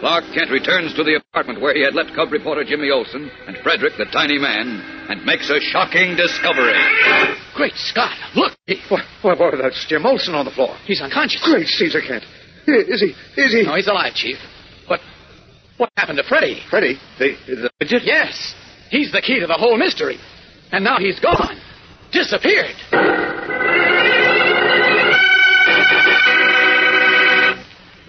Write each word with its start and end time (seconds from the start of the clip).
Clark 0.00 0.24
Kent 0.32 0.50
returns 0.50 0.94
to 0.94 1.04
the 1.04 1.20
apartment 1.20 1.60
where 1.60 1.74
he 1.74 1.82
had 1.84 1.94
left 1.94 2.14
cub 2.14 2.32
reporter 2.32 2.64
Jimmy 2.64 2.90
Olsen 2.90 3.30
and 3.46 3.56
Frederick, 3.62 3.92
the 3.98 4.06
tiny 4.06 4.38
man, 4.38 4.80
and 5.10 5.24
makes 5.26 5.50
a 5.50 5.60
shocking 5.60 6.16
discovery. 6.16 6.72
Great 7.54 7.74
Scott! 7.76 8.16
Look! 8.34 8.52
He, 8.66 8.80
Why, 8.88 9.02
why, 9.20 9.34
why, 9.34 9.50
that's 9.60 9.84
Jim 9.88 10.06
Olsen 10.06 10.34
on 10.34 10.46
the 10.46 10.50
floor. 10.52 10.74
he's 10.86 11.02
unconscious. 11.02 11.42
Great 11.44 11.66
Caesar 11.66 12.00
Kent. 12.00 12.24
Is 12.66 13.00
he? 13.00 13.14
Is 13.40 13.52
he? 13.52 13.62
No, 13.62 13.74
he's 13.74 13.88
alive, 13.88 14.14
Chief. 14.14 14.36
But 14.88 15.00
what 15.76 15.90
happened 15.96 16.18
to 16.18 16.24
Freddy? 16.24 16.62
Freddie, 16.70 16.98
the, 17.18 17.36
the 17.46 17.70
midget? 17.80 18.02
Yes, 18.04 18.54
he's 18.90 19.12
the 19.12 19.20
key 19.20 19.40
to 19.40 19.46
the 19.46 19.54
whole 19.58 19.76
mystery. 19.76 20.16
And 20.72 20.82
now 20.84 20.98
he's 20.98 21.18
gone. 21.20 21.60
Disappeared. 22.12 22.76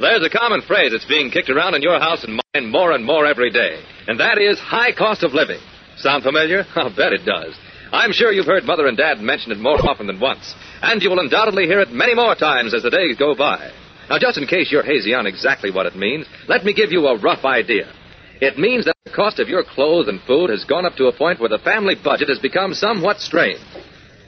There's 0.01 0.25
a 0.25 0.35
common 0.35 0.63
phrase 0.63 0.93
that's 0.93 1.05
being 1.05 1.29
kicked 1.29 1.51
around 1.51 1.75
in 1.75 1.83
your 1.83 1.99
house 1.99 2.23
and 2.23 2.41
mine 2.55 2.71
more 2.71 2.91
and 2.91 3.05
more 3.05 3.27
every 3.27 3.51
day, 3.51 3.83
and 4.07 4.19
that 4.19 4.39
is 4.39 4.57
high 4.57 4.91
cost 4.93 5.21
of 5.21 5.33
living. 5.33 5.59
Sound 5.97 6.23
familiar? 6.23 6.65
I'll 6.75 6.89
bet 6.89 7.13
it 7.13 7.23
does. 7.23 7.53
I'm 7.93 8.11
sure 8.11 8.31
you've 8.31 8.47
heard 8.47 8.63
Mother 8.63 8.87
and 8.87 8.97
Dad 8.97 9.19
mention 9.19 9.51
it 9.51 9.59
more 9.59 9.77
often 9.87 10.07
than 10.07 10.19
once, 10.19 10.55
and 10.81 11.03
you 11.03 11.11
will 11.11 11.19
undoubtedly 11.19 11.65
hear 11.65 11.81
it 11.81 11.91
many 11.91 12.15
more 12.15 12.33
times 12.33 12.73
as 12.73 12.81
the 12.81 12.89
days 12.89 13.15
go 13.15 13.35
by. 13.35 13.71
Now, 14.09 14.17
just 14.17 14.39
in 14.39 14.47
case 14.47 14.71
you're 14.71 14.81
hazy 14.81 15.13
on 15.13 15.27
exactly 15.27 15.69
what 15.69 15.85
it 15.85 15.95
means, 15.95 16.25
let 16.47 16.65
me 16.65 16.73
give 16.73 16.91
you 16.91 17.05
a 17.05 17.19
rough 17.19 17.45
idea. 17.45 17.93
It 18.41 18.57
means 18.57 18.85
that 18.85 18.95
the 19.05 19.11
cost 19.11 19.37
of 19.37 19.49
your 19.49 19.63
clothes 19.63 20.07
and 20.07 20.19
food 20.23 20.49
has 20.49 20.65
gone 20.65 20.87
up 20.87 20.95
to 20.95 21.09
a 21.09 21.15
point 21.15 21.39
where 21.39 21.49
the 21.49 21.59
family 21.59 21.93
budget 21.93 22.29
has 22.29 22.39
become 22.39 22.73
somewhat 22.73 23.19
strained. 23.19 23.63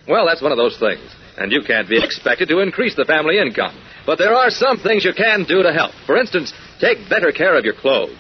Well, 0.08 0.28
that's 0.28 0.42
one 0.42 0.52
of 0.52 0.58
those 0.60 0.78
things. 0.78 1.02
And 1.38 1.52
you 1.52 1.62
can't 1.66 1.90
be 1.90 2.02
expected 2.02 2.50
to 2.50 2.60
increase 2.60 2.96
the 2.96 3.06
family 3.06 3.40
income. 3.40 3.76
But 4.06 4.20
there 4.20 4.36
are 4.36 4.50
some 4.50 4.78
things 4.78 5.04
you 5.04 5.14
can 5.14 5.46
do 5.46 5.64
to 5.64 5.74
help. 5.74 5.92
For 6.06 6.18
instance, 6.18 6.54
take 6.80 7.10
better 7.10 7.32
care 7.32 7.58
of 7.58 7.66
your 7.66 7.74
clothes. 7.74 8.18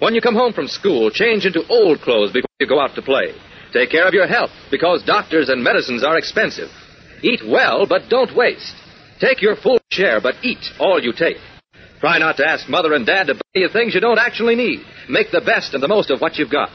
When 0.00 0.14
you 0.14 0.20
come 0.20 0.34
home 0.34 0.52
from 0.52 0.68
school, 0.68 1.10
change 1.10 1.46
into 1.46 1.66
old 1.68 2.00
clothes 2.00 2.32
before 2.32 2.50
you 2.58 2.66
go 2.66 2.80
out 2.80 2.94
to 2.94 3.02
play. 3.02 3.34
Take 3.72 3.90
care 3.90 4.06
of 4.06 4.14
your 4.14 4.26
health, 4.26 4.50
because 4.70 5.02
doctors 5.04 5.48
and 5.48 5.62
medicines 5.62 6.04
are 6.04 6.16
expensive. 6.16 6.68
Eat 7.22 7.42
well, 7.46 7.86
but 7.86 8.08
don't 8.08 8.36
waste. 8.36 8.74
Take 9.20 9.42
your 9.42 9.56
full 9.56 9.78
share, 9.90 10.20
but 10.20 10.34
eat 10.42 10.64
all 10.78 11.02
you 11.02 11.12
take. 11.12 11.36
Try 12.00 12.18
not 12.18 12.36
to 12.36 12.46
ask 12.46 12.68
mother 12.68 12.92
and 12.92 13.06
dad 13.06 13.28
to 13.28 13.34
buy 13.34 13.40
you 13.54 13.68
things 13.68 13.94
you 13.94 14.00
don't 14.00 14.18
actually 14.18 14.56
need. 14.56 14.80
Make 15.08 15.30
the 15.32 15.40
best 15.40 15.74
and 15.74 15.82
the 15.82 15.88
most 15.88 16.10
of 16.10 16.20
what 16.20 16.36
you've 16.36 16.50
got. 16.50 16.70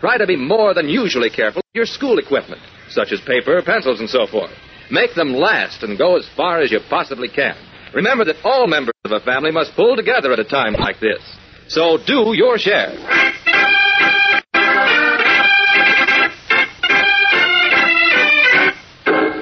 Try 0.00 0.18
to 0.18 0.26
be 0.26 0.36
more 0.36 0.74
than 0.74 0.88
usually 0.88 1.30
careful 1.30 1.62
with 1.64 1.74
your 1.74 1.86
school 1.86 2.18
equipment, 2.18 2.60
such 2.90 3.12
as 3.12 3.20
paper, 3.20 3.62
pencils, 3.62 4.00
and 4.00 4.10
so 4.10 4.26
forth. 4.26 4.50
Make 4.90 5.14
them 5.14 5.32
last 5.32 5.82
and 5.82 5.98
go 5.98 6.16
as 6.16 6.28
far 6.36 6.60
as 6.60 6.70
you 6.70 6.80
possibly 6.88 7.28
can. 7.28 7.56
Remember 7.94 8.24
that 8.24 8.36
all 8.44 8.66
members 8.66 8.94
of 9.04 9.12
a 9.12 9.20
family 9.20 9.50
must 9.50 9.74
pull 9.74 9.96
together 9.96 10.32
at 10.32 10.38
a 10.38 10.44
time 10.44 10.74
like 10.74 11.00
this. 11.00 11.20
So 11.68 11.98
do 12.04 12.34
your 12.34 12.58
share. 12.58 12.90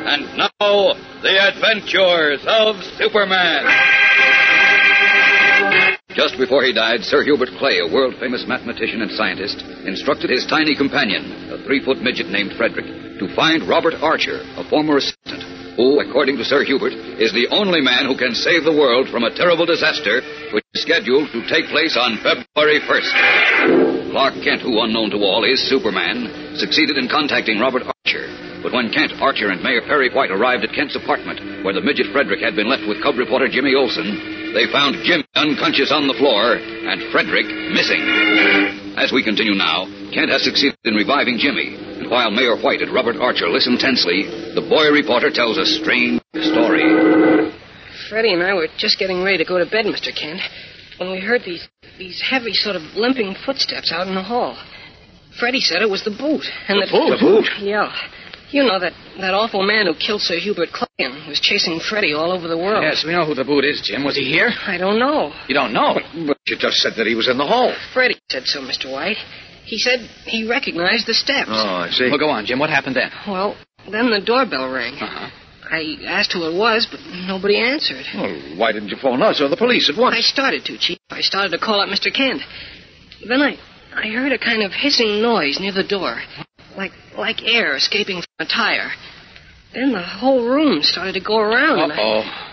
And 0.04 0.36
now, 0.36 0.94
the 1.22 1.38
adventures 1.48 2.44
of 2.46 2.76
Superman. 2.98 4.01
Just 6.14 6.36
before 6.36 6.62
he 6.62 6.76
died, 6.76 7.00
Sir 7.08 7.24
Hubert 7.24 7.48
Clay, 7.56 7.80
a 7.80 7.88
world 7.88 8.12
famous 8.20 8.44
mathematician 8.46 9.00
and 9.00 9.10
scientist, 9.12 9.64
instructed 9.88 10.28
his 10.28 10.44
tiny 10.44 10.76
companion, 10.76 11.48
a 11.48 11.64
three 11.64 11.80
foot 11.80 12.04
midget 12.04 12.28
named 12.28 12.52
Frederick, 12.52 12.84
to 13.16 13.32
find 13.34 13.64
Robert 13.64 13.96
Archer, 13.96 14.44
a 14.60 14.64
former 14.68 15.00
assistant, 15.00 15.40
who, 15.80 16.04
according 16.04 16.36
to 16.36 16.44
Sir 16.44 16.68
Hubert, 16.68 16.92
is 17.16 17.32
the 17.32 17.48
only 17.48 17.80
man 17.80 18.04
who 18.04 18.12
can 18.12 18.36
save 18.36 18.64
the 18.64 18.76
world 18.76 19.08
from 19.08 19.24
a 19.24 19.32
terrible 19.32 19.64
disaster 19.64 20.20
which 20.52 20.64
is 20.76 20.84
scheduled 20.84 21.32
to 21.32 21.48
take 21.48 21.72
place 21.72 21.96
on 21.96 22.20
February 22.20 22.84
1st. 22.84 24.12
Clark 24.12 24.34
Kent, 24.44 24.60
who 24.60 24.84
unknown 24.84 25.08
to 25.16 25.24
all 25.24 25.48
is 25.48 25.64
Superman, 25.64 26.28
succeeded 26.60 27.00
in 27.00 27.08
contacting 27.08 27.56
Robert 27.56 27.88
Archer. 27.88 28.28
But 28.60 28.76
when 28.76 28.92
Kent, 28.92 29.16
Archer, 29.16 29.48
and 29.48 29.64
Mayor 29.64 29.80
Perry 29.88 30.12
White 30.12 30.30
arrived 30.30 30.62
at 30.62 30.76
Kent's 30.76 30.94
apartment, 30.94 31.64
where 31.64 31.72
the 31.72 31.80
midget 31.80 32.12
Frederick 32.12 32.44
had 32.44 32.54
been 32.54 32.68
left 32.68 32.84
with 32.84 33.00
cub 33.00 33.16
reporter 33.16 33.48
Jimmy 33.48 33.72
Olsen, 33.72 34.41
they 34.54 34.70
found 34.70 35.00
Jimmy 35.04 35.24
unconscious 35.34 35.90
on 35.92 36.06
the 36.06 36.14
floor 36.14 36.56
and 36.56 37.10
Frederick 37.12 37.46
missing. 37.72 38.00
As 38.96 39.12
we 39.12 39.24
continue 39.24 39.54
now, 39.54 39.88
Kent 40.12 40.30
has 40.30 40.44
succeeded 40.44 40.78
in 40.84 40.94
reviving 40.94 41.38
Jimmy, 41.38 41.76
and 41.98 42.10
while 42.10 42.30
Mayor 42.30 42.60
White 42.60 42.82
and 42.82 42.92
Robert 42.92 43.16
Archer 43.16 43.48
listen 43.48 43.78
tensely, 43.78 44.28
the 44.54 44.64
boy 44.68 44.92
reporter 44.92 45.30
tells 45.32 45.56
a 45.56 45.64
strange 45.64 46.20
story. 46.52 46.84
Freddie 48.08 48.32
and 48.34 48.42
I 48.42 48.52
were 48.52 48.68
just 48.76 48.98
getting 48.98 49.24
ready 49.24 49.38
to 49.38 49.48
go 49.48 49.58
to 49.58 49.64
bed, 49.64 49.86
Mr. 49.86 50.12
Kent, 50.14 50.40
when 50.98 51.10
we 51.10 51.20
heard 51.20 51.42
these 51.44 51.66
these 51.98 52.20
heavy, 52.20 52.52
sort 52.52 52.76
of 52.76 52.82
limping 52.96 53.34
footsteps 53.44 53.92
out 53.92 54.08
in 54.08 54.14
the 54.14 54.22
hall. 54.22 54.56
Freddie 55.38 55.60
said 55.60 55.82
it 55.82 55.90
was 55.90 56.04
the 56.04 56.10
boot. 56.10 56.44
And 56.68 56.82
The 56.82 56.90
boot? 56.90 57.10
The 57.10 57.24
boot? 57.24 57.48
Yeah. 57.60 57.92
You 58.52 58.64
know 58.64 58.78
that, 58.78 58.92
that 59.18 59.32
awful 59.32 59.64
man 59.66 59.86
who 59.86 59.94
killed 59.94 60.20
Sir 60.20 60.38
Hubert 60.38 60.68
Clay 60.72 61.08
was 61.26 61.40
chasing 61.40 61.80
Freddie 61.80 62.12
all 62.12 62.30
over 62.30 62.48
the 62.48 62.56
world. 62.56 62.84
Yes, 62.84 63.02
we 63.04 63.12
know 63.12 63.24
who 63.24 63.34
the 63.34 63.44
boot 63.44 63.64
is, 63.64 63.80
Jim. 63.82 64.04
Was 64.04 64.14
he 64.14 64.24
here? 64.24 64.50
I 64.66 64.76
don't 64.76 64.98
know. 64.98 65.32
You 65.48 65.54
don't 65.54 65.72
know. 65.72 65.98
But 66.26 66.36
you 66.46 66.56
just 66.58 66.76
said 66.76 66.92
that 66.98 67.06
he 67.06 67.14
was 67.14 67.28
in 67.28 67.38
the 67.38 67.46
hall. 67.46 67.74
Freddie 67.94 68.20
said 68.30 68.44
so, 68.44 68.60
Mr. 68.60 68.92
White. 68.92 69.16
He 69.64 69.78
said 69.78 70.00
he 70.26 70.46
recognized 70.46 71.06
the 71.06 71.14
steps. 71.14 71.48
Oh, 71.50 71.88
I 71.88 71.88
see. 71.90 72.10
Well, 72.10 72.18
go 72.18 72.28
on, 72.28 72.44
Jim. 72.44 72.58
What 72.58 72.68
happened 72.68 72.96
then? 72.96 73.10
Well, 73.26 73.56
then 73.90 74.10
the 74.10 74.20
doorbell 74.20 74.70
rang. 74.70 74.94
Uh-huh. 74.94 75.30
I 75.70 75.96
asked 76.04 76.34
who 76.34 76.44
it 76.44 76.54
was, 76.58 76.86
but 76.90 77.00
nobody 77.26 77.56
answered. 77.56 78.04
Well, 78.14 78.58
why 78.58 78.72
didn't 78.72 78.90
you 78.90 78.98
phone 79.00 79.22
us 79.22 79.40
or 79.40 79.48
the 79.48 79.56
police 79.56 79.88
at 79.88 79.98
once? 79.98 80.14
I 80.14 80.20
started 80.20 80.66
to, 80.66 80.76
Chief. 80.76 80.98
I 81.08 81.22
started 81.22 81.52
to 81.52 81.58
call 81.58 81.80
up 81.80 81.88
Mr. 81.88 82.12
Kent. 82.12 82.42
Then 83.26 83.40
I, 83.40 83.56
I 83.94 84.08
heard 84.08 84.32
a 84.32 84.38
kind 84.38 84.62
of 84.62 84.72
hissing 84.72 85.22
noise 85.22 85.58
near 85.58 85.72
the 85.72 85.84
door, 85.84 86.20
like 86.76 86.92
like 87.16 87.42
air 87.42 87.76
escaping 87.76 88.16
from 88.16 88.46
a 88.46 88.46
tire. 88.46 88.90
Then 89.74 89.92
the 89.92 90.02
whole 90.02 90.46
room 90.46 90.82
started 90.82 91.14
to 91.14 91.20
go 91.20 91.38
around, 91.38 91.80
and 91.80 91.92
Uh-oh. 91.92 92.48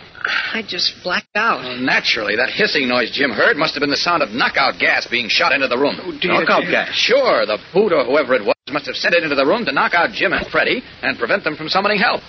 I 0.53 0.63
just 0.67 1.01
blacked 1.03 1.35
out. 1.35 1.63
Well, 1.63 1.77
naturally, 1.77 2.35
that 2.35 2.49
hissing 2.49 2.87
noise 2.87 3.11
Jim 3.11 3.31
heard 3.31 3.57
must 3.57 3.73
have 3.73 3.81
been 3.81 3.89
the 3.89 3.97
sound 3.97 4.21
of 4.21 4.29
knockout 4.29 4.79
gas 4.79 5.07
being 5.07 5.27
shot 5.27 5.51
into 5.53 5.67
the 5.67 5.77
room. 5.77 5.95
Knockout 6.23 6.63
gas. 6.69 6.93
Sure, 6.93 7.45
the 7.45 7.57
boot 7.73 7.91
or 7.93 8.03
whoever 8.05 8.35
it 8.35 8.43
was 8.45 8.55
must 8.69 8.85
have 8.85 8.95
sent 8.95 9.15
it 9.15 9.23
into 9.23 9.35
the 9.35 9.45
room 9.45 9.65
to 9.65 9.71
knock 9.71 9.93
out 9.93 10.11
Jim 10.11 10.33
and 10.33 10.45
Freddie 10.47 10.83
and 11.01 11.17
prevent 11.17 11.43
them 11.43 11.55
from 11.55 11.69
summoning 11.69 11.99
help. 11.99 12.21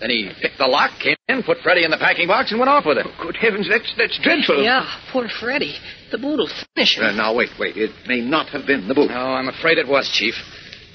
Then 0.00 0.10
he 0.10 0.30
picked 0.40 0.58
the 0.58 0.66
lock, 0.66 0.90
came 0.98 1.16
in, 1.28 1.42
put 1.42 1.58
Freddie 1.58 1.84
in 1.84 1.90
the 1.90 1.96
packing 1.96 2.26
box, 2.26 2.50
and 2.50 2.58
went 2.58 2.68
off 2.68 2.84
with 2.84 2.98
it. 2.98 3.06
Good 3.20 3.36
heavens, 3.36 3.68
that's 3.68 3.92
that's 3.96 4.18
dreadful. 4.18 4.62
Yeah, 4.62 4.84
poor 5.12 5.28
Freddie. 5.28 5.76
The 6.10 6.18
boot 6.18 6.38
will 6.38 6.50
finish 6.74 6.98
him. 6.98 7.04
Uh, 7.04 7.12
now, 7.12 7.34
wait, 7.34 7.50
wait. 7.58 7.76
It 7.76 7.90
may 8.06 8.20
not 8.20 8.48
have 8.48 8.66
been 8.66 8.88
the 8.88 8.94
boot. 8.94 9.10
No, 9.10 9.14
I'm 9.14 9.48
afraid 9.48 9.78
it 9.78 9.86
was, 9.86 10.10
Chief. 10.12 10.34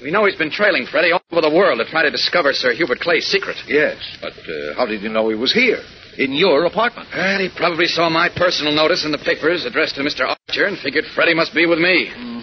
We 0.00 0.10
know 0.10 0.26
he's 0.26 0.36
been 0.36 0.50
trailing 0.50 0.86
Freddie 0.86 1.12
all 1.12 1.22
over 1.32 1.42
the 1.42 1.54
world 1.54 1.80
to 1.80 1.84
try 1.90 2.02
to 2.02 2.10
discover 2.10 2.52
Sir 2.52 2.72
Hubert 2.72 3.00
Clay's 3.00 3.26
secret. 3.26 3.56
Yes, 3.66 3.98
but 4.20 4.32
uh, 4.32 4.74
how 4.76 4.86
did 4.86 5.02
you 5.02 5.08
know 5.08 5.28
he 5.28 5.34
was 5.34 5.52
here? 5.52 5.82
In 6.18 6.32
your 6.32 6.64
apartment? 6.66 7.08
Well, 7.14 7.38
he 7.40 7.48
probably 7.54 7.86
saw 7.86 8.08
my 8.08 8.28
personal 8.28 8.72
notice 8.72 9.04
in 9.04 9.12
the 9.12 9.18
papers 9.18 9.64
addressed 9.64 9.94
to 9.96 10.02
Mr. 10.02 10.22
Archer 10.26 10.66
and 10.66 10.78
figured 10.78 11.04
Freddie 11.14 11.34
must 11.34 11.54
be 11.54 11.66
with 11.66 11.78
me. 11.78 12.10
Mm, 12.14 12.37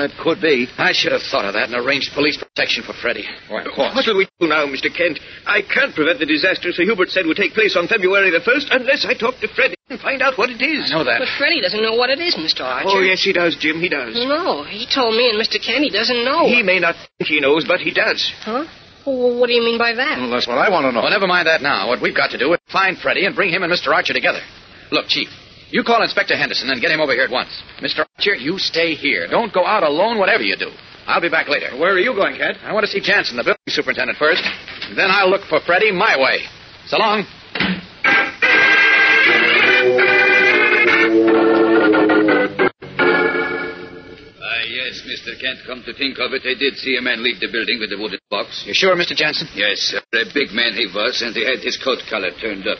that 0.00 0.16
could 0.18 0.40
be. 0.40 0.66
I 0.80 0.92
should 0.92 1.12
have 1.12 1.22
thought 1.30 1.44
of 1.44 1.54
that 1.54 1.68
and 1.68 1.76
arranged 1.76 2.10
police 2.16 2.36
protection 2.36 2.82
for 2.82 2.92
Freddie. 2.96 3.28
Why, 3.48 3.62
of 3.62 3.72
course. 3.72 3.94
What 3.94 4.06
will 4.08 4.18
we 4.18 4.28
do 4.40 4.48
now, 4.48 4.66
Mr. 4.66 4.88
Kent? 4.88 5.20
I 5.46 5.62
can't 5.62 5.94
prevent 5.94 6.18
the 6.18 6.26
disaster 6.26 6.72
Sir 6.72 6.84
Hubert 6.84 7.10
said 7.10 7.26
would 7.26 7.36
take 7.36 7.52
place 7.52 7.76
on 7.76 7.86
February 7.86 8.30
the 8.30 8.40
1st 8.40 8.72
unless 8.72 9.04
I 9.04 9.14
talk 9.14 9.38
to 9.40 9.48
Freddie 9.52 9.76
and 9.88 10.00
find 10.00 10.22
out 10.22 10.38
what 10.38 10.50
it 10.50 10.62
is. 10.62 10.90
I 10.90 10.98
know 10.98 11.04
that. 11.04 11.20
But 11.20 11.28
Freddie 11.36 11.60
doesn't 11.60 11.82
know 11.82 11.94
what 11.94 12.10
it 12.10 12.18
is, 12.18 12.34
Mr. 12.34 12.62
Archer. 12.64 12.88
Oh, 12.88 13.00
yes, 13.00 13.22
he 13.22 13.32
does, 13.32 13.56
Jim. 13.60 13.80
He 13.80 13.88
does. 13.88 14.14
No, 14.14 14.64
he 14.64 14.88
told 14.88 15.14
me 15.14 15.28
and 15.30 15.38
Mr. 15.38 15.60
Kent 15.60 15.84
he 15.84 15.90
doesn't 15.90 16.24
know. 16.24 16.46
He 16.48 16.62
may 16.62 16.80
not 16.80 16.96
think 17.18 17.28
he 17.28 17.40
knows, 17.40 17.64
but 17.66 17.80
he 17.80 17.92
does. 17.92 18.32
Huh? 18.40 18.64
Well, 19.06 19.40
what 19.40 19.46
do 19.48 19.54
you 19.54 19.62
mean 19.62 19.78
by 19.78 19.94
that? 19.94 20.18
Well, 20.18 20.30
that's 20.30 20.46
what 20.46 20.58
I 20.58 20.68
want 20.68 20.84
to 20.84 20.92
know. 20.92 21.00
Well, 21.02 21.10
never 21.10 21.26
mind 21.26 21.46
that 21.46 21.62
now. 21.62 21.88
What 21.88 22.02
we've 22.02 22.16
got 22.16 22.30
to 22.32 22.38
do 22.38 22.52
is 22.52 22.58
find 22.70 22.98
Freddie 22.98 23.24
and 23.24 23.34
bring 23.34 23.50
him 23.50 23.62
and 23.62 23.72
Mr. 23.72 23.92
Archer 23.92 24.12
together. 24.12 24.40
Look, 24.92 25.08
Chief, 25.08 25.28
you 25.70 25.84
call 25.84 26.02
Inspector 26.02 26.36
Henderson 26.36 26.70
and 26.70 26.80
get 26.80 26.90
him 26.90 27.00
over 27.00 27.12
here 27.12 27.24
at 27.24 27.30
once. 27.30 27.50
Mr. 27.80 28.04
Archer, 28.18 28.34
you 28.34 28.58
stay 28.58 28.94
here. 28.94 29.26
Don't 29.28 29.52
go 29.52 29.64
out 29.64 29.82
alone, 29.82 30.18
whatever 30.18 30.42
you 30.42 30.56
do. 30.56 30.70
I'll 31.06 31.20
be 31.20 31.28
back 31.28 31.48
later. 31.48 31.76
Where 31.78 31.92
are 31.92 31.98
you 31.98 32.14
going, 32.14 32.36
Kent? 32.36 32.58
I 32.62 32.72
want 32.72 32.84
to 32.84 32.90
see 32.90 33.00
Jansen, 33.00 33.36
the 33.36 33.44
building 33.44 33.58
superintendent, 33.68 34.18
first. 34.18 34.42
Then 34.96 35.10
I'll 35.10 35.30
look 35.30 35.42
for 35.48 35.60
Freddie 35.60 35.92
my 35.92 36.16
way. 36.18 36.40
So 36.86 36.98
long. 36.98 37.24
Ah, 44.42 44.62
yes, 44.66 45.02
Mr. 45.06 45.38
Kent, 45.40 45.60
come 45.66 45.82
to 45.84 45.94
think 45.94 46.18
of 46.18 46.32
it, 46.32 46.42
I 46.44 46.54
did 46.58 46.76
see 46.76 46.96
a 46.96 47.02
man 47.02 47.22
leave 47.22 47.40
the 47.40 47.48
building 47.50 47.78
with 47.80 47.92
a 47.92 47.98
wooden 48.00 48.18
box. 48.30 48.64
You 48.66 48.74
sure, 48.74 48.94
Mr. 48.96 49.14
Jansen? 49.14 49.48
Yes, 49.54 49.78
sir. 49.78 50.00
A 50.12 50.24
big 50.34 50.52
man 50.52 50.74
he 50.74 50.86
was, 50.86 51.22
and 51.22 51.34
he 51.34 51.44
had 51.44 51.60
his 51.62 51.76
coat 51.82 51.98
collar 52.10 52.30
turned 52.40 52.66
up. 52.66 52.78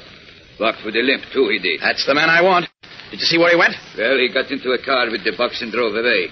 Walked 0.61 0.85
with 0.85 0.95
a 0.95 1.01
limp, 1.01 1.25
too, 1.33 1.49
he 1.49 1.59
did. 1.59 1.81
That's 1.81 2.05
the 2.05 2.15
man 2.15 2.29
I 2.29 2.43
want. 2.43 2.69
Did 3.11 3.19
you 3.19 3.27
see 3.27 3.39
where 3.39 3.49
he 3.49 3.57
went? 3.57 3.75
Well, 3.97 4.21
he 4.21 4.29
got 4.29 4.53
into 4.53 4.71
a 4.77 4.79
car 4.85 5.11
with 5.11 5.25
the 5.25 5.33
box 5.33 5.63
and 5.63 5.73
drove 5.73 5.97
away. 5.97 6.29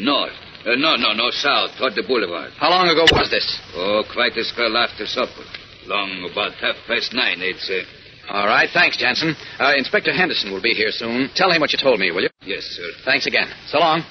North. 0.00 0.32
Uh, 0.64 0.74
no, 0.80 0.96
no, 0.96 1.12
no, 1.12 1.28
south, 1.30 1.76
toward 1.76 1.94
the 1.94 2.02
boulevard. 2.02 2.50
How 2.56 2.70
long 2.70 2.88
ago 2.88 3.04
was 3.12 3.30
this? 3.30 3.44
Oh, 3.76 4.02
quite 4.10 4.32
a 4.36 4.44
spell 4.44 4.74
after 4.76 5.04
supper. 5.06 5.44
Long, 5.86 6.28
about 6.32 6.52
half 6.56 6.76
past 6.88 7.12
nine, 7.12 7.40
they'd 7.40 7.60
say. 7.60 7.82
All 8.28 8.46
right, 8.46 8.68
thanks, 8.72 8.96
Jansen. 8.96 9.36
Uh, 9.60 9.74
Inspector 9.76 10.12
Henderson 10.12 10.50
will 10.52 10.62
be 10.62 10.72
here 10.72 10.90
soon. 10.90 11.30
Tell 11.34 11.50
him 11.52 11.60
what 11.60 11.72
you 11.72 11.78
told 11.78 12.00
me, 12.00 12.10
will 12.10 12.22
you? 12.22 12.30
Yes, 12.44 12.64
sir. 12.64 12.88
Thanks 13.04 13.26
again. 13.26 13.48
So 13.68 13.78
long. 13.78 14.02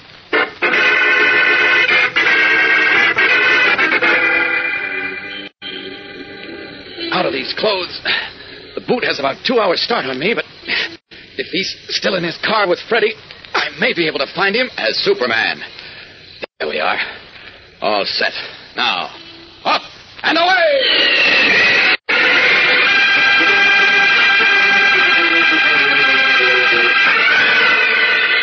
Out 7.12 7.26
of 7.26 7.32
these 7.32 7.54
clothes. 7.58 8.00
The 8.74 8.84
boot 8.86 9.04
has 9.04 9.18
about 9.18 9.36
two 9.46 9.58
hours 9.58 9.80
start 9.82 10.04
on 10.06 10.18
me, 10.18 10.34
but 10.34 10.44
if 11.36 11.46
he's 11.48 11.76
still 11.88 12.14
in 12.16 12.24
his 12.24 12.38
car 12.44 12.68
with 12.68 12.80
Freddy, 12.88 13.14
I 13.54 13.70
may 13.80 13.94
be 13.94 14.06
able 14.06 14.18
to 14.18 14.26
find 14.34 14.54
him 14.54 14.68
as 14.76 14.96
Superman. 14.98 15.60
There 16.58 16.68
we 16.68 16.80
are. 16.80 16.98
All 17.80 18.04
set. 18.04 18.32
Now, 18.76 19.14
up 19.64 19.82
and 20.22 20.36
away! 20.36 21.94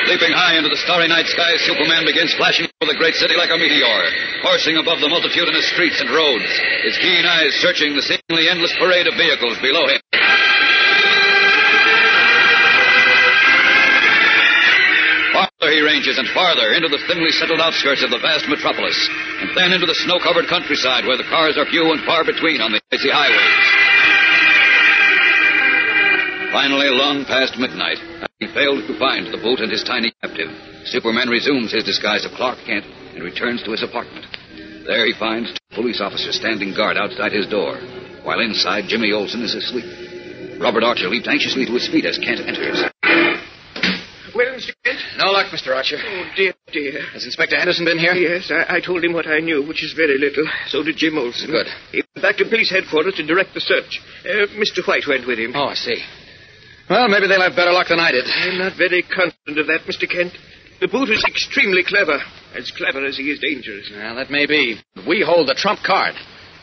Leaping 0.07 0.31
high 0.31 0.57
into 0.57 0.69
the 0.69 0.77
starry 0.77 1.07
night 1.07 1.25
sky, 1.27 1.57
Superman 1.57 2.05
begins 2.05 2.33
flashing 2.35 2.64
over 2.83 2.91
the 2.91 2.99
great 2.99 3.15
city 3.15 3.33
like 3.39 3.49
a 3.49 3.57
meteor, 3.57 4.03
coursing 4.43 4.75
above 4.75 4.99
the 4.99 5.07
multitudinous 5.07 5.63
streets 5.71 6.01
and 6.03 6.11
roads, 6.11 6.45
his 6.83 6.97
keen 6.99 7.23
eyes 7.23 7.55
searching 7.63 7.95
the 7.95 8.03
seemingly 8.03 8.51
endless 8.51 8.75
parade 8.75 9.07
of 9.07 9.15
vehicles 9.15 9.55
below 9.63 9.87
him. 9.87 10.01
Farther 15.31 15.71
he 15.71 15.79
ranges 15.81 16.19
and 16.19 16.27
farther 16.35 16.75
into 16.75 16.91
the 16.91 16.99
thinly 17.07 17.31
settled 17.31 17.63
outskirts 17.63 18.03
of 18.03 18.11
the 18.11 18.19
vast 18.19 18.45
metropolis, 18.51 18.99
and 19.39 19.55
then 19.55 19.71
into 19.71 19.87
the 19.87 19.97
snow-covered 20.03 20.51
countryside 20.51 21.07
where 21.07 21.17
the 21.17 21.31
cars 21.31 21.57
are 21.57 21.65
few 21.71 21.89
and 21.95 22.03
far 22.03 22.27
between 22.27 22.59
on 22.59 22.75
the 22.75 22.81
icy 22.91 23.07
highways. 23.07 23.65
Finally, 26.51 26.91
long 26.91 27.23
past 27.23 27.57
midnight, 27.57 28.03
having 28.41 28.53
failed 28.53 28.87
to 28.87 28.99
find 28.99 29.27
the 29.27 29.37
boot 29.37 29.59
and 29.59 29.71
his 29.71 29.83
tiny 29.83 30.11
captive, 30.21 30.49
Superman 30.85 31.29
resumes 31.29 31.71
his 31.71 31.83
disguise 31.83 32.25
of 32.25 32.31
Clark 32.35 32.59
Kent 32.65 32.85
and 33.15 33.23
returns 33.23 33.63
to 33.63 33.71
his 33.71 33.83
apartment. 33.83 34.25
There 34.85 35.05
he 35.05 35.13
finds 35.17 35.51
two 35.51 35.75
police 35.75 36.01
officers 36.01 36.35
standing 36.35 36.73
guard 36.75 36.97
outside 36.97 37.31
his 37.31 37.47
door, 37.47 37.79
while 38.23 38.39
inside 38.41 38.85
Jimmy 38.87 39.13
Olsen 39.13 39.41
is 39.41 39.55
asleep. 39.55 40.59
Robert 40.59 40.83
Archer 40.83 41.07
leaps 41.07 41.27
anxiously 41.27 41.65
to 41.65 41.73
his 41.73 41.87
feet 41.87 42.05
as 42.05 42.17
Kent 42.17 42.41
enters. 42.43 42.83
Well, 44.35 44.51
Mr. 44.51 44.75
Kent? 44.83 44.99
No 45.17 45.31
luck, 45.31 45.47
Mr. 45.51 45.73
Archer. 45.73 45.95
Oh, 45.97 46.23
dear, 46.35 46.53
dear. 46.71 47.07
Has 47.13 47.23
Inspector 47.23 47.55
Henderson 47.55 47.85
been 47.85 47.97
here? 47.97 48.13
Yes, 48.13 48.51
I, 48.51 48.77
I 48.77 48.79
told 48.81 49.03
him 49.03 49.13
what 49.13 49.27
I 49.27 49.39
knew, 49.39 49.65
which 49.65 49.81
is 49.81 49.93
very 49.93 50.17
little. 50.19 50.43
So 50.67 50.83
did 50.83 50.97
Jim 50.97 51.17
Olsen. 51.17 51.49
Good. 51.49 51.67
He 51.91 52.03
went 52.15 52.21
back 52.21 52.37
to 52.37 52.45
police 52.45 52.69
headquarters 52.69 53.15
to 53.15 53.25
direct 53.25 53.53
the 53.53 53.61
search. 53.61 54.01
Uh, 54.27 54.47
Mr. 54.59 54.85
White 54.85 55.07
went 55.07 55.25
with 55.25 55.39
him. 55.39 55.53
Oh, 55.55 55.67
I 55.71 55.75
see. 55.75 56.03
Well, 56.89 57.07
maybe 57.07 57.27
they'll 57.27 57.41
have 57.41 57.55
better 57.55 57.71
luck 57.71 57.87
than 57.89 57.99
I 57.99 58.11
did. 58.11 58.25
I'm 58.25 58.57
not 58.59 58.77
very 58.77 59.01
confident 59.01 59.57
of 59.57 59.67
that, 59.67 59.89
Mr. 59.89 60.09
Kent. 60.09 60.33
The 60.79 60.87
boot 60.87 61.09
is 61.09 61.23
extremely 61.27 61.83
clever. 61.83 62.19
As 62.55 62.71
clever 62.71 63.05
as 63.05 63.17
he 63.17 63.31
is 63.31 63.39
dangerous. 63.39 63.89
Well, 63.93 64.15
that 64.15 64.29
may 64.29 64.45
be. 64.45 64.77
We 65.07 65.23
hold 65.25 65.47
the 65.47 65.55
trump 65.55 65.81
card. 65.85 66.15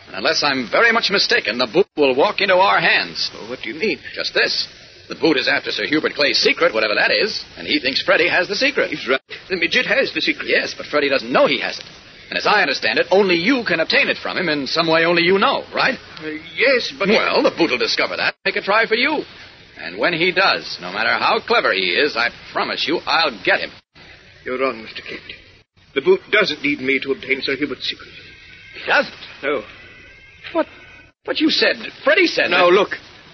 And 0.06 0.16
unless 0.16 0.42
I'm 0.42 0.70
very 0.70 0.92
much 0.92 1.11
mistaken, 1.11 1.58
the 1.58 1.66
boot 1.66 1.88
will 1.96 2.14
walk 2.14 2.40
into 2.40 2.54
our 2.54 2.80
hands. 2.80 3.30
Oh, 3.35 3.50
what 3.50 3.61
do 3.62 3.70
you 3.70 3.78
mean? 3.78 3.99
Just 4.14 4.35
this. 4.35 4.68
The 5.08 5.16
boot 5.16 5.37
is 5.37 5.49
after 5.49 5.70
Sir 5.70 5.87
Hubert 5.87 6.14
Clay's 6.14 6.38
secret, 6.38 6.73
whatever 6.73 6.94
that 6.94 7.11
is, 7.11 7.44
and 7.58 7.66
he 7.66 7.80
thinks 7.80 8.00
Freddie 8.02 8.28
has 8.28 8.49
the 8.49 8.54
secret. 8.54 8.90
He's 8.90 9.06
right. 9.08 9.20
The 9.50 9.56
midget 9.56 9.87
has 9.87 10.12
the 10.14 10.20
secret. 10.20 10.46
Yes, 10.49 10.75
but 10.76 10.87
Freddie 10.87 11.11
doesn't 11.11 11.32
know 11.32 11.46
he 11.46 11.61
has 11.61 11.78
it. 11.78 11.85
And 12.30 12.38
as 12.38 12.46
I 12.46 12.62
understand 12.62 12.99
it, 12.99 13.06
only 13.11 13.35
you 13.35 13.64
can 13.66 13.80
obtain 13.80 14.08
it 14.08 14.16
from 14.16 14.38
him 14.38 14.49
in 14.49 14.66
some 14.66 14.87
way 14.87 15.04
only 15.04 15.23
you 15.23 15.38
know, 15.38 15.64
right? 15.75 15.99
Uh, 16.23 16.28
yes, 16.56 16.92
but. 16.99 17.08
Well, 17.08 17.42
the 17.42 17.50
boot 17.50 17.70
will 17.70 17.78
discover 17.78 18.16
that. 18.16 18.37
Make 18.44 18.56
a 18.56 18.62
try 18.62 18.87
for 18.87 18.94
you. 18.94 19.25
And 19.82 19.98
when 19.98 20.12
he 20.12 20.30
does, 20.30 20.78
no 20.80 20.92
matter 20.92 21.10
how 21.10 21.40
clever 21.44 21.72
he 21.72 21.90
is, 21.90 22.16
I 22.16 22.30
promise 22.52 22.86
you 22.86 23.00
I'll 23.04 23.42
get 23.44 23.58
him. 23.58 23.70
You're 24.44 24.60
wrong, 24.60 24.76
Mr. 24.76 25.02
Kent. 25.02 25.22
The 25.96 26.00
boot 26.00 26.20
doesn't 26.30 26.62
need 26.62 26.78
me 26.78 27.00
to 27.00 27.10
obtain 27.10 27.40
Sir 27.42 27.56
Hubert's 27.56 27.90
secret. 27.90 28.08
He 28.78 28.86
doesn't. 28.86 29.14
No. 29.42 29.64
What? 30.52 30.66
But 31.24 31.40
you 31.40 31.50
said, 31.50 31.76
Freddie 32.04 32.28
said. 32.28 32.50
Now, 32.50 32.70
that 32.70 32.76
look. 32.76 32.90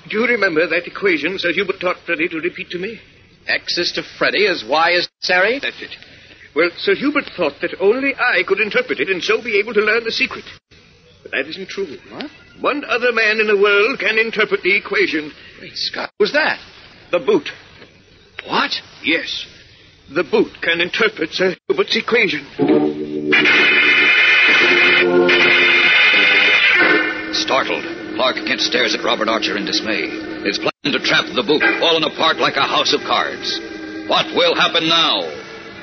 Do 0.09 0.19
you 0.19 0.27
remember 0.27 0.67
that 0.67 0.87
equation 0.87 1.39
Sir 1.39 1.53
Hubert 1.53 1.81
taught 1.81 1.99
Freddie 2.07 2.29
to 2.29 2.41
repeat 2.41 2.71
to 2.71 2.79
me? 2.79 2.99
X 3.47 3.77
is 3.77 3.93
to 3.93 4.03
Freddie 4.19 4.47
as 4.47 4.65
Y 4.67 4.93
is 4.93 5.07
to 5.07 5.13
Sari? 5.21 5.59
That's 5.61 5.83
it. 5.83 5.95
Well, 6.57 6.71
Sir 6.79 6.95
Hubert 6.95 7.25
thought 7.37 7.61
that 7.61 7.77
only 7.79 8.15
I 8.15 8.43
could 8.47 8.61
interpret 8.61 9.01
it 9.01 9.11
and 9.11 9.23
so 9.23 9.43
be 9.43 9.59
able 9.59 9.75
to 9.75 9.81
learn 9.81 10.05
the 10.05 10.13
secret. 10.13 10.45
But 11.23 11.33
that 11.33 11.47
isn't 11.47 11.69
true. 11.69 11.99
What? 12.11 12.31
One 12.61 12.85
other 12.85 13.13
man 13.13 13.39
in 13.39 13.47
the 13.47 13.61
world 13.61 13.99
can 14.01 14.19
interpret 14.19 14.63
the 14.63 14.75
equation. 14.75 15.31
Great 15.59 15.77
Scott. 15.77 16.11
Who's 16.19 16.33
that? 16.33 16.61
The 17.11 17.19
boot. 17.19 17.49
What? 18.47 18.71
Yes. 19.03 19.47
The 20.15 20.23
boot 20.23 20.53
can 20.63 20.81
interpret 20.81 21.31
Sir 21.33 21.57
Hubert's 21.69 21.97
equation. 21.97 22.47
Startled, 27.35 27.85
Clark 28.15 28.37
Kent 28.47 28.61
stares 28.61 28.95
at 28.95 29.05
Robert 29.05 29.29
Archer 29.29 29.57
in 29.57 29.67
dismay. 29.67 30.09
His 30.47 30.59
plan 30.59 30.93
to 30.93 31.01
trap 31.01 31.27
the 31.35 31.43
boot 31.43 31.63
fallen 31.81 32.05
apart 32.05 32.39
like 32.39 32.57
a 32.57 32.63
house 32.63 32.95
of 32.95 33.01
cards. 33.01 33.59
What 34.07 34.27
will 34.35 34.55
happen 34.55 34.89
now? 34.89 35.21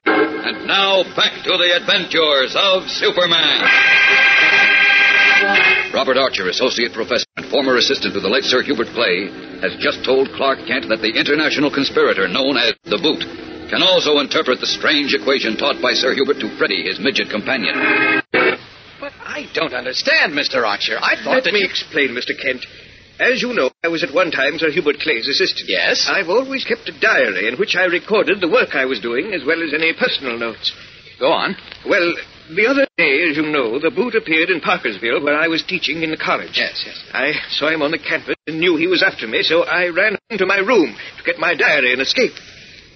And 0.05 0.67
now 0.67 1.03
back 1.15 1.33
to 1.43 1.53
the 1.57 1.75
adventures 1.75 2.55
of 2.55 2.87
Superman. 2.89 3.61
Robert 5.93 6.17
Archer, 6.17 6.49
associate 6.49 6.93
professor 6.93 7.25
and 7.37 7.45
former 7.51 7.75
assistant 7.77 8.13
to 8.13 8.19
the 8.19 8.29
late 8.29 8.43
Sir 8.43 8.63
Hubert 8.63 8.87
Clay, 8.93 9.29
has 9.61 9.75
just 9.79 10.03
told 10.03 10.29
Clark 10.35 10.65
Kent 10.67 10.87
that 10.89 11.01
the 11.01 11.13
international 11.13 11.71
conspirator 11.71 12.27
known 12.27 12.57
as 12.57 12.73
the 12.85 12.99
Boot 12.99 13.23
can 13.69 13.81
also 13.81 14.19
interpret 14.19 14.59
the 14.59 14.69
strange 14.69 15.13
equation 15.13 15.57
taught 15.57 15.81
by 15.81 15.93
Sir 15.93 16.13
Hubert 16.13 16.39
to 16.39 16.49
Freddy, 16.57 16.83
his 16.85 16.99
midget 16.99 17.29
companion. 17.29 17.73
But 18.99 19.13
I 19.21 19.49
don't 19.53 19.73
understand, 19.73 20.33
Mr. 20.33 20.65
Archer. 20.65 20.97
I 21.01 21.15
thought 21.21 21.41
Let 21.41 21.43
that 21.45 21.53
me 21.53 21.61
you... 21.61 21.69
explain, 21.69 22.09
Mr. 22.13 22.33
Kent. 22.37 22.65
As 23.19 23.41
you 23.41 23.53
know, 23.53 23.71
I 23.83 23.87
was 23.87 24.03
at 24.03 24.13
one 24.13 24.29
time 24.29 24.57
Sir 24.57 24.71
Hubert 24.71 24.99
Clay's 24.99 25.27
assistant. 25.27 25.69
Yes? 25.69 26.07
I've 26.09 26.29
always 26.29 26.65
kept 26.65 26.89
a 26.89 26.99
diary 26.99 27.47
in 27.47 27.55
which 27.55 27.75
I 27.75 27.85
recorded 27.85 28.41
the 28.41 28.49
work 28.49 28.75
I 28.75 28.85
was 28.85 28.99
doing, 28.99 29.33
as 29.33 29.45
well 29.45 29.63
as 29.63 29.73
any 29.73 29.93
personal 29.93 30.37
notes. 30.37 30.73
Go 31.19 31.31
on. 31.31 31.55
Well, 31.87 32.13
the 32.49 32.67
other 32.67 32.85
day, 32.97 33.29
as 33.29 33.37
you 33.37 33.43
know, 33.43 33.79
the 33.79 33.89
boot 33.89 34.15
appeared 34.15 34.49
in 34.49 34.61
Parkersville, 34.61 35.23
where 35.23 35.37
I 35.37 35.47
was 35.47 35.63
teaching 35.63 36.03
in 36.03 36.11
the 36.11 36.17
college. 36.17 36.57
Yes, 36.57 36.83
yes. 36.85 37.03
I 37.13 37.33
saw 37.49 37.69
him 37.69 37.81
on 37.81 37.91
the 37.91 37.97
campus 37.97 38.35
and 38.47 38.59
knew 38.59 38.77
he 38.77 38.87
was 38.87 39.01
after 39.01 39.27
me, 39.27 39.41
so 39.41 39.63
I 39.63 39.87
ran 39.89 40.17
into 40.29 40.45
my 40.45 40.57
room 40.57 40.95
to 41.17 41.23
get 41.23 41.39
my 41.39 41.55
diary 41.55 41.93
and 41.93 42.01
escape. 42.01 42.33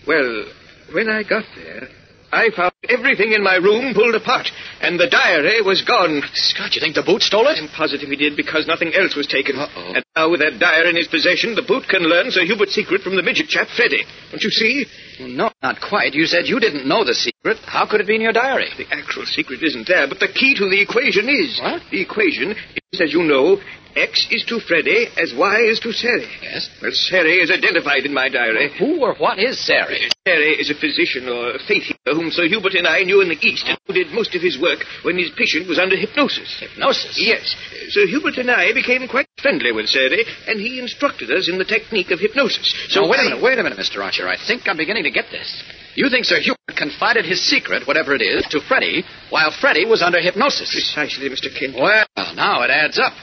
Well, 0.05 0.45
when 0.93 1.09
I 1.09 1.23
got 1.23 1.45
there, 1.55 1.89
I 2.31 2.49
found 2.55 2.73
everything 2.87 3.33
in 3.33 3.43
my 3.43 3.55
room 3.55 3.93
pulled 3.93 4.13
apart, 4.13 4.47
and 4.81 4.99
the 4.99 5.09
diary 5.09 5.61
was 5.61 5.81
gone. 5.81 6.21
Scott, 6.33 6.75
you 6.75 6.81
think 6.81 6.93
the 6.93 7.01
boot 7.01 7.23
stole 7.23 7.47
it? 7.47 7.57
I'm 7.57 7.69
positive 7.69 8.09
he 8.09 8.15
did 8.15 8.37
because 8.37 8.67
nothing 8.67 8.93
else 8.93 9.15
was 9.15 9.25
taken. 9.25 9.57
Uh-oh. 9.57 9.93
And 9.97 10.05
now, 10.15 10.29
with 10.29 10.41
that 10.41 10.59
diary 10.59 10.89
in 10.89 10.95
his 10.95 11.07
possession, 11.07 11.55
the 11.55 11.65
boot 11.65 11.89
can 11.89 12.05
learn 12.05 12.29
Sir 12.29 12.45
Hubert's 12.45 12.75
secret 12.75 13.01
from 13.01 13.15
the 13.15 13.23
midget 13.23 13.49
chap, 13.49 13.67
Freddy. 13.73 14.05
Don't 14.29 14.43
you 14.43 14.51
see? 14.51 14.85
Well, 15.19 15.27
no, 15.27 15.51
not 15.61 15.77
quite. 15.81 16.13
You 16.13 16.25
said 16.25 16.47
you 16.47 16.59
didn't 16.59 16.87
know 16.87 17.03
the 17.03 17.13
secret. 17.13 17.57
How 17.65 17.85
could 17.85 17.99
it 17.99 18.07
be 18.07 18.15
in 18.15 18.21
your 18.21 18.31
diary? 18.31 18.69
The 18.77 18.87
actual 18.89 19.25
secret 19.25 19.61
isn't 19.61 19.87
there, 19.87 20.07
but 20.07 20.19
the 20.19 20.31
key 20.31 20.55
to 20.55 20.69
the 20.69 20.79
equation 20.79 21.27
is. 21.27 21.59
What? 21.61 21.81
The 21.91 22.01
equation 22.01 22.51
is, 22.51 22.88
as 22.97 23.13
you 23.13 23.21
know, 23.21 23.61
X 23.95 24.27
is 24.31 24.43
to 24.49 24.59
Freddy 24.65 25.05
as 25.17 25.33
Y 25.37 25.57
is 25.69 25.79
to 25.81 25.91
Sari. 25.91 26.25
Yes? 26.41 26.69
Well, 26.81 26.91
Sari 26.93 27.37
is 27.41 27.51
identified 27.51 28.05
in 28.05 28.13
my 28.13 28.29
diary. 28.29 28.71
Who 28.79 29.01
or 29.01 29.13
what 29.15 29.37
is 29.37 29.59
Sari? 29.63 30.09
Sari 30.27 30.57
is 30.57 30.69
a 30.71 30.77
physician 30.77 31.27
or 31.29 31.53
a 31.53 31.59
faith 31.67 31.83
healer 31.85 32.17
whom 32.17 32.31
Sir 32.31 32.47
Hubert 32.47 32.73
and 32.73 32.87
I 32.87 33.01
knew 33.03 33.21
in 33.21 33.29
the 33.29 33.37
East 33.45 33.65
and 33.67 33.77
who 33.85 33.93
did 33.93 34.09
most 34.13 34.33
of 34.35 34.41
his 34.41 34.57
work 34.61 34.79
when 35.03 35.17
his 35.17 35.29
patient 35.37 35.67
was 35.67 35.77
under 35.77 35.97
hypnosis. 35.97 36.49
Hypnosis? 36.59 37.13
Yes. 37.21 37.55
Sir 37.89 38.07
Hubert 38.07 38.37
and 38.37 38.49
I 38.49 38.73
became 38.73 39.07
quite 39.07 39.27
friendly 39.41 39.71
with 39.71 39.87
Sari, 39.87 40.25
and 40.47 40.59
he 40.59 40.79
instructed 40.79 41.29
us 41.31 41.49
in 41.49 41.57
the 41.57 41.65
technique 41.65 42.09
of 42.11 42.19
hypnosis. 42.19 42.73
So, 42.89 43.07
wait 43.07 43.19
a 43.19 43.21
I- 43.21 43.25
minute, 43.29 43.43
wait 43.43 43.59
a 43.59 43.63
minute, 43.63 43.77
Mr. 43.77 44.01
Archer. 44.03 44.27
I 44.27 44.37
think 44.37 44.63
I'm 44.67 44.77
beginning 44.77 45.03
to 45.03 45.11
get 45.11 45.25
this. 45.31 45.49
You 45.95 46.09
think 46.09 46.25
Sir 46.25 46.39
Hubert 46.39 46.77
confided 46.77 47.25
his 47.25 47.41
secret, 47.41 47.87
whatever 47.87 48.13
it 48.13 48.21
is, 48.21 48.45
to 48.51 48.61
Freddy 48.61 49.03
while 49.29 49.51
Freddy 49.51 49.85
was 49.85 50.01
under 50.01 50.19
hypnosis? 50.21 50.71
Precisely, 50.71 51.29
Mr. 51.29 51.53
Kent. 51.53 51.75
Well, 51.75 52.05
now 52.35 52.61
it 52.63 52.69
adds 52.69 52.99
up. 52.99 53.13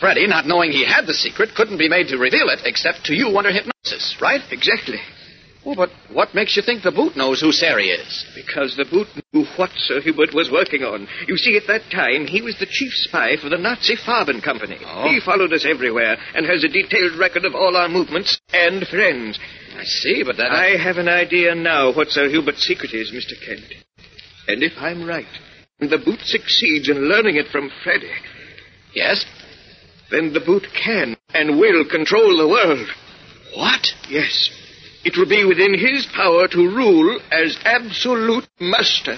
Freddy, 0.00 0.26
not 0.26 0.46
knowing 0.46 0.70
he 0.70 0.84
had 0.84 1.06
the 1.06 1.14
secret, 1.14 1.54
couldn't 1.56 1.78
be 1.78 1.88
made 1.88 2.08
to 2.08 2.18
reveal 2.18 2.48
it 2.48 2.60
except 2.64 3.04
to 3.06 3.14
you 3.14 3.36
under 3.36 3.50
hypnosis, 3.50 4.16
right? 4.20 4.40
Exactly. 4.50 4.98
Well, 5.66 5.74
but 5.74 5.90
what 6.12 6.34
makes 6.34 6.56
you 6.56 6.62
think 6.62 6.82
the 6.82 6.92
boot 6.92 7.16
knows 7.16 7.40
who 7.40 7.50
Sari 7.52 7.88
is? 7.88 8.24
Because 8.34 8.76
the 8.76 8.84
boot 8.84 9.08
knew 9.32 9.44
what 9.56 9.70
Sir 9.76 10.00
Hubert 10.00 10.32
was 10.32 10.50
working 10.50 10.82
on. 10.84 11.08
You 11.26 11.36
see, 11.36 11.56
at 11.56 11.66
that 11.66 11.90
time, 11.90 12.26
he 12.26 12.40
was 12.40 12.56
the 12.58 12.66
chief 12.66 12.92
spy 12.94 13.36
for 13.36 13.48
the 13.48 13.58
Nazi 13.58 13.96
Farben 13.96 14.42
Company. 14.42 14.78
Oh. 14.86 15.08
He 15.08 15.20
followed 15.20 15.52
us 15.52 15.66
everywhere 15.68 16.16
and 16.34 16.46
has 16.46 16.62
a 16.64 16.68
detailed 16.68 17.18
record 17.18 17.44
of 17.44 17.54
all 17.54 17.76
our 17.76 17.88
movements 17.88 18.40
and 18.52 18.86
friends. 18.86 19.38
I 19.78 19.84
see, 19.84 20.22
but 20.24 20.36
that. 20.38 20.50
I 20.50 20.76
have 20.82 20.96
an 20.96 21.08
idea 21.08 21.54
now 21.54 21.92
what 21.92 22.08
Sir 22.08 22.28
Hubert's 22.28 22.66
secret 22.66 22.92
is, 22.92 23.12
Mr. 23.12 23.34
Kent. 23.46 23.72
And 24.48 24.62
if 24.62 24.72
I'm 24.78 25.06
right, 25.06 25.26
and 25.80 25.88
the 25.90 25.98
boot 25.98 26.20
succeeds 26.24 26.88
in 26.88 27.08
learning 27.08 27.36
it 27.36 27.46
from 27.48 27.70
Freddy, 27.84 28.10
Yes? 28.94 29.24
then 30.10 30.32
the 30.32 30.40
boot 30.40 30.66
can 30.72 31.16
and 31.34 31.58
will 31.60 31.84
control 31.88 32.38
the 32.38 32.48
world. 32.48 32.88
What? 33.54 33.86
Yes. 34.08 34.50
It 35.04 35.16
will 35.16 35.28
be 35.28 35.44
within 35.44 35.74
his 35.78 36.06
power 36.06 36.48
to 36.48 36.56
rule 36.58 37.20
as 37.30 37.56
absolute 37.64 38.48
master. 38.58 39.16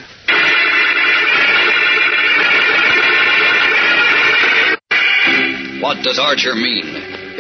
What 5.80 6.04
does 6.04 6.18
Archer 6.18 6.54
mean? 6.54 6.84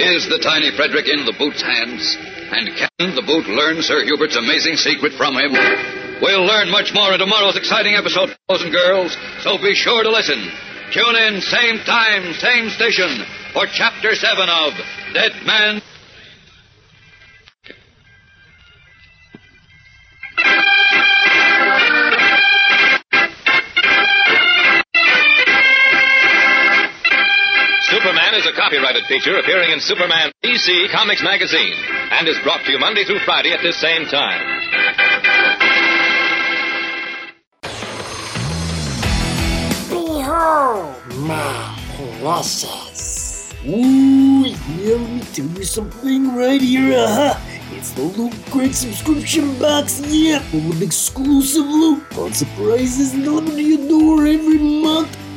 Is 0.00 0.26
the 0.28 0.40
tiny 0.42 0.70
Frederick 0.74 1.06
in 1.06 1.26
the 1.26 1.34
boot's 1.38 1.60
hands? 1.60 2.16
And 2.50 2.66
can 2.76 3.14
the 3.14 3.22
boot 3.22 3.46
learn 3.46 3.80
Sir 3.82 4.02
Hubert's 4.02 4.36
amazing 4.36 4.74
secret 4.74 5.12
from 5.14 5.34
him? 5.34 5.52
We'll 6.20 6.44
learn 6.44 6.70
much 6.70 6.92
more 6.92 7.12
in 7.14 7.18
tomorrow's 7.18 7.56
exciting 7.56 7.94
episode, 7.94 8.36
boys 8.48 8.62
and 8.62 8.72
girls, 8.72 9.16
so 9.42 9.56
be 9.56 9.74
sure 9.74 10.02
to 10.02 10.10
listen. 10.10 10.38
Tune 10.92 11.14
in, 11.14 11.40
same 11.40 11.78
time, 11.86 12.34
same 12.34 12.68
station, 12.70 13.22
for 13.54 13.66
Chapter 13.70 14.14
7 14.14 14.48
of 14.48 14.72
Dead 15.14 15.32
Man 15.46 15.80
Superman 28.20 28.40
is 28.40 28.46
a 28.46 28.52
copyrighted 28.52 29.04
feature 29.06 29.38
appearing 29.38 29.70
in 29.70 29.80
Superman 29.80 30.30
DC 30.44 30.90
Comics 30.90 31.22
Magazine 31.22 31.72
and 32.12 32.28
is 32.28 32.38
brought 32.40 32.62
to 32.66 32.70
you 32.70 32.78
Monday 32.78 33.02
through 33.04 33.20
Friday 33.20 33.52
at 33.52 33.62
this 33.62 33.80
same 33.80 34.04
time. 34.04 34.60
Behold 39.88 40.94
my 41.16 41.78
precious. 42.20 43.54
Ooh, 43.66 44.44
yeah, 44.44 44.96
let 44.96 45.10
me 45.10 45.20
tell 45.32 45.46
you 45.46 45.64
something 45.64 46.36
right 46.36 46.60
here. 46.60 46.98
Uh-huh. 46.98 47.40
It's 47.72 47.92
the 47.92 48.02
Loot 48.02 48.34
Crate 48.50 48.74
subscription 48.74 49.58
box, 49.58 50.02
yeah, 50.06 50.40
full 50.50 50.70
of 50.70 50.82
exclusive 50.82 51.64
loot, 51.64 52.02
fun 52.12 52.34
surprises 52.34 53.12
delivered 53.12 53.52
to 53.52 53.62
your 53.62 53.88
door 53.88 54.26
every 54.26 54.58
month. 54.58 55.16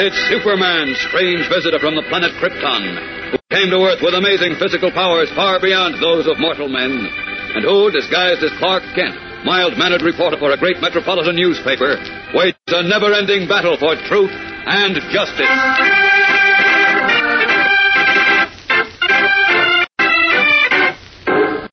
It's 0.00 0.16
Superman, 0.32 0.96
strange 1.12 1.44
visitor 1.52 1.76
from 1.76 1.92
the 1.92 2.06
planet 2.08 2.32
Krypton, 2.40 3.36
who 3.36 3.38
came 3.52 3.68
to 3.68 3.84
Earth 3.84 4.00
with 4.00 4.16
amazing 4.16 4.56
physical 4.56 4.88
powers 4.88 5.28
far 5.36 5.60
beyond 5.60 6.00
those 6.00 6.24
of 6.24 6.40
mortal 6.40 6.72
men, 6.72 7.04
and 7.52 7.60
who, 7.60 7.92
disguised 7.92 8.40
as 8.40 8.48
Clark 8.56 8.80
Kent, 8.96 9.12
mild-mannered 9.44 10.00
reporter 10.00 10.40
for 10.40 10.56
a 10.56 10.56
great 10.56 10.80
metropolitan 10.80 11.36
newspaper, 11.36 12.00
wages 12.32 12.72
a 12.72 12.80
never-ending 12.88 13.44
battle 13.44 13.76
for 13.76 13.92
truth 14.08 14.32
and 14.32 14.96
justice. 15.12 15.52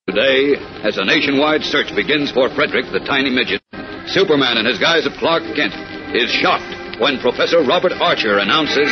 Today, 0.03 0.59
as 0.83 0.99
a 0.99 1.07
nationwide 1.07 1.63
search 1.63 1.95
begins 1.95 2.35
for 2.35 2.51
Frederick, 2.51 2.91
the 2.91 2.99
tiny 3.07 3.31
midget, 3.31 3.63
Superman 4.11 4.59
in 4.59 4.67
his 4.67 4.79
guise 4.79 5.07
of 5.07 5.15
Clark 5.15 5.43
Kent 5.55 5.71
is 6.11 6.27
shocked 6.43 6.86
when 6.99 7.19
Professor 7.19 7.61
Robert 7.63 7.93
Archer 7.93 8.39
announces. 8.39 8.89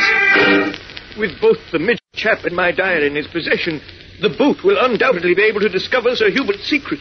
With 1.18 1.40
both 1.42 1.58
the 1.72 1.80
midget 1.80 2.02
chap 2.14 2.44
and 2.44 2.56
my 2.56 2.72
diary 2.72 3.08
in 3.08 3.16
his 3.16 3.28
possession, 3.28 3.82
the 4.22 4.30
boot 4.30 4.64
will 4.64 4.78
undoubtedly 4.80 5.34
be 5.34 5.44
able 5.44 5.62
to 5.62 5.70
discover 5.70 6.16
Sir 6.16 6.30
Hubert's 6.30 6.70
secret. 6.70 7.00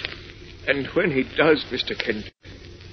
And 0.67 0.87
when 0.95 1.11
he 1.11 1.25
does, 1.37 1.65
Mr. 1.71 1.99
Kent. 1.99 2.31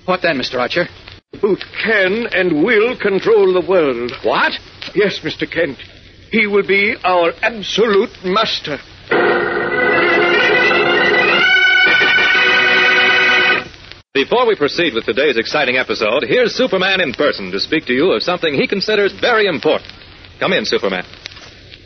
What 0.05 0.21
then, 0.21 0.37
Mr. 0.37 0.59
Archer? 0.59 0.87
The 1.31 1.37
boot 1.37 1.63
can 1.83 2.27
and 2.33 2.63
will 2.63 2.97
control 2.99 3.53
the 3.53 3.65
world. 3.65 4.11
What? 4.23 4.51
Yes, 4.93 5.19
Mr. 5.23 5.49
Kent. 5.49 5.77
He 6.31 6.47
will 6.47 6.67
be 6.67 6.95
our 7.03 7.31
absolute 7.41 8.11
master. 8.25 8.77
Before 14.13 14.45
we 14.45 14.57
proceed 14.57 14.93
with 14.93 15.05
today's 15.05 15.37
exciting 15.37 15.77
episode, 15.77 16.25
here's 16.27 16.51
Superman 16.51 16.99
in 16.99 17.13
person 17.13 17.49
to 17.49 17.61
speak 17.61 17.85
to 17.85 17.93
you 17.93 18.11
of 18.11 18.23
something 18.23 18.53
he 18.53 18.67
considers 18.67 19.17
very 19.21 19.47
important. 19.47 19.89
Come 20.37 20.51
in, 20.51 20.65
Superman. 20.65 21.05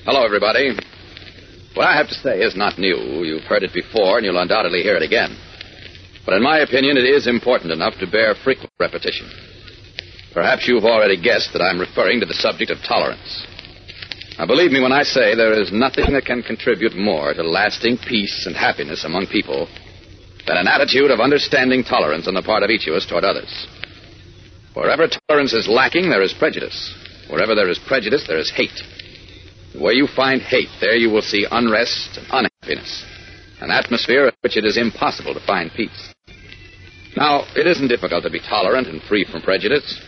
Hello, 0.05 0.25
everybody. 0.25 0.73
What 1.75 1.85
I 1.85 1.95
have 1.95 2.07
to 2.07 2.15
say 2.15 2.39
is 2.39 2.57
not 2.57 2.79
new. 2.79 3.21
You've 3.21 3.43
heard 3.43 3.61
it 3.61 3.75
before, 3.75 4.17
and 4.17 4.25
you'll 4.25 4.41
undoubtedly 4.41 4.81
hear 4.81 4.95
it 4.95 5.03
again. 5.03 5.37
But 6.25 6.33
in 6.33 6.41
my 6.41 6.65
opinion, 6.65 6.97
it 6.97 7.05
is 7.05 7.27
important 7.27 7.71
enough 7.71 7.93
to 7.99 8.09
bear 8.09 8.33
frequent 8.33 8.73
repetition. 8.79 9.29
Perhaps 10.33 10.67
you've 10.67 10.83
already 10.83 11.21
guessed 11.21 11.53
that 11.53 11.61
I'm 11.61 11.79
referring 11.79 12.21
to 12.21 12.25
the 12.25 12.33
subject 12.33 12.71
of 12.71 12.79
tolerance. 12.81 13.45
Now, 14.39 14.47
believe 14.47 14.71
me 14.71 14.81
when 14.81 14.91
I 14.91 15.03
say 15.03 15.35
there 15.35 15.61
is 15.61 15.71
nothing 15.71 16.11
that 16.13 16.25
can 16.25 16.41
contribute 16.41 16.97
more 16.97 17.35
to 17.35 17.43
lasting 17.43 17.99
peace 17.99 18.47
and 18.47 18.55
happiness 18.55 19.05
among 19.05 19.27
people 19.27 19.69
than 20.47 20.57
an 20.57 20.67
attitude 20.67 21.11
of 21.11 21.19
understanding 21.19 21.83
tolerance 21.83 22.27
on 22.27 22.33
the 22.33 22.41
part 22.41 22.63
of 22.63 22.69
each 22.69 22.87
of 22.87 22.93
us 22.93 23.05
toward 23.05 23.23
others. 23.23 23.67
Wherever 24.73 25.07
tolerance 25.07 25.53
is 25.53 25.67
lacking, 25.67 26.09
there 26.09 26.21
is 26.21 26.33
prejudice. 26.33 26.93
Wherever 27.29 27.55
there 27.55 27.69
is 27.69 27.79
prejudice, 27.79 28.25
there 28.27 28.37
is 28.37 28.51
hate. 28.51 28.81
Where 29.79 29.93
you 29.93 30.07
find 30.07 30.41
hate, 30.41 30.69
there 30.79 30.95
you 30.95 31.09
will 31.09 31.21
see 31.21 31.47
unrest 31.49 32.17
and 32.17 32.27
unhappiness, 32.29 33.03
an 33.61 33.71
atmosphere 33.71 34.27
in 34.27 34.33
which 34.41 34.57
it 34.57 34.65
is 34.65 34.77
impossible 34.77 35.33
to 35.33 35.45
find 35.45 35.71
peace. 35.75 36.13
Now, 37.17 37.45
it 37.55 37.65
isn't 37.65 37.87
difficult 37.87 38.23
to 38.23 38.29
be 38.29 38.39
tolerant 38.39 38.87
and 38.87 39.01
free 39.03 39.25
from 39.25 39.41
prejudice. 39.41 39.99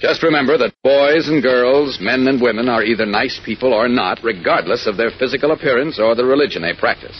Just 0.00 0.22
remember 0.22 0.58
that 0.58 0.74
boys 0.82 1.28
and 1.28 1.42
girls, 1.42 1.98
men 2.00 2.26
and 2.26 2.40
women, 2.40 2.68
are 2.68 2.82
either 2.82 3.06
nice 3.06 3.40
people 3.44 3.72
or 3.72 3.88
not, 3.88 4.18
regardless 4.24 4.86
of 4.86 4.96
their 4.96 5.10
physical 5.18 5.52
appearance 5.52 6.00
or 6.00 6.14
the 6.14 6.24
religion 6.24 6.62
they 6.62 6.74
practice. 6.74 7.16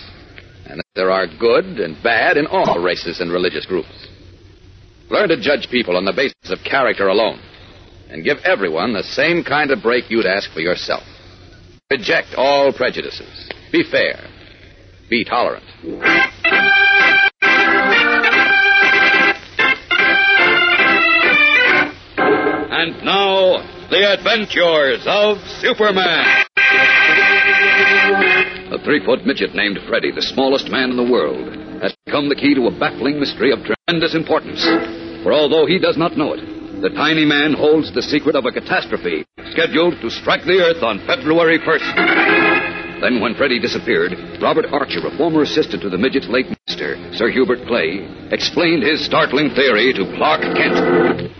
And 0.66 0.82
there 0.94 1.10
are 1.10 1.26
good 1.26 1.80
and 1.80 2.02
bad 2.02 2.36
in 2.36 2.46
all 2.46 2.80
races 2.82 3.20
and 3.20 3.30
religious 3.30 3.66
groups. 3.66 4.08
Learn 5.10 5.28
to 5.28 5.40
judge 5.40 5.68
people 5.70 5.96
on 5.96 6.04
the 6.04 6.12
basis 6.12 6.50
of 6.50 6.64
character 6.64 7.08
alone, 7.08 7.40
and 8.08 8.24
give 8.24 8.38
everyone 8.44 8.92
the 8.92 9.02
same 9.02 9.44
kind 9.44 9.70
of 9.70 9.82
break 9.82 10.10
you'd 10.10 10.26
ask 10.26 10.50
for 10.52 10.60
yourself. 10.60 11.02
Reject 11.90 12.34
all 12.36 12.72
prejudices. 12.72 13.50
Be 13.70 13.84
fair. 13.90 14.26
Be 15.10 15.24
tolerant. 15.24 15.64
And 22.76 23.04
now, 23.04 23.88
the 23.90 24.16
adventures 24.18 25.04
of 25.06 25.38
Superman. 25.60 26.43
A 28.74 28.82
three 28.82 28.98
foot 29.06 29.24
midget 29.24 29.54
named 29.54 29.78
Freddy, 29.86 30.10
the 30.10 30.20
smallest 30.34 30.68
man 30.68 30.90
in 30.90 30.96
the 30.96 31.06
world, 31.06 31.46
has 31.80 31.94
become 32.04 32.28
the 32.28 32.34
key 32.34 32.58
to 32.58 32.66
a 32.66 32.74
baffling 32.74 33.20
mystery 33.20 33.52
of 33.52 33.62
tremendous 33.62 34.16
importance. 34.16 34.66
For 35.22 35.32
although 35.32 35.64
he 35.64 35.78
does 35.78 35.96
not 35.96 36.18
know 36.18 36.34
it, 36.34 36.42
the 36.82 36.90
tiny 36.90 37.24
man 37.24 37.54
holds 37.54 37.94
the 37.94 38.02
secret 38.02 38.34
of 38.34 38.46
a 38.46 38.50
catastrophe 38.50 39.24
scheduled 39.54 40.02
to 40.02 40.10
strike 40.10 40.42
the 40.42 40.58
Earth 40.58 40.82
on 40.82 40.98
February 41.06 41.62
1st. 41.62 42.98
Then, 43.00 43.20
when 43.20 43.36
Freddy 43.36 43.60
disappeared, 43.60 44.18
Robert 44.42 44.66
Archer, 44.66 45.06
a 45.06 45.16
former 45.16 45.42
assistant 45.42 45.80
to 45.82 45.88
the 45.88 45.98
midget's 45.98 46.26
late 46.26 46.50
master, 46.50 46.98
Sir 47.14 47.30
Hubert 47.30 47.68
Clay, 47.70 48.02
explained 48.34 48.82
his 48.82 49.06
startling 49.06 49.54
theory 49.54 49.94
to 49.94 50.02
Clark 50.18 50.42
Kent. 50.58 51.30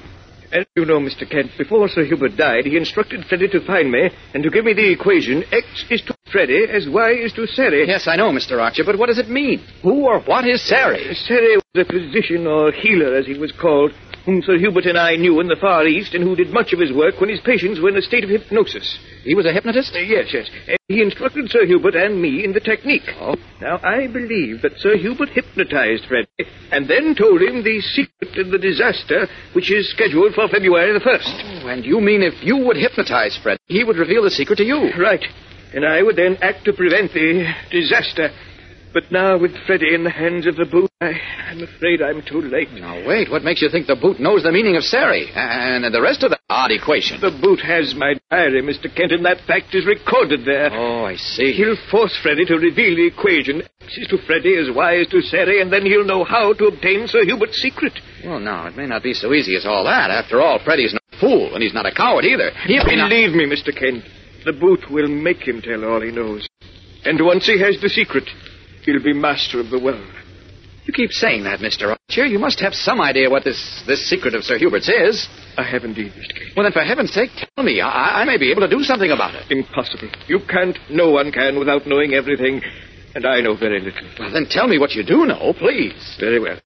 As 0.54 0.66
you 0.76 0.85
know, 0.85 1.00
Mr. 1.00 1.28
Kent, 1.28 1.50
before 1.59 1.88
Sir 1.88 2.04
Hubert 2.04 2.37
died, 2.37 2.64
he 2.64 2.76
instructed 2.76 3.26
Freddy 3.26 3.48
to 3.48 3.66
find 3.66 3.90
me 3.90 4.09
and 4.35 4.44
to 4.44 4.50
give 4.50 4.64
me 4.64 4.72
the 4.72 4.92
equation 4.92 5.42
X 5.50 5.66
is 5.90 6.00
to 6.02 6.14
Freddy 6.35 6.66
as 6.68 6.88
Y 6.88 7.12
is 7.12 7.33
to 7.35 7.47
Sari. 7.47 7.87
Yes, 7.87 8.09
I 8.09 8.16
know, 8.16 8.33
Mr. 8.33 8.61
Archer, 8.61 8.83
but 8.83 8.99
what 8.99 9.07
does 9.07 9.20
it 9.20 9.31
mean? 9.31 9.64
Who 9.85 10.07
or 10.07 10.18
what 10.23 10.44
is 10.49 10.66
Sari? 10.66 11.14
Sari 11.14 11.55
was 11.55 11.77
a 11.77 11.85
physician 11.85 12.49
or 12.49 12.73
healer, 12.73 13.14
as 13.14 13.25
he 13.25 13.38
was 13.38 13.53
called, 13.53 13.92
whom 14.27 14.42
Sir 14.42 14.59
Hubert 14.59 14.87
and 14.87 14.99
I 14.99 15.14
knew 15.14 15.38
in 15.38 15.47
the 15.47 15.55
Far 15.55 15.87
East 15.87 16.12
and 16.12 16.25
who 16.25 16.35
did 16.35 16.51
much 16.51 16.73
of 16.73 16.81
his 16.81 16.92
work 16.92 17.20
when 17.20 17.31
his 17.31 17.38
patients 17.38 17.79
were 17.79 17.90
in 17.90 17.97
a 17.97 18.03
state 18.03 18.25
of 18.25 18.31
hypnosis. 18.31 18.99
He 19.23 19.37
was 19.37 19.47
a 19.47 19.53
hypnotist? 19.53 19.94
Uh, 19.94 20.01
yes, 20.01 20.27
yes. 20.35 20.51
Uh, 20.68 20.75
he 20.88 21.03
instructed 21.03 21.49
Sir 21.51 21.66
Hubert 21.66 21.94
and 21.94 22.20
me 22.20 22.44
in 22.44 22.53
the 22.53 22.59
technique. 22.59 23.07
Oh. 23.20 23.37
Now, 23.61 23.79
I 23.85 24.09
believe 24.09 24.61
that 24.62 24.77
Sir 24.79 24.97
Hubert 24.97 25.29
hypnotized 25.29 26.07
Freddy 26.07 26.27
and 26.73 26.90
then 26.90 27.14
told 27.14 27.42
him 27.42 27.62
the 27.62 27.81
secret 27.81 28.37
of 28.44 28.51
the 28.51 28.59
disaster 28.59 29.29
which 29.53 29.70
is 29.70 29.88
scheduled 29.92 30.35
for 30.35 30.49
February 30.49 30.99
the 30.99 31.05
1st. 31.05 31.62
Oh, 31.62 31.68
and 31.68 31.85
you 31.85 32.01
mean 32.01 32.23
if 32.23 32.35
you 32.42 32.57
would 32.57 32.77
hypnotize 32.77 33.38
Fred, 33.40 33.57
he 33.66 33.85
would 33.85 33.99
reveal 33.99 34.25
the 34.25 34.31
secret 34.31 34.57
to 34.57 34.64
you? 34.64 34.90
Right. 34.99 35.23
And 35.74 35.84
I 35.84 36.02
would 36.02 36.16
then 36.16 36.38
act 36.40 36.64
to 36.66 36.72
prevent 36.72 37.12
the 37.12 37.52
disaster. 37.70 38.30
But 38.94 39.10
now, 39.10 39.37
with 39.37 39.50
Freddy 39.66 39.92
in 39.92 40.04
the 40.04 40.10
hands 40.10 40.46
of 40.46 40.54
the 40.54 40.66
boot, 40.70 40.88
I, 41.00 41.18
I'm 41.50 41.60
afraid 41.64 42.00
I'm 42.00 42.22
too 42.22 42.40
late. 42.40 42.70
Now, 42.70 43.04
wait. 43.04 43.28
What 43.28 43.42
makes 43.42 43.60
you 43.60 43.68
think 43.68 43.88
the 43.88 43.96
boot 43.96 44.20
knows 44.20 44.44
the 44.44 44.52
meaning 44.52 44.76
of 44.76 44.84
Sari 44.84 45.26
and 45.34 45.82
the 45.92 46.00
rest 46.00 46.22
of 46.22 46.30
the 46.30 46.38
odd 46.48 46.70
equation? 46.70 47.20
The 47.20 47.37
boot 47.42 47.58
has 47.58 47.92
my 47.98 48.14
diary, 48.30 48.62
Mr. 48.62 48.87
Kent, 48.87 49.10
and 49.10 49.24
that 49.26 49.42
fact 49.48 49.74
is 49.74 49.84
recorded 49.84 50.46
there. 50.46 50.70
Oh, 50.70 51.06
I 51.06 51.16
see. 51.16 51.50
He'll 51.50 51.76
force 51.90 52.16
Freddy 52.22 52.44
to 52.46 52.54
reveal 52.54 52.94
the 52.94 53.10
equation. 53.10 53.62
X 53.82 53.98
is 53.98 54.06
to 54.14 54.18
Freddy 54.30 54.54
is 54.54 54.70
to 54.70 55.20
Sari, 55.22 55.60
and 55.60 55.72
then 55.72 55.82
he'll 55.84 56.06
know 56.06 56.22
how 56.22 56.52
to 56.52 56.66
obtain 56.66 57.08
Sir 57.08 57.24
Hubert's 57.24 57.58
secret. 57.60 57.98
Well, 58.24 58.38
now, 58.38 58.68
it 58.68 58.76
may 58.76 58.87
not 58.87 59.02
be 59.02 59.12
so 59.12 59.32
easy 59.34 59.56
as 59.56 59.66
all 59.66 59.82
that. 59.82 60.12
After 60.12 60.40
all, 60.40 60.60
Freddy's 60.64 60.94
no 60.94 61.18
fool, 61.18 61.54
and 61.54 61.64
he's 61.64 61.74
not 61.74 61.84
a 61.84 61.92
coward 61.92 62.24
either. 62.24 62.52
He 62.62 62.78
may 62.78 62.94
not... 62.94 63.10
Believe 63.10 63.34
me, 63.34 63.50
Mr. 63.50 63.74
Kent, 63.76 64.04
the 64.44 64.52
boot 64.52 64.90
will 64.90 65.09
make 65.09 65.46
him 65.46 65.61
tell 65.61 65.85
all 65.85 66.00
he 66.00 66.11
knows. 66.11 66.46
And 67.04 67.24
once 67.24 67.46
he 67.46 67.59
has 67.61 67.80
the 67.80 67.88
secret, 67.88 68.28
he'll 68.85 69.02
be 69.02 69.12
master 69.12 69.61
of 69.61 69.70
the 69.70 69.78
world. 69.78 70.07
You 70.85 70.92
keep 70.92 71.12
saying 71.12 71.44
that, 71.44 71.61
Mr. 71.61 71.96
Archer. 71.96 72.26
You 72.26 72.38
must 72.38 72.61
have 72.61 72.74
some 72.74 73.00
idea 73.00 73.30
what 73.30 73.44
this, 73.44 73.83
this 73.87 74.09
secret 74.09 74.35
of 74.35 74.44
Sir 74.44 74.59
Hubert's 74.59 74.88
is. 74.88 75.26
I 75.57 75.62
have 75.62 75.85
indeed, 75.85 76.12
Mr. 76.12 76.35
Kent. 76.35 76.52
Well, 76.57 76.64
then, 76.64 76.72
for 76.72 76.83
heaven's 76.83 77.12
sake, 77.12 77.30
tell 77.57 77.64
me. 77.64 77.80
I, 77.80 78.22
I 78.22 78.24
may 78.24 78.37
be 78.37 78.50
able 78.50 78.61
to 78.62 78.68
do 78.68 78.83
something 78.83 79.11
about 79.11 79.35
it. 79.35 79.50
Impossible. 79.50 80.11
You 80.26 80.40
can't. 80.46 80.78
No 80.90 81.11
one 81.11 81.33
can 81.33 81.59
without 81.59 81.87
knowing 81.87 82.12
everything. 82.12 82.61
And 83.14 83.24
I 83.24 83.40
know 83.40 83.57
very 83.57 83.80
little. 83.80 84.09
Well, 84.18 84.33
then 84.33 84.46
tell 84.50 84.68
me 84.68 84.78
what 84.78 84.90
you 84.92 85.04
do 85.04 85.24
know, 85.24 85.54
please. 85.57 86.16
Very 86.20 86.40
well. 86.40 86.59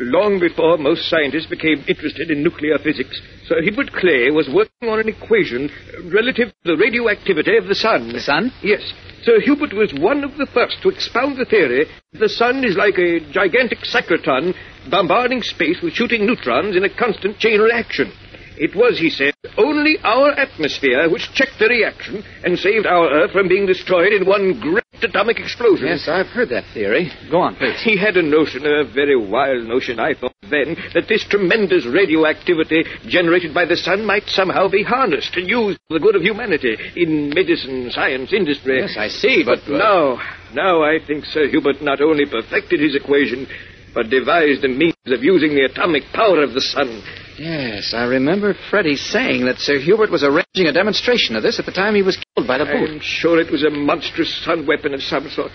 Long 0.00 0.40
before 0.40 0.76
most 0.76 1.08
scientists 1.08 1.46
became 1.46 1.84
interested 1.86 2.28
in 2.30 2.42
nuclear 2.42 2.78
physics, 2.78 3.20
Sir 3.46 3.62
Hubert 3.62 3.92
Clay 3.92 4.28
was 4.30 4.48
working 4.48 4.88
on 4.88 4.98
an 4.98 5.08
equation 5.08 5.70
relative 6.12 6.48
to 6.48 6.54
the 6.64 6.76
radioactivity 6.76 7.56
of 7.56 7.66
the 7.68 7.76
sun. 7.76 8.12
The 8.12 8.20
sun? 8.20 8.52
Yes. 8.60 8.82
Sir 9.22 9.40
Hubert 9.40 9.72
was 9.72 9.94
one 9.94 10.24
of 10.24 10.36
the 10.36 10.46
first 10.46 10.82
to 10.82 10.88
expound 10.88 11.36
the 11.36 11.44
theory 11.44 11.86
that 12.12 12.18
the 12.18 12.28
sun 12.28 12.64
is 12.64 12.76
like 12.76 12.98
a 12.98 13.20
gigantic 13.30 13.78
cyclotron 13.86 14.54
bombarding 14.90 15.42
space 15.42 15.80
with 15.80 15.94
shooting 15.94 16.26
neutrons 16.26 16.76
in 16.76 16.82
a 16.82 16.94
constant 16.94 17.38
chain 17.38 17.60
reaction. 17.60 18.12
It 18.56 18.74
was, 18.76 18.98
he 18.98 19.10
said, 19.10 19.34
only 19.58 19.98
our 20.02 20.30
atmosphere 20.30 21.10
which 21.10 21.32
checked 21.34 21.58
the 21.58 21.66
reaction 21.66 22.22
and 22.44 22.58
saved 22.58 22.86
our 22.86 23.10
Earth 23.10 23.32
from 23.32 23.48
being 23.48 23.66
destroyed 23.66 24.12
in 24.12 24.26
one 24.26 24.60
great 24.60 24.84
atomic 25.02 25.38
explosion. 25.38 25.86
Yes, 25.88 26.08
I've 26.08 26.28
heard 26.28 26.50
that 26.50 26.64
theory. 26.72 27.10
Go 27.30 27.40
on, 27.40 27.56
please. 27.56 27.80
He 27.82 27.96
had 27.96 28.16
a 28.16 28.22
notion, 28.22 28.64
a 28.64 28.84
very 28.84 29.16
wild 29.16 29.66
notion, 29.66 29.98
I 29.98 30.14
thought 30.14 30.34
then, 30.50 30.76
that 30.94 31.08
this 31.08 31.24
tremendous 31.28 31.84
radioactivity 31.86 32.84
generated 33.06 33.52
by 33.52 33.64
the 33.64 33.76
sun 33.76 34.06
might 34.06 34.26
somehow 34.26 34.68
be 34.68 34.82
harnessed 34.82 35.36
and 35.36 35.48
used 35.48 35.78
for 35.88 35.98
the 35.98 36.04
good 36.04 36.16
of 36.16 36.22
humanity 36.22 36.76
in 36.96 37.30
medicine, 37.30 37.90
science, 37.90 38.32
industry. 38.32 38.80
Yes, 38.80 38.96
I 38.96 39.08
see, 39.08 39.42
but... 39.44 39.58
Uh, 39.58 39.62
but 39.66 39.78
now, 39.78 40.18
now 40.54 40.82
I 40.82 40.98
think 41.04 41.24
Sir 41.24 41.48
Hubert 41.48 41.82
not 41.82 42.00
only 42.00 42.24
perfected 42.26 42.80
his 42.80 42.94
equation, 42.94 43.46
but 43.94 44.10
devised 44.10 44.64
a 44.64 44.68
means 44.68 44.94
of 45.06 45.22
using 45.22 45.54
the 45.54 45.64
atomic 45.64 46.04
power 46.12 46.42
of 46.42 46.52
the 46.52 46.60
sun. 46.60 47.02
Yes, 47.38 47.92
I 47.94 48.04
remember 48.04 48.54
Freddy 48.70 48.96
saying 48.96 49.46
that 49.46 49.58
Sir 49.58 49.78
Hubert 49.78 50.10
was 50.10 50.22
arranging 50.22 50.66
a 50.66 50.72
demonstration 50.72 51.34
of 51.34 51.42
this 51.42 51.58
at 51.58 51.66
the 51.66 51.72
time 51.72 51.94
he 51.94 52.02
was 52.02 52.16
killed 52.16 52.46
by 52.46 52.58
the 52.58 52.64
boot. 52.64 52.90
I'm 52.90 53.00
sure 53.00 53.40
it 53.40 53.50
was 53.50 53.64
a 53.64 53.70
monstrous 53.70 54.32
sun 54.44 54.66
weapon 54.66 54.94
of 54.94 55.02
some 55.02 55.28
sort. 55.28 55.50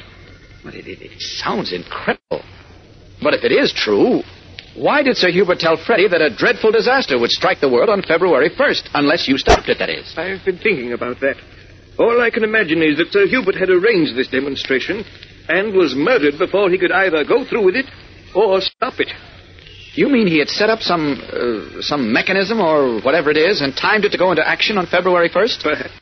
But 0.64 0.76
it, 0.76 0.88
it, 0.88 1.02
it 1.02 1.22
sounds 1.22 1.72
incredible. 1.72 2.44
But 3.22 3.34
if 3.34 3.44
it 3.44 3.52
is 3.52 3.72
true, 3.74 4.24
why 4.76 5.04
did 5.04 5.16
Sir 5.16 5.32
Hubert 5.32 5.60
tell 5.60 5.78
Freddy 5.78 6.08
that 6.10 6.22
a 6.22 6.36
dreadful 6.36 6.72
disaster 6.72 7.18
would 7.18 7.32
strike 7.32 7.62
the 7.62 7.70
world 7.70 7.90
on 7.90 8.02
February 8.02 8.50
1st, 8.50 8.90
unless 8.94 9.28
you 9.28 9.38
stopped 9.38 9.70
it, 9.70 9.80
that 9.80 9.90
is? 9.90 10.14
I've 10.18 10.44
been 10.44 10.58
thinking 10.58 10.92
about 10.94 11.20
that. 11.22 11.36
All 11.98 12.22
I 12.22 12.30
can 12.30 12.44
imagine 12.44 12.82
is 12.82 12.98
that 12.98 13.12
Sir 13.12 13.28
Hubert 13.28 13.56
had 13.56 13.70
arranged 13.70 14.18
this 14.18 14.28
demonstration 14.28 15.04
and 15.48 15.74
was 15.74 15.96
murdered 15.96 16.38
before 16.38 16.70
he 16.70 16.78
could 16.78 16.92
either 16.92 17.24
go 17.24 17.46
through 17.46 17.66
with 17.66 17.76
it 17.76 17.86
or 18.36 18.62
stop 18.62 19.00
it. 19.00 19.12
You 19.94 20.08
mean 20.08 20.28
he 20.28 20.40
had 20.40 20.50
set 20.50 20.70
up 20.70 20.80
some 20.80 21.20
uh, 21.20 21.82
some 21.82 22.14
mechanism 22.14 22.60
or 22.62 23.02
whatever 23.02 23.32
it 23.32 23.38
is 23.38 23.62
and 23.62 23.76
timed 23.76 24.06
it 24.06 24.12
to 24.12 24.18
go 24.18 24.32
into 24.32 24.48
action 24.48 24.78
on 24.78 24.86
February 24.86 25.30
1st? 25.30 25.64
Perhaps. 25.64 25.94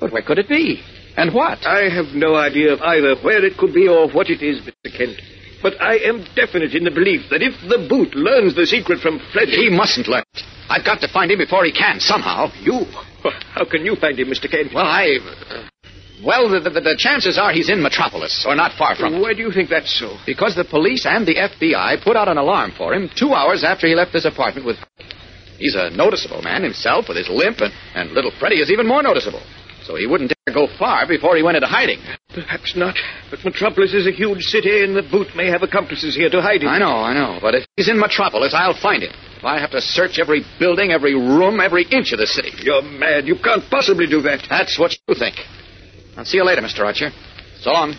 But 0.00 0.12
where 0.12 0.22
could 0.22 0.38
it 0.38 0.48
be? 0.48 0.82
And 1.16 1.34
what? 1.34 1.66
I 1.66 1.88
have 1.90 2.14
no 2.14 2.34
idea 2.34 2.72
of 2.72 2.80
either 2.80 3.16
where 3.22 3.44
it 3.44 3.58
could 3.58 3.74
be 3.74 3.86
or 3.86 4.10
what 4.10 4.30
it 4.30 4.42
is, 4.42 4.60
Mr. 4.60 4.96
Kent. 4.96 5.20
But 5.62 5.80
I 5.80 5.96
am 5.98 6.26
definite 6.34 6.74
in 6.74 6.84
the 6.84 6.90
belief 6.90 7.30
that 7.30 7.42
if 7.42 7.54
the 7.68 7.86
boot 7.88 8.14
learns 8.16 8.56
the 8.56 8.66
secret 8.66 9.00
from 9.00 9.20
Freddy. 9.32 9.52
He 9.52 9.70
mustn't 9.70 10.08
learn 10.08 10.24
it. 10.34 10.42
I've 10.68 10.84
got 10.84 11.00
to 11.02 11.08
find 11.08 11.30
him 11.30 11.38
before 11.38 11.64
he 11.64 11.72
can, 11.72 12.00
somehow. 12.00 12.48
You? 12.60 12.86
How 13.54 13.64
can 13.70 13.84
you 13.84 13.94
find 13.94 14.18
him, 14.18 14.28
Mr. 14.28 14.50
Kent? 14.50 14.74
Well, 14.74 14.86
I. 14.86 15.18
Uh, 15.50 15.68
well, 16.24 16.48
the, 16.48 16.60
the, 16.60 16.70
the, 16.70 16.96
chances 16.98 17.38
are 17.38 17.52
he's 17.52 17.68
in 17.68 17.82
Metropolis, 17.82 18.44
or 18.46 18.54
not 18.54 18.72
far 18.78 18.94
from 18.94 19.14
it. 19.14 19.20
Why 19.20 19.34
do 19.34 19.42
you 19.42 19.52
think 19.52 19.68
that's 19.70 19.98
so? 19.98 20.16
Because 20.26 20.54
the 20.54 20.64
police 20.64 21.04
and 21.06 21.26
the 21.26 21.34
FBI 21.34 22.02
put 22.02 22.16
out 22.16 22.28
an 22.28 22.38
alarm 22.38 22.72
for 22.76 22.94
him 22.94 23.10
two 23.16 23.34
hours 23.34 23.64
after 23.64 23.86
he 23.86 23.94
left 23.94 24.12
this 24.12 24.24
apartment 24.24 24.66
with. 24.66 24.76
He's 25.58 25.74
a 25.74 25.90
noticeable 25.90 26.42
man 26.42 26.62
himself 26.62 27.06
with 27.08 27.16
his 27.16 27.28
limp, 27.28 27.60
and, 27.60 27.72
and 27.94 28.10
little 28.12 28.32
Freddie 28.38 28.60
is 28.60 28.70
even 28.70 28.86
more 28.86 29.02
noticeable. 29.02 29.42
So 29.84 29.96
he 29.96 30.06
wouldn't 30.06 30.30
dare 30.30 30.54
go 30.54 30.68
far 30.78 31.06
before 31.06 31.36
he 31.36 31.42
went 31.42 31.56
into 31.56 31.66
hiding. 31.66 31.98
Perhaps 32.34 32.76
not. 32.76 32.96
But 33.30 33.44
Metropolis 33.44 33.94
is 33.94 34.06
a 34.06 34.12
huge 34.12 34.44
city, 34.44 34.84
and 34.84 34.96
the 34.96 35.02
boot 35.02 35.34
may 35.34 35.48
have 35.48 35.62
accomplices 35.62 36.14
here 36.14 36.30
to 36.30 36.40
hide 36.40 36.62
him. 36.62 36.68
I 36.68 36.78
know, 36.78 36.96
I 37.02 37.14
know. 37.14 37.38
But 37.40 37.56
if 37.56 37.66
he's 37.76 37.88
in 37.88 37.98
Metropolis, 37.98 38.54
I'll 38.54 38.78
find 38.80 39.02
him. 39.02 39.12
If 39.36 39.44
I 39.44 39.58
have 39.58 39.72
to 39.72 39.80
search 39.80 40.18
every 40.20 40.44
building, 40.60 40.92
every 40.92 41.14
room, 41.14 41.60
every 41.60 41.84
inch 41.90 42.12
of 42.12 42.18
the 42.18 42.26
city. 42.26 42.52
You're 42.62 42.82
mad. 42.82 43.26
You 43.26 43.36
can't 43.42 43.64
possibly 43.68 44.06
do 44.06 44.22
that. 44.22 44.46
That's 44.48 44.78
what 44.78 44.94
you 45.08 45.14
think. 45.16 45.36
I'll 46.16 46.24
see 46.24 46.36
you 46.36 46.44
later, 46.44 46.60
Mr. 46.60 46.84
Archer. 46.84 47.10
So 47.60 47.70
long. 47.70 47.94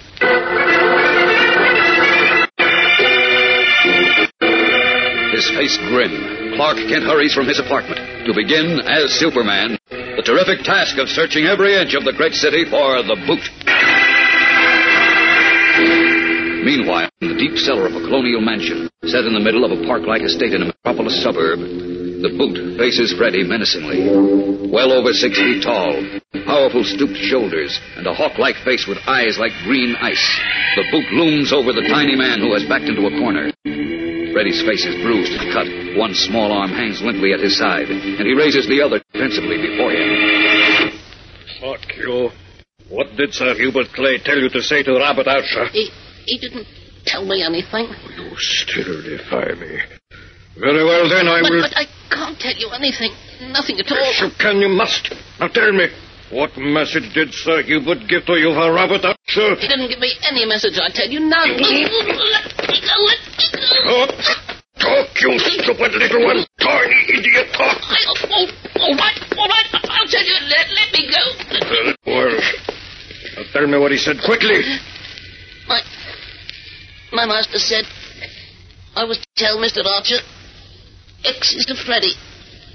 His 5.33 5.49
face 5.49 5.77
grim, 5.89 6.53
Clark 6.55 6.77
Kent 6.87 7.03
hurries 7.09 7.33
from 7.33 7.47
his 7.47 7.59
apartment 7.59 7.99
to 8.27 8.33
begin, 8.35 8.79
as 8.85 9.11
Superman, 9.17 9.77
the 9.89 10.21
terrific 10.23 10.63
task 10.63 10.97
of 10.99 11.09
searching 11.09 11.45
every 11.45 11.73
inch 11.73 11.95
of 11.95 12.05
the 12.05 12.13
great 12.13 12.33
city 12.33 12.65
for 12.69 13.01
the 13.01 13.17
boot. 13.25 13.41
Meanwhile, 16.63 17.09
in 17.19 17.29
the 17.29 17.35
deep 17.35 17.57
cellar 17.57 17.87
of 17.87 17.95
a 17.95 18.05
colonial 18.05 18.41
mansion, 18.41 18.87
set 19.03 19.25
in 19.25 19.33
the 19.33 19.39
middle 19.39 19.65
of 19.65 19.71
a 19.71 19.83
park-like 19.87 20.21
estate 20.21 20.53
in 20.53 20.61
a 20.61 20.65
metropolis 20.71 21.21
suburb, 21.23 21.59
the 22.23 22.31
boot 22.39 22.55
faces 22.79 23.11
Freddy 23.11 23.43
menacingly. 23.43 24.07
Well 24.71 24.95
over 24.95 25.11
six 25.11 25.35
feet 25.35 25.59
tall, 25.59 25.91
powerful 26.47 26.87
stooped 26.87 27.19
shoulders, 27.19 27.75
and 27.99 28.07
a 28.07 28.15
hawk-like 28.15 28.55
face 28.63 28.87
with 28.87 28.97
eyes 29.05 29.35
like 29.35 29.51
green 29.67 29.91
ice. 29.99 30.23
The 30.79 30.87
boot 30.87 31.11
looms 31.11 31.51
over 31.51 31.75
the 31.75 31.83
tiny 31.91 32.15
man 32.15 32.39
who 32.39 32.55
has 32.55 32.63
backed 32.63 32.87
into 32.87 33.11
a 33.11 33.13
corner. 33.19 33.51
Freddy's 34.31 34.63
face 34.63 34.87
is 34.87 34.95
bruised 35.03 35.35
and 35.35 35.51
cut. 35.51 35.67
One 35.99 36.15
small 36.15 36.55
arm 36.55 36.71
hangs 36.71 37.03
limply 37.03 37.35
at 37.35 37.43
his 37.43 37.59
side, 37.59 37.91
and 37.91 38.23
he 38.23 38.33
raises 38.33 38.71
the 38.71 38.79
other 38.79 39.03
defensively 39.11 39.59
before 39.59 39.91
him. 39.91 40.95
Fuck 41.59 41.83
you. 41.99 42.31
What 42.87 43.19
did 43.19 43.35
Sir 43.35 43.53
Hubert 43.55 43.91
Clay 43.91 44.23
tell 44.23 44.39
you 44.39 44.47
to 44.47 44.61
say 44.63 44.81
to 44.81 44.95
Robert 44.95 45.27
Archer? 45.27 45.67
He, 45.75 45.91
he 46.25 46.39
didn't 46.39 46.67
tell 47.05 47.25
me 47.25 47.43
anything. 47.43 47.91
You 48.15 48.31
still 48.39 49.03
defy 49.03 49.59
me. 49.59 50.02
Very 50.57 50.85
well, 50.85 51.09
then, 51.09 51.27
I 51.27 51.41
but, 51.41 51.49
will... 51.49 51.61
But 51.65 51.77
I 51.77 51.85
can't 52.13 52.37
tell 52.37 52.53
you 52.53 52.69
anything. 52.77 53.09
Nothing 53.49 53.79
at 53.81 53.89
all. 53.89 53.97
Yes, 53.97 54.21
you 54.21 54.29
can, 54.37 54.61
you 54.61 54.69
must. 54.69 55.09
Now 55.39 55.47
tell 55.49 55.71
me, 55.73 55.89
what 56.29 56.53
message 56.57 57.09
did 57.13 57.33
Sir 57.33 57.63
Hubert 57.63 58.05
give 58.07 58.25
to 58.29 58.37
you 58.37 58.53
for 58.53 58.69
Robert 58.69 59.01
Archer? 59.01 59.57
He 59.57 59.67
didn't 59.67 59.89
give 59.89 59.99
me 59.99 60.13
any 60.29 60.45
message, 60.45 60.77
I 60.77 60.93
tell 60.93 61.09
you. 61.09 61.19
None. 61.21 61.57
let 61.57 61.61
me 61.61 61.85
go, 61.89 61.99
let 62.05 62.69
me 62.69 62.77
go. 62.85 64.05
Talk. 64.05 64.53
Talk, 64.77 65.09
you 65.21 65.39
stupid 65.39 65.93
little 65.93 66.25
one. 66.25 66.45
Tiny 66.59 67.01
idiot, 67.17 67.49
talk. 67.53 67.77
I, 67.81 67.97
oh, 68.05 68.47
all 68.81 68.95
right, 68.97 69.19
all 69.37 69.47
right. 69.47 69.69
I'll 69.89 70.07
tell 70.09 70.25
you. 70.25 70.37
Let, 70.49 70.65
let 70.69 70.89
me 70.93 71.03
go. 71.09 71.23
Well. 72.05 72.37
Now 73.37 73.43
tell 73.53 73.67
me 73.67 73.77
what 73.77 73.91
he 73.91 73.97
said 73.97 74.17
quickly. 74.25 74.61
My, 75.67 75.81
my 77.11 77.25
master 77.25 77.57
said 77.57 77.85
I 78.95 79.05
was 79.05 79.17
to 79.17 79.27
tell 79.35 79.57
Mr. 79.57 79.85
Archer 79.85 80.21
X 81.23 81.53
is 81.53 81.65
to 81.67 81.75
Freddy, 81.75 82.13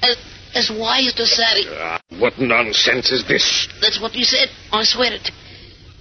as, 0.02 0.16
as 0.54 0.70
Y 0.70 1.00
is 1.00 1.14
to 1.14 1.26
Sally. 1.26 1.64
Ah, 1.68 2.00
what 2.18 2.38
nonsense 2.38 3.10
is 3.10 3.26
this? 3.28 3.68
That's 3.80 4.00
what 4.00 4.14
you 4.14 4.24
said. 4.24 4.48
I 4.72 4.82
swear 4.84 5.12
it. 5.12 5.30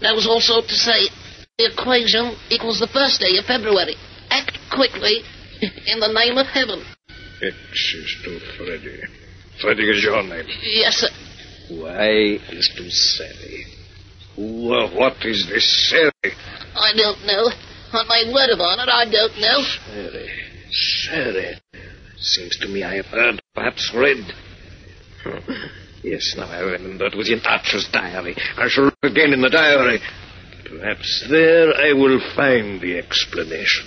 That 0.02 0.16
was 0.16 0.28
also 0.28 0.62
to 0.62 0.76
say 0.76 1.10
the 1.58 1.72
equation 1.74 2.38
equals 2.50 2.80
the 2.80 2.88
first 2.88 3.20
day 3.20 3.38
of 3.38 3.46
February. 3.46 3.96
Act 4.30 4.58
quickly 4.72 5.24
in 5.88 6.00
the 6.00 6.12
name 6.14 6.38
of 6.38 6.48
heaven. 6.48 6.84
X 7.42 7.56
is 7.96 8.18
to 8.24 8.40
Freddy. 8.58 9.02
Freddy 9.62 9.90
is 9.90 10.04
your 10.04 10.24
name. 10.24 10.46
Yes, 10.62 10.96
sir. 10.98 11.10
Y 11.72 12.40
is 12.52 12.70
to 12.78 12.90
Sally. 12.90 13.66
Who 14.36 14.74
or 14.74 14.88
what 14.90 15.18
is 15.26 15.48
this 15.50 15.90
Sally? 15.90 16.36
I 16.76 16.94
don't 16.96 17.26
know. 17.26 17.50
On 17.94 18.08
my 18.08 18.24
word 18.34 18.50
of 18.52 18.60
honor, 18.60 18.86
I 18.92 19.06
don't 19.10 19.36
know. 19.40 19.64
Sally. 19.92 20.30
Sally. 20.72 21.60
Seems 22.20 22.58
to 22.58 22.68
me 22.68 22.84
I 22.84 22.96
have 22.96 23.06
heard, 23.08 23.42
perhaps 23.54 23.94
read. 23.96 24.34
Yes, 26.04 26.36
now 26.38 26.46
I 26.46 26.60
remember 26.60 27.08
it 27.08 27.18
was 27.18 27.30
in 27.30 27.42
Archer's 27.44 27.90
diary. 27.92 28.38
I 28.56 28.70
shall 28.70 28.86
look 28.86 29.04
again 29.04 29.34
in 29.34 29.42
the 29.42 29.50
diary. 29.50 30.00
Perhaps 30.64 31.26
there 31.30 31.74
I 31.76 31.92
will 31.92 32.22
find 32.36 32.80
the 32.80 32.98
explanation. 32.98 33.84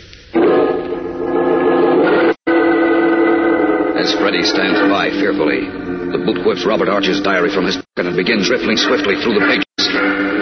As 3.96 4.12
Freddy 4.20 4.42
stands 4.42 4.80
by 4.90 5.08
fearfully, 5.16 5.64
the 6.12 6.20
boot 6.26 6.44
whips 6.44 6.66
Robert 6.66 6.88
Archer's 6.88 7.22
diary 7.22 7.54
from 7.54 7.64
his 7.64 7.76
pocket 7.76 8.12
and 8.12 8.16
begins 8.16 8.50
riffling 8.50 8.76
swiftly 8.76 9.16
through 9.22 9.40
the 9.40 9.46
pages. 9.46 9.64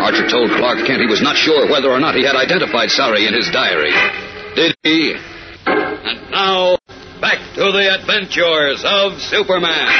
Archer 0.03 0.27
told 0.27 0.51
Clark 0.59 0.87
Kent 0.87 1.03
he 1.03 1.07
was 1.07 1.22
not 1.22 1.37
sure 1.37 1.70
whether 1.70 1.90
or 1.90 2.01
not 2.01 2.14
he 2.14 2.24
had 2.24 2.35
identified 2.35 2.90
Sari 2.90 3.27
in 3.27 3.35
his 3.35 3.51
diary. 3.51 3.92
Did 4.57 4.74
he? 4.83 5.14
And 5.66 6.31
now, 6.31 6.79
back 7.20 7.38
to 7.54 7.72
the 7.72 7.87
adventures 7.98 8.83
of 8.87 9.20
Superman. 9.20 9.90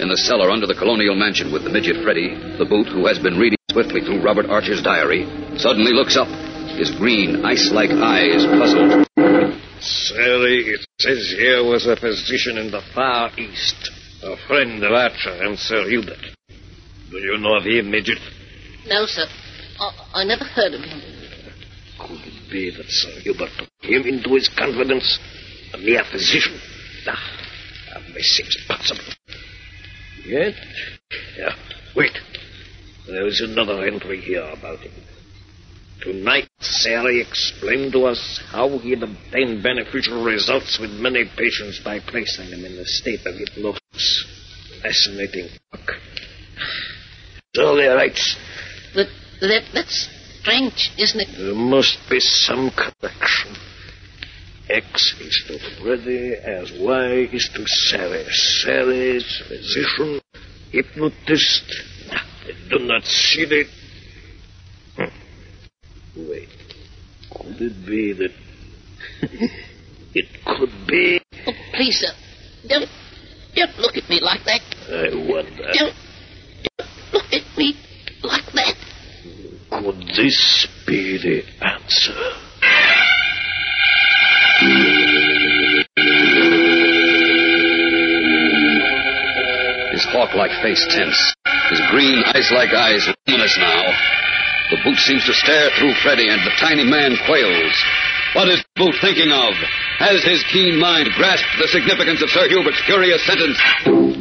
In 0.00 0.08
the 0.08 0.16
cellar 0.16 0.50
under 0.50 0.66
the 0.66 0.74
colonial 0.74 1.14
mansion 1.14 1.52
with 1.52 1.64
the 1.64 1.70
midget 1.70 2.02
Freddy, 2.02 2.34
the 2.58 2.64
boot, 2.64 2.88
who 2.88 3.06
has 3.06 3.18
been 3.18 3.38
reading 3.38 3.58
swiftly 3.70 4.00
through 4.00 4.22
Robert 4.22 4.46
Archer's 4.46 4.82
diary, 4.82 5.26
suddenly 5.56 5.92
looks 5.92 6.16
up, 6.16 6.28
his 6.74 6.90
green, 6.90 7.44
ice-like 7.44 7.90
eyes 7.90 8.44
puzzled. 8.46 9.06
Sally, 9.78 10.74
it 10.74 10.86
says 10.98 11.34
here 11.36 11.64
was 11.64 11.86
a 11.86 11.96
physician 11.96 12.58
in 12.58 12.70
the 12.70 12.82
Far 12.94 13.30
East, 13.38 13.90
a 14.22 14.36
friend 14.46 14.82
of 14.82 14.92
Archer 14.92 15.42
and 15.42 15.58
Sir 15.58 15.88
Hubert. 15.88 16.18
Do 17.10 17.18
you 17.18 17.38
know 17.38 17.56
of 17.56 17.64
him, 17.64 17.90
midget? 17.90 18.18
No, 18.86 19.06
sir. 19.06 19.26
I, 19.78 20.22
I 20.22 20.24
never 20.24 20.44
heard 20.44 20.74
of 20.74 20.80
him. 20.80 21.11
Could 22.06 22.20
it 22.20 22.50
be 22.50 22.70
that 22.70 22.88
Sir 22.88 23.20
Hubert 23.20 23.50
took 23.56 23.68
him 23.80 24.02
into 24.02 24.34
his 24.34 24.48
confidence? 24.48 25.18
A 25.74 25.78
mere 25.78 26.04
physician? 26.10 26.58
Ah, 27.06 27.42
this 28.14 28.36
seems 28.36 28.56
possible. 28.66 29.04
Yet, 30.26 30.54
yeah, 31.38 31.54
wait. 31.94 32.18
There 33.06 33.26
is 33.26 33.40
another 33.40 33.84
entry 33.86 34.20
here 34.20 34.42
about 34.42 34.80
him. 34.80 34.92
Tonight, 36.02 36.48
Sally 36.60 37.20
explained 37.20 37.92
to 37.92 38.06
us 38.06 38.40
how 38.50 38.78
he 38.78 38.90
had 38.90 39.02
obtained 39.02 39.62
beneficial 39.62 40.24
results 40.24 40.78
with 40.80 40.90
many 40.90 41.24
patients 41.36 41.80
by 41.84 42.00
placing 42.00 42.50
them 42.50 42.64
in 42.64 42.72
a 42.72 42.84
state 42.84 43.24
of 43.24 43.34
hypnosis. 43.36 44.26
Fascinating 44.82 45.48
work. 45.72 45.92
So 47.54 47.76
there 47.76 47.94
writes. 47.94 48.36
That, 48.94 49.08
that, 49.40 49.62
that's 49.72 50.08
strange, 50.42 50.90
isn't 50.98 51.20
it? 51.20 51.28
There 51.38 51.54
must 51.54 51.98
be 52.10 52.20
some 52.20 52.70
connection. 52.70 53.54
X 54.68 55.14
is 55.20 55.44
to 55.48 55.82
Freddy 55.82 56.34
as 56.34 56.72
Y 56.80 57.28
is 57.32 57.48
to 57.54 57.64
Sally. 57.66 58.24
Sally's 58.30 59.42
physician, 59.48 60.20
hypnotist. 60.70 61.64
I 62.10 62.52
do 62.70 62.78
not 62.80 63.04
see 63.04 63.44
the. 63.44 63.64
Hmm. 64.96 66.28
Wait. 66.28 66.48
Could 67.30 67.60
it 67.60 67.86
be 67.86 68.12
that. 68.12 68.32
it 70.14 70.26
could 70.44 70.86
be. 70.86 71.20
Oh, 71.46 71.52
please, 71.74 71.98
sir. 71.98 72.12
Don't, 72.68 72.88
don't 73.54 73.78
look 73.78 73.96
at 73.96 74.08
me 74.08 74.20
like 74.20 74.44
that. 74.44 74.60
I 74.88 75.14
wonder. 75.14 75.72
Don't, 75.72 75.94
don't 76.78 77.12
look 77.12 77.32
at 77.32 77.58
me 77.58 77.74
like 78.22 78.52
that. 78.54 78.81
Could 79.72 80.04
this 80.14 80.68
be 80.86 81.16
the 81.16 81.42
answer? 81.64 82.12
His 89.92 90.04
hawk-like 90.12 90.52
face 90.60 90.86
tense, 90.90 91.34
his 91.70 91.80
green, 91.90 92.22
ice-like 92.34 92.74
eyes 92.74 93.08
luminous 93.26 93.56
now. 93.56 93.82
The 94.70 94.76
boot 94.84 94.98
seems 94.98 95.24
to 95.24 95.32
stare 95.32 95.70
through 95.78 95.94
Freddy, 96.02 96.28
and 96.28 96.44
the 96.44 96.52
tiny 96.60 96.84
man 96.84 97.16
quails. 97.24 97.74
What 98.34 98.48
is 98.48 98.60
the 98.76 98.84
Boot 98.84 98.94
thinking 99.00 99.32
of? 99.32 99.54
Has 99.98 100.22
his 100.24 100.44
keen 100.52 100.78
mind 100.78 101.08
grasped 101.16 101.56
the 101.58 101.68
significance 101.68 102.22
of 102.22 102.30
Sir 102.30 102.48
Hubert's 102.48 102.80
curious 102.84 103.24
sentence? 103.26 103.58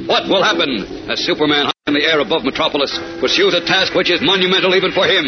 What 0.08 0.28
will 0.28 0.44
happen 0.44 1.10
as 1.10 1.24
Superman 1.26 1.72
in 1.88 1.98
the 1.98 2.06
air 2.06 2.22
above 2.22 2.46
Metropolis 2.46 2.94
pursues 3.17 3.58
a 3.58 3.65
task 3.65 3.98
which 3.98 4.13
is 4.13 4.22
monumental 4.22 4.78
even 4.78 4.94
for 4.94 5.10
him? 5.10 5.26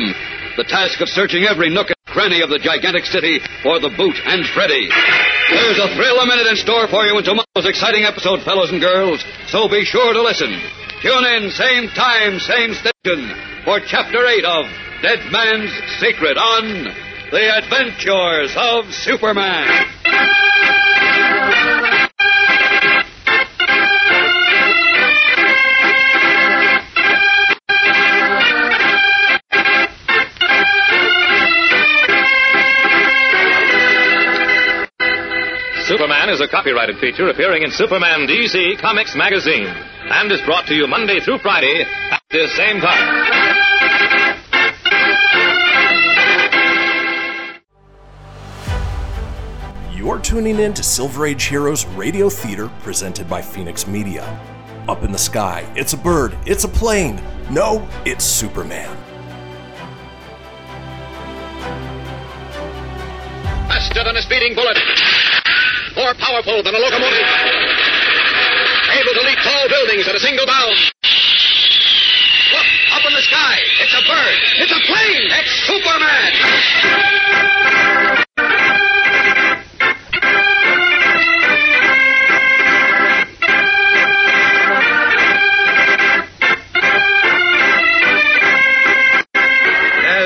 The 0.53 0.69
task 0.69 1.01
of 1.01 1.09
searching 1.09 1.49
every 1.49 1.73
nook 1.73 1.89
and 1.89 1.97
cranny 2.05 2.45
of 2.45 2.53
the 2.53 2.61
gigantic 2.61 3.09
city 3.09 3.41
for 3.65 3.81
the 3.81 3.89
Boot 3.97 4.13
and 4.29 4.45
Freddy. 4.53 4.85
There's 5.49 5.81
a 5.81 5.89
thrill 5.97 6.21
a 6.21 6.29
minute 6.29 6.45
in 6.45 6.57
store 6.61 6.85
for 6.85 7.09
you 7.09 7.17
in 7.17 7.25
tomorrow's 7.25 7.65
exciting 7.65 8.05
episode, 8.05 8.45
fellows 8.45 8.69
and 8.69 8.77
girls, 8.77 9.25
so 9.49 9.65
be 9.65 9.81
sure 9.81 10.13
to 10.13 10.21
listen. 10.21 10.53
Tune 11.01 11.25
in, 11.25 11.49
same 11.49 11.89
time, 11.97 12.37
same 12.37 12.77
station, 12.77 13.33
for 13.65 13.81
Chapter 13.81 14.21
8 14.21 14.45
of 14.45 14.63
Dead 15.01 15.25
Man's 15.33 15.73
Secret 15.97 16.37
on 16.37 16.85
the 17.33 17.45
Adventures 17.49 18.53
of 18.53 18.93
Superman. 18.93 19.65
Superman 36.03 36.27
is 36.27 36.41
a 36.41 36.49
copyrighted 36.49 36.97
feature 36.99 37.29
appearing 37.29 37.63
in 37.63 37.71
Superman 37.71 38.27
DC 38.27 38.77
Comics 38.77 39.15
magazine 39.15 39.67
and 39.67 40.29
is 40.29 40.41
brought 40.41 40.67
to 40.67 40.75
you 40.75 40.85
Monday 40.85 41.21
through 41.21 41.37
Friday 41.37 41.85
at 42.11 42.21
this 42.29 42.53
same 42.57 42.81
time. 42.81 43.23
You're 49.95 50.19
tuning 50.19 50.59
in 50.59 50.73
to 50.73 50.83
Silver 50.83 51.25
Age 51.25 51.45
Heroes 51.45 51.85
Radio 51.85 52.29
Theater 52.29 52.69
presented 52.81 53.29
by 53.29 53.41
Phoenix 53.41 53.87
Media. 53.87 54.25
Up 54.89 55.03
in 55.03 55.13
the 55.13 55.17
sky, 55.17 55.65
it's 55.73 55.93
a 55.93 55.97
bird, 55.97 56.35
it's 56.45 56.65
a 56.65 56.67
plane. 56.67 57.21
No, 57.49 57.87
it's 58.03 58.25
Superman. 58.25 58.93
Faster 63.69 64.03
than 64.03 64.17
a 64.17 64.21
speeding 64.21 64.53
bullet. 64.53 64.77
More 66.03 66.13
powerful 66.15 66.59
than 66.61 66.75
a 66.75 66.79
locomotive. 66.79 67.27
Able 68.91 69.13
to 69.13 69.21
leap 69.23 69.39
tall 69.39 69.69
buildings 69.69 70.05
at 70.05 70.13
a 70.13 70.19
single 70.19 70.45
bound. 70.45 70.75
Look, 72.51 72.67
up 72.91 73.05
in 73.07 73.13
the 73.13 73.21
sky. 73.21 73.55
It's 73.79 73.93
a 73.93 74.03
bird. 74.03 74.37
It's 74.59 74.73
a 74.73 74.81
plane. 74.83 75.31
It's 75.31 75.63
Superman. 75.65 76.33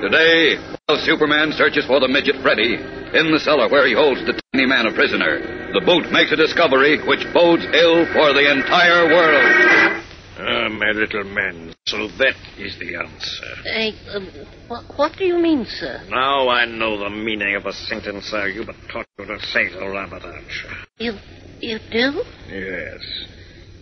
Today, 0.00 0.56
while 0.86 0.96
Superman 1.04 1.52
searches 1.52 1.84
for 1.84 2.00
the 2.00 2.08
midget 2.08 2.40
Freddy 2.40 2.72
in 2.72 3.32
the 3.32 3.38
cellar 3.44 3.68
where 3.68 3.86
he 3.86 3.92
holds 3.92 4.24
the 4.24 4.32
tiny 4.32 4.64
man 4.64 4.86
a 4.86 4.94
prisoner, 4.94 5.44
the 5.74 5.84
boot 5.84 6.10
makes 6.10 6.32
a 6.32 6.36
discovery 6.36 6.96
which 7.06 7.20
bodes 7.34 7.68
ill 7.76 8.08
for 8.08 8.32
the 8.32 8.48
entire 8.48 9.12
world. 9.12 10.00
Ah, 10.40 10.68
my 10.72 10.92
little 10.96 11.24
man, 11.24 11.74
so 11.84 12.08
that 12.16 12.32
is 12.56 12.78
the 12.78 12.96
answer. 12.96 13.52
Hey, 13.64 13.92
um, 14.08 14.26
what, 14.68 14.84
what 14.96 15.12
do 15.18 15.24
you 15.26 15.38
mean, 15.38 15.66
sir? 15.66 16.00
Now 16.08 16.48
I 16.48 16.64
know 16.64 16.98
the 16.98 17.10
meaning 17.10 17.54
of 17.56 17.66
a 17.66 17.72
sentence 17.74 18.24
Sir 18.24 18.48
Hubert 18.48 18.76
taught 18.90 19.06
you 19.18 19.26
to 19.26 19.38
say 19.52 19.68
to 19.68 19.86
Robert 19.86 20.24
Archer. 20.24 20.68
You, 20.96 21.12
you 21.60 21.78
do? 21.92 22.24
Yes. 22.48 23.04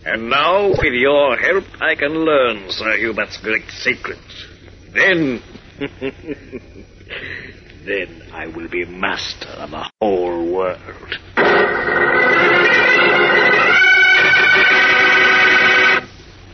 And 0.05 0.29
now, 0.29 0.67
with 0.67 0.93
your 0.99 1.37
help, 1.37 1.63
I 1.79 1.95
can 1.95 2.11
learn 2.11 2.69
Sir 2.71 2.97
Hubert's 2.97 3.37
great 3.37 3.69
secret. 3.69 4.19
Then. 4.93 5.41
then 7.85 8.21
I 8.33 8.47
will 8.47 8.67
be 8.67 8.83
master 8.83 9.47
of 9.47 9.71
the 9.71 9.89
whole 10.01 10.53
world. 10.53 10.79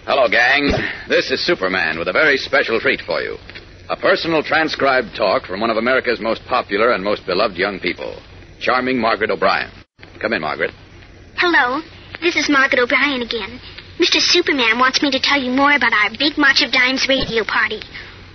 Hello, 0.05 0.29
gang. 0.29 0.69
This 1.09 1.31
is 1.31 1.43
Superman 1.43 1.97
with 1.97 2.07
a 2.07 2.13
very 2.13 2.37
special 2.37 2.79
treat 2.79 3.01
for 3.01 3.19
you. 3.19 3.37
A 3.89 3.95
personal 3.95 4.43
transcribed 4.43 5.15
talk 5.15 5.47
from 5.47 5.59
one 5.59 5.71
of 5.71 5.77
America's 5.77 6.19
most 6.19 6.43
popular 6.45 6.91
and 6.91 7.03
most 7.03 7.25
beloved 7.25 7.57
young 7.57 7.79
people, 7.79 8.21
charming 8.59 8.99
Margaret 8.99 9.31
O'Brien. 9.31 9.71
Come 10.21 10.33
in, 10.33 10.41
Margaret. 10.41 10.69
Hello, 11.37 11.81
this 12.21 12.35
is 12.35 12.47
Margaret 12.47 12.79
O'Brien 12.79 13.23
again. 13.23 13.59
Mr. 13.97 14.19
Superman 14.19 14.77
wants 14.77 15.01
me 15.01 15.09
to 15.09 15.19
tell 15.19 15.41
you 15.41 15.49
more 15.49 15.73
about 15.73 15.93
our 15.93 16.11
Big 16.19 16.37
March 16.37 16.61
of 16.61 16.71
Dimes 16.71 17.07
radio 17.09 17.43
party. 17.43 17.81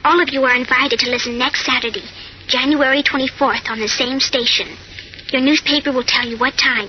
All 0.02 0.22
of 0.22 0.30
you 0.30 0.44
are 0.44 0.56
invited 0.56 0.98
to 1.00 1.10
listen 1.10 1.36
next 1.36 1.66
Saturday, 1.66 2.08
January 2.46 3.02
24th, 3.02 3.68
on 3.68 3.80
the 3.80 3.88
same 3.88 4.18
station. 4.18 4.66
Your 5.30 5.42
newspaper 5.42 5.92
will 5.92 6.04
tell 6.06 6.26
you 6.26 6.38
what 6.38 6.56
time. 6.56 6.88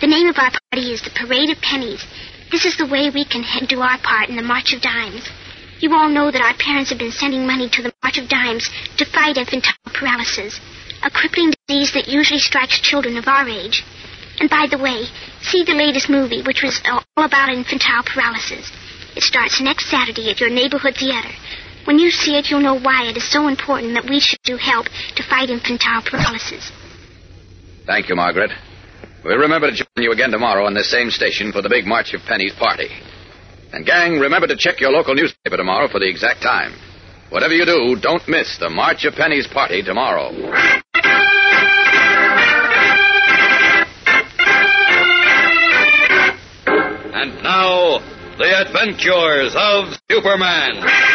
The 0.00 0.08
name 0.08 0.26
of 0.26 0.38
our 0.38 0.50
party 0.50 0.90
is 0.90 1.00
the 1.00 1.14
Parade 1.14 1.50
of 1.50 1.62
Pennies. 1.62 2.04
This 2.50 2.64
is 2.64 2.76
the 2.76 2.86
way 2.86 3.10
we 3.10 3.24
can 3.24 3.44
do 3.68 3.80
our 3.80 3.98
part 3.98 4.28
in 4.28 4.34
the 4.34 4.42
March 4.42 4.72
of 4.72 4.82
Dimes. 4.82 5.28
You 5.78 5.94
all 5.94 6.08
know 6.08 6.32
that 6.32 6.42
our 6.42 6.54
parents 6.58 6.90
have 6.90 6.98
been 6.98 7.12
sending 7.12 7.46
money 7.46 7.68
to 7.70 7.82
the 7.82 7.92
March 8.02 8.18
of 8.18 8.28
Dimes 8.28 8.68
to 8.96 9.04
fight 9.04 9.36
infantile 9.36 9.94
paralysis, 9.94 10.58
a 11.04 11.10
crippling 11.10 11.54
disease 11.68 11.92
that 11.92 12.08
usually 12.08 12.40
strikes 12.40 12.80
children 12.80 13.16
of 13.16 13.28
our 13.28 13.48
age. 13.48 13.84
And 14.40 14.50
by 14.50 14.66
the 14.68 14.78
way, 14.78 15.06
see 15.42 15.62
the 15.62 15.78
latest 15.78 16.10
movie, 16.10 16.42
which 16.42 16.64
was 16.64 16.82
all 16.90 17.24
about 17.24 17.50
infantile 17.50 18.02
paralysis. 18.02 18.72
It 19.14 19.22
starts 19.22 19.60
next 19.60 19.88
Saturday 19.88 20.30
at 20.30 20.40
your 20.40 20.50
neighborhood 20.50 20.96
theater. 20.96 21.30
When 21.88 21.98
you 21.98 22.10
see 22.10 22.36
it, 22.36 22.50
you'll 22.50 22.60
know 22.60 22.78
why 22.78 23.08
it 23.08 23.16
is 23.16 23.32
so 23.32 23.48
important 23.48 23.94
that 23.94 24.04
we 24.04 24.20
should 24.20 24.42
do 24.44 24.58
help 24.58 24.88
to 25.16 25.22
fight 25.22 25.48
infantile 25.48 26.02
paralysis. 26.04 26.70
Thank 27.86 28.10
you, 28.10 28.14
Margaret. 28.14 28.50
We'll 29.24 29.38
remember 29.38 29.70
to 29.70 29.74
join 29.74 30.04
you 30.04 30.12
again 30.12 30.30
tomorrow 30.30 30.66
on 30.66 30.74
this 30.74 30.90
same 30.90 31.08
station 31.08 31.50
for 31.50 31.62
the 31.62 31.70
big 31.70 31.86
March 31.86 32.12
of 32.12 32.20
Pennies 32.28 32.52
party. 32.58 32.90
And, 33.72 33.86
gang, 33.86 34.18
remember 34.18 34.46
to 34.48 34.56
check 34.58 34.82
your 34.82 34.90
local 34.90 35.14
newspaper 35.14 35.56
tomorrow 35.56 35.88
for 35.88 35.98
the 35.98 36.06
exact 36.06 36.42
time. 36.42 36.74
Whatever 37.30 37.54
you 37.54 37.64
do, 37.64 37.96
don't 37.98 38.28
miss 38.28 38.58
the 38.58 38.68
March 38.68 39.06
of 39.06 39.14
Pennies 39.14 39.46
party 39.46 39.82
tomorrow. 39.82 40.28
And 47.14 47.42
now, 47.42 48.00
the 48.36 48.60
adventures 48.60 49.56
of 49.56 49.94
Superman. 50.10 51.07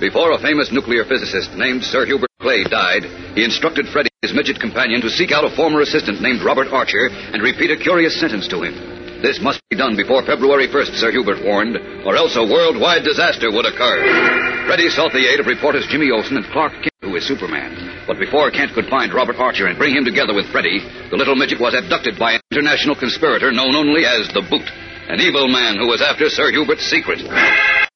Before 0.00 0.32
a 0.32 0.40
famous 0.40 0.72
nuclear 0.72 1.04
physicist 1.04 1.52
named 1.56 1.84
Sir 1.84 2.06
Hubert 2.06 2.32
Clay 2.40 2.64
died, 2.64 3.04
he 3.36 3.44
instructed 3.44 3.86
Freddy, 3.92 4.08
his 4.22 4.32
midget 4.32 4.58
companion, 4.58 5.00
to 5.02 5.10
seek 5.10 5.30
out 5.30 5.44
a 5.44 5.54
former 5.54 5.80
assistant 5.80 6.20
named 6.20 6.40
Robert 6.42 6.72
Archer 6.72 7.08
and 7.12 7.42
repeat 7.42 7.70
a 7.70 7.76
curious 7.76 8.18
sentence 8.18 8.48
to 8.48 8.62
him. 8.64 8.74
This 9.20 9.40
must 9.44 9.60
be 9.68 9.76
done 9.76 9.96
before 9.96 10.24
February 10.24 10.68
1st, 10.68 10.96
Sir 10.96 11.12
Hubert 11.12 11.44
warned, 11.44 11.76
or 12.08 12.16
else 12.16 12.36
a 12.36 12.44
worldwide 12.44 13.04
disaster 13.04 13.52
would 13.52 13.68
occur. 13.68 14.64
Freddy 14.66 14.88
sought 14.88 15.12
the 15.12 15.28
aid 15.28 15.40
of 15.40 15.46
reporters 15.46 15.86
Jimmy 15.92 16.10
Olsen 16.10 16.40
and 16.40 16.48
Clark 16.48 16.72
Kent, 16.80 17.04
who 17.04 17.14
is 17.16 17.28
Superman. 17.28 18.04
But 18.06 18.18
before 18.18 18.50
Kent 18.50 18.72
could 18.72 18.88
find 18.88 19.12
Robert 19.12 19.36
Archer 19.36 19.66
and 19.68 19.76
bring 19.76 19.94
him 19.94 20.08
together 20.08 20.32
with 20.32 20.48
Freddy, 20.48 20.80
the 21.10 21.20
little 21.20 21.36
midget 21.36 21.60
was 21.60 21.76
abducted 21.76 22.18
by 22.18 22.32
an 22.32 22.40
international 22.50 22.96
conspirator 22.96 23.52
known 23.52 23.76
only 23.76 24.08
as 24.08 24.32
the 24.32 24.40
Boot, 24.48 24.64
an 25.08 25.20
evil 25.20 25.48
man 25.48 25.76
who 25.76 25.88
was 25.88 26.02
after 26.02 26.28
Sir 26.28 26.50
Hubert's 26.50 26.84
secret. 26.84 27.22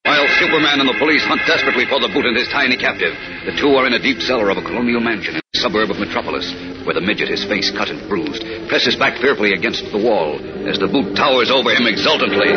While 0.05 0.27
Superman 0.37 0.79
and 0.79 0.89
the 0.89 0.97
police 1.01 1.25
hunt 1.25 1.41
desperately 1.49 1.85
for 1.89 1.99
the 1.99 2.09
Boot 2.09 2.25
and 2.25 2.37
his 2.37 2.47
tiny 2.49 2.77
captive, 2.77 3.13
the 3.45 3.57
two 3.57 3.73
are 3.73 3.85
in 3.85 3.97
a 3.97 4.01
deep 4.01 4.21
cellar 4.21 4.49
of 4.49 4.57
a 4.57 4.65
colonial 4.65 5.01
mansion 5.01 5.35
in 5.35 5.41
a 5.41 5.57
suburb 5.57 5.89
of 5.89 5.97
Metropolis, 5.97 6.45
where 6.85 6.93
the 6.93 7.01
midget, 7.01 7.29
his 7.29 7.43
face 7.45 7.73
cut 7.73 7.89
and 7.89 8.01
bruised, 8.07 8.45
presses 8.69 8.95
back 8.95 9.17
fearfully 9.17 9.53
against 9.53 9.81
the 9.89 9.97
wall 9.97 10.37
as 10.69 10.77
the 10.77 10.87
Boot 10.87 11.17
towers 11.17 11.49
over 11.49 11.73
him 11.73 11.89
exultantly. 11.89 12.53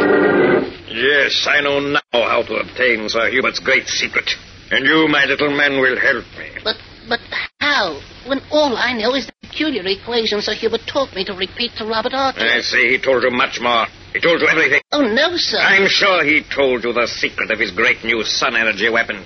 Yes, 0.92 1.48
I 1.48 1.60
know 1.64 1.80
now 1.80 2.00
how 2.12 2.44
to 2.44 2.60
obtain 2.60 3.08
Sir 3.08 3.32
Hubert's 3.32 3.60
great 3.60 3.88
secret. 3.88 4.28
And 4.70 4.84
you, 4.84 5.08
my 5.08 5.24
little 5.24 5.50
man, 5.56 5.80
will 5.80 5.96
help 5.96 6.28
me. 6.36 6.52
But, 6.62 6.76
but 7.08 7.20
how? 7.60 8.00
When 8.26 8.40
all 8.50 8.76
I 8.76 8.92
know 8.92 9.14
is 9.14 9.26
the 9.26 9.32
peculiar 9.42 9.82
equation 9.86 10.40
Sir 10.42 10.54
Hubert 10.54 10.82
taught 10.86 11.14
me 11.14 11.24
to 11.24 11.32
repeat 11.32 11.72
to 11.78 11.86
Robert 11.86 12.14
Archer. 12.14 12.40
I 12.40 12.60
say 12.60 12.90
he 12.90 12.98
told 13.00 13.22
you 13.22 13.30
much 13.30 13.58
more. 13.60 13.86
He 14.12 14.20
told 14.20 14.40
you 14.40 14.48
everything. 14.48 14.80
Oh, 14.92 15.02
no, 15.02 15.36
sir. 15.36 15.58
I'm 15.58 15.88
sure 15.88 16.24
he 16.24 16.42
told 16.54 16.84
you 16.84 16.92
the 16.92 17.06
secret 17.06 17.50
of 17.50 17.58
his 17.58 17.72
great 17.72 18.04
new 18.04 18.22
sun 18.24 18.56
energy 18.56 18.88
weapon. 18.88 19.24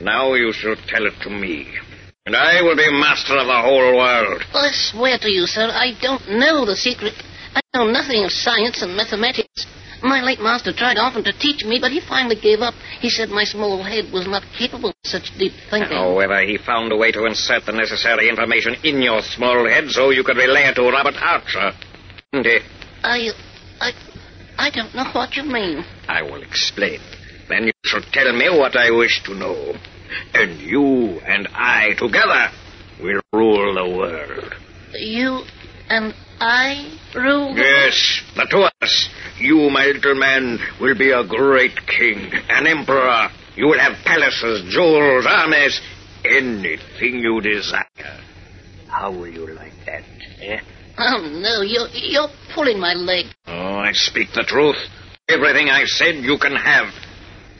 Now 0.00 0.34
you 0.34 0.52
shall 0.52 0.76
tell 0.88 1.06
it 1.06 1.14
to 1.22 1.30
me. 1.30 1.68
And 2.26 2.36
I 2.36 2.62
will 2.62 2.76
be 2.76 2.90
master 2.90 3.36
of 3.36 3.46
the 3.46 3.62
whole 3.62 3.96
world. 3.96 4.42
Oh, 4.54 4.60
I 4.60 4.70
swear 4.72 5.18
to 5.18 5.30
you, 5.30 5.46
sir, 5.46 5.68
I 5.72 5.92
don't 6.00 6.38
know 6.38 6.64
the 6.64 6.76
secret. 6.76 7.14
I 7.54 7.60
know 7.74 7.90
nothing 7.90 8.24
of 8.24 8.30
science 8.30 8.82
and 8.82 8.96
mathematics. 8.96 9.66
My 10.02 10.22
late 10.22 10.40
master 10.40 10.72
tried 10.72 10.96
often 10.96 11.24
to 11.24 11.32
teach 11.32 11.64
me, 11.64 11.78
but 11.80 11.90
he 11.90 12.00
finally 12.00 12.36
gave 12.40 12.60
up. 12.60 12.74
He 13.00 13.10
said 13.10 13.28
my 13.28 13.44
small 13.44 13.82
head 13.82 14.10
was 14.12 14.26
not 14.26 14.42
capable 14.58 14.90
of 14.90 14.94
such 15.04 15.30
deep 15.38 15.52
thinking. 15.70 15.96
However, 15.96 16.40
he 16.40 16.56
found 16.56 16.92
a 16.92 16.96
way 16.96 17.12
to 17.12 17.26
insert 17.26 17.66
the 17.66 17.72
necessary 17.72 18.28
information 18.28 18.76
in 18.82 19.02
your 19.02 19.20
small 19.22 19.68
head 19.68 19.90
so 19.90 20.10
you 20.10 20.24
could 20.24 20.36
relay 20.36 20.64
it 20.64 20.74
to 20.76 20.82
Robert 20.88 21.16
Archer. 21.20 21.72
Didn't 22.32 22.46
he? 22.46 22.58
I, 23.02 23.30
I, 23.80 23.92
I 24.56 24.70
don't 24.70 24.94
know 24.94 25.10
what 25.12 25.36
you 25.36 25.42
mean. 25.42 25.84
I 26.08 26.22
will 26.22 26.42
explain. 26.42 27.00
Then 27.48 27.64
you 27.64 27.72
shall 27.84 28.02
tell 28.12 28.32
me 28.32 28.48
what 28.48 28.76
I 28.76 28.90
wish 28.90 29.22
to 29.24 29.34
know. 29.34 29.74
And 30.34 30.58
you 30.60 31.20
and 31.26 31.48
I 31.52 31.94
together 31.98 32.48
will 33.02 33.20
rule 33.32 33.74
the 33.74 33.96
world. 33.96 34.54
You 34.94 35.42
and 35.88 36.14
I 36.40 36.98
rule. 37.14 37.54
the 37.54 37.60
Yes, 37.60 38.22
but 38.34 38.48
to 38.50 38.70
us. 38.82 39.08
You, 39.38 39.70
my 39.70 39.86
little 39.86 40.14
man, 40.14 40.58
will 40.80 40.96
be 40.96 41.10
a 41.10 41.24
great 41.26 41.76
king, 41.86 42.32
an 42.48 42.66
emperor. 42.66 43.28
You 43.56 43.66
will 43.66 43.78
have 43.78 43.92
palaces, 44.04 44.72
jewels, 44.72 45.26
armies, 45.26 45.80
anything 46.24 47.20
you 47.20 47.40
desire. 47.40 47.84
How 48.88 49.10
will 49.10 49.28
you 49.28 49.54
like 49.54 49.72
that, 49.86 50.02
eh? 50.40 50.60
Oh 50.98 51.20
no, 51.30 51.62
you're 51.62 51.88
you're 51.88 52.28
pulling 52.54 52.80
my 52.80 52.94
leg. 52.94 53.26
Oh, 53.46 53.78
I 53.78 53.92
speak 53.92 54.28
the 54.34 54.42
truth. 54.42 54.76
Everything 55.28 55.68
I've 55.68 55.88
said 55.88 56.16
you 56.16 56.38
can 56.38 56.56
have. 56.56 56.92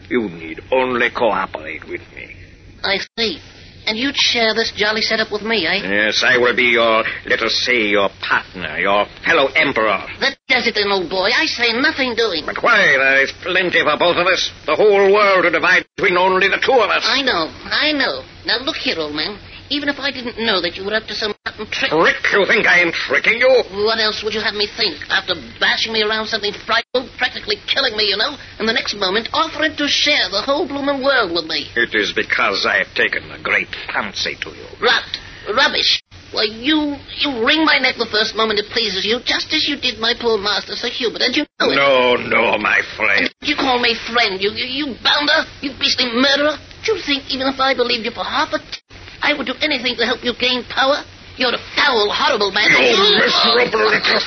You 0.09 0.29
need 0.29 0.61
only 0.73 1.09
cooperate 1.11 1.85
with 1.89 2.03
me. 2.15 2.35
I 2.83 2.99
see. 3.17 3.39
And 3.87 3.99
you'd 3.99 4.17
share 4.17 4.55
this 4.55 4.73
jolly 4.77 5.01
setup 5.03 5.33
with 5.33 5.43
me, 5.43 5.67
eh? 5.67 5.83
Yes, 5.83 6.23
I 6.25 6.37
will 6.39 6.55
be 6.55 6.77
your, 6.77 7.03
let 7.27 7.41
us 7.43 7.55
say, 7.65 7.89
your 7.89 8.09
partner, 8.21 8.79
your 8.79 9.07
fellow 9.25 9.49
emperor. 9.57 10.07
That 10.21 10.37
does 10.49 10.67
it 10.67 10.75
then, 10.75 10.93
old 10.93 11.11
boy. 11.11 11.31
I 11.35 11.47
say 11.47 11.73
nothing 11.73 12.15
doing. 12.15 12.45
But 12.47 12.63
why? 12.63 12.87
There 12.97 13.23
is 13.25 13.33
plenty 13.43 13.83
for 13.83 13.97
both 13.99 14.17
of 14.17 14.27
us. 14.27 14.51
The 14.67 14.77
whole 14.77 15.13
world 15.13 15.45
to 15.45 15.51
divide 15.51 15.87
between 15.97 16.17
only 16.17 16.49
the 16.49 16.61
two 16.65 16.79
of 16.79 16.91
us. 16.91 17.03
I 17.07 17.23
know, 17.23 17.49
I 17.65 17.93
know. 17.93 18.23
Now 18.47 18.59
look 18.63 18.77
here, 18.77 18.97
old 18.99 19.15
man. 19.15 19.39
Even 19.71 19.89
if 19.89 19.99
I 20.03 20.11
didn't 20.11 20.35
know 20.43 20.61
that 20.61 20.75
you 20.75 20.85
were 20.85 20.95
up 20.95 21.07
to 21.07 21.15
some 21.15 21.33
rotten 21.47 21.67
trick. 21.71 21.95
Trick? 21.95 22.19
You 22.35 22.43
think 22.47 22.67
I 22.67 22.83
am 22.83 22.91
tricking 22.91 23.39
you? 23.39 23.63
What 23.87 24.03
else 24.03 24.23
would 24.27 24.35
you 24.35 24.43
have 24.43 24.55
me 24.55 24.67
think? 24.67 24.99
After 25.09 25.39
bashing 25.63 25.95
me 25.95 26.03
around 26.03 26.27
something 26.27 26.53
frightful, 26.67 27.07
practically 27.17 27.55
killing 27.71 27.97
me, 27.97 28.11
you 28.11 28.19
know, 28.19 28.35
and 28.59 28.67
the 28.69 28.75
next 28.75 28.99
moment 28.99 29.31
offering 29.33 29.77
to 29.79 29.87
share 29.87 30.27
the 30.31 30.43
whole 30.43 30.67
blooming 30.67 31.03
world 31.03 31.31
with 31.31 31.47
me. 31.47 31.71
It 31.79 31.95
is 31.95 32.11
because 32.13 32.67
I 32.67 32.83
have 32.83 32.91
taken 32.99 33.31
a 33.31 33.39
great 33.41 33.71
fancy 33.95 34.35
to 34.43 34.51
you. 34.51 34.67
Rot. 34.83 35.07
Rubbish. 35.55 36.03
Why, 36.33 36.45
you 36.47 36.95
you 37.19 37.43
wring 37.43 37.65
my 37.65 37.79
neck 37.79 37.97
the 37.99 38.07
first 38.07 38.37
moment 38.37 38.61
it 38.61 38.71
pleases 38.71 39.03
you, 39.07 39.19
just 39.25 39.51
as 39.51 39.67
you 39.67 39.75
did 39.81 39.99
my 39.99 40.15
poor 40.15 40.39
master, 40.39 40.77
Sir 40.77 40.91
Hubert, 40.91 41.23
and 41.23 41.35
you 41.35 41.43
know 41.59 41.71
it. 41.71 41.75
No, 41.75 42.15
no, 42.15 42.59
my 42.59 42.79
friend. 42.95 43.27
You 43.43 43.57
call 43.57 43.81
me 43.81 43.97
friend, 44.13 44.39
you, 44.39 44.51
you, 44.55 44.67
you 44.67 44.87
bounder, 45.03 45.43
you 45.61 45.75
beastly 45.79 46.07
murderer. 46.07 46.55
Do 46.87 46.95
you 46.95 47.03
think 47.03 47.31
even 47.35 47.49
if 47.49 47.59
I 47.59 47.75
believed 47.75 48.05
you 48.05 48.13
for 48.13 48.23
half 48.23 48.53
a 48.55 48.59
t- 48.59 48.79
I 49.23 49.35
would 49.37 49.47
do 49.47 49.55
anything 49.61 49.97
to 49.97 50.05
help 50.07 50.25
you 50.25 50.35
gain 50.35 50.65
power? 50.65 51.05
You're 51.37 51.55
a 51.55 51.63
foul, 51.77 52.11
horrible 52.13 52.51
man. 52.53 52.69
You 52.69 53.17
miserable 53.17 53.89
little. 53.89 54.21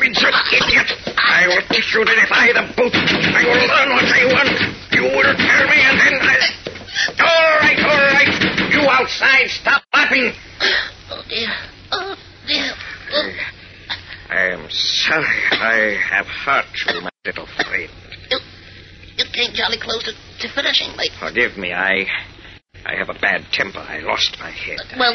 Midget 0.00 0.34
idiot. 0.50 0.88
I 1.16 1.46
will 1.46 1.62
teach 1.68 1.94
you 1.94 2.04
to 2.04 2.14
defy 2.14 2.52
the 2.52 2.64
boot. 2.74 2.94
I 2.96 3.44
will 3.44 3.66
learn 3.68 3.90
what 3.92 4.08
I 4.08 4.24
want. 4.32 4.56
You 4.92 5.04
will 5.04 5.34
tell 5.36 5.64
me 5.68 5.78
and 5.78 5.96
then 6.00 6.14
I'll... 6.20 6.62
All 7.20 7.58
right, 7.60 7.78
all 7.80 8.04
right. 8.12 8.34
You 8.72 8.80
outside, 8.88 9.48
stop 9.48 9.82
laughing. 9.94 10.32
Oh, 11.10 11.22
dear. 11.28 11.48
Oh, 11.92 12.16
dear. 12.46 12.72
Oh. 13.12 13.30
I 14.30 14.52
am 14.52 14.66
sorry 14.70 15.42
I 15.52 15.96
have 16.10 16.26
hurt 16.26 16.66
you, 16.86 17.00
my 17.02 17.10
little 17.24 17.46
friend. 17.46 17.90
You, 18.30 18.38
you 19.18 19.24
came 19.32 19.52
jolly 19.54 19.78
close 19.78 20.02
to, 20.04 20.12
to 20.12 20.54
finishing 20.54 20.96
me. 20.96 21.10
Forgive 21.20 21.56
me, 21.58 21.72
I... 21.72 22.06
I 22.84 22.96
have 22.96 23.08
a 23.08 23.18
bad 23.18 23.46
temper. 23.52 23.78
I 23.78 24.00
lost 24.00 24.36
my 24.40 24.50
head. 24.50 24.78
Well, 24.98 25.14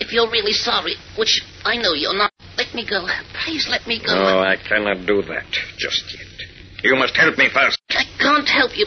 if 0.00 0.12
you're 0.12 0.30
really 0.30 0.52
sorry, 0.52 0.94
which 1.18 1.42
I 1.64 1.76
know 1.76 1.92
you're 1.94 2.16
not, 2.16 2.32
let 2.56 2.74
me 2.74 2.86
go. 2.88 3.06
Please 3.44 3.68
let 3.68 3.86
me 3.86 4.00
go. 4.04 4.14
No, 4.14 4.40
I 4.40 4.56
cannot 4.56 5.06
do 5.06 5.22
that 5.22 5.46
just 5.78 6.04
yet. 6.12 6.84
You 6.84 6.96
must 6.96 7.16
help 7.16 7.36
me 7.38 7.48
first. 7.52 7.78
I 7.90 8.04
can't 8.18 8.48
help 8.48 8.76
you. 8.76 8.86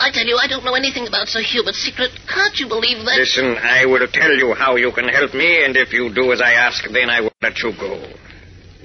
I 0.00 0.12
tell 0.12 0.26
you, 0.26 0.38
I 0.40 0.46
don't 0.46 0.64
know 0.64 0.74
anything 0.74 1.08
about 1.08 1.26
Sir 1.26 1.42
Hubert's 1.42 1.78
secret. 1.78 2.10
Can't 2.32 2.56
you 2.58 2.68
believe 2.68 3.04
that? 3.04 3.18
Listen, 3.18 3.56
I 3.58 3.84
will 3.86 4.06
tell 4.06 4.30
you 4.30 4.54
how 4.54 4.76
you 4.76 4.92
can 4.92 5.08
help 5.08 5.34
me, 5.34 5.64
and 5.64 5.76
if 5.76 5.92
you 5.92 6.14
do 6.14 6.32
as 6.32 6.40
I 6.40 6.52
ask, 6.52 6.84
then 6.90 7.10
I 7.10 7.20
will 7.20 7.34
let 7.42 7.58
you 7.58 7.72
go. 7.72 7.98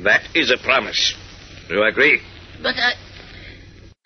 That 0.03 0.25
is 0.33 0.49
a 0.49 0.57
promise. 0.57 1.13
Do 1.69 1.75
you 1.75 1.83
agree? 1.83 2.19
But 2.61 2.75
I. 2.77 2.93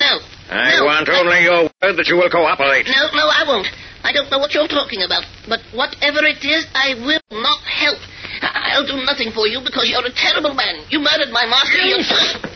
No. 0.01 0.19
I 0.49 0.75
no, 0.75 0.85
want 0.85 1.09
only 1.09 1.43
your 1.43 1.63
word 1.81 1.95
that 1.95 2.07
you 2.07 2.17
will 2.17 2.29
cooperate. 2.29 2.87
No, 2.87 3.07
no, 3.15 3.27
I 3.27 3.43
won't. 3.47 3.67
I 4.03 4.11
don't 4.13 4.29
know 4.31 4.39
what 4.39 4.53
you're 4.53 4.67
talking 4.67 5.01
about. 5.03 5.23
But 5.47 5.59
whatever 5.73 6.23
it 6.25 6.43
is, 6.43 6.65
I 6.73 6.93
will 7.01 7.21
not 7.31 7.59
help. 7.63 7.97
I- 8.41 8.75
I'll 8.77 8.85
do 8.85 8.97
nothing 9.05 9.31
for 9.31 9.47
you 9.47 9.59
because 9.63 9.89
you're 9.89 10.05
a 10.05 10.13
terrible 10.13 10.53
man. 10.53 10.85
You 10.89 10.99
murdered 10.99 11.31
my 11.31 11.45
master. 11.45 11.79
You... 11.81 11.97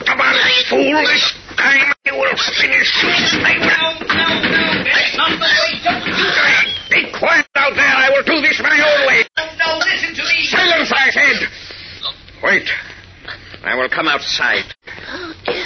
Come 0.06 0.21
on, 0.21 0.36
fool. 0.69 1.01
This 1.08 1.34
time 1.58 1.93
you 2.06 2.13
will 2.13 2.38
finish. 2.60 2.89
I 3.41 3.58
will. 3.58 4.08
No, 4.08 4.27
no, 4.41 4.51
no. 4.51 4.84
That's 4.86 5.17
not 5.17 5.32
the 5.34 5.49
way. 5.49 5.71
Don't 5.84 6.04
do 6.06 6.12
that. 6.13 6.65
Be 6.89 7.01
quiet 7.17 7.47
out 7.56 7.73
there. 7.75 7.95
I 7.95 8.10
will 8.12 8.23
do 8.23 8.41
this 8.41 8.60
my 8.62 8.75
own 8.77 9.08
way. 9.08 9.25
No, 9.38 9.45
no, 9.58 9.77
listen 9.80 10.13
to 10.15 10.23
me. 10.23 10.45
Silence, 10.45 10.91
I 10.93 11.10
said. 11.10 11.39
Wait. 12.43 12.67
I 13.63 13.75
will 13.75 13.89
come 13.89 14.08
outside. 14.08 14.65
Oh, 15.08 15.34
dear. 15.45 15.65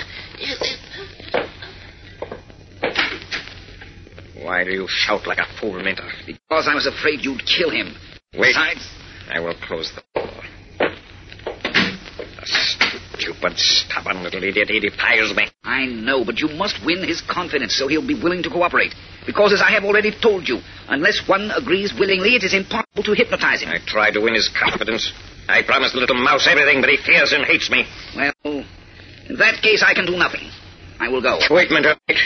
Why 4.46 4.64
do 4.64 4.70
you 4.70 4.86
shout 4.88 5.26
like 5.26 5.40
a 5.40 5.48
fool, 5.60 5.74
Minter? 5.82 6.08
Because 6.28 6.68
I 6.70 6.76
was 6.76 6.86
afraid 6.86 7.26
you'd 7.26 7.42
kill 7.48 7.72
him. 7.72 7.96
Wait. 8.38 8.54
Besides, 8.54 8.88
I 9.28 9.40
will 9.40 9.56
close 9.56 9.92
the 9.96 10.04
door. 10.14 10.44
The 10.78 12.46
stupid, 12.46 13.58
stubborn 13.58 14.22
little 14.22 14.44
idiot. 14.44 14.70
He 14.70 14.80
defies 14.80 15.34
me. 15.36 15.48
I 15.64 15.86
know, 15.88 16.24
but 16.24 16.38
you 16.38 16.50
must 16.50 16.78
win 16.86 17.04
his 17.04 17.24
confidence 17.28 17.76
so 17.76 17.88
he'll 17.88 18.06
be 18.06 18.14
willing 18.14 18.44
to 18.44 18.52
cooperate. 18.52 18.94
Because, 19.26 19.52
as 19.52 19.64
I 19.66 19.72
have 19.72 19.84
already 19.84 20.12
told 20.22 20.48
you, 20.48 20.60
unless 20.90 21.28
one 21.28 21.50
agrees 21.50 21.92
willingly, 21.98 22.36
it 22.36 22.44
is 22.44 22.54
impossible 22.54 23.02
to 23.02 23.14
hypnotize 23.16 23.64
him. 23.64 23.70
I 23.70 23.80
tried 23.88 24.12
to 24.12 24.22
win 24.22 24.36
his 24.36 24.48
confidence. 24.54 25.12
I 25.50 25.64
promised 25.64 25.96
the 25.96 26.02
little 26.02 26.24
mouse 26.24 26.48
everything, 26.48 26.82
but 26.82 26.92
he 26.92 26.98
fears 26.98 27.34
and 27.34 27.46
hates 27.46 27.72
me. 27.72 27.88
Well, 28.16 28.64
in 29.28 29.38
that 29.40 29.64
case, 29.64 29.82
I 29.82 29.96
can 29.96 30.06
do 30.06 30.16
nothing. 30.16 30.52
I 31.00 31.10
will 31.10 31.24
go. 31.24 31.40
Wait, 31.50 31.72
Minter. 31.72 31.96
Wait. 32.08 32.20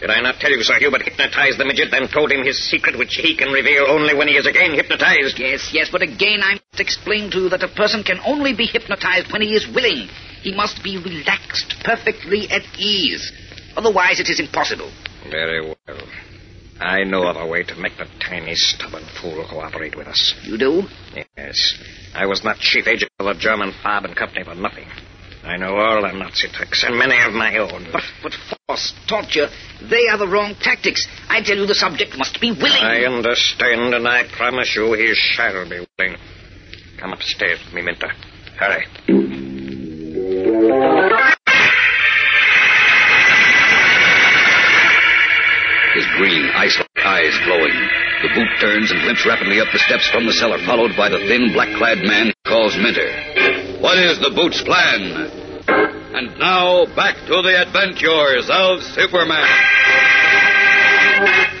Did 0.00 0.10
I 0.10 0.20
not 0.20 0.36
tell 0.40 0.50
you 0.50 0.62
Sir 0.62 0.78
Hubert 0.78 1.02
hypnotized 1.02 1.58
the 1.58 1.64
midget, 1.64 1.90
then 1.90 2.08
told 2.08 2.30
him 2.30 2.44
his 2.44 2.58
secret, 2.68 2.98
which 2.98 3.14
he 3.14 3.34
can 3.36 3.48
reveal 3.48 3.86
only 3.88 4.14
when 4.14 4.28
he 4.28 4.36
is 4.36 4.46
again 4.46 4.74
hypnotized? 4.74 5.38
Yes, 5.38 5.70
yes, 5.72 5.88
but 5.90 6.02
again 6.02 6.40
I 6.42 6.60
must 6.60 6.80
explain 6.80 7.30
to 7.30 7.38
you 7.44 7.48
that 7.48 7.62
a 7.62 7.68
person 7.68 8.02
can 8.02 8.20
only 8.26 8.52
be 8.52 8.66
hypnotized 8.66 9.32
when 9.32 9.40
he 9.40 9.54
is 9.54 9.66
willing. 9.66 10.08
He 10.42 10.54
must 10.54 10.84
be 10.84 10.98
relaxed, 10.98 11.76
perfectly 11.82 12.48
at 12.50 12.62
ease. 12.78 13.32
Otherwise, 13.76 14.20
it 14.20 14.28
is 14.28 14.38
impossible. 14.38 14.92
Very 15.30 15.60
well. 15.64 16.08
I 16.78 17.04
know 17.04 17.26
of 17.26 17.36
a 17.36 17.46
way 17.46 17.62
to 17.64 17.76
make 17.76 17.96
the 17.96 18.06
tiny, 18.20 18.54
stubborn 18.54 19.04
fool 19.20 19.46
cooperate 19.48 19.96
with 19.96 20.08
us. 20.08 20.34
You 20.42 20.58
do? 20.58 20.82
Yes. 21.36 21.74
I 22.14 22.26
was 22.26 22.44
not 22.44 22.58
chief 22.58 22.86
agent 22.86 23.10
of 23.18 23.26
the 23.26 23.40
German 23.40 23.72
Farben 23.82 24.14
Company 24.14 24.44
for 24.44 24.54
nothing. 24.54 24.86
I 25.42 25.56
know 25.56 25.76
all 25.76 26.02
the 26.02 26.12
Nazi 26.12 26.48
tricks, 26.48 26.84
and 26.86 26.98
many 26.98 27.16
of 27.22 27.32
my 27.32 27.56
own. 27.56 27.88
But, 27.92 28.02
but 28.22 28.32
torture, 29.06 29.46
they 29.88 30.08
are 30.08 30.18
the 30.18 30.26
wrong 30.26 30.56
tactics. 30.60 31.06
I 31.28 31.40
tell 31.40 31.56
you 31.56 31.66
the 31.66 31.74
subject 31.74 32.18
must 32.18 32.40
be 32.40 32.50
willing. 32.50 32.82
I 32.82 33.04
understand, 33.04 33.94
and 33.94 34.08
I 34.08 34.26
promise 34.36 34.74
you 34.74 34.92
he 34.94 35.14
shall 35.14 35.68
be 35.70 35.86
willing. 35.98 36.16
Come 36.98 37.12
upstairs 37.12 37.60
with 37.64 37.74
me, 37.74 37.82
Minter. 37.82 38.10
Hurry. 38.58 38.82
His 45.94 46.06
green, 46.18 46.50
ice-like 46.50 47.06
eyes 47.06 47.38
glowing. 47.44 47.76
The 48.22 48.34
boot 48.34 48.48
turns 48.60 48.90
and 48.90 49.00
limps 49.06 49.24
rapidly 49.24 49.60
up 49.60 49.68
the 49.72 49.78
steps 49.78 50.10
from 50.10 50.26
the 50.26 50.32
cellar, 50.32 50.58
followed 50.66 50.96
by 50.96 51.08
the 51.08 51.18
thin, 51.18 51.52
black-clad 51.52 51.98
man 51.98 52.26
he 52.26 52.50
calls 52.50 52.76
Minter. 52.76 53.78
What 53.80 53.96
is 53.98 54.18
the 54.18 54.32
boot's 54.34 54.60
plan? 54.64 55.95
And 56.16 56.32
now, 56.40 56.88
back 56.96 57.12
to 57.28 57.44
the 57.44 57.60
adventures 57.60 58.48
of 58.48 58.80
Superman. 58.96 59.44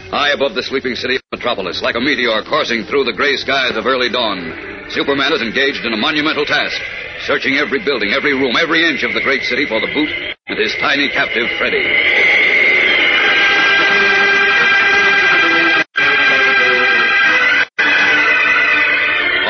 High 0.08 0.32
above 0.32 0.56
the 0.56 0.64
sleeping 0.64 0.96
city 0.96 1.20
of 1.20 1.22
Metropolis, 1.28 1.84
like 1.84 1.92
a 1.92 2.00
meteor 2.00 2.40
coursing 2.48 2.88
through 2.88 3.04
the 3.04 3.12
gray 3.12 3.36
skies 3.36 3.76
of 3.76 3.84
early 3.84 4.08
dawn, 4.08 4.88
Superman 4.88 5.36
is 5.36 5.44
engaged 5.44 5.84
in 5.84 5.92
a 5.92 6.00
monumental 6.00 6.48
task, 6.48 6.72
searching 7.28 7.60
every 7.60 7.84
building, 7.84 8.16
every 8.16 8.32
room, 8.32 8.56
every 8.56 8.80
inch 8.88 9.04
of 9.04 9.12
the 9.12 9.20
great 9.20 9.44
city 9.44 9.68
for 9.68 9.76
the 9.76 9.92
boot 9.92 10.08
and 10.48 10.56
his 10.56 10.72
tiny 10.80 11.12
captive, 11.12 11.52
Freddy. 11.60 11.84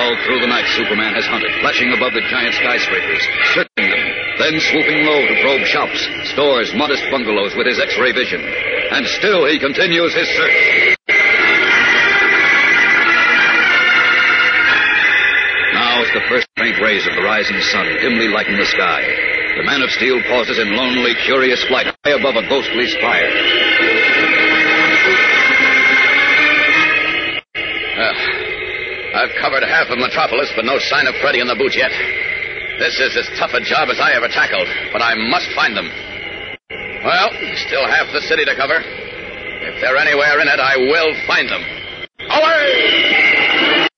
All 0.02 0.18
through 0.26 0.42
the 0.42 0.50
night, 0.50 0.66
Superman 0.74 1.14
has 1.14 1.30
hunted, 1.30 1.54
flashing 1.62 1.94
above 1.94 2.11
the 2.11 2.26
giant 2.26 2.59
skyscrapers, 2.59 3.22
searching 3.54 3.95
then 4.39 4.61
swooping 4.61 5.05
low 5.05 5.20
to 5.26 5.41
probe 5.41 5.64
shops, 5.64 6.01
stores, 6.32 6.72
modest 6.74 7.03
bungalows 7.11 7.55
with 7.57 7.66
his 7.66 7.80
X-ray 7.80 8.12
vision. 8.12 8.41
And 8.41 9.07
still 9.07 9.47
he 9.47 9.59
continues 9.59 10.14
his 10.14 10.28
search. 10.28 10.97
Now, 15.72 16.03
as 16.03 16.12
the 16.12 16.24
first 16.28 16.47
faint 16.57 16.80
rays 16.80 17.07
of 17.07 17.14
the 17.14 17.22
rising 17.22 17.61
sun 17.61 17.87
dimly 18.01 18.28
lighten 18.28 18.57
the 18.57 18.66
sky, 18.66 19.03
the 19.57 19.64
Man 19.64 19.80
of 19.80 19.91
Steel 19.91 20.20
pauses 20.28 20.59
in 20.59 20.76
lonely, 20.76 21.14
curious 21.24 21.64
flight 21.64 21.87
high 22.05 22.12
above 22.12 22.37
a 22.37 22.47
ghostly 22.49 22.87
spire. 22.89 23.32
Well, 27.97 28.16
I've 29.16 29.32
covered 29.41 29.64
half 29.64 29.89
of 29.89 29.99
Metropolis, 29.99 30.53
but 30.55 30.66
no 30.66 30.78
sign 30.78 31.07
of 31.07 31.14
Freddy 31.22 31.41
and 31.41 31.49
the 31.49 31.57
boot 31.57 31.74
yet. 31.74 31.91
This 32.79 33.01
is 33.01 33.16
as 33.16 33.39
tough 33.39 33.55
a 33.55 33.61
job 33.64 33.89
as 33.89 33.99
I 33.99 34.12
ever 34.12 34.29
tackled, 34.29 34.68
but 34.93 35.01
I 35.01 35.16
must 35.33 35.49
find 35.57 35.74
them. 35.74 35.89
Well, 37.05 37.31
still 37.57 37.89
half 37.89 38.12
the 38.12 38.20
city 38.20 38.45
to 38.45 38.55
cover. 38.55 38.85
If 38.85 39.81
they're 39.81 39.97
anywhere 39.97 40.41
in 40.41 40.49
it, 40.49 40.61
I 40.61 40.77
will 40.77 41.14
find 41.27 41.49
them. 41.49 41.64
Away! 42.29 43.89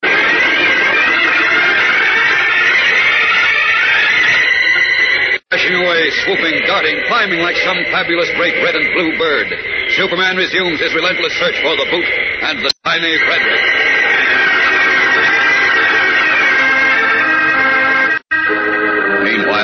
Dashing 5.50 5.74
away, 5.74 6.10
swooping, 6.22 6.62
darting, 6.68 7.02
climbing 7.08 7.40
like 7.40 7.56
some 7.66 7.82
fabulous 7.90 8.30
great 8.36 8.62
red 8.62 8.76
and 8.76 8.94
blue 8.94 9.18
bird, 9.18 9.48
Superman 9.96 10.36
resumes 10.36 10.78
his 10.78 10.94
relentless 10.94 11.32
search 11.40 11.58
for 11.66 11.74
the 11.74 11.88
boot 11.90 12.06
and 12.46 12.62
the 12.62 12.70
tiny 12.84 13.18
Frederick. 13.26 13.77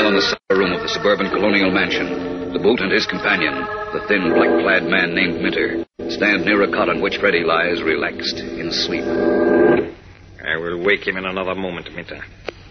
Meanwhile, 0.05 0.21
in 0.21 0.29
the 0.29 0.37
cellar 0.37 0.61
room 0.61 0.73
of 0.77 0.83
the 0.83 0.89
suburban 0.93 1.31
colonial 1.31 1.71
mansion, 1.71 2.53
the 2.53 2.59
boot 2.59 2.81
and 2.81 2.93
his 2.93 3.07
companion, 3.07 3.57
the 3.97 4.05
thin, 4.07 4.37
black-clad 4.37 4.85
man 4.85 5.15
named 5.15 5.41
Minter, 5.41 5.81
stand 6.13 6.45
near 6.45 6.61
a 6.61 6.71
cot 6.71 6.91
on 6.91 7.01
which 7.01 7.17
Freddy 7.17 7.41
lies 7.41 7.81
relaxed 7.81 8.37
in 8.37 8.69
sleep. 8.71 9.01
I 10.45 10.61
will 10.61 10.85
wake 10.85 11.09
him 11.09 11.17
in 11.17 11.25
another 11.25 11.55
moment, 11.55 11.89
Minter. 11.97 12.21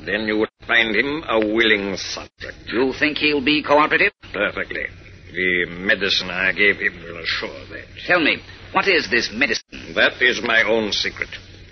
Then 0.05 0.29
you 0.29 0.37
will 0.37 0.53
find 0.67 0.95
him 0.95 1.23
a 1.27 1.39
willing 1.39 1.97
subject. 1.97 2.69
You 2.71 2.93
think 2.99 3.17
he'll 3.17 3.43
be 3.43 3.63
cooperative? 3.63 4.13
Perfectly. 4.31 4.85
The 5.33 5.65
medicine 5.73 6.29
I 6.29 6.51
gave 6.51 6.77
him 6.77 7.01
will 7.01 7.17
assure 7.17 7.65
that. 7.73 7.85
Tell 8.05 8.21
me, 8.21 8.37
what 8.73 8.87
is 8.87 9.09
this 9.09 9.31
medicine? 9.33 9.95
That 9.95 10.21
is 10.21 10.39
my 10.43 10.61
own 10.69 10.91
secret. 10.91 11.29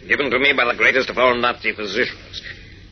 Given 0.07 0.31
to 0.31 0.39
me 0.39 0.53
by 0.57 0.65
the 0.65 0.77
greatest 0.77 1.11
of 1.11 1.19
all 1.19 1.35
Nazi 1.37 1.71
physicians. 1.75 2.41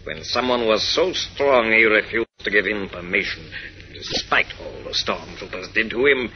When 0.06 0.24
someone 0.24 0.66
was 0.66 0.84
so 0.95 1.14
strong 1.14 1.72
he 1.72 1.84
refused 1.84 2.28
to 2.39 2.52
give 2.52 2.66
information, 2.66 3.52
despite 3.93 4.47
all 4.60 4.84
the 4.84 4.91
stormtroopers 4.91 5.74
did 5.74 5.89
to 5.91 6.06
him, 6.06 6.32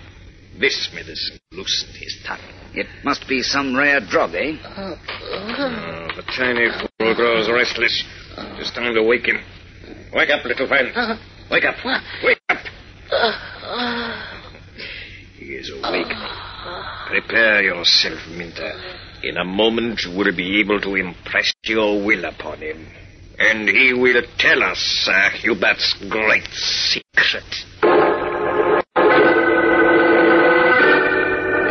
this 0.59 0.89
medicine 0.93 1.39
loosened 1.51 1.95
his 1.95 2.17
tongue. 2.25 2.39
It 2.75 2.87
must 3.03 3.27
be 3.27 3.41
some 3.41 3.75
rare 3.75 3.99
drug, 3.99 4.35
eh? 4.35 4.57
Oh, 4.77 4.97
the 6.15 6.23
tiny 6.35 6.67
fool 6.69 7.15
grows 7.15 7.49
restless. 7.49 8.03
It's 8.59 8.71
time 8.71 8.93
to 8.93 9.03
wake 9.03 9.25
him. 9.25 9.39
Wake 10.13 10.29
up, 10.29 10.45
little 10.45 10.67
friend. 10.67 10.91
Uh-huh. 10.95 11.15
Wake 11.49 11.65
up. 11.65 11.75
Uh-huh. 11.83 11.99
Wake 12.23 12.39
up. 12.49 12.57
Uh-huh. 13.11 14.33
He 15.37 15.45
is 15.45 15.71
awake. 15.71 16.13
Prepare 17.07 17.63
yourself, 17.63 18.19
Minter. 18.29 18.73
In 19.23 19.37
a 19.37 19.45
moment 19.45 20.01
you 20.03 20.11
will 20.17 20.35
be 20.35 20.59
able 20.59 20.79
to 20.81 20.95
impress 20.95 21.51
your 21.63 22.03
will 22.03 22.25
upon 22.25 22.59
him. 22.59 22.85
And 23.39 23.67
he 23.67 23.93
will 23.93 24.21
tell 24.37 24.61
us 24.63 24.77
Sir 24.77 25.29
Hubert's 25.41 25.95
great 26.09 26.47
secret. 26.53 27.43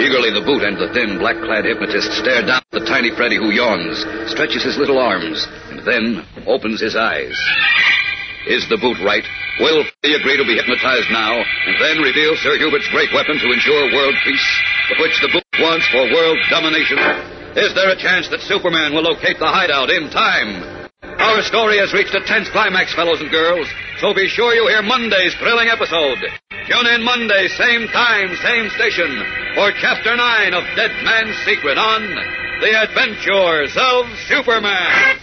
Eagerly, 0.02 0.34
the 0.34 0.42
boot 0.42 0.66
and 0.66 0.74
the 0.74 0.90
thin, 0.90 1.22
black-clad 1.22 1.62
hypnotist 1.62 2.10
stare 2.18 2.42
down 2.42 2.58
at 2.58 2.74
the 2.74 2.82
tiny 2.90 3.14
Freddy 3.14 3.38
who 3.38 3.54
yawns, 3.54 4.02
stretches 4.26 4.66
his 4.66 4.74
little 4.74 4.98
arms, 4.98 5.46
and 5.70 5.78
then 5.86 6.26
opens 6.50 6.82
his 6.82 6.96
eyes. 6.98 7.38
Is 8.50 8.66
the 8.66 8.82
boot 8.82 8.98
right? 9.06 9.22
Will 9.62 9.86
Freddy 9.86 10.18
agree 10.18 10.34
to 10.34 10.48
be 10.48 10.58
hypnotized 10.58 11.06
now, 11.14 11.38
and 11.38 11.78
then 11.78 12.02
reveal 12.02 12.34
Sir 12.42 12.58
Hubert's 12.58 12.90
great 12.90 13.14
weapon 13.14 13.38
to 13.38 13.52
ensure 13.54 13.94
world 13.94 14.18
peace, 14.26 14.48
of 14.90 14.98
which 14.98 15.14
the 15.22 15.30
boot 15.30 15.46
wants 15.62 15.86
for 15.94 16.02
world 16.10 16.38
domination? 16.50 16.98
Is 17.54 17.70
there 17.78 17.94
a 17.94 18.00
chance 18.00 18.26
that 18.34 18.42
Superman 18.42 18.90
will 18.96 19.06
locate 19.06 19.38
the 19.38 19.46
hideout 19.46 19.90
in 19.94 20.10
time? 20.10 20.71
Our 21.02 21.42
story 21.42 21.78
has 21.78 21.92
reached 21.92 22.14
a 22.14 22.20
tense 22.20 22.48
climax, 22.50 22.94
fellows 22.94 23.20
and 23.20 23.30
girls, 23.30 23.66
so 24.00 24.14
be 24.14 24.28
sure 24.28 24.54
you 24.54 24.68
hear 24.68 24.82
Monday's 24.82 25.34
thrilling 25.34 25.68
episode. 25.68 26.18
Tune 26.68 26.86
in 26.86 27.02
Monday, 27.02 27.48
same 27.48 27.88
time, 27.88 28.36
same 28.42 28.70
station, 28.70 29.10
for 29.54 29.72
Chapter 29.80 30.16
9 30.16 30.54
of 30.54 30.62
Dead 30.76 30.92
Man's 31.02 31.36
Secret 31.44 31.78
on 31.78 32.02
The 32.60 32.74
Adventures 32.86 33.74
of 33.76 34.06
Superman. 34.28 35.18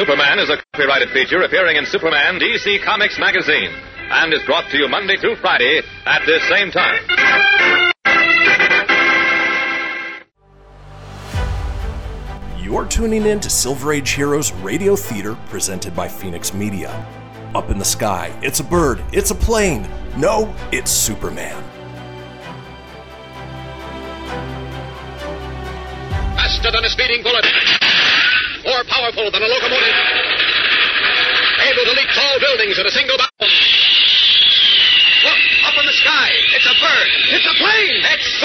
Superman 0.00 0.38
is 0.38 0.48
a 0.48 0.56
copyrighted 0.72 1.10
feature 1.10 1.42
appearing 1.42 1.76
in 1.76 1.84
Superman 1.84 2.40
DC 2.40 2.82
Comics 2.82 3.18
magazine 3.18 3.70
and 4.10 4.32
is 4.32 4.42
brought 4.46 4.64
to 4.70 4.78
you 4.78 4.88
Monday 4.88 5.18
through 5.18 5.36
Friday 5.36 5.82
at 6.06 6.24
this 6.24 6.42
same 6.48 6.70
time. 6.70 7.02
You're 12.58 12.86
tuning 12.86 13.26
in 13.26 13.40
to 13.40 13.50
Silver 13.50 13.92
Age 13.92 14.12
Heroes 14.12 14.52
Radio 14.54 14.96
Theater 14.96 15.36
presented 15.50 15.94
by 15.94 16.08
Phoenix 16.08 16.54
Media. 16.54 16.88
Up 17.54 17.68
in 17.68 17.76
the 17.76 17.84
sky, 17.84 18.34
it's 18.40 18.60
a 18.60 18.64
bird, 18.64 19.04
it's 19.12 19.32
a 19.32 19.34
plane. 19.34 19.86
No, 20.16 20.50
it's 20.72 20.90
Superman. 20.90 21.62
Faster 26.36 26.72
than 26.72 26.86
a 26.86 26.88
speeding 26.88 27.22
bullet. 27.22 27.44
More 28.64 28.84
powerful 28.84 29.30
than 29.30 29.40
a 29.40 29.48
locomotive. 29.48 29.96
Able 31.64 31.84
to 31.84 31.94
leap 31.96 32.10
tall 32.12 32.36
buildings 32.40 32.78
in 32.78 32.84
a 32.84 32.90
single 32.90 33.16
bound. 33.16 33.30
Look, 35.24 35.40
up 35.64 35.76
in 35.80 35.86
the 35.86 35.96
sky. 35.96 36.28
It's 36.56 36.68
a 36.68 36.76
bird. 36.76 37.08
It's 37.36 37.48
a 37.48 37.54
plane. 37.56 37.96
It's 38.04 38.39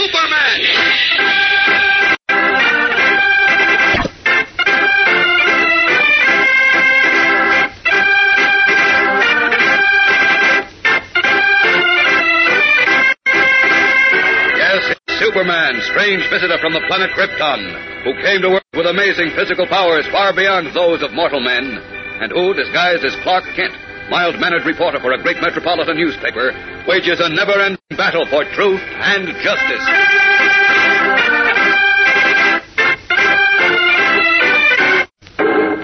strange 15.96 16.28
visitor 16.28 16.60
from 16.60 16.74
the 16.74 16.84
planet 16.92 17.08
Krypton, 17.16 17.72
who 18.04 18.12
came 18.20 18.44
to 18.44 18.60
Earth 18.60 18.76
with 18.76 18.86
amazing 18.86 19.32
physical 19.32 19.66
powers 19.66 20.04
far 20.12 20.36
beyond 20.36 20.68
those 20.76 21.02
of 21.02 21.16
mortal 21.16 21.40
men, 21.40 21.80
and 22.20 22.36
who, 22.36 22.54
disguised 22.54 23.06
as 23.06 23.16
Clark 23.24 23.46
Kent, 23.56 23.72
mild 24.12 24.36
mannered 24.36 24.68
reporter 24.68 25.00
for 25.00 25.14
a 25.16 25.24
great 25.24 25.40
metropolitan 25.40 25.96
newspaper, 25.96 26.52
wages 26.86 27.24
a 27.24 27.32
never 27.32 27.56
ending 27.64 27.96
battle 27.96 28.28
for 28.28 28.44
truth 28.44 28.84
and 28.84 29.32
justice. 29.40 29.86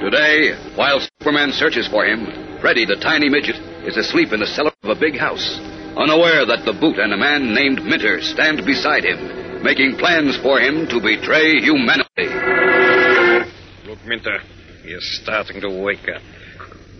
Today, 0.03 0.59
while 0.75 0.99
Superman 0.99 1.55
searches 1.55 1.87
for 1.87 2.03
him, 2.03 2.59
Freddy, 2.59 2.83
the 2.83 2.99
tiny 2.99 3.29
midget, 3.29 3.55
is 3.87 3.95
asleep 3.95 4.33
in 4.35 4.41
the 4.41 4.51
cellar 4.59 4.75
of 4.83 4.91
a 4.91 4.99
big 4.99 5.15
house, 5.15 5.55
unaware 5.95 6.43
that 6.43 6.67
the 6.67 6.75
boot 6.75 6.99
and 6.99 7.13
a 7.13 7.17
man 7.17 7.55
named 7.55 7.79
Minter 7.87 8.19
stand 8.19 8.65
beside 8.67 9.05
him, 9.05 9.40
making 9.63 9.97
plans 9.97 10.37
for 10.41 10.59
him 10.59 10.87
to 10.87 10.99
betray 10.99 11.59
humanity. 11.61 12.27
Look, 13.87 13.99
Minter, 14.05 14.39
he 14.83 14.89
is 14.89 15.19
starting 15.21 15.61
to 15.61 15.69
wake 15.69 16.07
up. 16.13 16.21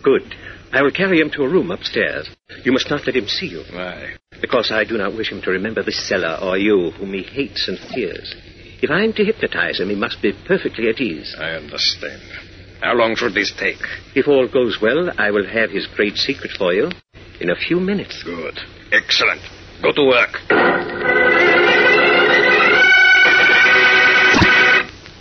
Good. 0.02 0.34
I 0.72 0.82
will 0.82 0.90
carry 0.90 1.20
him 1.20 1.30
to 1.30 1.42
a 1.42 1.48
room 1.48 1.70
upstairs. 1.70 2.28
You 2.64 2.72
must 2.72 2.88
not 2.88 3.06
let 3.06 3.16
him 3.16 3.26
see 3.26 3.46
you. 3.46 3.62
Why? 3.72 4.14
Because 4.40 4.70
I 4.72 4.84
do 4.84 4.96
not 4.96 5.14
wish 5.14 5.30
him 5.30 5.42
to 5.42 5.50
remember 5.50 5.82
this 5.82 6.08
cellar 6.08 6.38
or 6.40 6.56
you, 6.56 6.92
whom 6.92 7.12
he 7.12 7.22
hates 7.22 7.68
and 7.68 7.78
fears. 7.94 8.34
If 8.82 8.90
I 8.90 9.04
am 9.04 9.12
to 9.12 9.24
hypnotize 9.24 9.78
him, 9.80 9.90
he 9.90 9.94
must 9.94 10.22
be 10.22 10.32
perfectly 10.46 10.88
at 10.88 11.00
ease. 11.00 11.36
I 11.38 11.50
understand. 11.50 12.22
How 12.80 12.94
long 12.94 13.14
should 13.14 13.34
this 13.34 13.52
take? 13.56 13.78
If 14.16 14.26
all 14.26 14.48
goes 14.48 14.78
well, 14.82 15.12
I 15.18 15.30
will 15.30 15.46
have 15.46 15.70
his 15.70 15.86
great 15.94 16.16
secret 16.16 16.50
for 16.58 16.72
you 16.72 16.90
in 17.40 17.50
a 17.50 17.54
few 17.54 17.78
minutes. 17.78 18.22
Good. 18.24 18.58
Excellent. 18.90 19.40
Go 19.82 19.92
to 19.92 20.04
work. 20.04 21.41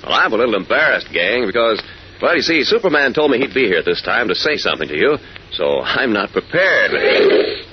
Well, 0.03 0.13
I'm 0.13 0.33
a 0.33 0.37
little 0.37 0.55
embarrassed, 0.55 1.07
gang, 1.13 1.45
because, 1.45 1.81
well, 2.21 2.35
you 2.35 2.41
see, 2.41 2.63
Superman 2.63 3.13
told 3.13 3.31
me 3.31 3.37
he'd 3.37 3.53
be 3.53 3.67
here 3.67 3.79
at 3.79 3.85
this 3.85 4.01
time 4.01 4.27
to 4.29 4.35
say 4.35 4.57
something 4.57 4.87
to 4.87 4.97
you, 4.97 5.17
so 5.53 5.81
I'm 5.81 6.13
not 6.13 6.31
prepared. 6.31 6.91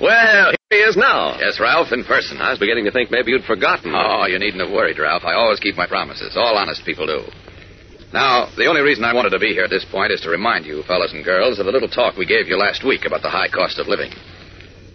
Well, 0.00 0.52
here 0.52 0.68
he 0.70 0.76
is 0.84 0.96
now. 0.96 1.38
Yes, 1.40 1.58
Ralph, 1.58 1.92
in 1.92 2.04
person. 2.04 2.38
I 2.38 2.50
was 2.50 2.58
beginning 2.58 2.84
to 2.84 2.92
think 2.92 3.10
maybe 3.10 3.30
you'd 3.30 3.44
forgotten. 3.44 3.92
Oh, 3.94 4.26
you 4.26 4.38
needn't 4.38 4.62
have 4.62 4.72
worried, 4.72 4.98
Ralph. 4.98 5.24
I 5.24 5.34
always 5.34 5.60
keep 5.60 5.76
my 5.76 5.86
promises. 5.86 6.36
All 6.36 6.56
honest 6.56 6.84
people 6.84 7.06
do. 7.06 7.22
Now, 8.12 8.48
the 8.56 8.66
only 8.66 8.80
reason 8.80 9.04
I 9.04 9.12
wanted 9.12 9.30
to 9.30 9.38
be 9.38 9.52
here 9.52 9.64
at 9.64 9.70
this 9.70 9.84
point 9.84 10.12
is 10.12 10.20
to 10.22 10.30
remind 10.30 10.64
you, 10.64 10.82
fellas 10.84 11.12
and 11.12 11.24
girls, 11.24 11.58
of 11.58 11.66
the 11.66 11.72
little 11.72 11.88
talk 11.88 12.16
we 12.16 12.24
gave 12.24 12.48
you 12.48 12.56
last 12.56 12.84
week 12.84 13.04
about 13.04 13.20
the 13.20 13.28
high 13.28 13.48
cost 13.48 13.78
of 13.78 13.86
living. 13.86 14.12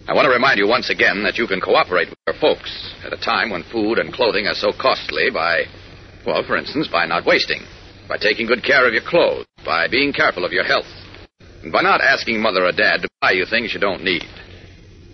I 0.08 0.14
want 0.14 0.26
to 0.26 0.34
remind 0.34 0.58
you 0.58 0.68
once 0.68 0.90
again 0.90 1.24
that 1.24 1.38
you 1.38 1.48
can 1.48 1.62
cooperate 1.62 2.10
with 2.10 2.18
your 2.26 2.36
folks 2.42 2.74
at 3.06 3.14
a 3.14 3.18
time 3.18 3.52
when 3.52 3.64
food 3.72 4.00
and 4.00 4.12
clothing 4.12 4.48
are 4.48 4.56
so 4.58 4.74
costly 4.74 5.30
by, 5.30 5.64
well, 6.26 6.44
for 6.46 6.58
instance, 6.58 6.88
by 6.88 7.06
not 7.06 7.26
wasting, 7.26 7.62
by 8.08 8.18
taking 8.18 8.48
good 8.48 8.64
care 8.64 8.88
of 8.88 8.94
your 8.94 9.04
clothes, 9.06 9.46
by 9.66 9.88
being 9.88 10.14
careful 10.14 10.46
of 10.46 10.52
your 10.52 10.64
health, 10.64 10.88
and 11.64 11.72
by 11.72 11.82
not 11.82 12.02
asking 12.02 12.42
mother 12.42 12.66
or 12.66 12.72
dad 12.72 13.02
to 13.02 13.10
buy 13.22 13.32
you 13.32 13.46
things 13.46 13.74
you 13.74 13.80
don't 13.80 14.04
need. 14.04 14.24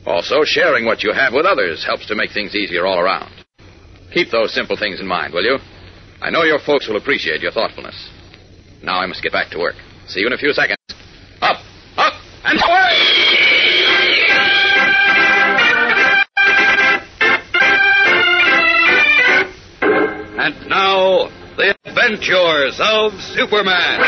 Also, 0.05 0.43
sharing 0.43 0.85
what 0.85 1.03
you 1.03 1.13
have 1.13 1.33
with 1.33 1.45
others 1.45 1.85
helps 1.85 2.07
to 2.07 2.15
make 2.15 2.31
things 2.31 2.55
easier 2.55 2.85
all 2.85 2.99
around. 2.99 3.31
Keep 4.13 4.31
those 4.31 4.53
simple 4.53 4.77
things 4.77 4.99
in 4.99 5.07
mind, 5.07 5.33
will 5.33 5.43
you? 5.43 5.57
I 6.21 6.29
know 6.29 6.43
your 6.43 6.59
folks 6.59 6.87
will 6.87 6.97
appreciate 6.97 7.41
your 7.41 7.51
thoughtfulness. 7.51 8.09
Now 8.81 8.99
I 8.99 9.05
must 9.05 9.21
get 9.21 9.31
back 9.31 9.51
to 9.51 9.59
work. 9.59 9.75
See 10.07 10.21
you 10.21 10.27
in 10.27 10.33
a 10.33 10.37
few 10.37 10.51
seconds. 10.53 10.77
Up, 11.41 11.57
up, 11.97 12.13
and 12.43 12.59
away! 12.61 14.58
And 20.49 20.67
now, 20.67 21.29
the 21.57 21.75
adventures 21.85 22.79
of 22.81 23.13
Superman. 23.37 24.01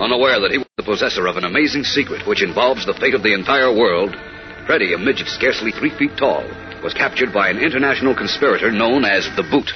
Unaware 0.00 0.40
that 0.40 0.50
he 0.50 0.56
was 0.56 0.66
the 0.78 0.82
possessor 0.82 1.26
of 1.26 1.36
an 1.36 1.44
amazing 1.44 1.84
secret 1.84 2.26
which 2.26 2.42
involves 2.42 2.86
the 2.86 2.94
fate 2.94 3.14
of 3.14 3.22
the 3.22 3.34
entire 3.34 3.68
world, 3.68 4.16
Freddy, 4.64 4.94
a 4.94 4.98
midget 4.98 5.28
scarcely 5.28 5.72
three 5.72 5.90
feet 5.98 6.16
tall, 6.16 6.42
was 6.82 6.94
captured 6.94 7.34
by 7.34 7.50
an 7.50 7.58
international 7.58 8.16
conspirator 8.16 8.72
known 8.72 9.04
as 9.04 9.28
the 9.36 9.42
Boot. 9.42 9.68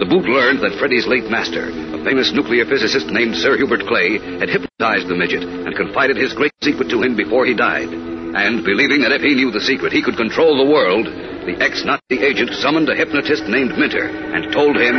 The 0.00 0.08
Boot 0.08 0.24
learned 0.24 0.64
that 0.64 0.80
Freddy's 0.80 1.04
late 1.04 1.28
master, 1.28 1.68
a 1.68 2.00
famous 2.00 2.32
nuclear 2.32 2.64
physicist 2.64 3.12
named 3.12 3.36
Sir 3.36 3.60
Hubert 3.60 3.84
Clay, 3.84 4.16
had 4.40 4.48
hypnotized 4.48 5.12
the 5.12 5.14
midget 5.14 5.44
and 5.44 5.76
confided 5.76 6.16
his 6.16 6.32
great 6.32 6.56
secret 6.64 6.88
to 6.88 7.04
him 7.04 7.20
before 7.20 7.44
he 7.44 7.52
died. 7.52 7.92
And 8.32 8.64
believing 8.64 9.04
that 9.04 9.12
if 9.12 9.20
he 9.20 9.36
knew 9.36 9.52
the 9.52 9.60
secret, 9.60 9.92
he 9.92 10.00
could 10.00 10.16
control 10.16 10.56
the 10.56 10.72
world, 10.72 11.04
the 11.04 11.52
ex-Nazi 11.60 12.16
agent 12.16 12.48
summoned 12.64 12.88
a 12.88 12.96
hypnotist 12.96 13.44
named 13.44 13.76
Minter 13.76 14.08
and 14.08 14.48
told 14.48 14.80
him 14.80 14.96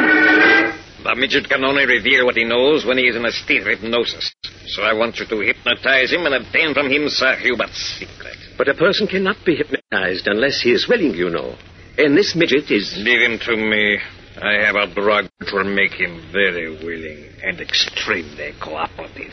The 1.01 1.17
midget 1.17 1.49
can 1.49 1.65
only 1.65 1.89
reveal 1.89 2.29
what 2.29 2.37
he 2.37 2.45
knows 2.45 2.85
when 2.85 3.01
he 3.01 3.09
is 3.09 3.17
in 3.17 3.25
a 3.25 3.33
state 3.33 3.65
of 3.65 3.73
hypnosis. 3.73 4.29
So 4.77 4.85
I 4.85 4.93
want 4.93 5.17
you 5.17 5.25
to 5.25 5.41
hypnotize 5.41 6.13
him 6.13 6.29
and 6.29 6.37
obtain 6.37 6.77
from 6.77 6.93
him 6.93 7.09
Sir 7.09 7.41
Hubert's 7.41 7.97
secret. 7.97 8.37
But 8.53 8.69
a 8.69 8.77
person 8.77 9.09
cannot 9.09 9.41
be 9.41 9.57
hypnotized 9.57 10.29
unless 10.29 10.61
he 10.61 10.69
is 10.77 10.85
willing, 10.85 11.17
you 11.17 11.33
know. 11.33 11.57
And 11.97 12.13
this 12.13 12.37
midget 12.37 12.69
is. 12.69 12.93
Leave 13.01 13.25
him 13.25 13.41
to 13.49 13.57
me. 13.57 13.97
I 14.41 14.53
have 14.65 14.73
a 14.73 14.87
drug 14.89 15.29
which 15.37 15.53
will 15.53 15.69
make 15.69 15.93
him 15.93 16.17
very 16.33 16.67
willing 16.83 17.29
and 17.43 17.61
extremely 17.61 18.53
cooperative. 18.59 19.29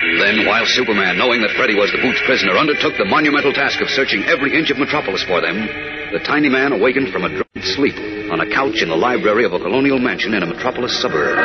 Then, 0.00 0.46
while 0.48 0.64
Superman, 0.64 1.18
knowing 1.18 1.42
that 1.42 1.52
Freddy 1.54 1.76
was 1.76 1.92
the 1.92 2.00
Boot's 2.00 2.22
prisoner, 2.24 2.56
undertook 2.56 2.96
the 2.96 3.04
monumental 3.04 3.52
task 3.52 3.82
of 3.82 3.88
searching 3.92 4.24
every 4.24 4.56
inch 4.56 4.70
of 4.70 4.78
Metropolis 4.78 5.22
for 5.24 5.42
them, 5.42 5.68
the 6.16 6.24
tiny 6.24 6.48
man 6.48 6.72
awakened 6.72 7.12
from 7.12 7.24
a 7.24 7.28
drugged 7.28 7.68
sleep 7.76 7.96
on 8.32 8.40
a 8.40 8.48
couch 8.48 8.80
in 8.80 8.88
the 8.88 8.96
library 8.96 9.44
of 9.44 9.52
a 9.52 9.60
colonial 9.60 9.98
mansion 9.98 10.32
in 10.32 10.42
a 10.42 10.46
Metropolis 10.46 10.96
suburb. 10.96 11.36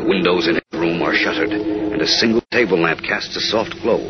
The 0.00 0.08
windows 0.08 0.48
in 0.48 0.54
his 0.56 0.80
room 0.80 1.02
are 1.02 1.14
shuttered, 1.14 1.52
and 1.52 2.00
a 2.00 2.08
single 2.08 2.40
table 2.50 2.80
lamp 2.80 3.02
casts 3.02 3.36
a 3.36 3.40
soft 3.40 3.76
glow 3.82 4.00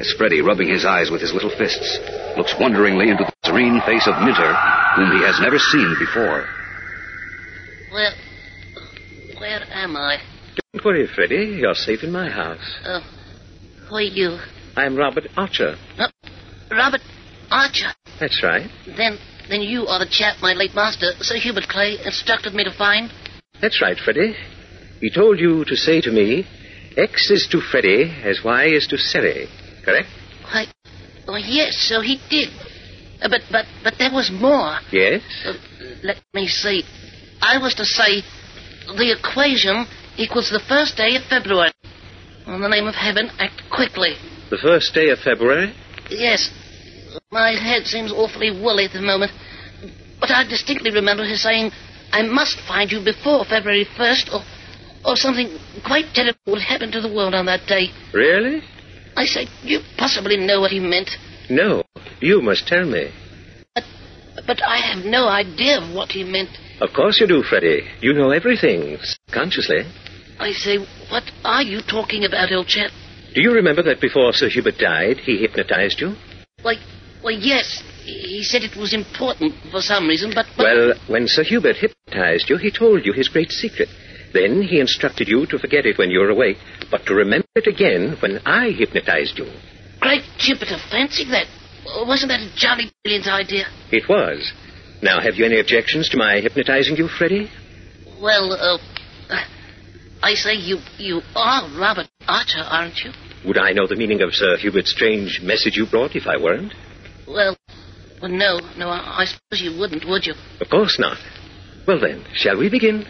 as 0.00 0.12
Freddy, 0.16 0.40
rubbing 0.40 0.68
his 0.68 0.86
eyes 0.86 1.10
with 1.10 1.20
his 1.20 1.34
little 1.34 1.50
fists, 1.50 1.98
looks 2.36 2.54
wonderingly 2.58 3.10
into 3.10 3.24
the 3.24 3.32
serene 3.44 3.82
face 3.84 4.08
of 4.08 4.16
Minter, 4.24 4.56
whom 4.96 5.10
he 5.12 5.24
has 5.24 5.38
never 5.40 5.58
seen 5.58 5.94
before. 5.98 6.46
Where. 7.90 8.12
Where 9.38 9.62
am 9.70 9.96
I? 9.96 10.18
Don't 10.72 10.84
worry, 10.84 11.08
Freddy. 11.14 11.58
You're 11.60 11.74
safe 11.74 12.02
in 12.02 12.12
my 12.12 12.28
house. 12.28 12.78
Uh, 12.84 13.00
who 13.88 13.96
are 13.96 14.02
you? 14.02 14.38
I'm 14.76 14.96
Robert 14.96 15.24
Archer. 15.36 15.76
Uh, 15.98 16.08
Robert 16.70 17.00
Archer. 17.50 17.90
That's 18.20 18.42
right. 18.42 18.70
Then, 18.96 19.18
then 19.48 19.62
you 19.62 19.86
are 19.86 19.98
the 19.98 20.10
chap 20.10 20.36
my 20.40 20.52
late 20.52 20.74
master, 20.74 21.12
Sir 21.20 21.36
Hubert 21.36 21.68
Clay, 21.68 21.96
instructed 22.04 22.54
me 22.54 22.64
to 22.64 22.72
find? 22.76 23.10
That's 23.60 23.80
right, 23.82 23.96
Freddy. 23.98 24.34
He 25.00 25.10
told 25.10 25.38
you 25.40 25.64
to 25.64 25.76
say 25.76 26.00
to 26.02 26.10
me, 26.10 26.46
X 26.96 27.30
is 27.30 27.48
to 27.50 27.60
Freddy 27.60 28.14
as 28.24 28.40
Y 28.44 28.66
is 28.66 28.86
to 28.88 28.98
Seri. 28.98 29.48
Correct? 29.84 30.08
Why, 30.44 30.66
oh, 31.26 31.36
yes, 31.36 31.76
so 31.88 32.00
he 32.00 32.20
did. 32.28 32.50
Uh, 33.22 33.28
but, 33.28 33.42
but, 33.50 33.66
but 33.84 33.94
there 33.98 34.12
was 34.12 34.30
more. 34.32 34.78
Yes? 34.92 35.22
Uh, 35.44 35.52
let 36.02 36.16
me 36.34 36.46
see. 36.46 36.82
I 37.40 37.58
was 37.58 37.74
to 37.74 37.84
say 37.84 38.22
the 38.86 39.16
equation 39.18 39.86
equals 40.16 40.50
the 40.50 40.62
first 40.68 40.96
day 40.96 41.16
of 41.16 41.22
February. 41.24 41.72
In 42.46 42.60
the 42.60 42.68
name 42.68 42.86
of 42.86 42.94
heaven, 42.94 43.30
act 43.38 43.62
quickly. 43.70 44.14
The 44.50 44.58
first 44.58 44.94
day 44.94 45.10
of 45.10 45.18
February? 45.18 45.74
Yes. 46.10 46.50
My 47.30 47.52
head 47.52 47.86
seems 47.86 48.12
awfully 48.12 48.50
woolly 48.50 48.86
at 48.86 48.92
the 48.92 49.00
moment. 49.00 49.32
But 50.20 50.30
I 50.30 50.44
distinctly 50.44 50.90
remember 50.90 51.24
his 51.24 51.42
saying, 51.42 51.70
I 52.12 52.22
must 52.22 52.60
find 52.66 52.90
you 52.90 53.04
before 53.04 53.44
February 53.44 53.86
1st, 53.96 54.34
or, 54.34 54.42
or 55.04 55.16
something 55.16 55.56
quite 55.86 56.06
terrible 56.14 56.40
will 56.46 56.60
happen 56.60 56.90
to 56.92 57.00
the 57.00 57.12
world 57.12 57.34
on 57.34 57.46
that 57.46 57.66
day. 57.66 57.88
Really? 58.12 58.62
I 59.16 59.24
say, 59.24 59.46
you 59.62 59.80
possibly 59.96 60.36
know 60.36 60.60
what 60.60 60.70
he 60.70 60.80
meant. 60.80 61.10
No. 61.50 61.82
You 62.20 62.40
must 62.40 62.66
tell 62.66 62.84
me. 62.86 63.10
But, 63.74 63.84
but 64.46 64.62
I 64.62 64.78
have 64.78 65.04
no 65.04 65.26
idea 65.26 65.80
of 65.80 65.94
what 65.94 66.10
he 66.10 66.22
meant. 66.22 66.50
Of 66.80 66.90
course 66.94 67.20
you 67.20 67.26
do, 67.26 67.42
Freddy. 67.42 67.82
You 68.00 68.12
know 68.12 68.30
everything, 68.30 68.98
consciously. 69.32 69.82
I 70.38 70.52
say, 70.52 70.78
what 71.10 71.24
are 71.44 71.62
you 71.62 71.80
talking 71.82 72.24
about, 72.24 72.52
old 72.52 72.68
chap? 72.68 72.90
Do 73.34 73.42
you 73.42 73.52
remember 73.52 73.82
that 73.82 74.00
before 74.00 74.32
Sir 74.32 74.48
Hubert 74.48 74.78
died, 74.78 75.18
he 75.18 75.38
hypnotized 75.38 76.00
you? 76.00 76.14
Why, 76.62 76.76
why, 77.20 77.32
yes. 77.32 77.82
He 78.04 78.42
said 78.42 78.62
it 78.62 78.76
was 78.76 78.94
important 78.94 79.54
for 79.70 79.80
some 79.80 80.08
reason, 80.08 80.32
but, 80.34 80.46
but... 80.56 80.64
Well, 80.64 80.94
when 81.08 81.28
Sir 81.28 81.44
Hubert 81.44 81.76
hypnotized 81.76 82.48
you, 82.48 82.56
he 82.56 82.70
told 82.70 83.04
you 83.04 83.12
his 83.12 83.28
great 83.28 83.50
secret. 83.50 83.88
Then 84.32 84.62
he 84.62 84.80
instructed 84.80 85.28
you 85.28 85.46
to 85.46 85.58
forget 85.58 85.86
it 85.86 85.98
when 85.98 86.10
you 86.10 86.20
were 86.20 86.30
awake, 86.30 86.58
but 86.90 87.04
to 87.06 87.14
remember 87.14 87.46
it 87.56 87.66
again 87.66 88.16
when 88.20 88.38
I 88.46 88.70
hypnotized 88.70 89.38
you. 89.38 89.46
Great 90.00 90.22
Jupiter, 90.38 90.76
fancy 90.90 91.24
that. 91.30 91.46
Wasn't 92.06 92.30
that 92.30 92.40
a 92.40 92.50
jolly 92.56 92.90
brilliant 93.04 93.26
idea? 93.26 93.64
It 93.90 94.08
was. 94.08 94.52
Now, 95.02 95.20
have 95.20 95.34
you 95.36 95.44
any 95.44 95.60
objections 95.60 96.08
to 96.10 96.16
my 96.18 96.40
hypnotizing 96.40 96.96
you, 96.96 97.08
Freddy? 97.08 97.50
Well, 98.20 98.52
uh, 98.52 98.78
I 100.22 100.34
say 100.34 100.54
you 100.54 100.78
you 100.98 101.22
are 101.34 101.68
Robert 101.78 102.08
Archer, 102.28 102.60
aren't 102.60 102.98
you? 102.98 103.12
Would 103.46 103.56
I 103.56 103.72
know 103.72 103.86
the 103.86 103.96
meaning 103.96 104.20
of 104.20 104.34
Sir 104.34 104.58
Hubert's 104.58 104.90
strange 104.90 105.40
message 105.42 105.76
you 105.76 105.86
brought 105.86 106.14
if 106.14 106.26
I 106.26 106.36
weren't? 106.36 106.74
Well, 107.26 107.56
well, 108.20 108.30
no, 108.30 108.60
no, 108.76 108.88
I, 108.88 109.22
I 109.22 109.24
suppose 109.24 109.62
you 109.62 109.78
wouldn't, 109.78 110.06
would 110.06 110.26
you? 110.26 110.34
Of 110.60 110.68
course 110.68 110.98
not. 110.98 111.16
Well 111.86 111.98
then, 111.98 112.24
shall 112.34 112.58
we 112.58 112.68
begin? 112.68 113.06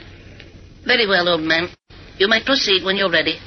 Very 0.86 1.06
well, 1.08 1.28
old 1.28 1.42
man. 1.42 1.68
You 2.18 2.28
may 2.28 2.44
proceed 2.44 2.84
when 2.84 2.96
you're 2.96 3.10
ready. 3.10 3.38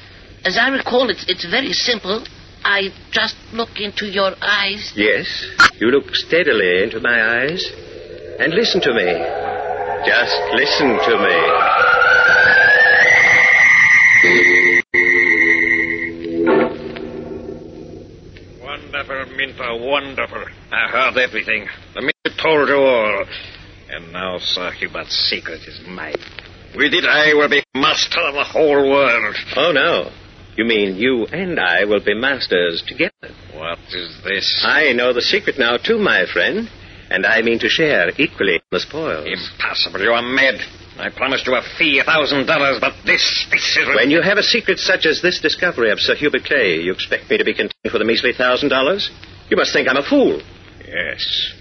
As 0.44 0.58
I 0.58 0.68
recall, 0.70 1.10
it's 1.10 1.24
it's 1.30 1.46
very 1.50 1.72
simple. 1.72 2.26
I 2.66 2.90
just 3.12 3.36
look 3.52 3.80
into 3.80 4.06
your 4.06 4.34
eyes. 4.42 4.94
Yes. 4.96 5.28
You 5.80 5.88
look 5.88 6.16
steadily 6.16 6.84
into 6.84 7.00
my 7.02 7.44
eyes 7.44 7.66
and 8.40 8.54
listen 8.54 8.82
to 8.82 8.94
me. 8.94 9.04
Just 10.06 10.36
listen 10.54 11.00
to 11.00 11.18
me. 11.20 11.38
Wonderful, 18.62 19.36
Minter, 19.36 19.76
wonderful. 19.86 20.46
I 20.72 20.90
heard 20.90 21.18
everything. 21.18 21.68
The 21.94 22.02
minute 22.02 22.40
told 22.42 22.70
you 22.70 22.76
all. 22.76 23.26
And 23.90 24.12
now 24.14 24.40
Sir 24.40 24.72
Hubert's 24.72 25.16
secret 25.30 25.62
is 25.68 25.82
mine. 25.88 26.16
With 26.76 26.94
it, 26.94 27.06
I 27.06 27.34
will 27.34 27.50
be 27.50 27.64
master 27.76 28.20
of 28.22 28.34
the 28.34 28.44
whole 28.44 28.90
world. 28.90 29.36
Oh, 29.56 29.72
no. 29.72 30.12
You 30.56 30.66
mean 30.66 30.96
you 30.98 31.26
and 31.28 31.60
I 31.60 31.86
will 31.86 32.04
be 32.04 32.14
masters 32.14 32.84
together? 32.88 33.34
What 33.54 33.80
is 33.92 34.22
this? 34.24 34.64
I 34.66 34.94
know 34.94 35.12
the 35.14 35.22
secret 35.22 35.58
now, 35.58 35.78
too, 35.78 35.98
my 35.98 36.26
friend. 36.32 36.70
And 37.10 37.26
I 37.26 37.42
mean 37.42 37.60
to 37.60 37.70
share 37.70 38.10
equally 38.18 38.62
the 38.72 38.80
spoils. 38.80 39.28
Impossible. 39.28 40.02
You 40.02 40.12
are 40.12 40.22
mad. 40.22 40.56
I 40.98 41.10
promised 41.10 41.48
you 41.48 41.56
a 41.56 41.62
fee, 41.78 42.00
a 42.00 42.04
thousand 42.04 42.46
dollars, 42.46 42.78
but 42.80 42.94
this, 43.06 43.48
this 43.52 43.78
is... 43.78 43.88
When 43.96 44.12
you 44.12 44.22
have 44.22 44.38
a 44.38 44.44
secret 44.44 44.78
such 44.78 45.06
as 45.06 45.22
this 45.22 45.40
discovery 45.40 45.92
of 45.92 46.00
Sir 46.00 46.16
Hubert 46.16 46.44
Clay, 46.46 46.82
you 46.82 46.94
expect 46.94 47.30
me 47.30 47.38
to 47.38 47.44
be 47.44 47.54
content 47.54 47.92
with 47.92 48.02
a 48.02 48.06
measly 48.06 48.32
thousand 48.34 48.70
dollars? 48.70 49.10
You 49.50 49.58
must 49.58 49.74
think 49.74 49.88
I'm 49.90 49.98
a 49.98 50.08
fool. 50.08 50.42
Yes. 50.88 51.54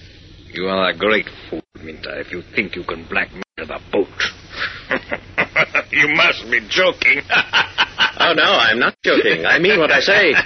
You 0.53 0.67
are 0.67 0.91
a 0.91 0.97
great 0.97 1.27
fool, 1.49 1.63
Minter, 1.83 2.21
if 2.21 2.31
you 2.31 2.43
think 2.55 2.77
you 2.77 2.85
can 2.85 3.07
blackmail 3.09 3.43
the 3.57 3.81
boot. 3.91 4.09
you 5.91 6.09
must 6.15 6.45
be 6.51 6.61
joking. 6.69 7.21
oh, 7.31 8.33
no, 8.35 8.43
I'm 8.43 8.79
not 8.79 8.95
joking. 9.03 9.45
I 9.47 9.59
mean 9.59 9.79
what 9.79 9.91
I 9.91 10.01
say. 10.01 10.33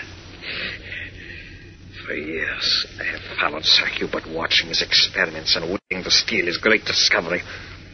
For 2.06 2.14
years, 2.14 2.86
I 3.00 3.04
have 3.04 3.20
followed 3.40 3.64
Sir 3.64 3.86
Hubert, 3.86 4.30
watching 4.30 4.68
his 4.68 4.80
experiments 4.80 5.56
and 5.56 5.64
waiting 5.64 6.04
to 6.04 6.10
steal 6.10 6.46
his 6.46 6.56
great 6.58 6.84
discovery. 6.84 7.42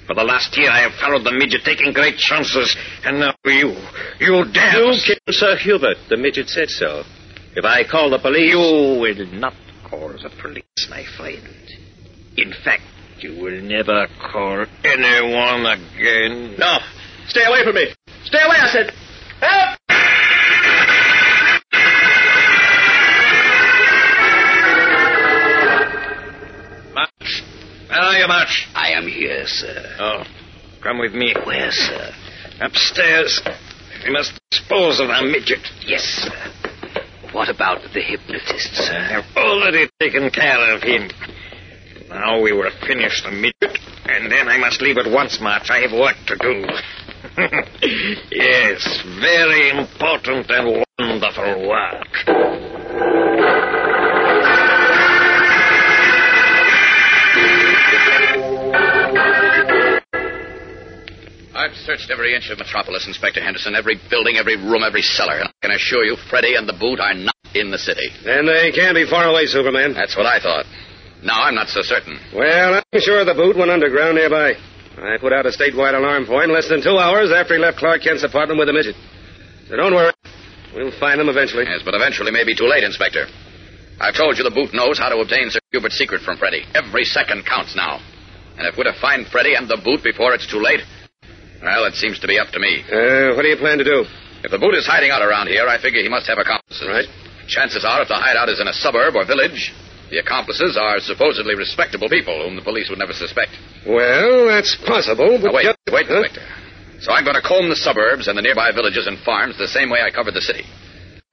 For 0.06 0.14
the 0.14 0.24
last 0.24 0.56
year, 0.58 0.70
I 0.70 0.80
have 0.80 0.92
followed 1.00 1.24
the 1.24 1.32
midget, 1.32 1.62
taking 1.64 1.92
great 1.92 2.18
chances, 2.18 2.76
and 3.04 3.20
now 3.20 3.34
you, 3.44 3.74
you 4.20 4.44
dare... 4.52 4.82
You 4.82 5.00
killed 5.00 5.20
Sir 5.30 5.56
Hubert. 5.56 5.96
The 6.10 6.16
midget 6.18 6.48
said 6.48 6.68
so. 6.68 7.04
If 7.56 7.64
I 7.64 7.84
call 7.88 8.10
the 8.10 8.18
police... 8.18 8.50
You 8.50 8.58
will 9.00 9.26
not 9.38 9.54
call 9.88 10.08
the 10.08 10.30
police, 10.42 10.88
my 10.90 11.04
friend. 11.16 11.48
In 12.36 12.52
fact, 12.64 12.82
you 13.20 13.40
will 13.40 13.62
never 13.62 14.08
call 14.30 14.66
anyone 14.84 15.66
again. 15.66 16.56
No. 16.58 16.78
Stay 17.32 17.44
away 17.48 17.64
from 17.64 17.74
me. 17.76 17.86
Stay 18.24 18.42
away, 18.44 18.56
I 18.60 18.68
said. 18.68 18.92
Help! 19.40 19.78
March. 26.94 27.42
Where 27.88 28.00
are 28.00 28.18
you, 28.18 28.28
March? 28.28 28.68
I 28.74 28.90
am 28.90 29.08
here, 29.08 29.46
sir. 29.46 29.96
Oh, 29.98 30.24
come 30.82 30.98
with 30.98 31.14
me. 31.14 31.34
Where, 31.46 31.70
sir? 31.70 32.12
Upstairs. 32.60 33.40
We 34.04 34.12
must 34.12 34.38
dispose 34.50 35.00
of 35.00 35.08
our 35.08 35.22
midget. 35.22 35.66
Yes, 35.86 36.02
sir. 36.02 36.52
What 37.32 37.48
about 37.48 37.80
the 37.94 38.02
hypnotist, 38.02 38.74
sir? 38.74 38.92
I've 38.94 39.36
already 39.38 39.88
taken 39.98 40.28
care 40.28 40.74
of 40.74 40.82
him. 40.82 41.08
Now 42.10 42.42
we 42.42 42.52
will 42.52 42.70
finish 42.86 43.22
the 43.22 43.30
midget, 43.30 43.78
and 44.04 44.30
then 44.30 44.48
I 44.48 44.58
must 44.58 44.82
leave 44.82 44.98
at 44.98 45.10
once, 45.10 45.40
March. 45.40 45.70
I 45.70 45.78
have 45.78 45.92
work 45.92 46.16
to 46.26 46.36
do. 46.36 46.66
yes, 48.30 49.02
very 49.20 49.70
important 49.70 50.50
and 50.50 50.84
wonderful 50.98 51.66
work. 51.66 52.06
I've 61.54 61.74
searched 61.86 62.10
every 62.10 62.34
inch 62.34 62.50
of 62.50 62.58
Metropolis, 62.58 63.06
Inspector 63.06 63.40
Henderson, 63.40 63.74
every 63.74 63.98
building, 64.10 64.36
every 64.36 64.56
room, 64.56 64.82
every 64.84 65.00
cellar. 65.00 65.38
And 65.38 65.48
I 65.48 65.52
can 65.62 65.70
assure 65.70 66.04
you, 66.04 66.16
Freddy 66.28 66.54
and 66.56 66.68
the 66.68 66.74
boot 66.74 67.00
are 67.00 67.14
not 67.14 67.36
in 67.54 67.70
the 67.70 67.78
city. 67.78 68.10
And 68.26 68.46
they 68.46 68.72
can't 68.72 68.94
be 68.94 69.08
far 69.08 69.30
away, 69.30 69.46
Superman. 69.46 69.94
That's 69.94 70.16
what 70.16 70.26
I 70.26 70.38
thought. 70.38 70.66
Now 71.22 71.42
I'm 71.44 71.54
not 71.54 71.68
so 71.68 71.80
certain. 71.82 72.18
Well, 72.34 72.82
I'm 72.92 73.00
sure 73.00 73.24
the 73.24 73.34
boot 73.34 73.56
went 73.56 73.70
underground 73.70 74.16
nearby. 74.16 74.54
I 75.02 75.18
put 75.18 75.32
out 75.32 75.46
a 75.46 75.50
statewide 75.50 75.98
alarm 75.98 76.26
for 76.26 76.44
him 76.44 76.50
less 76.50 76.68
than 76.68 76.82
two 76.82 76.94
hours 76.94 77.32
after 77.34 77.54
he 77.54 77.60
left 77.60 77.78
Clark 77.78 78.02
Kent's 78.02 78.22
apartment 78.22 78.58
with 78.58 78.68
a 78.68 78.72
midget. 78.72 78.94
So 79.68 79.74
don't 79.74 79.94
worry. 79.94 80.12
We'll 80.74 80.94
find 80.98 81.20
him 81.20 81.28
eventually. 81.28 81.64
Yes, 81.66 81.82
but 81.84 81.94
eventually 81.94 82.30
may 82.30 82.44
be 82.44 82.54
too 82.54 82.70
late, 82.70 82.84
Inspector. 82.84 83.26
I've 84.00 84.14
told 84.14 84.38
you 84.38 84.44
the 84.44 84.54
boot 84.54 84.72
knows 84.72 84.98
how 84.98 85.10
to 85.10 85.18
obtain 85.18 85.50
Sir 85.50 85.60
Hubert's 85.70 85.98
secret 85.98 86.22
from 86.22 86.38
Freddy. 86.38 86.62
Every 86.74 87.04
second 87.04 87.44
counts 87.44 87.74
now. 87.74 87.98
And 88.56 88.66
if 88.66 88.78
we're 88.78 88.86
to 88.86 88.96
find 89.00 89.26
Freddy 89.26 89.54
and 89.54 89.68
the 89.68 89.80
boot 89.82 90.02
before 90.02 90.34
it's 90.34 90.46
too 90.46 90.62
late, 90.62 90.80
well, 91.62 91.84
it 91.84 91.94
seems 91.94 92.18
to 92.20 92.26
be 92.26 92.38
up 92.38 92.50
to 92.54 92.58
me. 92.58 92.82
Uh, 92.86 93.34
what 93.34 93.42
do 93.42 93.48
you 93.48 93.56
plan 93.56 93.78
to 93.78 93.84
do? 93.84 94.06
If 94.42 94.50
the 94.50 94.58
boot 94.58 94.74
is 94.74 94.86
hiding 94.86 95.10
out 95.10 95.22
around 95.22 95.46
here, 95.48 95.66
I 95.66 95.78
figure 95.82 96.02
he 96.02 96.08
must 96.10 96.26
have 96.26 96.38
accomplices. 96.38 96.86
Right. 96.86 97.06
Chances 97.46 97.84
are, 97.84 98.02
if 98.02 98.08
the 98.08 98.18
hideout 98.18 98.48
is 98.48 98.60
in 98.60 98.66
a 98.66 98.74
suburb 98.74 99.14
or 99.14 99.26
village, 99.26 99.74
the 100.12 100.20
accomplices 100.20 100.76
are 100.76 101.00
supposedly 101.00 101.56
respectable 101.56 102.12
people 102.12 102.36
whom 102.44 102.54
the 102.54 102.60
police 102.60 102.92
would 102.92 103.00
never 103.00 103.16
suspect. 103.16 103.56
Well, 103.88 104.44
that's 104.52 104.76
possible, 104.84 105.40
but... 105.40 105.56
Now, 105.56 105.56
wait, 105.56 105.64
just- 105.72 105.78
wait, 105.88 106.06
Huh? 106.06 106.20
Inspector. 106.20 106.44
So 107.00 107.10
I'm 107.10 107.24
going 107.24 107.34
to 107.34 107.42
comb 107.42 107.66
the 107.72 107.80
suburbs 107.80 108.28
and 108.28 108.36
the 108.36 108.44
nearby 108.44 108.70
villages 108.70 109.08
and 109.08 109.18
farms 109.24 109.56
the 109.58 109.66
same 109.66 109.88
way 109.90 110.04
I 110.04 110.12
covered 110.12 110.34
the 110.36 110.44
city. 110.44 110.62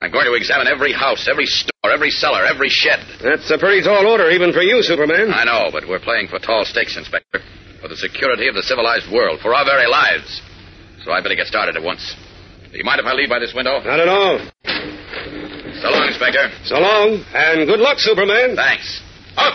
I'm 0.02 0.10
going 0.16 0.26
to 0.26 0.34
examine 0.34 0.66
every 0.72 0.94
house, 0.96 1.28
every 1.30 1.46
store, 1.46 1.92
every 1.92 2.10
cellar, 2.10 2.46
every 2.48 2.70
shed. 2.70 3.04
That's 3.22 3.52
a 3.52 3.60
pretty 3.60 3.84
tall 3.84 4.08
order, 4.08 4.32
even 4.32 4.54
for 4.56 4.64
you, 4.64 4.82
Superman. 4.82 5.30
I 5.36 5.44
know, 5.44 5.70
but 5.76 5.84
we're 5.86 6.00
playing 6.00 6.30
for 6.32 6.40
tall 6.40 6.64
stakes, 6.64 6.96
Inspector. 6.96 7.38
For 7.84 7.88
the 7.92 8.00
security 8.00 8.48
of 8.48 8.56
the 8.56 8.64
civilized 8.64 9.12
world, 9.12 9.42
for 9.44 9.54
our 9.54 9.66
very 9.66 9.88
lives. 9.92 10.42
So 11.04 11.12
I 11.12 11.22
better 11.22 11.36
get 11.36 11.48
started 11.48 11.76
at 11.76 11.84
once. 11.84 12.16
Do 12.72 12.78
you 12.78 12.84
mind 12.84 13.00
if 13.02 13.06
I 13.06 13.14
leave 13.14 13.30
by 13.30 13.40
this 13.40 13.54
window? 13.54 13.84
Not 13.84 14.00
at 14.00 14.08
all. 14.08 14.40
So 15.82 15.90
long, 15.90 16.08
Inspector. 16.08 16.52
So 16.66 16.76
long, 16.80 17.24
and 17.34 17.66
good 17.68 17.80
luck, 17.80 18.00
Superman. 18.00 18.56
Thanks. 18.56 19.02
Up! 19.38 19.54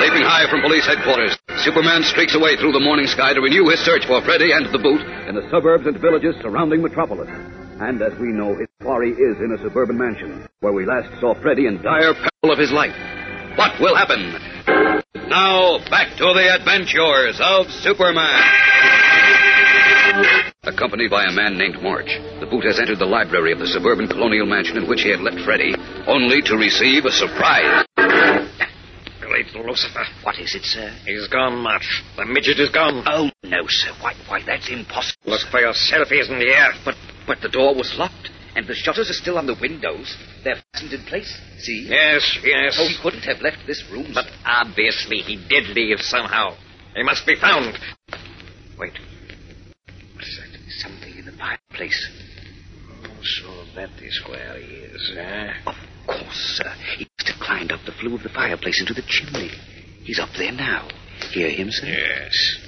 Leaping 0.00 0.24
high 0.24 0.48
from 0.48 0.60
police 0.62 0.86
headquarters, 0.86 1.36
Superman 1.58 2.02
streaks 2.02 2.34
away 2.34 2.56
through 2.56 2.72
the 2.72 2.80
morning 2.80 3.06
sky 3.06 3.32
to 3.34 3.40
renew 3.40 3.68
his 3.68 3.80
search 3.84 4.06
for 4.06 4.20
Freddy 4.22 4.52
and 4.52 4.72
the 4.72 4.78
boot 4.78 5.00
in 5.28 5.34
the 5.34 5.46
suburbs 5.50 5.86
and 5.86 5.98
villages 6.00 6.34
surrounding 6.40 6.82
Metropolis. 6.82 7.28
And 7.80 8.00
as 8.00 8.12
we 8.18 8.28
know, 8.28 8.54
his 8.56 8.68
quarry 8.80 9.10
is 9.10 9.36
in 9.38 9.52
a 9.52 9.62
suburban 9.62 9.98
mansion, 9.98 10.46
where 10.60 10.72
we 10.72 10.86
last 10.86 11.08
saw 11.20 11.34
Freddy 11.42 11.66
in 11.66 11.82
dire 11.82 12.14
peril 12.14 12.52
of 12.52 12.58
his 12.58 12.72
life. 12.72 12.94
What 13.56 13.78
will 13.80 13.96
happen? 13.96 14.32
Now, 15.28 15.78
back 15.90 16.16
to 16.16 16.32
the 16.32 16.54
adventures 16.54 17.40
of 17.42 17.66
Superman. 17.82 18.40
Accompanied 20.62 21.10
by 21.10 21.24
a 21.24 21.32
man 21.32 21.58
named 21.58 21.82
March, 21.82 22.08
the 22.40 22.46
boot 22.46 22.64
has 22.64 22.78
entered 22.78 22.98
the 22.98 23.04
library 23.04 23.52
of 23.52 23.58
the 23.58 23.66
suburban 23.66 24.06
colonial 24.06 24.46
mansion 24.46 24.76
in 24.76 24.88
which 24.88 25.02
he 25.02 25.10
had 25.10 25.20
left 25.20 25.40
Freddy, 25.44 25.74
only 26.06 26.40
to 26.42 26.56
receive 26.56 27.04
a 27.04 27.10
surprise. 27.10 27.84
Great 29.20 29.50
Lucifer. 29.54 30.04
What 30.22 30.38
is 30.38 30.54
it, 30.54 30.62
sir? 30.62 30.94
He's 31.04 31.26
gone, 31.28 31.58
March. 31.58 32.02
The 32.16 32.24
midget 32.26 32.60
is 32.60 32.70
gone. 32.70 33.02
Oh, 33.06 33.28
no, 33.42 33.66
sir. 33.66 33.90
Why, 34.00 34.14
why, 34.28 34.40
that's 34.46 34.68
impossible. 34.70 35.18
Look 35.26 35.42
for 35.50 35.60
yourself, 35.60 36.08
he 36.08 36.16
isn't 36.16 36.40
here. 36.40 36.70
But, 36.84 36.94
but 37.26 37.40
the 37.40 37.48
door 37.48 37.74
was 37.74 37.94
locked, 37.98 38.30
and 38.54 38.66
the 38.66 38.74
shutters 38.74 39.10
are 39.10 39.18
still 39.18 39.36
on 39.36 39.46
the 39.46 39.56
windows. 39.60 40.16
They're 40.44 40.62
fastened 40.72 40.92
in 40.92 41.04
place. 41.06 41.36
See? 41.58 41.86
Yes, 41.90 42.38
yes. 42.44 42.76
Oh, 42.78 42.86
he 42.86 42.96
couldn't 43.02 43.24
have 43.24 43.42
left 43.42 43.66
this 43.66 43.82
room. 43.90 44.12
But 44.14 44.26
obviously 44.46 45.18
he 45.18 45.36
did 45.48 45.74
leave 45.74 45.98
somehow. 46.00 46.56
He 46.94 47.02
must 47.02 47.26
be 47.26 47.34
found. 47.34 47.76
Wait. 48.78 48.92
Fireplace. 51.44 52.10
Oh, 53.04 53.22
so 53.22 53.48
that 53.76 53.90
is 54.02 54.20
where 54.28 54.58
he 54.58 54.74
is, 54.74 55.12
eh? 55.16 55.52
Of 55.66 55.74
course, 56.06 56.60
sir. 56.60 56.72
He 56.96 57.06
must 57.18 57.28
have 57.28 57.40
climbed 57.40 57.72
up 57.72 57.80
the 57.84 57.92
flue 57.92 58.14
of 58.14 58.22
the 58.22 58.28
fireplace 58.30 58.80
into 58.80 58.94
the 58.94 59.06
chimney. 59.06 59.50
He's 60.02 60.18
up 60.18 60.30
there 60.38 60.52
now. 60.52 60.88
Hear 61.32 61.50
him, 61.50 61.68
sir? 61.70 61.86
Yes. 61.86 62.58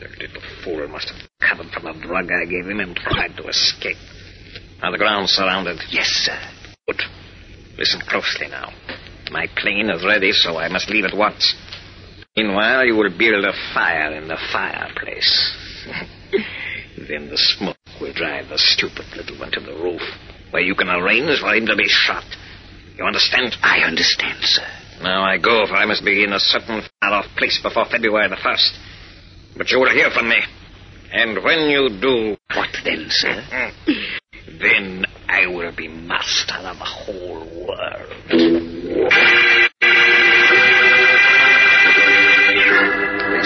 The 0.00 0.08
little 0.18 0.42
fool 0.62 0.88
must 0.88 1.10
have 1.10 1.28
recovered 1.40 1.72
from 1.72 1.84
the 1.84 2.06
drug 2.06 2.28
I 2.30 2.44
gave 2.46 2.66
him 2.66 2.80
and 2.80 2.96
tried 2.96 3.36
to 3.36 3.48
escape. 3.48 3.96
Are 4.82 4.92
the 4.92 4.98
grounds 4.98 5.30
surrounded? 5.30 5.80
Yes, 5.90 6.08
sir. 6.08 6.38
Good. 6.86 7.02
Listen 7.78 8.00
closely 8.00 8.48
now. 8.48 8.72
My 9.30 9.46
plane 9.56 9.90
is 9.90 10.04
ready, 10.04 10.32
so 10.32 10.58
I 10.58 10.68
must 10.68 10.90
leave 10.90 11.04
at 11.04 11.16
once. 11.16 11.54
Meanwhile, 12.36 12.84
you 12.84 12.96
will 12.96 13.16
build 13.16 13.44
a 13.44 13.52
fire 13.72 14.14
in 14.14 14.28
the 14.28 14.38
fireplace. 14.52 15.56
then 17.08 17.28
the 17.28 17.36
smoke 17.36 17.76
will 18.00 18.12
drive 18.12 18.48
the 18.48 18.58
stupid 18.58 19.06
little 19.16 19.38
one 19.38 19.50
to 19.52 19.60
the 19.60 19.74
roof, 19.74 20.02
where 20.50 20.62
you 20.62 20.74
can 20.74 20.88
arrange 20.88 21.40
for 21.40 21.54
him 21.54 21.66
to 21.66 21.76
be 21.76 21.88
shot. 21.88 22.24
You 22.96 23.04
understand? 23.04 23.56
I 23.62 23.80
understand, 23.80 24.38
sir. 24.42 24.66
Now 25.02 25.24
I 25.24 25.38
go, 25.38 25.66
for 25.66 25.74
I 25.74 25.86
must 25.86 26.04
be 26.04 26.22
in 26.22 26.32
a 26.32 26.38
certain 26.38 26.82
far-off 27.00 27.26
place 27.36 27.60
before 27.62 27.86
February 27.86 28.28
the 28.28 28.36
1st. 28.36 28.78
But 29.56 29.70
you 29.70 29.80
will 29.80 29.90
hear 29.90 30.10
from 30.10 30.28
me. 30.28 30.40
And 31.12 31.42
when 31.44 31.68
you 31.70 31.88
do... 32.00 32.36
What 32.56 32.68
then, 32.84 33.06
sir? 33.08 33.72
then 34.60 35.04
I 35.28 35.46
will 35.46 35.74
be 35.74 35.88
master 35.88 36.54
of 36.54 36.78
the 36.78 36.84
whole 36.84 37.66
world. 37.66 38.10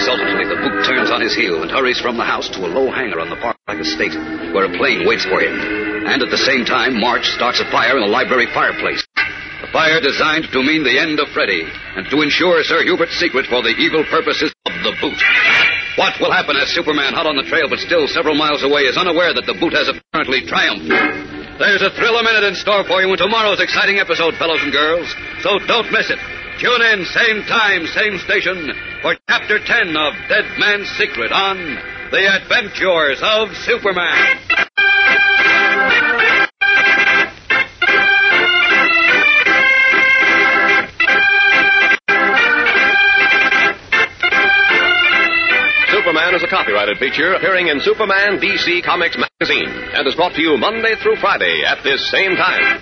Exultantly, 0.09 0.49
the 0.49 0.57
boot 0.65 0.81
turns 0.89 1.13
on 1.13 1.21
his 1.21 1.37
heel 1.37 1.61
and 1.61 1.69
hurries 1.69 2.01
from 2.01 2.17
the 2.17 2.25
house 2.25 2.49
to 2.57 2.65
a 2.65 2.69
low 2.73 2.89
hangar 2.89 3.21
on 3.21 3.29
the 3.29 3.37
Park 3.37 3.77
estate, 3.77 4.17
where 4.57 4.65
a 4.65 4.73
plane 4.73 5.05
waits 5.05 5.21
for 5.21 5.37
him. 5.37 5.53
And 5.53 6.25
at 6.25 6.33
the 6.33 6.41
same 6.49 6.65
time, 6.65 6.97
March 6.97 7.29
starts 7.37 7.61
a 7.61 7.69
fire 7.69 7.93
in 7.93 8.01
the 8.01 8.09
library 8.09 8.49
fireplace. 8.49 9.05
A 9.61 9.69
fire 9.69 10.01
designed 10.01 10.49
to 10.49 10.65
mean 10.65 10.81
the 10.81 10.97
end 10.97 11.21
of 11.21 11.29
Freddy, 11.29 11.61
and 11.93 12.09
to 12.09 12.25
ensure 12.25 12.57
Sir 12.65 12.81
Hubert's 12.81 13.21
secret 13.21 13.45
for 13.53 13.61
the 13.61 13.77
evil 13.77 14.01
purposes 14.09 14.49
of 14.65 14.73
the 14.81 14.97
boot. 14.97 15.21
What 15.93 16.17
will 16.17 16.33
happen 16.33 16.57
as 16.57 16.73
Superman, 16.73 17.13
hot 17.13 17.29
on 17.29 17.37
the 17.37 17.45
trail 17.45 17.69
but 17.69 17.77
still 17.77 18.09
several 18.09 18.33
miles 18.33 18.65
away, 18.65 18.89
is 18.89 18.97
unaware 18.97 19.37
that 19.37 19.45
the 19.45 19.61
boot 19.61 19.77
has 19.77 19.93
apparently 19.93 20.41
triumphed? 20.49 20.89
There's 21.61 21.85
a 21.85 21.93
thrill 21.93 22.17
a 22.17 22.25
minute 22.25 22.49
in 22.49 22.57
store 22.57 22.81
for 22.81 22.97
you 22.97 23.13
in 23.13 23.19
tomorrow's 23.21 23.61
exciting 23.61 24.01
episode, 24.01 24.33
fellows 24.41 24.65
and 24.65 24.73
girls, 24.73 25.05
so 25.45 25.61
don't 25.69 25.93
miss 25.93 26.09
it. 26.09 26.17
Tune 26.59 26.81
in, 26.81 27.05
same 27.05 27.43
time, 27.43 27.87
same 27.87 28.17
station, 28.19 28.73
for 29.01 29.15
Chapter 29.29 29.63
10 29.63 29.95
of 29.95 30.13
Dead 30.27 30.43
Man's 30.59 30.89
Secret 30.99 31.31
on 31.31 31.55
The 32.11 32.27
Adventures 32.35 33.21
of 33.23 33.55
Superman. 33.63 34.11
Superman 45.87 46.35
is 46.35 46.43
a 46.43 46.47
copyrighted 46.49 46.97
feature 46.97 47.35
appearing 47.35 47.67
in 47.69 47.79
Superman 47.79 48.37
DC 48.41 48.83
Comics 48.83 49.17
magazine 49.17 49.69
and 49.93 50.05
is 50.05 50.15
brought 50.15 50.33
to 50.33 50.41
you 50.41 50.57
Monday 50.57 50.95
through 51.01 51.15
Friday 51.21 51.63
at 51.65 51.81
this 51.85 52.11
same 52.11 52.35
time. 52.35 52.81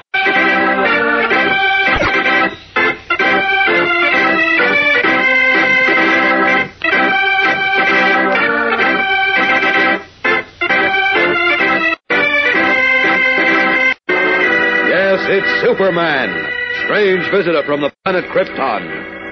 Superman, 15.61 16.33
strange 16.85 17.21
visitor 17.29 17.61
from 17.67 17.81
the 17.81 17.93
planet 18.03 18.25
Krypton, 18.33 18.81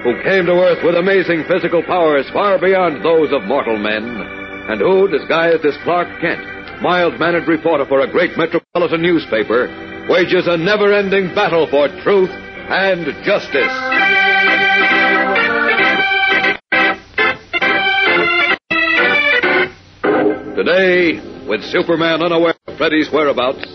who 0.04 0.14
came 0.22 0.46
to 0.46 0.62
Earth 0.62 0.78
with 0.84 0.94
amazing 0.94 1.42
physical 1.50 1.82
powers 1.82 2.24
far 2.32 2.56
beyond 2.56 3.04
those 3.04 3.32
of 3.32 3.42
mortal 3.50 3.76
men, 3.76 4.04
and 4.70 4.80
who, 4.80 5.08
disguised 5.10 5.66
as 5.66 5.76
Clark 5.82 6.06
Kent, 6.20 6.40
mild-mannered 6.82 7.48
reporter 7.48 7.84
for 7.84 8.02
a 8.02 8.10
great 8.10 8.38
metropolitan 8.38 9.02
newspaper, 9.02 9.66
wages 10.08 10.46
a 10.46 10.56
never-ending 10.56 11.34
battle 11.34 11.66
for 11.66 11.88
truth 12.06 12.30
and 12.30 13.06
justice. 13.26 13.74
Today, 20.54 21.18
with 21.48 21.64
Superman 21.74 22.22
unaware 22.22 22.54
of 22.68 22.76
Freddy's 22.78 23.10
whereabouts, 23.12 23.66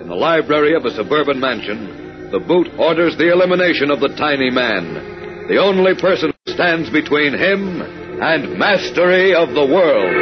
in 0.00 0.08
the 0.08 0.14
library 0.16 0.74
of 0.74 0.84
a 0.84 0.90
suburban 0.90 1.38
mansion, 1.38 1.99
the 2.30 2.40
boot 2.40 2.68
orders 2.78 3.16
the 3.16 3.32
elimination 3.32 3.90
of 3.90 4.00
the 4.00 4.14
tiny 4.16 4.50
man, 4.50 5.46
the 5.48 5.58
only 5.58 5.94
person 6.00 6.32
who 6.46 6.52
stands 6.52 6.88
between 6.90 7.34
him 7.34 7.82
and 8.22 8.58
mastery 8.58 9.34
of 9.34 9.48
the 9.50 9.66
world. 9.66 10.14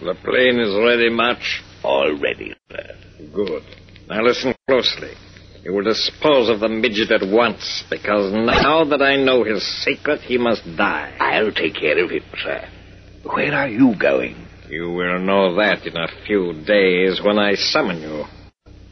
The 0.00 0.14
plane 0.24 0.58
is 0.60 0.74
ready, 0.82 1.10
March? 1.10 1.62
All 1.84 2.18
ready, 2.18 2.54
sir. 2.70 2.96
Good. 3.34 3.62
Now 4.08 4.22
listen 4.22 4.54
closely. 4.68 5.12
You 5.62 5.74
will 5.74 5.84
dispose 5.84 6.48
of 6.48 6.60
the 6.60 6.68
midget 6.68 7.10
at 7.10 7.28
once, 7.28 7.84
because 7.90 8.32
now 8.32 8.84
that 8.84 9.02
I 9.02 9.16
know 9.16 9.42
his 9.42 9.62
secret, 9.84 10.20
he 10.20 10.38
must 10.38 10.62
die. 10.76 11.16
I'll 11.18 11.52
take 11.52 11.74
care 11.74 12.02
of 12.02 12.10
him, 12.10 12.22
sir. 12.42 12.68
Where 13.24 13.52
are 13.52 13.68
you 13.68 13.94
going? 13.98 14.36
You 14.70 14.90
will 14.92 15.18
know 15.18 15.56
that 15.56 15.84
in 15.84 15.96
a 15.96 16.08
few 16.24 16.52
days 16.64 17.20
when 17.22 17.38
I 17.38 17.54
summon 17.54 18.00
you. 18.00 18.24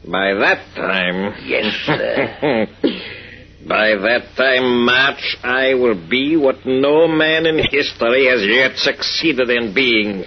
By 0.09 0.33
that 0.35 0.75
time. 0.75 1.33
Yes, 1.45 1.73
sir. 1.85 2.67
By 3.67 3.95
that 3.95 4.35
time, 4.37 4.85
March, 4.85 5.37
I 5.43 5.73
will 5.73 5.95
be 6.07 6.37
what 6.37 6.65
no 6.65 7.07
man 7.07 7.47
in 7.47 7.57
history 7.57 8.27
has 8.27 8.45
yet 8.45 8.77
succeeded 8.77 9.49
in 9.49 9.73
being 9.73 10.23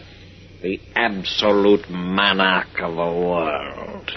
the 0.60 0.80
absolute 0.96 1.88
monarch 1.88 2.80
of 2.80 2.96
the 2.96 2.96
world. 2.96 4.08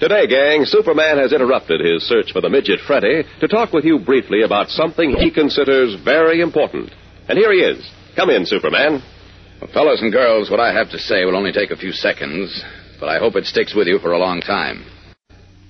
Today, 0.00 0.26
gang, 0.26 0.64
Superman 0.64 1.18
has 1.18 1.34
interrupted 1.34 1.84
his 1.84 2.08
search 2.08 2.32
for 2.32 2.40
the 2.40 2.48
midget 2.48 2.80
Freddy 2.86 3.24
to 3.40 3.48
talk 3.48 3.74
with 3.74 3.84
you 3.84 3.98
briefly 3.98 4.40
about 4.44 4.70
something 4.70 5.10
he 5.10 5.30
considers 5.30 5.94
very 6.02 6.40
important. 6.40 6.90
And 7.28 7.36
here 7.36 7.52
he 7.52 7.58
is. 7.58 7.86
Come 8.16 8.30
in, 8.30 8.46
Superman. 8.46 9.02
Well, 9.60 9.70
fellas 9.74 10.00
and 10.00 10.10
girls, 10.10 10.50
what 10.50 10.58
I 10.58 10.72
have 10.72 10.90
to 10.90 10.98
say 10.98 11.26
will 11.26 11.36
only 11.36 11.52
take 11.52 11.70
a 11.70 11.76
few 11.76 11.92
seconds, 11.92 12.64
but 12.98 13.10
I 13.10 13.18
hope 13.18 13.36
it 13.36 13.44
sticks 13.44 13.74
with 13.74 13.88
you 13.88 13.98
for 13.98 14.12
a 14.12 14.18
long 14.18 14.40
time. 14.40 14.86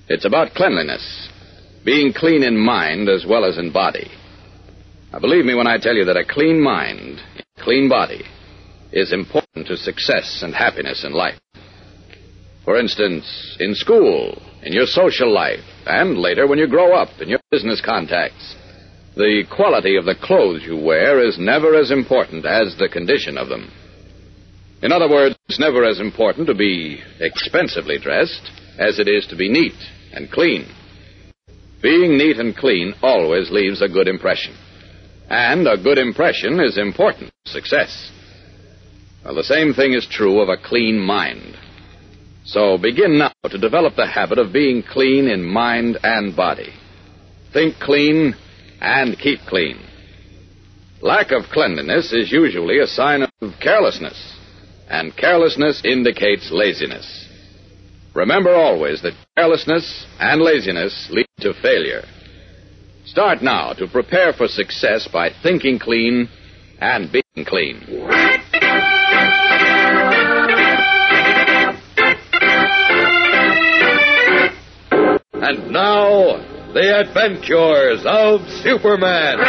It's 0.07 0.23
about 0.23 0.53
cleanliness, 0.53 1.27
being 1.83 2.13
clean 2.13 2.41
in 2.41 2.57
mind 2.57 3.09
as 3.09 3.25
well 3.27 3.43
as 3.43 3.57
in 3.57 3.73
body. 3.73 4.09
Now, 5.11 5.19
believe 5.19 5.43
me 5.43 5.55
when 5.55 5.67
I 5.67 5.77
tell 5.77 5.93
you 5.93 6.05
that 6.05 6.15
a 6.15 6.23
clean 6.23 6.63
mind, 6.63 7.19
a 7.37 7.61
clean 7.61 7.89
body, 7.89 8.23
is 8.93 9.11
important 9.11 9.67
to 9.67 9.75
success 9.75 10.39
and 10.41 10.55
happiness 10.55 11.03
in 11.03 11.11
life. 11.11 11.39
For 12.63 12.77
instance, 12.77 13.57
in 13.59 13.75
school, 13.75 14.41
in 14.63 14.71
your 14.71 14.85
social 14.85 15.33
life, 15.33 15.65
and 15.85 16.17
later 16.17 16.47
when 16.47 16.59
you 16.59 16.67
grow 16.67 16.95
up 16.95 17.09
in 17.19 17.27
your 17.27 17.41
business 17.51 17.81
contacts. 17.83 18.55
The 19.17 19.43
quality 19.53 19.97
of 19.97 20.05
the 20.05 20.15
clothes 20.15 20.63
you 20.63 20.77
wear 20.77 21.19
is 21.19 21.37
never 21.37 21.75
as 21.75 21.91
important 21.91 22.45
as 22.45 22.77
the 22.77 22.87
condition 22.87 23.37
of 23.37 23.49
them. 23.49 23.69
In 24.81 24.91
other 24.91 25.09
words, 25.09 25.35
it's 25.47 25.59
never 25.59 25.85
as 25.85 25.99
important 25.99 26.47
to 26.47 26.55
be 26.55 27.01
expensively 27.19 27.99
dressed 27.99 28.49
as 28.79 28.99
it 28.99 29.07
is 29.07 29.27
to 29.27 29.35
be 29.35 29.49
neat 29.49 29.77
and 30.11 30.31
clean. 30.31 30.67
Being 31.83 32.17
neat 32.17 32.37
and 32.37 32.55
clean 32.55 32.93
always 33.01 33.51
leaves 33.51 33.81
a 33.81 33.89
good 33.89 34.07
impression. 34.07 34.55
And 35.29 35.67
a 35.67 35.77
good 35.77 35.97
impression 35.97 36.59
is 36.59 36.77
important 36.77 37.31
to 37.45 37.51
success. 37.51 38.11
Well, 39.23 39.35
the 39.35 39.43
same 39.43 39.73
thing 39.73 39.93
is 39.93 40.07
true 40.09 40.41
of 40.41 40.49
a 40.49 40.57
clean 40.57 40.99
mind. 40.99 41.55
So 42.43 42.77
begin 42.77 43.19
now 43.19 43.31
to 43.49 43.57
develop 43.57 43.95
the 43.95 44.07
habit 44.07 44.39
of 44.39 44.51
being 44.51 44.83
clean 44.83 45.27
in 45.27 45.43
mind 45.43 45.99
and 46.01 46.35
body. 46.35 46.73
Think 47.53 47.75
clean 47.79 48.35
and 48.79 49.17
keep 49.17 49.39
clean. 49.47 49.79
Lack 51.01 51.31
of 51.31 51.43
cleanliness 51.51 52.11
is 52.13 52.31
usually 52.31 52.79
a 52.79 52.87
sign 52.87 53.23
of 53.23 53.53
carelessness, 53.61 54.37
and 54.91 55.15
carelessness 55.15 55.81
indicates 55.85 56.51
laziness. 56.51 57.29
Remember 58.13 58.53
always 58.53 59.01
that 59.01 59.13
carelessness 59.37 60.05
and 60.19 60.41
laziness 60.41 61.07
lead 61.09 61.27
to 61.39 61.53
failure. 61.61 62.03
Start 63.05 63.41
now 63.41 63.71
to 63.71 63.87
prepare 63.87 64.33
for 64.33 64.49
success 64.49 65.07
by 65.11 65.29
thinking 65.41 65.79
clean 65.79 66.27
and 66.79 67.09
being 67.09 67.45
clean. 67.45 67.77
And 75.33 75.71
now, 75.71 76.73
the 76.73 76.99
adventures 76.99 78.03
of 78.05 78.41
Superman. 78.61 79.39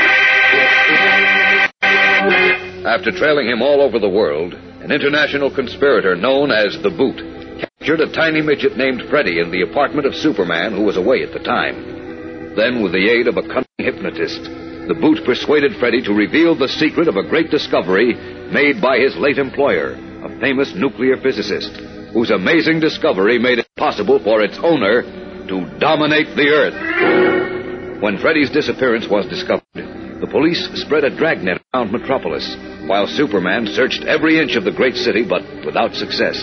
After 2.86 3.10
trailing 3.10 3.48
him 3.48 3.60
all 3.60 3.80
over 3.80 3.98
the 3.98 4.08
world, 4.08 4.54
an 4.82 4.90
international 4.90 5.54
conspirator 5.54 6.16
known 6.16 6.50
as 6.50 6.76
the 6.82 6.90
Boot 6.90 7.14
captured 7.60 8.00
a 8.00 8.12
tiny 8.12 8.42
midget 8.42 8.76
named 8.76 9.02
Freddy 9.08 9.38
in 9.38 9.52
the 9.52 9.62
apartment 9.62 10.06
of 10.06 10.14
Superman, 10.14 10.72
who 10.72 10.82
was 10.82 10.96
away 10.96 11.22
at 11.22 11.32
the 11.32 11.38
time. 11.38 12.54
Then, 12.56 12.82
with 12.82 12.90
the 12.90 13.08
aid 13.08 13.28
of 13.28 13.36
a 13.36 13.46
cunning 13.46 13.78
hypnotist, 13.78 14.42
the 14.42 14.98
Boot 15.00 15.24
persuaded 15.24 15.78
Freddy 15.78 16.02
to 16.02 16.12
reveal 16.12 16.58
the 16.58 16.66
secret 16.66 17.06
of 17.06 17.14
a 17.14 17.22
great 17.22 17.48
discovery 17.48 18.14
made 18.50 18.82
by 18.82 18.98
his 18.98 19.14
late 19.16 19.38
employer, 19.38 19.94
a 20.26 20.40
famous 20.40 20.74
nuclear 20.74 21.16
physicist, 21.16 21.70
whose 22.12 22.30
amazing 22.30 22.80
discovery 22.80 23.38
made 23.38 23.60
it 23.60 23.68
possible 23.76 24.18
for 24.18 24.42
its 24.42 24.58
owner 24.58 25.02
to 25.46 25.78
dominate 25.78 26.34
the 26.34 26.50
Earth. 26.50 28.02
When 28.02 28.18
Freddy's 28.18 28.50
disappearance 28.50 29.06
was 29.08 29.30
discovered, 29.30 30.01
the 30.22 30.30
police 30.30 30.62
spread 30.74 31.02
a 31.02 31.10
dragnet 31.10 31.60
around 31.74 31.90
Metropolis, 31.90 32.46
while 32.86 33.08
Superman 33.08 33.66
searched 33.66 34.04
every 34.04 34.38
inch 34.38 34.54
of 34.54 34.62
the 34.62 34.70
great 34.70 34.94
city, 34.94 35.26
but 35.26 35.42
without 35.66 35.98
success. 35.98 36.38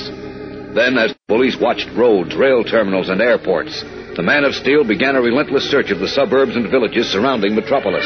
Then, 0.75 0.99
as 0.99 1.15
the 1.15 1.31
police 1.31 1.55
watched 1.55 1.87
roads, 1.95 2.35
rail 2.35 2.65
terminals, 2.65 3.07
and 3.07 3.21
airports, 3.21 3.71
the 4.17 4.21
Man 4.21 4.43
of 4.43 4.53
Steel 4.53 4.83
began 4.83 5.15
a 5.15 5.21
relentless 5.21 5.71
search 5.71 5.91
of 5.91 5.99
the 5.99 6.11
suburbs 6.11 6.57
and 6.57 6.69
villages 6.69 7.07
surrounding 7.07 7.55
Metropolis. 7.55 8.03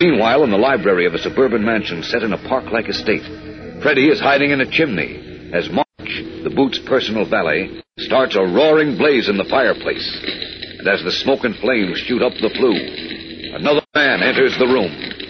Meanwhile, 0.00 0.44
in 0.44 0.52
the 0.52 0.56
library 0.56 1.06
of 1.06 1.14
a 1.14 1.18
suburban 1.18 1.64
mansion 1.64 2.04
set 2.04 2.22
in 2.22 2.32
a 2.32 2.48
park-like 2.48 2.88
estate, 2.88 3.26
Freddy 3.82 4.06
is 4.06 4.20
hiding 4.20 4.52
in 4.52 4.60
a 4.60 4.70
chimney 4.70 5.50
as 5.52 5.68
March, 5.68 6.14
the 6.46 6.52
Boot's 6.54 6.78
personal 6.86 7.28
valet, 7.28 7.82
starts 7.98 8.36
a 8.36 8.40
roaring 8.40 8.96
blaze 8.96 9.28
in 9.28 9.36
the 9.36 9.50
fireplace. 9.50 10.06
And 10.78 10.86
as 10.86 11.02
the 11.02 11.10
smoke 11.10 11.42
and 11.42 11.56
flames 11.56 11.98
shoot 11.98 12.22
up 12.22 12.34
the 12.38 12.54
flue, 12.54 13.23
another 13.54 13.82
man 13.94 14.22
enters 14.22 14.56
the 14.58 14.66
room. 14.66 15.23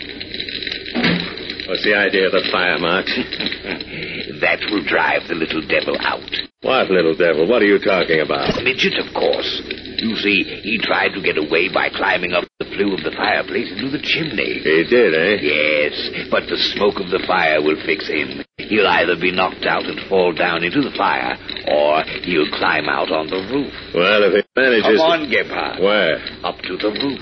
What's 1.66 1.84
the 1.84 1.96
idea 1.96 2.26
of 2.28 2.32
the 2.32 2.44
fire, 2.52 2.78
March? 2.78 3.08
that 4.44 4.60
will 4.68 4.84
drive 4.84 5.24
the 5.28 5.34
little 5.34 5.64
devil 5.64 5.96
out. 6.00 6.28
What 6.60 6.92
little 6.92 7.16
devil? 7.16 7.48
What 7.48 7.62
are 7.62 7.68
you 7.68 7.80
talking 7.80 8.20
about? 8.20 8.60
Midget, 8.60 9.00
of 9.00 9.08
course. 9.16 9.48
You 9.96 10.16
see, 10.16 10.44
he 10.60 10.76
tried 10.76 11.16
to 11.16 11.24
get 11.24 11.40
away 11.40 11.72
by 11.72 11.88
climbing 11.88 12.32
up 12.32 12.44
the 12.60 12.68
flue 12.68 12.92
of 12.92 13.00
the 13.00 13.16
fireplace 13.16 13.72
into 13.72 13.88
the 13.88 14.00
chimney. 14.00 14.60
He 14.60 14.84
did, 14.84 15.16
eh? 15.16 15.40
Yes, 15.40 16.28
but 16.28 16.44
the 16.52 16.60
smoke 16.76 17.00
of 17.00 17.08
the 17.08 17.24
fire 17.24 17.60
will 17.64 17.80
fix 17.84 18.08
him. 18.08 18.44
He'll 18.60 18.88
either 18.88 19.16
be 19.16 19.32
knocked 19.32 19.64
out 19.64 19.84
and 19.88 20.00
fall 20.08 20.32
down 20.32 20.64
into 20.64 20.80
the 20.84 20.92
fire, 20.96 21.36
or 21.68 22.04
he'll 22.24 22.52
climb 22.60 22.88
out 22.88 23.12
on 23.12 23.28
the 23.28 23.40
roof. 23.48 23.72
Well, 23.96 24.24
if 24.28 24.32
he 24.36 24.42
manages. 24.56 25.00
Come 25.00 25.00
on, 25.00 25.30
Gebhardt. 25.32 25.80
Where? 25.80 26.20
Up 26.44 26.60
to 26.68 26.76
the 26.76 26.92
roof. 26.92 27.20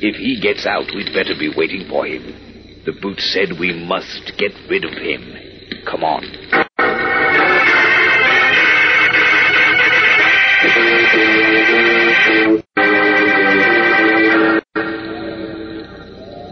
If 0.00 0.16
he 0.16 0.40
gets 0.40 0.66
out, 0.66 0.88
we'd 0.94 1.12
better 1.12 1.36
be 1.36 1.52
waiting 1.56 1.88
for 1.88 2.04
him. 2.04 2.47
The 2.84 2.92
boot 3.02 3.20
said 3.20 3.58
we 3.58 3.72
must 3.72 4.32
get 4.38 4.52
rid 4.70 4.84
of 4.84 4.92
him. 4.92 5.34
Come 5.84 6.04
on. 6.04 6.24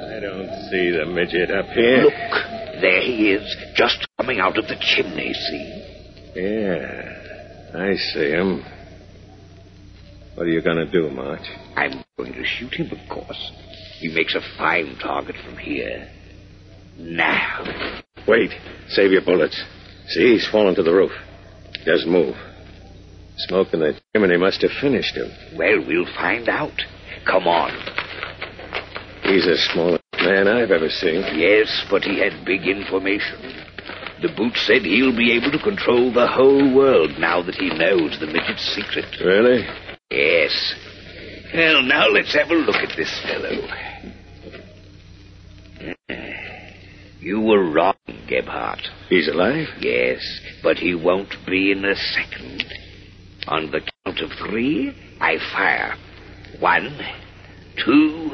I 0.03 0.21
don't 0.21 0.51
see 0.71 0.91
the 0.91 1.07
midget 1.07 1.51
up 1.51 1.67
here. 1.67 2.03
Look, 2.03 2.13
there 2.83 3.01
he 3.03 3.33
is, 3.33 3.57
just 3.75 4.07
coming 4.19 4.41
out 4.41 4.59
of 4.59 4.67
the 4.67 4.77
chimney, 4.81 5.33
see? 5.33 5.83
Yeah, 6.35 7.73
I 7.75 7.95
see 7.97 8.31
him. 8.31 8.63
What 10.35 10.47
are 10.47 10.51
you 10.51 10.61
going 10.61 10.77
to 10.77 10.91
do, 10.91 11.09
March? 11.11 11.49
I'm 11.77 12.05
going 12.19 12.35
to 12.35 12.45
shoot 12.45 12.75
him, 12.75 12.91
of 12.91 13.09
course. 13.09 13.53
He 14.01 14.09
makes 14.09 14.35
a 14.35 14.41
fine 14.59 14.99
target 15.01 15.37
from 15.43 15.57
here. 15.57 16.11
Now. 16.99 18.03
Wait. 18.27 18.51
Save 18.89 19.13
your 19.13 19.23
bullets. 19.23 19.63
See, 20.09 20.33
he's 20.33 20.49
fallen 20.49 20.75
to 20.77 20.83
the 20.83 20.93
roof. 20.93 21.13
Doesn't 21.85 22.11
move. 22.11 22.37
Smoke 23.39 23.69
in 23.75 23.81
the 23.81 23.99
chimney 24.15 24.37
must 24.37 24.63
have 24.63 24.71
finished 24.81 25.15
him. 25.17 25.31
Well, 25.57 25.85
we'll 25.87 26.07
find 26.15 26.49
out. 26.49 26.73
Come 27.27 27.47
on. 27.47 27.71
He's 29.23 29.45
the 29.45 29.57
smallest 29.73 30.03
man 30.21 30.49
I've 30.49 30.71
ever 30.71 30.89
seen. 30.89 31.23
Yes, 31.39 31.85
but 31.91 32.03
he 32.03 32.19
had 32.19 32.45
big 32.47 32.67
information. 32.67 33.65
The 34.23 34.33
boot 34.35 34.57
said 34.57 34.83
he'll 34.83 35.17
be 35.17 35.33
able 35.33 35.51
to 35.51 35.63
control 35.63 36.13
the 36.13 36.27
whole 36.27 36.75
world 36.75 37.11
now 37.19 37.43
that 37.43 37.57
he 37.57 37.69
knows 37.69 38.19
the 38.19 38.27
midget's 38.27 38.65
secret. 38.75 39.05
Really? 39.23 39.67
Yes. 40.11 40.75
Well, 41.53 41.83
now 41.83 42.09
let's 42.09 42.35
have 42.35 42.51
a 42.51 42.55
look 42.55 42.77
at 42.77 42.97
this 42.97 43.21
fellow. 43.25 43.69
You 47.27 47.41
were 47.43 47.67
wrong, 47.75 47.99
Gebhardt. 48.31 48.87
He's 49.11 49.27
alive? 49.27 49.67
Yes, 49.83 50.23
but 50.63 50.79
he 50.79 50.95
won't 50.95 51.35
be 51.45 51.73
in 51.75 51.83
a 51.85 51.97
second. 52.15 52.63
On 53.51 53.67
the 53.75 53.83
count 53.83 54.21
of 54.23 54.31
three, 54.39 54.95
I 55.19 55.35
fire. 55.51 55.99
One, 56.63 56.87
two, 57.83 58.31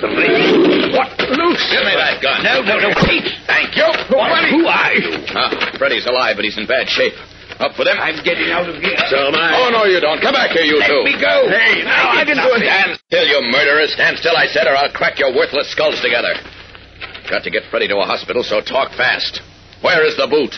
three. 0.00 0.96
What? 0.96 1.12
Loose! 1.28 1.60
Give 1.76 1.84
me 1.84 1.92
that 1.92 2.24
gun. 2.24 2.40
No, 2.40 2.64
no, 2.64 2.80
no, 2.80 2.88
wait. 3.04 3.28
Thank 3.44 3.76
you. 3.76 3.84
What? 4.08 4.48
Who 4.48 4.64
are 4.64 4.94
you? 4.96 5.12
Ah, 5.36 5.76
Freddy's 5.76 6.08
alive, 6.08 6.32
but 6.40 6.48
he's 6.48 6.56
in 6.56 6.64
bad 6.64 6.88
shape. 6.88 7.12
Up 7.60 7.76
for 7.76 7.84
them. 7.84 8.00
I'm 8.00 8.16
getting 8.24 8.48
out 8.48 8.64
of 8.64 8.80
here. 8.80 8.96
So 9.12 9.28
am 9.28 9.36
I. 9.36 9.60
Oh, 9.60 9.68
no, 9.68 9.84
you 9.84 10.00
don't. 10.00 10.24
Come 10.24 10.32
back 10.32 10.56
here, 10.56 10.64
you 10.64 10.80
Let 10.80 10.88
two. 10.88 11.04
me 11.04 11.20
go. 11.20 11.52
Hey, 11.52 11.84
now, 11.84 12.16
I, 12.16 12.24
I 12.24 12.24
did 12.24 12.32
didn't 12.40 12.48
do 12.48 12.56
it. 12.56 12.64
nothing. 12.64 12.72
Stand 12.72 12.90
still, 13.12 13.26
you 13.28 13.38
murderers. 13.52 13.92
Stand 13.92 14.16
still, 14.16 14.40
I 14.40 14.48
said, 14.48 14.64
or 14.64 14.72
I'll 14.72 14.90
crack 14.96 15.20
your 15.20 15.36
worthless 15.36 15.68
skulls 15.68 16.00
together. 16.00 16.32
Got 17.32 17.44
to 17.44 17.50
get 17.50 17.62
Freddy 17.70 17.88
to 17.88 17.96
a 17.96 18.04
hospital, 18.04 18.42
so 18.44 18.60
talk 18.60 18.92
fast. 18.92 19.40
Where 19.80 20.04
is 20.04 20.18
the 20.18 20.28
boot? 20.28 20.52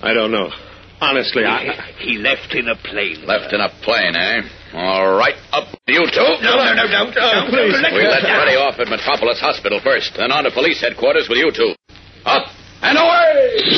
I 0.00 0.14
don't 0.14 0.32
know. 0.32 0.48
Honestly, 0.98 1.44
I. 1.44 1.92
He 1.98 2.16
left 2.16 2.54
in 2.54 2.68
a 2.68 2.74
plane. 2.74 3.26
Left 3.26 3.52
in 3.52 3.60
a 3.60 3.68
plane, 3.84 4.16
eh? 4.16 4.40
All 4.72 5.12
right, 5.14 5.34
up 5.52 5.68
you 5.86 6.00
two. 6.08 6.40
No, 6.40 6.56
no, 6.56 6.72
no, 6.72 6.88
don't. 6.88 7.12
don't, 7.12 7.50
please. 7.50 7.76
don't 7.82 7.92
We'll 7.92 8.08
let 8.08 8.22
down. 8.22 8.40
Freddy 8.40 8.56
off 8.56 8.80
at 8.80 8.88
Metropolis 8.88 9.40
Hospital 9.40 9.78
first, 9.84 10.14
then 10.16 10.32
on 10.32 10.44
to 10.44 10.50
police 10.50 10.80
headquarters 10.80 11.28
with 11.28 11.36
you 11.36 11.52
two. 11.52 11.74
Up 12.24 12.48
and 12.80 12.96
away! 12.96 13.76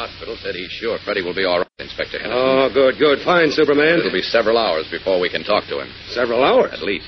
Hospital 0.00 0.36
said 0.40 0.54
he's 0.54 0.70
sure 0.70 0.98
Freddy 1.04 1.20
will 1.22 1.34
be 1.34 1.44
all 1.44 1.58
right, 1.58 1.78
Inspector 1.78 2.16
Henderson. 2.16 2.40
Oh, 2.40 2.70
good, 2.72 2.96
good. 2.98 3.20
Fine, 3.24 3.52
Superman. 3.52 4.00
It'll 4.00 4.12
be 4.12 4.22
several 4.24 4.56
hours 4.56 4.88
before 4.90 5.20
we 5.20 5.28
can 5.28 5.44
talk 5.44 5.68
to 5.68 5.80
him. 5.80 5.92
Several 6.08 6.42
hours. 6.42 6.72
At 6.72 6.82
least. 6.82 7.06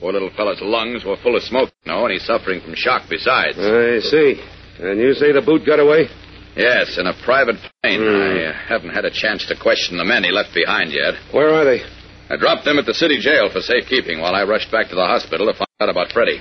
Poor 0.00 0.12
little 0.12 0.30
fellow's 0.34 0.60
lungs 0.60 1.04
were 1.04 1.16
full 1.22 1.36
of 1.36 1.42
smoke, 1.42 1.70
you 1.84 1.92
know, 1.92 2.04
and 2.04 2.12
he's 2.12 2.24
suffering 2.24 2.60
from 2.60 2.74
shock 2.74 3.06
besides. 3.08 3.58
I 3.58 4.00
see. 4.00 4.40
And 4.80 4.98
you 4.98 5.12
say 5.14 5.30
the 5.30 5.44
boot 5.44 5.66
got 5.66 5.78
away? 5.78 6.08
Yes, 6.56 6.98
in 6.98 7.06
a 7.06 7.14
private 7.22 7.56
plane. 7.82 8.02
I 8.02 8.50
uh, 8.50 8.52
haven't 8.66 8.90
had 8.90 9.04
a 9.04 9.12
chance 9.12 9.46
to 9.46 9.54
question 9.54 9.98
the 9.98 10.04
men 10.04 10.24
he 10.24 10.32
left 10.32 10.50
behind 10.54 10.90
yet. 10.90 11.14
Where 11.32 11.52
are 11.54 11.64
they? 11.64 11.84
I 12.30 12.36
dropped 12.36 12.64
them 12.64 12.78
at 12.78 12.86
the 12.86 12.94
city 12.94 13.20
jail 13.20 13.50
for 13.52 13.60
safekeeping 13.60 14.20
while 14.20 14.34
I 14.34 14.42
rushed 14.42 14.72
back 14.72 14.88
to 14.88 14.94
the 14.96 15.06
hospital 15.06 15.46
to 15.46 15.54
find 15.54 15.78
out 15.80 15.90
about 15.90 16.10
Freddy. 16.12 16.40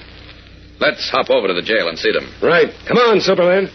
Let's 0.80 1.10
hop 1.10 1.30
over 1.30 1.48
to 1.48 1.54
the 1.54 1.62
jail 1.62 1.90
and 1.90 1.98
see 2.00 2.12
them. 2.12 2.32
Right. 2.42 2.72
Come 2.88 2.98
on, 2.98 3.20
Superman. 3.20 3.70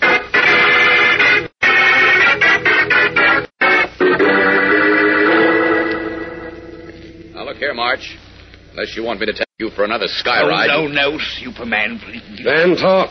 Here, 7.75 7.85
March. 7.85 8.17
Unless 8.73 8.97
you 8.97 9.05
want 9.05 9.21
me 9.21 9.27
to 9.27 9.33
take 9.33 9.47
you 9.59 9.71
for 9.71 9.85
another 9.85 10.07
sky 10.09 10.41
Oh, 10.43 10.49
ride. 10.49 10.67
no, 10.67 10.87
no, 10.87 11.19
Superman, 11.39 12.01
please. 12.05 12.41
Then 12.45 12.77
talk. 12.77 13.11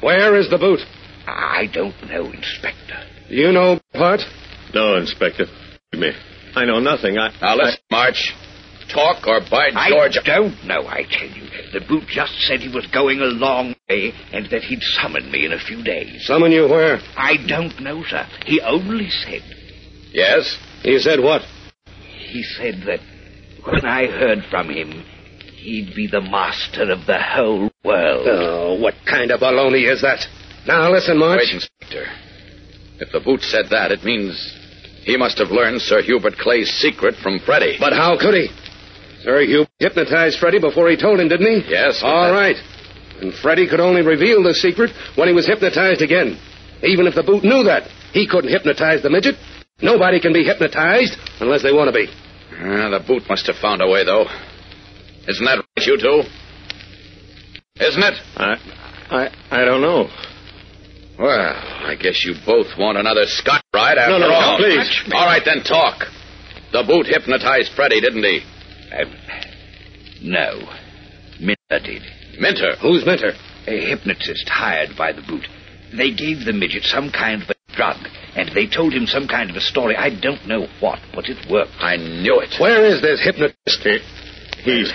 Where 0.00 0.36
is 0.38 0.48
the 0.50 0.58
boot? 0.58 0.80
I 1.26 1.66
don't 1.72 1.94
know, 2.08 2.26
Inspector. 2.32 3.04
Do 3.28 3.34
you 3.34 3.52
know 3.52 3.78
part? 3.92 4.20
No, 4.74 4.96
Inspector. 4.96 5.44
Me. 5.94 6.12
I 6.56 6.64
know 6.64 6.80
nothing. 6.80 7.18
I. 7.18 7.30
Now, 7.40 7.56
listen, 7.56 7.78
March. 7.90 8.32
talk, 8.92 9.26
or 9.26 9.40
by 9.50 9.70
George. 9.88 10.18
I 10.18 10.24
don't 10.24 10.64
know, 10.66 10.86
I 10.86 11.04
tell 11.10 11.28
you. 11.28 11.44
The 11.72 11.80
boot 11.86 12.04
just 12.08 12.32
said 12.46 12.60
he 12.60 12.68
was 12.74 12.86
going 12.92 13.20
a 13.20 13.24
long 13.26 13.74
way 13.88 14.12
and 14.32 14.46
that 14.50 14.62
he'd 14.62 14.82
summon 15.00 15.30
me 15.30 15.46
in 15.46 15.52
a 15.52 15.58
few 15.58 15.82
days. 15.84 16.26
Summon 16.26 16.52
you 16.52 16.68
where? 16.68 16.98
I 17.16 17.36
don't 17.46 17.78
know, 17.80 18.02
sir. 18.08 18.26
He 18.46 18.60
only 18.60 19.08
said. 19.10 19.42
Yes? 20.12 20.58
He 20.82 20.98
said 20.98 21.20
what? 21.20 21.42
He 22.06 22.42
said 22.42 22.82
that 22.86 23.00
when 23.64 23.84
I 23.84 24.06
heard 24.06 24.44
from 24.50 24.68
him, 24.70 25.04
he'd 25.56 25.94
be 25.94 26.06
the 26.06 26.20
master 26.20 26.90
of 26.90 27.06
the 27.06 27.18
whole 27.20 27.70
world. 27.84 28.26
Oh, 28.28 28.78
what 28.80 28.94
kind 29.08 29.30
of 29.30 29.40
baloney 29.40 29.90
is 29.90 30.02
that? 30.02 30.24
Now 30.66 30.90
listen, 30.90 31.18
March. 31.18 31.40
Wait, 31.40 31.54
Inspector. 31.54 32.06
If 33.00 33.12
the 33.12 33.20
boot 33.20 33.42
said 33.42 33.66
that, 33.70 33.90
it 33.90 34.04
means 34.04 34.34
he 35.04 35.16
must 35.16 35.38
have 35.38 35.50
learned 35.50 35.80
Sir 35.82 36.02
Hubert 36.02 36.36
Clay's 36.36 36.70
secret 36.70 37.16
from 37.22 37.40
Freddy. 37.40 37.76
But 37.80 37.92
how 37.92 38.16
could 38.18 38.34
he? 38.34 38.48
Sir 39.22 39.40
Hubert 39.44 39.68
hypnotized 39.80 40.38
Freddy 40.38 40.60
before 40.60 40.88
he 40.90 40.96
told 40.96 41.18
him, 41.20 41.28
didn't 41.28 41.46
he? 41.64 41.70
Yes. 41.70 41.98
but 42.00 42.08
All 42.08 42.28
that- 42.28 42.38
right. 42.38 42.56
And 43.20 43.32
Freddy 43.34 43.68
could 43.68 43.78
only 43.80 44.02
reveal 44.02 44.42
the 44.42 44.54
secret 44.54 44.90
when 45.16 45.28
he 45.28 45.34
was 45.34 45.46
hypnotized 45.46 46.02
again. 46.02 46.38
Even 46.82 47.06
if 47.06 47.14
the 47.14 47.22
boot 47.22 47.44
knew 47.44 47.62
that, 47.64 47.84
he 48.12 48.26
couldn't 48.26 48.50
hypnotize 48.50 49.02
the 49.02 49.10
midget. 49.10 49.36
Nobody 49.80 50.18
can 50.20 50.32
be 50.32 50.42
hypnotized 50.44 51.16
unless 51.40 51.62
they 51.62 51.72
want 51.72 51.86
to 51.88 51.92
be. 51.92 52.08
Ah, 52.60 52.90
the 52.90 53.04
boot 53.06 53.22
must 53.28 53.46
have 53.46 53.56
found 53.56 53.82
a 53.82 53.88
way, 53.88 54.04
though. 54.04 54.26
Isn't 55.28 55.44
that 55.44 55.62
right, 55.76 55.86
you 55.86 55.98
two? 55.98 56.22
Isn't 57.82 58.02
it? 58.02 58.14
I, 58.36 58.54
I, 59.10 59.30
I 59.50 59.64
don't 59.64 59.80
know. 59.80 60.08
Well, 61.18 61.30
I 61.30 61.94
guess 62.00 62.24
you 62.24 62.34
both 62.46 62.66
want 62.78 62.98
another 62.98 63.24
Scott 63.26 63.62
ride 63.74 63.98
after 63.98 64.18
no, 64.18 64.28
no, 64.28 64.32
all. 64.34 64.56
please. 64.58 65.02
All 65.12 65.26
right, 65.26 65.42
then 65.44 65.62
talk. 65.62 66.02
The 66.72 66.82
boot 66.86 67.06
hypnotized 67.06 67.72
Freddy, 67.76 68.00
didn't 68.00 68.24
he? 68.24 68.40
Um, 68.92 69.14
no. 70.22 70.60
Minter 71.40 71.86
did. 71.86 72.02
Minter? 72.40 72.76
Who's 72.80 73.04
Minter? 73.04 73.32
A 73.66 73.80
hypnotist 73.88 74.48
hired 74.48 74.96
by 74.96 75.12
the 75.12 75.22
boot. 75.22 75.46
They 75.96 76.10
gave 76.14 76.44
the 76.44 76.52
midget 76.52 76.84
some 76.84 77.10
kind 77.10 77.42
of 77.42 77.50
a 77.50 77.54
drug, 77.74 77.96
and 78.36 78.50
they 78.54 78.66
told 78.66 78.92
him 78.92 79.06
some 79.06 79.28
kind 79.28 79.50
of 79.50 79.56
a 79.56 79.60
story. 79.60 79.96
I 79.96 80.10
don't 80.10 80.46
know 80.46 80.66
what, 80.80 81.00
but 81.14 81.28
it 81.28 81.50
worked. 81.50 81.72
I 81.78 81.96
knew 81.96 82.40
it. 82.40 82.60
Where 82.60 82.84
is 82.84 83.00
this 83.02 83.22
hypnotist? 83.22 83.82
He's. 84.64 84.92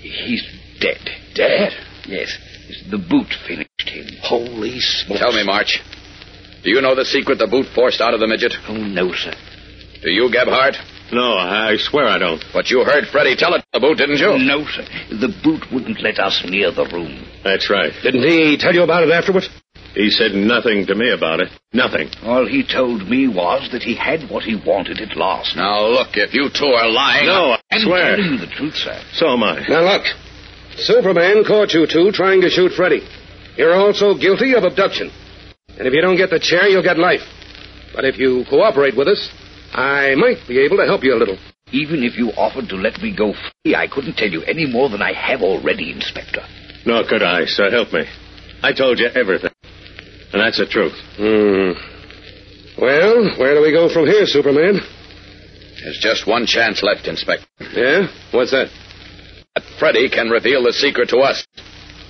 He's 0.00 0.44
dead. 0.80 1.00
Dead? 1.34 1.72
Yes. 2.06 2.36
The 2.90 2.98
boot 2.98 3.32
finished 3.46 3.88
him. 3.88 4.06
Holy 4.22 4.78
smokes. 4.80 5.20
Tell 5.20 5.32
me, 5.32 5.44
March. 5.44 5.80
Do 6.62 6.70
you 6.70 6.80
know 6.80 6.94
the 6.94 7.04
secret 7.04 7.38
the 7.38 7.46
boot 7.46 7.66
forced 7.74 8.00
out 8.00 8.14
of 8.14 8.20
the 8.20 8.26
midget? 8.26 8.52
Oh, 8.68 8.74
no, 8.74 9.12
sir. 9.12 9.32
Do 10.02 10.10
you, 10.10 10.30
Gebhardt? 10.30 10.76
No, 11.12 11.38
I 11.38 11.76
swear 11.78 12.06
I 12.06 12.18
don't. 12.18 12.42
But 12.52 12.68
you 12.68 12.82
heard 12.82 13.06
Freddy 13.12 13.36
tell 13.36 13.54
it 13.54 13.60
to 13.60 13.66
the 13.74 13.80
boot, 13.80 13.98
didn't 13.98 14.18
you? 14.18 14.38
No, 14.38 14.66
sir. 14.66 14.82
The 15.10 15.32
boot 15.44 15.62
wouldn't 15.72 16.02
let 16.02 16.18
us 16.18 16.42
near 16.44 16.72
the 16.72 16.84
room. 16.92 17.24
That's 17.44 17.70
right. 17.70 17.92
Didn't 18.02 18.24
he 18.24 18.56
tell 18.58 18.74
you 18.74 18.82
about 18.82 19.04
it 19.04 19.10
afterwards? 19.10 19.48
He 19.96 20.10
said 20.10 20.32
nothing 20.32 20.84
to 20.86 20.94
me 20.94 21.10
about 21.10 21.40
it. 21.40 21.48
Nothing. 21.72 22.10
All 22.22 22.46
he 22.46 22.62
told 22.62 23.08
me 23.08 23.28
was 23.28 23.70
that 23.72 23.82
he 23.82 23.96
had 23.96 24.28
what 24.28 24.44
he 24.44 24.54
wanted 24.54 25.00
at 25.00 25.16
last. 25.16 25.56
Now, 25.56 25.86
look, 25.88 26.12
if 26.20 26.34
you 26.34 26.50
two 26.52 26.66
are 26.66 26.90
lying. 26.90 27.24
No, 27.24 27.56
I 27.72 27.78
swear. 27.80 28.12
I'm 28.12 28.16
telling 28.20 28.32
you 28.32 28.38
the 28.38 28.52
truth, 28.52 28.74
sir. 28.74 29.00
So 29.14 29.32
am 29.32 29.42
I. 29.42 29.64
Now 29.66 29.80
look. 29.80 30.04
Superman 30.76 31.44
caught 31.48 31.72
you 31.72 31.86
two 31.86 32.12
trying 32.12 32.42
to 32.42 32.50
shoot 32.50 32.72
Freddy. 32.76 33.00
You're 33.56 33.74
also 33.74 34.12
guilty 34.14 34.52
of 34.52 34.64
abduction. 34.64 35.10
And 35.78 35.88
if 35.88 35.94
you 35.94 36.02
don't 36.02 36.18
get 36.18 36.28
the 36.28 36.40
chair, 36.40 36.68
you'll 36.68 36.82
get 36.82 36.98
life. 36.98 37.24
But 37.94 38.04
if 38.04 38.18
you 38.18 38.44
cooperate 38.50 38.98
with 38.98 39.08
us, 39.08 39.30
I 39.72 40.14
might 40.16 40.46
be 40.46 40.60
able 40.60 40.76
to 40.76 40.84
help 40.84 41.04
you 41.04 41.14
a 41.14 41.16
little. 41.16 41.38
Even 41.72 42.04
if 42.04 42.18
you 42.18 42.32
offered 42.36 42.68
to 42.68 42.76
let 42.76 43.00
me 43.00 43.16
go 43.16 43.32
free, 43.32 43.74
I 43.74 43.88
couldn't 43.88 44.16
tell 44.16 44.28
you 44.28 44.42
any 44.42 44.66
more 44.66 44.90
than 44.90 45.00
I 45.00 45.14
have 45.14 45.40
already, 45.40 45.90
Inspector. 45.90 46.42
Nor 46.84 47.04
could 47.08 47.22
I, 47.22 47.46
so 47.46 47.70
help 47.70 47.94
me. 47.94 48.04
I 48.62 48.72
told 48.74 48.98
you 48.98 49.08
everything. 49.08 49.50
And 50.32 50.42
that's 50.42 50.58
the 50.58 50.66
truth. 50.66 50.94
Hmm. 51.16 51.72
Well, 52.80 53.38
where 53.38 53.54
do 53.54 53.62
we 53.62 53.72
go 53.72 53.88
from 53.88 54.06
here, 54.06 54.26
Superman? 54.26 54.80
There's 55.82 55.98
just 56.00 56.26
one 56.26 56.46
chance 56.46 56.82
left, 56.82 57.06
Inspector. 57.06 57.46
Yeah? 57.60 58.08
What's 58.32 58.50
that? 58.50 58.68
That 59.54 59.64
Freddy 59.78 60.10
can 60.10 60.28
reveal 60.28 60.64
the 60.64 60.72
secret 60.72 61.08
to 61.10 61.18
us. 61.18 61.46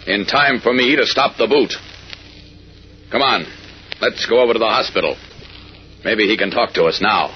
In 0.06 0.24
time 0.24 0.60
for 0.60 0.72
me 0.72 0.96
to 0.96 1.06
stop 1.06 1.36
the 1.36 1.46
boot. 1.46 1.74
Come 3.10 3.22
on. 3.22 3.44
Let's 4.00 4.26
go 4.26 4.40
over 4.40 4.52
to 4.52 4.58
the 4.58 4.66
hospital. 4.66 5.16
Maybe 6.04 6.26
he 6.26 6.36
can 6.36 6.50
talk 6.50 6.74
to 6.74 6.84
us 6.84 7.00
now. 7.00 7.34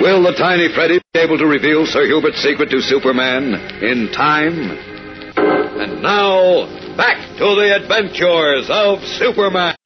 Will 0.00 0.22
the 0.22 0.34
tiny 0.38 0.68
Freddy 0.74 1.00
be 1.12 1.20
able 1.20 1.38
to 1.38 1.46
reveal 1.46 1.86
Sir 1.86 2.06
Hubert's 2.06 2.42
secret 2.42 2.70
to 2.70 2.80
Superman 2.80 3.54
in 3.82 4.10
time? 4.12 4.95
And 5.78 6.02
now, 6.02 6.64
back 6.96 7.36
to 7.36 7.44
the 7.54 7.76
adventures 7.76 8.68
of 8.70 9.04
Superman. 9.20 9.76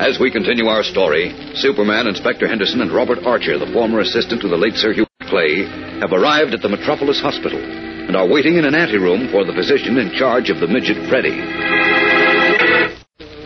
As 0.00 0.18
we 0.18 0.32
continue 0.32 0.66
our 0.66 0.82
story, 0.82 1.30
Superman, 1.54 2.06
Inspector 2.06 2.46
Henderson, 2.46 2.80
and 2.80 2.90
Robert 2.90 3.18
Archer, 3.24 3.58
the 3.58 3.70
former 3.72 4.00
assistant 4.00 4.40
to 4.40 4.48
the 4.48 4.56
late 4.56 4.74
Sir 4.74 4.94
Hubert 4.94 5.28
Clay, 5.28 5.64
have 6.00 6.12
arrived 6.12 6.54
at 6.54 6.62
the 6.62 6.68
Metropolis 6.68 7.20
Hospital 7.20 7.60
and 7.60 8.16
are 8.16 8.26
waiting 8.26 8.56
in 8.56 8.64
an 8.64 8.74
anteroom 8.74 9.28
for 9.30 9.44
the 9.44 9.52
physician 9.52 9.98
in 9.98 10.10
charge 10.16 10.48
of 10.48 10.58
the 10.58 10.66
midget 10.66 10.96
Freddy. 11.08 11.38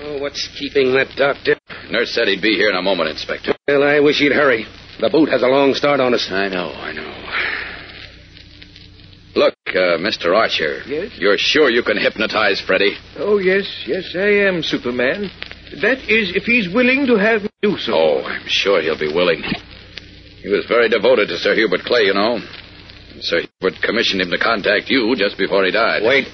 Oh, 0.06 0.18
what's 0.20 0.48
keeping 0.58 0.94
that 0.94 1.08
doctor? 1.16 1.56
Nurse 1.90 2.14
said 2.14 2.28
he'd 2.28 2.40
be 2.40 2.54
here 2.54 2.70
in 2.70 2.76
a 2.76 2.82
moment, 2.82 3.10
Inspector. 3.10 3.52
Well, 3.66 3.82
I 3.82 3.98
wish 3.98 4.18
he'd 4.18 4.32
hurry. 4.32 4.64
The 5.00 5.10
boot 5.10 5.28
has 5.28 5.42
a 5.42 5.48
long 5.48 5.74
start 5.74 6.00
on 6.00 6.14
us. 6.14 6.28
I 6.30 6.48
know, 6.48 6.70
I 6.70 6.92
know. 6.92 7.55
Look, 9.36 9.54
uh, 9.68 10.00
Mr. 10.00 10.34
Archer. 10.34 10.80
Yes? 10.86 11.12
You're 11.18 11.36
sure 11.36 11.68
you 11.68 11.82
can 11.82 11.98
hypnotize 11.98 12.58
Freddy? 12.66 12.96
Oh, 13.18 13.36
yes, 13.36 13.68
yes, 13.86 14.16
I 14.16 14.48
am 14.48 14.62
Superman. 14.62 15.30
That 15.82 15.98
is, 16.08 16.32
if 16.34 16.44
he's 16.44 16.72
willing 16.72 17.06
to 17.06 17.16
have 17.16 17.42
me 17.42 17.50
do 17.60 17.76
so. 17.76 17.92
Oh, 17.92 18.22
I'm 18.24 18.46
sure 18.46 18.80
he'll 18.80 18.98
be 18.98 19.12
willing. 19.12 19.42
He 20.40 20.48
was 20.48 20.64
very 20.66 20.88
devoted 20.88 21.28
to 21.28 21.36
Sir 21.36 21.54
Hubert 21.54 21.84
Clay, 21.84 22.04
you 22.04 22.14
know. 22.14 22.36
And 22.36 23.22
Sir 23.22 23.40
Hubert 23.44 23.76
commissioned 23.82 24.22
him 24.22 24.30
to 24.30 24.38
contact 24.38 24.88
you 24.88 25.14
just 25.18 25.36
before 25.36 25.66
he 25.66 25.70
died. 25.70 26.00
Wait. 26.02 26.28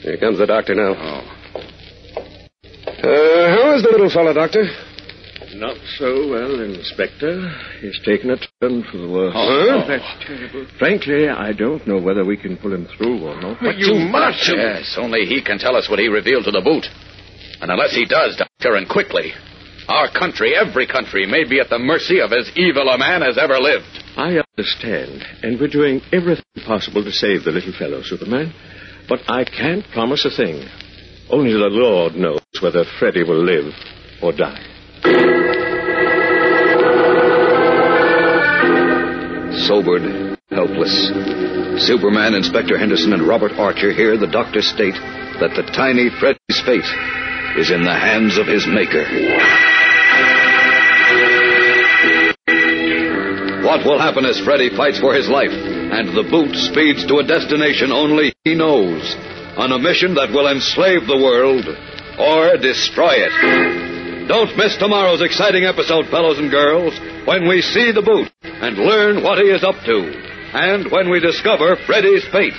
Here 0.00 0.16
comes 0.16 0.38
the 0.38 0.46
doctor 0.46 0.74
now. 0.74 0.96
Oh. 0.96 1.22
Uh, 2.88 3.48
how 3.52 3.74
is 3.76 3.82
the 3.82 3.90
little 3.92 4.08
fellow, 4.08 4.32
Doctor? 4.32 4.64
Not 5.54 5.76
so 5.98 6.28
well, 6.30 6.60
Inspector. 6.60 7.50
He's 7.80 7.98
taken 8.04 8.30
a 8.30 8.36
turn 8.60 8.84
for 8.90 8.98
the 8.98 9.08
worse. 9.08 9.34
Huh? 9.34 9.84
That's 9.88 10.24
terrible. 10.24 10.66
Frankly, 10.78 11.28
I 11.28 11.52
don't 11.52 11.86
know 11.86 12.00
whether 12.00 12.24
we 12.24 12.36
can 12.36 12.56
pull 12.56 12.72
him 12.72 12.86
through 12.96 13.26
or 13.26 13.40
not. 13.40 13.58
But 13.60 13.78
you 13.78 13.94
must. 13.94 14.48
Yes, 14.48 14.96
only 14.98 15.26
he 15.26 15.42
can 15.42 15.58
tell 15.58 15.74
us 15.74 15.90
what 15.90 15.98
he 15.98 16.08
revealed 16.08 16.44
to 16.44 16.50
the 16.52 16.60
boot. 16.60 16.86
And 17.60 17.70
unless 17.70 17.94
he 17.94 18.06
does, 18.06 18.36
Doctor, 18.36 18.76
and 18.76 18.88
quickly, 18.88 19.32
our 19.88 20.10
country, 20.10 20.54
every 20.54 20.86
country, 20.86 21.26
may 21.26 21.42
be 21.42 21.58
at 21.58 21.68
the 21.68 21.78
mercy 21.78 22.20
of 22.20 22.32
as 22.32 22.50
evil 22.54 22.88
a 22.88 22.96
man 22.96 23.22
as 23.22 23.36
ever 23.36 23.58
lived. 23.58 23.90
I 24.16 24.40
understand, 24.56 25.24
and 25.42 25.58
we're 25.58 25.68
doing 25.68 26.00
everything 26.12 26.44
possible 26.64 27.02
to 27.02 27.10
save 27.10 27.44
the 27.44 27.50
little 27.50 27.72
fellow, 27.72 28.02
Superman. 28.02 28.54
But 29.08 29.20
I 29.26 29.44
can't 29.44 29.84
promise 29.92 30.24
a 30.24 30.30
thing. 30.30 30.62
Only 31.28 31.52
the 31.52 31.70
Lord 31.70 32.14
knows 32.14 32.40
whether 32.62 32.84
Freddy 32.98 33.24
will 33.24 33.44
live 33.44 33.72
or 34.22 34.32
die. 34.32 34.69
Sobered, 39.66 40.36
helpless. 40.50 40.92
Superman, 41.86 42.34
Inspector 42.34 42.76
Henderson, 42.76 43.12
and 43.14 43.26
Robert 43.26 43.52
Archer 43.52 43.92
hear 43.92 44.18
the 44.18 44.26
doctor 44.26 44.60
state 44.60 44.94
that 45.40 45.54
the 45.56 45.62
tiny 45.72 46.10
Freddy's 46.20 46.60
fate 46.66 46.84
is 47.56 47.70
in 47.70 47.82
the 47.82 47.94
hands 47.94 48.36
of 48.36 48.46
his 48.46 48.66
maker. 48.66 49.04
What 53.64 53.84
will 53.86 53.98
happen 53.98 54.26
as 54.26 54.40
Freddy 54.40 54.74
fights 54.76 55.00
for 55.00 55.14
his 55.14 55.28
life 55.28 55.52
and 55.52 56.08
the 56.08 56.28
boot 56.28 56.54
speeds 56.56 57.06
to 57.06 57.18
a 57.18 57.24
destination 57.24 57.92
only 57.92 58.32
he 58.44 58.54
knows? 58.54 59.16
On 59.56 59.72
a 59.72 59.78
mission 59.78 60.14
that 60.14 60.30
will 60.30 60.48
enslave 60.48 61.06
the 61.06 61.16
world 61.16 61.66
or 62.18 62.56
destroy 62.58 63.14
it. 63.16 63.99
Don't 64.30 64.56
miss 64.56 64.76
tomorrow's 64.76 65.22
exciting 65.22 65.64
episode, 65.64 66.06
fellows 66.06 66.38
and 66.38 66.52
girls, 66.52 66.96
when 67.26 67.48
we 67.48 67.60
see 67.60 67.90
the 67.90 68.00
boot 68.00 68.30
and 68.44 68.78
learn 68.78 69.24
what 69.24 69.38
he 69.38 69.50
is 69.50 69.64
up 69.64 69.74
to, 69.84 69.98
and 70.54 70.88
when 70.92 71.10
we 71.10 71.18
discover 71.18 71.74
Freddy's 71.84 72.22
fate. 72.30 72.54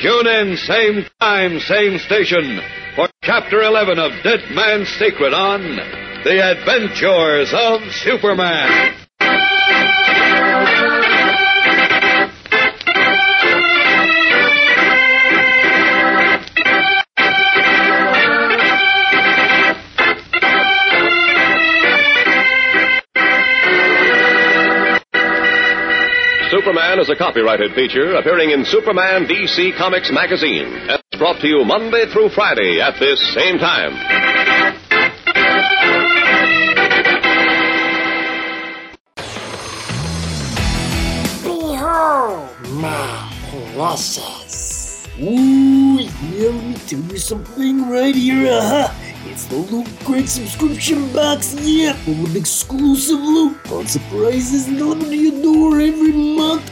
Tune 0.00 0.26
in, 0.26 0.56
same 0.56 1.04
time, 1.20 1.60
same 1.60 1.98
station, 1.98 2.58
for 2.96 3.10
Chapter 3.22 3.60
11 3.60 3.98
of 3.98 4.10
Dead 4.24 4.40
Man's 4.56 4.88
Secret 4.88 5.34
on 5.34 5.60
The 6.24 6.40
Adventures 6.40 7.52
of 7.52 7.82
Superman. 7.92 8.96
Is 27.02 27.10
a 27.10 27.16
copyrighted 27.16 27.74
feature 27.74 28.14
appearing 28.14 28.50
in 28.50 28.64
Superman 28.64 29.26
DC 29.26 29.76
Comics 29.76 30.12
magazine. 30.12 30.68
It's 30.88 31.18
brought 31.18 31.40
to 31.40 31.48
you 31.48 31.64
Monday 31.64 32.06
through 32.12 32.28
Friday 32.28 32.80
at 32.80 32.94
this 33.00 33.18
same 33.34 33.58
time. 33.58 33.92
Behold 41.42 42.48
my 42.80 43.32
precious. 43.74 45.08
Ooh, 45.20 45.98
yeah, 45.98 46.50
let 46.50 46.64
me 46.64 46.76
tell 46.86 47.00
you 47.00 47.18
something 47.18 47.90
right 47.90 48.14
here. 48.14 48.46
Uh-huh. 48.48 48.94
It's 49.26 49.46
the 49.46 49.56
Loot 49.56 49.88
Crate 50.04 50.28
subscription 50.28 51.12
box, 51.12 51.54
yeah, 51.62 51.94
full 52.04 52.26
of 52.26 52.36
exclusive 52.36 53.18
loot, 53.18 53.56
fun 53.66 53.86
surprises 53.88 54.66
delivered 54.66 55.06
to 55.06 55.16
your 55.16 55.42
door 55.42 55.80
every 55.80 56.12
month. 56.12 56.71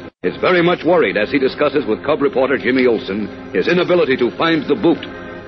is 0.23 0.37
very 0.37 0.61
much 0.61 0.85
worried 0.85 1.17
as 1.17 1.31
he 1.31 1.39
discusses 1.39 1.83
with 1.87 2.05
Cub 2.05 2.21
reporter 2.21 2.55
Jimmy 2.55 2.85
Olsen 2.85 3.25
his 3.55 3.67
inability 3.67 4.15
to 4.17 4.29
find 4.37 4.61
the 4.69 4.75
boot, 4.75 5.01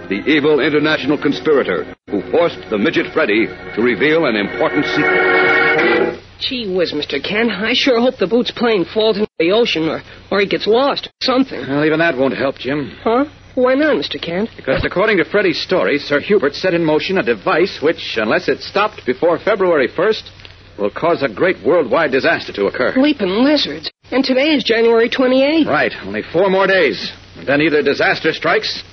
the 0.09 0.25
evil 0.25 0.59
international 0.59 1.21
conspirator 1.21 1.93
who 2.09 2.25
forced 2.31 2.57
the 2.71 2.77
midget 2.79 3.13
Freddy 3.13 3.45
to 3.45 3.81
reveal 3.83 4.25
an 4.25 4.35
important 4.35 4.83
secret. 4.85 6.17
Gee 6.39 6.73
whiz, 6.73 6.91
Mr. 6.91 7.21
Kent. 7.21 7.51
I 7.51 7.73
sure 7.73 8.01
hope 8.01 8.17
the 8.17 8.25
boot's 8.25 8.49
plane 8.49 8.83
falls 8.83 9.17
into 9.17 9.29
the 9.37 9.51
ocean 9.51 9.87
or, 9.87 10.01
or 10.31 10.39
he 10.39 10.47
gets 10.47 10.65
lost 10.65 11.05
or 11.05 11.11
something. 11.21 11.61
Well, 11.69 11.85
even 11.85 11.99
that 11.99 12.17
won't 12.17 12.35
help, 12.35 12.55
Jim. 12.57 12.97
Huh? 13.03 13.25
Why 13.53 13.75
not, 13.75 13.95
Mr. 13.95 14.19
Kent? 14.19 14.49
Because 14.57 14.83
according 14.83 15.17
to 15.17 15.25
Freddy's 15.25 15.61
story, 15.61 15.99
Sir 15.99 16.19
Hubert 16.19 16.55
set 16.55 16.73
in 16.73 16.83
motion 16.83 17.19
a 17.19 17.23
device 17.23 17.77
which, 17.79 18.17
unless 18.17 18.49
it 18.49 18.61
stopped 18.61 19.05
before 19.05 19.37
February 19.37 19.87
1st, 19.87 20.79
will 20.79 20.89
cause 20.89 21.21
a 21.21 21.29
great 21.31 21.63
worldwide 21.63 22.11
disaster 22.11 22.51
to 22.53 22.65
occur. 22.65 22.91
Leaping 22.97 23.29
lizards. 23.45 23.92
And 24.11 24.23
today 24.23 24.49
is 24.53 24.63
January 24.63 25.09
28th. 25.09 25.65
Right, 25.65 25.91
only 26.03 26.21
four 26.31 26.49
more 26.49 26.67
days. 26.67 27.11
And 27.37 27.47
then 27.47 27.61
either 27.61 27.81
disaster 27.81 28.33
strikes 28.33 28.83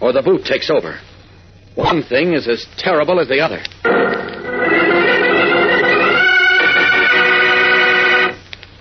or 0.00 0.12
the 0.12 0.22
boot 0.22 0.44
takes 0.44 0.70
over. 0.70 1.00
One 1.74 2.02
thing 2.02 2.34
is 2.34 2.46
as 2.46 2.66
terrible 2.76 3.20
as 3.20 3.28
the 3.28 3.40
other. 3.40 3.62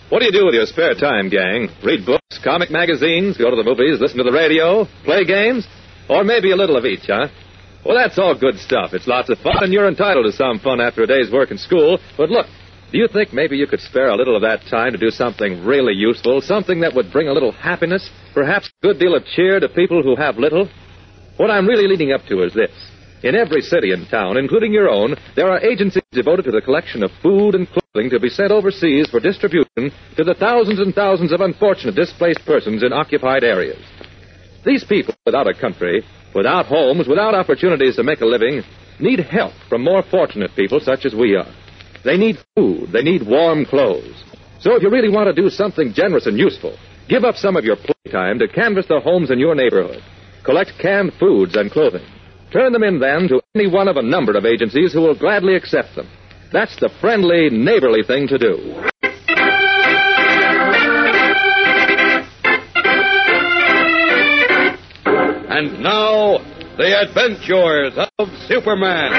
What 0.10 0.20
do 0.20 0.26
you 0.26 0.32
do 0.32 0.46
with 0.46 0.56
your 0.56 0.66
spare 0.66 0.96
time, 0.96 1.30
gang? 1.30 1.70
Read 1.84 2.06
books, 2.06 2.40
comic 2.44 2.72
magazines, 2.72 3.38
go 3.38 3.50
to 3.52 3.56
the 3.56 3.64
movies, 3.64 4.02
listen 4.02 4.18
to 4.18 4.24
the 4.24 4.32
radio, 4.32 4.86
play 5.06 5.24
games? 5.24 5.68
Or 6.10 6.24
maybe 6.24 6.52
a 6.52 6.56
little 6.56 6.76
of 6.78 6.86
each, 6.86 7.06
huh? 7.06 7.28
Well, 7.86 7.96
that's 7.96 8.18
all 8.18 8.34
good 8.38 8.58
stuff. 8.58 8.94
It's 8.94 9.08
lots 9.08 9.30
of 9.30 9.38
fun, 9.38 9.64
and 9.64 9.72
you're 9.72 9.88
entitled 9.88 10.26
to 10.26 10.32
some 10.32 10.60
fun 10.60 10.82
after 10.82 11.04
a 11.04 11.08
day's 11.08 11.32
work 11.32 11.52
in 11.52 11.58
school. 11.60 12.00
But 12.18 12.30
look, 12.30 12.48
do 12.92 12.98
you 12.98 13.08
think 13.08 13.34
maybe 13.34 13.56
you 13.56 13.68
could 13.68 13.82
spare 13.82 14.10
a 14.10 14.16
little 14.16 14.36
of 14.36 14.42
that 14.42 14.62
time 14.70 14.92
to 14.94 14.98
do 14.98 15.12
something 15.12 15.64
really 15.64 15.94
useful, 15.94 16.42
something 16.42 16.80
that 16.82 16.96
would 16.96 17.12
bring 17.12 17.28
a 17.28 17.34
little 17.34 17.52
happiness, 17.52 18.10
perhaps 18.34 18.68
a 18.68 18.88
good 18.88 19.00
deal 19.00 19.16
of 19.16 19.26
cheer 19.26 19.60
to 19.60 19.70
people 19.70 20.02
who 20.02 20.16
have 20.16 20.38
little? 20.38 20.68
What 21.38 21.52
I'm 21.52 21.68
really 21.68 21.88
leading 21.88 22.12
up 22.12 22.26
to 22.30 22.44
is 22.44 22.54
this. 22.54 22.72
In 23.22 23.36
every 23.36 23.62
city 23.62 23.92
and 23.92 24.10
town, 24.10 24.38
including 24.38 24.74
your 24.74 24.90
own, 24.90 25.16
there 25.36 25.52
are 25.52 25.60
agencies 25.60 26.04
devoted 26.12 26.46
to 26.46 26.52
the 26.52 26.62
collection 26.62 27.04
of 27.04 27.12
food 27.22 27.54
and 27.54 27.68
clothing 27.68 28.10
to 28.10 28.20
be 28.20 28.30
sent 28.30 28.52
overseas 28.52 29.10
for 29.10 29.20
distribution 29.20 29.92
to 30.16 30.24
the 30.24 30.36
thousands 30.40 30.80
and 30.80 30.96
thousands 30.96 31.32
of 31.32 31.42
unfortunate 31.42 31.96
displaced 31.96 32.44
persons 32.46 32.82
in 32.82 32.94
occupied 32.94 33.44
areas. 33.44 33.84
These 34.66 34.84
people 34.86 35.14
without 35.26 35.48
a 35.48 35.54
country, 35.54 36.04
without 36.34 36.66
homes, 36.66 37.08
without 37.08 37.36
opportunities 37.36 37.98
to 37.98 38.04
make 38.04 38.22
a 38.22 38.26
living, 38.26 38.64
need 39.00 39.20
help 39.20 39.54
from 39.68 39.84
more 39.84 40.04
fortunate 40.10 40.56
people 40.56 40.80
such 40.80 41.06
as 41.06 41.14
we 41.14 41.36
are. 41.36 41.54
They 42.04 42.18
need 42.18 42.38
food. 42.56 42.92
They 42.92 43.04
need 43.04 43.28
warm 43.28 43.66
clothes. 43.66 44.24
So 44.60 44.76
if 44.76 44.84
you 44.84 44.90
really 44.90 45.10
want 45.10 45.34
to 45.34 45.42
do 45.42 45.50
something 45.50 45.94
generous 45.94 46.26
and 46.28 46.38
useful, 46.38 46.78
give 47.08 47.24
up 47.24 47.36
some 47.36 47.56
of 47.56 47.64
your 47.64 47.78
playtime 47.78 48.40
to 48.40 48.48
canvass 48.48 48.88
the 48.88 49.00
homes 49.00 49.32
in 49.32 49.40
your 49.40 49.56
neighborhood. 49.56 50.02
Collect 50.44 50.72
canned 50.80 51.14
foods 51.20 51.56
and 51.56 51.72
clothing. 51.72 52.06
Turn 52.52 52.74
them 52.74 52.84
in 52.84 53.00
then 53.00 53.28
to 53.28 53.42
any 53.56 53.68
one 53.68 53.88
of 53.88 53.98
a 53.98 54.02
number 54.02 54.36
of 54.36 54.46
agencies 54.46 54.92
who 54.94 55.02
will 55.02 55.18
gladly 55.18 55.56
accept 55.56 55.96
them. 55.96 56.10
That's 56.52 56.76
the 56.80 56.90
friendly, 57.00 57.50
neighborly 57.50 58.04
thing 58.04 58.28
to 58.28 58.38
do. 58.38 58.84
And 65.52 65.84
now, 65.84 66.40
the 66.78 67.02
adventures 67.02 67.94
of 68.18 68.30
Superman. 68.48 69.12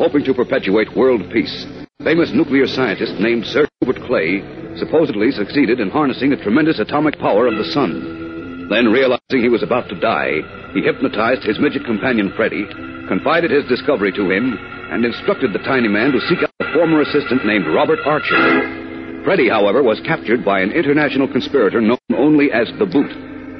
Hoping 0.00 0.24
to 0.24 0.32
perpetuate 0.32 0.96
world 0.96 1.20
peace, 1.30 1.66
A 2.00 2.04
famous 2.04 2.32
nuclear 2.32 2.66
scientist 2.66 3.20
named 3.20 3.44
Sir 3.44 3.68
Hubert 3.80 4.00
Clay 4.08 4.40
supposedly 4.80 5.30
succeeded 5.30 5.78
in 5.78 5.90
harnessing 5.90 6.30
the 6.30 6.40
tremendous 6.40 6.80
atomic 6.80 7.18
power 7.18 7.46
of 7.46 7.60
the 7.60 7.68
sun. 7.68 8.66
Then, 8.72 8.88
realizing 8.88 9.44
he 9.44 9.52
was 9.52 9.62
about 9.62 9.90
to 9.90 10.00
die, 10.00 10.40
he 10.72 10.80
hypnotized 10.80 11.44
his 11.44 11.60
midget 11.60 11.84
companion 11.84 12.32
Freddy, 12.34 12.64
confided 13.12 13.50
his 13.50 13.68
discovery 13.68 14.10
to 14.12 14.24
him, 14.24 14.56
and 14.88 15.04
instructed 15.04 15.52
the 15.52 15.66
tiny 15.68 15.88
man 15.88 16.12
to 16.12 16.20
seek 16.32 16.40
out 16.40 16.64
a 16.64 16.72
former 16.72 17.02
assistant 17.02 17.44
named 17.44 17.68
Robert 17.68 18.00
Archer. 18.06 19.20
Freddy, 19.22 19.50
however, 19.50 19.82
was 19.82 20.00
captured 20.08 20.42
by 20.42 20.60
an 20.60 20.72
international 20.72 21.28
conspirator 21.28 21.82
known 21.82 22.00
only 22.16 22.48
as 22.52 22.72
the 22.78 22.88
Boot, 22.88 23.12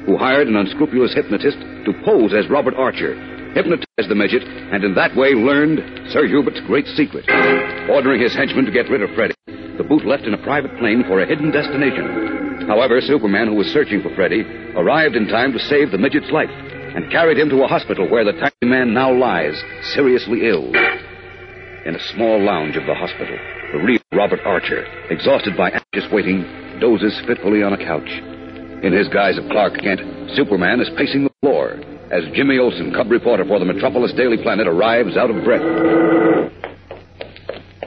who 0.09 0.17
hired 0.17 0.49
an 0.49 0.57
unscrupulous 0.57 1.13
hypnotist 1.13 1.61
to 1.85 1.93
pose 2.03 2.33
as 2.33 2.49
Robert 2.49 2.73
Archer, 2.81 3.13
hypnotized 3.55 4.09
the 4.09 4.15
midget, 4.15 4.43
and 4.45 4.85
in 4.85 4.95
that 4.95 5.15
way 5.17 5.35
learned 5.35 6.11
Sir 6.11 6.27
Hubert's 6.27 6.61
great 6.67 6.87
secret. 6.97 7.29
Ordering 7.91 8.21
his 8.21 8.35
henchmen 8.35 8.65
to 8.65 8.73
get 8.73 8.89
rid 8.89 9.03
of 9.03 9.11
Freddy, 9.15 9.35
the 9.77 9.87
Boot 9.89 10.07
left 10.07 10.25
in 10.25 10.35
a 10.35 10.43
private 10.43 10.77
plane 10.79 11.05
for 11.07 11.21
a 11.21 11.27
hidden 11.27 11.51
destination. 11.51 12.67
However, 12.69 13.01
Superman, 13.01 13.49
who 13.49 13.55
was 13.55 13.67
searching 13.73 14.03
for 14.03 14.15
Freddy, 14.15 14.43
arrived 14.77 15.17
in 15.17 15.27
time 15.27 15.53
to 15.53 15.59
save 15.59 15.91
the 15.91 15.99
midget's 15.99 16.31
life. 16.31 16.51
and 16.95 17.11
carried 17.13 17.39
him 17.39 17.49
to 17.49 17.63
a 17.63 17.69
hospital 17.69 18.09
where 18.11 18.25
the 18.25 18.33
tiny 18.33 18.67
man 18.67 18.93
now 18.93 19.13
lies, 19.15 19.55
seriously 19.95 20.49
ill. 20.49 20.67
In 21.87 21.95
a 21.95 22.07
small 22.13 22.43
lounge 22.43 22.77
of 22.77 22.85
the 22.85 22.95
hospital, 22.95 23.39
the 23.73 23.79
real 23.79 24.01
Robert 24.13 24.41
Archer, 24.45 24.85
exhausted 25.09 25.57
by 25.57 25.71
anxious 25.71 26.11
waiting, 26.11 26.43
dozes 26.81 27.15
fitfully 27.29 27.63
on 27.63 27.73
a 27.73 27.79
couch. 27.79 28.11
In 28.83 28.93
his 28.93 29.07
guise 29.07 29.39
of 29.39 29.49
Clark 29.51 29.79
Kent, 29.79 30.01
Superman 30.35 30.81
is 30.81 30.91
pacing 30.97 31.23
the 31.23 31.31
floor 31.41 31.79
as 32.11 32.25
Jimmy 32.35 32.59
Olsen, 32.59 32.93
cub 32.93 33.11
reporter 33.11 33.45
for 33.45 33.59
the 33.59 33.65
Metropolis 33.65 34.13
Daily 34.13 34.37
Planet, 34.43 34.67
arrives 34.67 35.17
out 35.17 35.31
of 35.31 35.43
breath. 35.45 35.63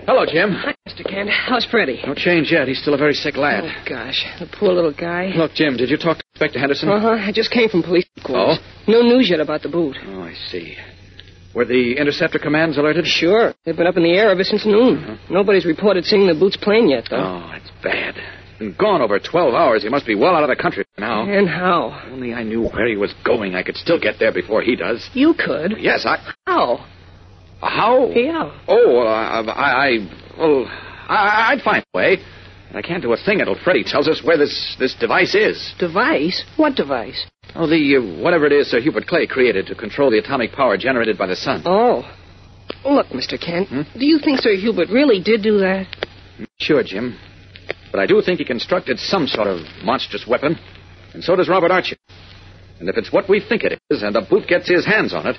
Hello, 0.06 0.26
Jim. 0.26 0.52
Hi, 0.52 0.76
Mr. 0.88 1.08
Kent. 1.10 1.30
How's 1.30 1.66
Freddie? 1.66 2.02
No 2.06 2.14
change 2.14 2.52
yet. 2.52 2.68
He's 2.68 2.82
still 2.82 2.94
a 2.94 2.98
very 2.98 3.14
sick 3.14 3.38
lad. 3.38 3.64
Oh, 3.64 3.84
gosh. 3.88 4.26
The 4.40 4.48
poor 4.48 4.74
little 4.74 4.94
guy. 4.94 5.28
Look, 5.36 5.54
Jim, 5.54 5.78
did 5.78 5.90
you 5.90 5.98
talk 5.98 6.18
to 6.18 6.24
Inspector 6.34 6.60
Henderson? 6.60 6.90
Uh 6.90 7.00
huh. 7.00 7.10
I 7.12 7.32
just 7.32 7.52
came 7.52 7.70
from 7.70 7.84
police 7.84 8.06
headquarters. 8.18 8.60
No 8.88 9.02
news 9.02 9.30
yet 9.30 9.40
about 9.40 9.62
the 9.62 9.70
boot. 9.70 9.96
Oh, 10.06 10.22
I 10.22 10.34
see. 10.52 10.76
Were 11.56 11.66
the 11.66 11.96
interceptor 11.98 12.40
commands 12.40 12.78
alerted? 12.78 13.06
Sure. 13.06 13.54
They've 13.64 13.78
been 13.78 13.88
up 13.88 13.96
in 13.96 14.04
the 14.04 14.12
air 14.14 14.30
ever 14.32 14.44
since 14.44 14.66
noon. 14.66 15.20
Nobody's 15.30 15.66
reported 15.66 16.04
seeing 16.04 16.28
the 16.28 16.34
boot's 16.34 16.58
plane 16.58 16.90
yet, 16.90 17.06
though. 17.10 17.18
Oh, 17.18 17.52
it's 17.56 17.70
bad. 17.84 18.16
Been 18.60 18.76
gone 18.78 19.02
over 19.02 19.20
12 19.20 19.54
hours. 19.54 19.84
He 19.84 19.90
must 19.90 20.06
be 20.06 20.16
well 20.16 20.36
out 20.36 20.44
of 20.44 20.50
the 20.50 20.62
country 20.62 20.86
now. 20.98 21.24
And 21.24 21.50
how? 21.50 22.02
Only 22.12 22.34
I 22.34 22.44
knew 22.44 22.68
where 22.68 22.88
he 22.88 22.96
was 22.96 23.14
going. 23.26 23.56
I 23.56 23.64
could 23.64 23.76
still 23.78 24.00
get 24.00 24.16
there 24.20 24.32
before 24.32 24.62
he 24.62 24.76
does. 24.76 25.10
You 25.14 25.34
could. 25.34 25.76
Yes, 25.80 26.06
I. 26.06 26.18
How? 26.46 26.86
How? 27.62 28.10
Yeah. 28.10 28.52
Oh, 28.68 29.00
uh, 29.00 29.52
I, 29.52 29.88
I. 29.88 30.38
Well, 30.38 30.66
I, 30.68 31.52
I'd 31.52 31.62
find 31.62 31.84
a 31.94 31.98
way. 31.98 32.18
I 32.74 32.82
can't 32.82 33.04
do 33.04 33.14
a 33.14 33.18
thing 33.18 33.40
until 33.40 33.56
Freddie 33.64 33.84
tells 33.84 34.08
us 34.08 34.22
where 34.24 34.38
this, 34.38 34.76
this 34.80 34.96
device 35.00 35.36
is. 35.36 35.74
Device? 35.78 36.44
What 36.58 36.76
device? 36.76 37.28
Oh, 37.56 37.68
the 37.68 37.98
uh, 37.98 38.22
whatever 38.24 38.48
it 38.48 38.52
is 38.52 38.72
Sir 38.72 38.82
Hubert 38.82 39.06
Clay 39.06 39.28
created 39.28 39.68
to 39.68 39.76
control 39.76 40.10
the 40.10 40.18
atomic 40.18 40.54
power 40.54 40.76
generated 40.76 41.18
by 41.18 41.28
the 41.28 41.36
sun. 41.36 41.62
Oh. 41.66 42.04
Look, 42.84 43.08
Mr. 43.08 43.40
Kent, 43.40 43.70
do 43.98 44.06
you 44.06 44.20
think 44.20 44.40
Sir 44.40 44.56
Hubert 44.56 44.90
really 44.90 45.22
did 45.22 45.44
do 45.44 45.60
that? 45.60 45.86
Sure, 46.60 46.84
Jim. 46.84 47.18
But 47.94 48.00
I 48.00 48.08
do 48.08 48.24
think 48.24 48.40
he 48.40 48.46
constructed 48.46 48.98
some 48.98 49.28
sort 49.28 49.46
of 49.48 49.60
monstrous 49.84 50.26
weapon. 50.28 50.58
And 51.14 51.24
so 51.24 51.36
does 51.36 51.48
Robert 51.48 51.70
Archer. 51.70 51.96
And 52.80 52.90
if 52.90 52.98
it's 52.98 53.14
what 53.14 53.30
we 53.30 53.40
think 53.40 53.64
it 53.64 53.80
is, 53.92 54.02
and 54.02 54.16
the 54.16 54.22
boot 54.22 54.48
gets 54.48 54.68
his 54.68 54.84
hands 54.84 55.14
on 55.14 55.28
it, 55.28 55.38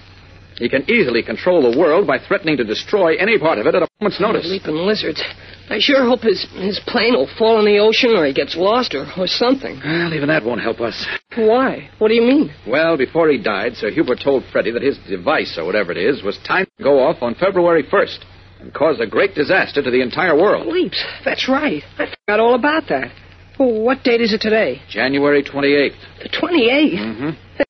he 0.59 0.69
can 0.69 0.89
easily 0.89 1.25
control 1.25 1.69
the 1.69 1.77
world 1.77 2.07
by 2.07 2.19
threatening 2.21 2.57
to 2.59 2.65
destroy 2.65 3.17
any 3.17 3.41
part 3.41 3.59
of 3.59 3.67
it 3.67 3.75
at 3.75 3.83
a 3.83 3.89
moment's 4.01 4.21
notice. 4.21 4.47
Leaping 4.49 4.77
lizards. 4.77 5.21
I 5.69 5.81
sure 5.81 6.07
hope 6.07 6.21
his, 6.21 6.47
his 6.55 6.81
plane 6.87 7.15
will 7.15 7.29
fall 7.37 7.59
in 7.59 7.65
the 7.65 7.81
ocean 7.81 8.15
or 8.17 8.25
he 8.25 8.33
gets 8.33 8.55
lost 8.55 8.95
or, 8.95 9.05
or 9.19 9.27
something. 9.27 9.81
Well, 9.85 10.15
even 10.15 10.29
that 10.29 10.45
won't 10.45 10.61
help 10.61 10.81
us. 10.81 11.05
Why? 11.35 11.91
What 11.99 12.07
do 12.07 12.15
you 12.15 12.23
mean? 12.23 12.55
Well, 12.69 12.97
before 12.97 13.31
he 13.31 13.39
died, 13.39 13.75
Sir 13.75 13.91
Hubert 13.91 14.21
told 14.23 14.45
Freddie 14.53 14.71
that 14.71 14.83
his 14.83 14.97
device, 15.09 15.59
or 15.59 15.65
whatever 15.65 15.91
it 15.91 15.99
is, 15.99 16.23
was 16.23 16.39
timed 16.47 16.69
to 16.79 16.85
go 16.85 17.01
off 17.01 17.21
on 17.21 17.35
February 17.35 17.83
1st 17.83 18.25
and 18.65 18.73
cause 18.73 18.99
a 18.99 19.07
great 19.07 19.35
disaster 19.35 19.82
to 19.82 19.91
the 19.91 20.01
entire 20.01 20.35
world. 20.35 20.66
Leaps. 20.66 21.05
That's 21.24 21.49
right. 21.49 21.82
I 21.99 22.07
forgot 22.07 22.41
all 22.41 22.55
about 22.55 22.85
that. 22.89 23.12
Well, 23.59 23.82
what 23.82 24.03
date 24.03 24.23
is 24.23 24.32
it 24.32 24.41
today? 24.41 24.81
January 24.89 25.43
28th. 25.43 25.95
The 26.23 26.28
28th? 26.31 26.99
Mm-hmm. 26.99 27.62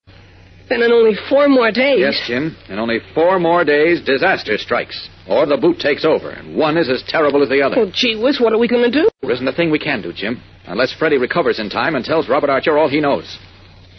Then 0.68 0.82
in 0.82 0.92
only 0.92 1.14
four 1.28 1.48
more 1.48 1.70
days. 1.72 1.98
Yes, 1.98 2.24
Jim. 2.26 2.56
In 2.68 2.78
only 2.78 3.00
four 3.12 3.38
more 3.38 3.64
days, 3.64 4.00
disaster 4.02 4.56
strikes. 4.56 5.08
Or 5.28 5.44
the 5.46 5.58
boot 5.58 5.78
takes 5.78 6.04
over, 6.04 6.30
and 6.30 6.56
one 6.56 6.78
is 6.78 6.88
as 6.88 7.04
terrible 7.06 7.42
as 7.42 7.48
the 7.48 7.60
other. 7.60 7.76
Well, 7.76 7.92
gee 7.92 8.18
whiz, 8.18 8.40
what 8.40 8.52
are 8.52 8.58
we 8.58 8.68
going 8.68 8.90
to 8.90 9.02
do? 9.02 9.08
There 9.20 9.32
isn't 9.32 9.46
a 9.46 9.52
thing 9.52 9.70
we 9.70 9.78
can 9.78 10.00
do, 10.00 10.12
Jim, 10.12 10.40
unless 10.66 10.94
Freddie 10.94 11.18
recovers 11.18 11.58
in 11.58 11.68
time 11.68 11.96
and 11.96 12.04
tells 12.04 12.28
Robert 12.28 12.50
Archer 12.50 12.78
all 12.78 12.88
he 12.88 13.00
knows. 13.00 13.36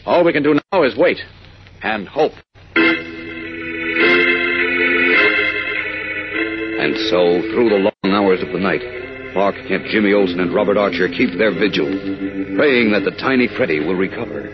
All 0.06 0.24
we 0.24 0.34
can 0.34 0.44
do 0.44 0.60
now 0.72 0.84
is 0.84 0.98
wait 0.98 1.20
and 1.84 2.08
hope. 2.08 2.34
And 6.86 6.94
so, 7.10 7.42
through 7.50 7.74
the 7.74 7.82
long 7.82 8.14
hours 8.14 8.46
of 8.46 8.54
the 8.54 8.62
night, 8.62 8.86
Clark 9.34 9.58
Kent, 9.66 9.90
Jimmy 9.90 10.14
Olsen, 10.14 10.38
and 10.38 10.54
Robert 10.54 10.78
Archer 10.78 11.10
keep 11.10 11.34
their 11.34 11.50
vigil, 11.50 11.90
praying 12.54 12.94
that 12.94 13.02
the 13.02 13.18
tiny 13.18 13.50
Freddie 13.50 13.82
will 13.82 13.98
recover. 13.98 14.46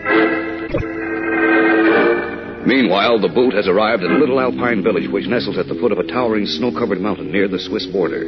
Meanwhile, 2.64 3.20
the 3.20 3.28
boot 3.28 3.52
has 3.52 3.68
arrived 3.68 4.00
in 4.00 4.16
a 4.16 4.18
little 4.18 4.40
alpine 4.40 4.80
village 4.80 5.12
which 5.12 5.28
nestles 5.28 5.60
at 5.60 5.68
the 5.68 5.76
foot 5.76 5.92
of 5.92 6.00
a 6.00 6.08
towering 6.08 6.48
snow-covered 6.48 7.04
mountain 7.04 7.30
near 7.30 7.52
the 7.52 7.60
Swiss 7.60 7.84
border. 7.92 8.24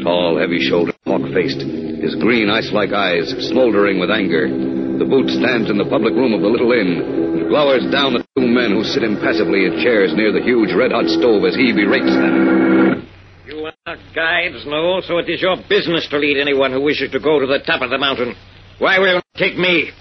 Tall, 0.00 0.40
heavy-shouldered, 0.40 0.96
hawk-faced, 1.04 1.60
his 1.60 2.16
green 2.16 2.48
ice-like 2.48 2.96
eyes 2.96 3.28
smoldering 3.52 4.00
with 4.00 4.08
anger, 4.08 4.48
the 4.48 5.04
boot 5.04 5.28
stands 5.28 5.68
in 5.68 5.76
the 5.76 5.92
public 5.92 6.16
room 6.16 6.32
of 6.32 6.40
the 6.40 6.48
little 6.48 6.72
inn 6.72 7.04
and 7.04 7.52
glowers 7.52 7.84
down 7.92 8.16
at 8.16 8.24
two 8.32 8.48
men 8.48 8.72
who 8.72 8.80
sit 8.80 9.04
impassively 9.04 9.68
in 9.68 9.84
chairs 9.84 10.16
near 10.16 10.32
the 10.32 10.40
huge 10.40 10.72
red-hot 10.72 11.04
stove 11.20 11.44
as 11.44 11.52
he 11.52 11.76
berates 11.76 12.16
them. 12.16 13.04
You 13.46 13.70
are 13.86 13.96
guides, 14.12 14.66
no, 14.66 15.00
so 15.06 15.18
it 15.18 15.30
is 15.30 15.40
your 15.40 15.54
business 15.68 16.08
to 16.10 16.18
lead 16.18 16.36
anyone 16.36 16.72
who 16.72 16.80
wishes 16.80 17.12
to 17.12 17.20
go 17.20 17.38
to 17.38 17.46
the 17.46 17.60
top 17.64 17.80
of 17.80 17.90
the 17.90 17.98
mountain. 17.98 18.34
Why 18.80 18.98
will 18.98 19.14
you 19.14 19.22
take 19.36 19.56
me? 19.56 19.92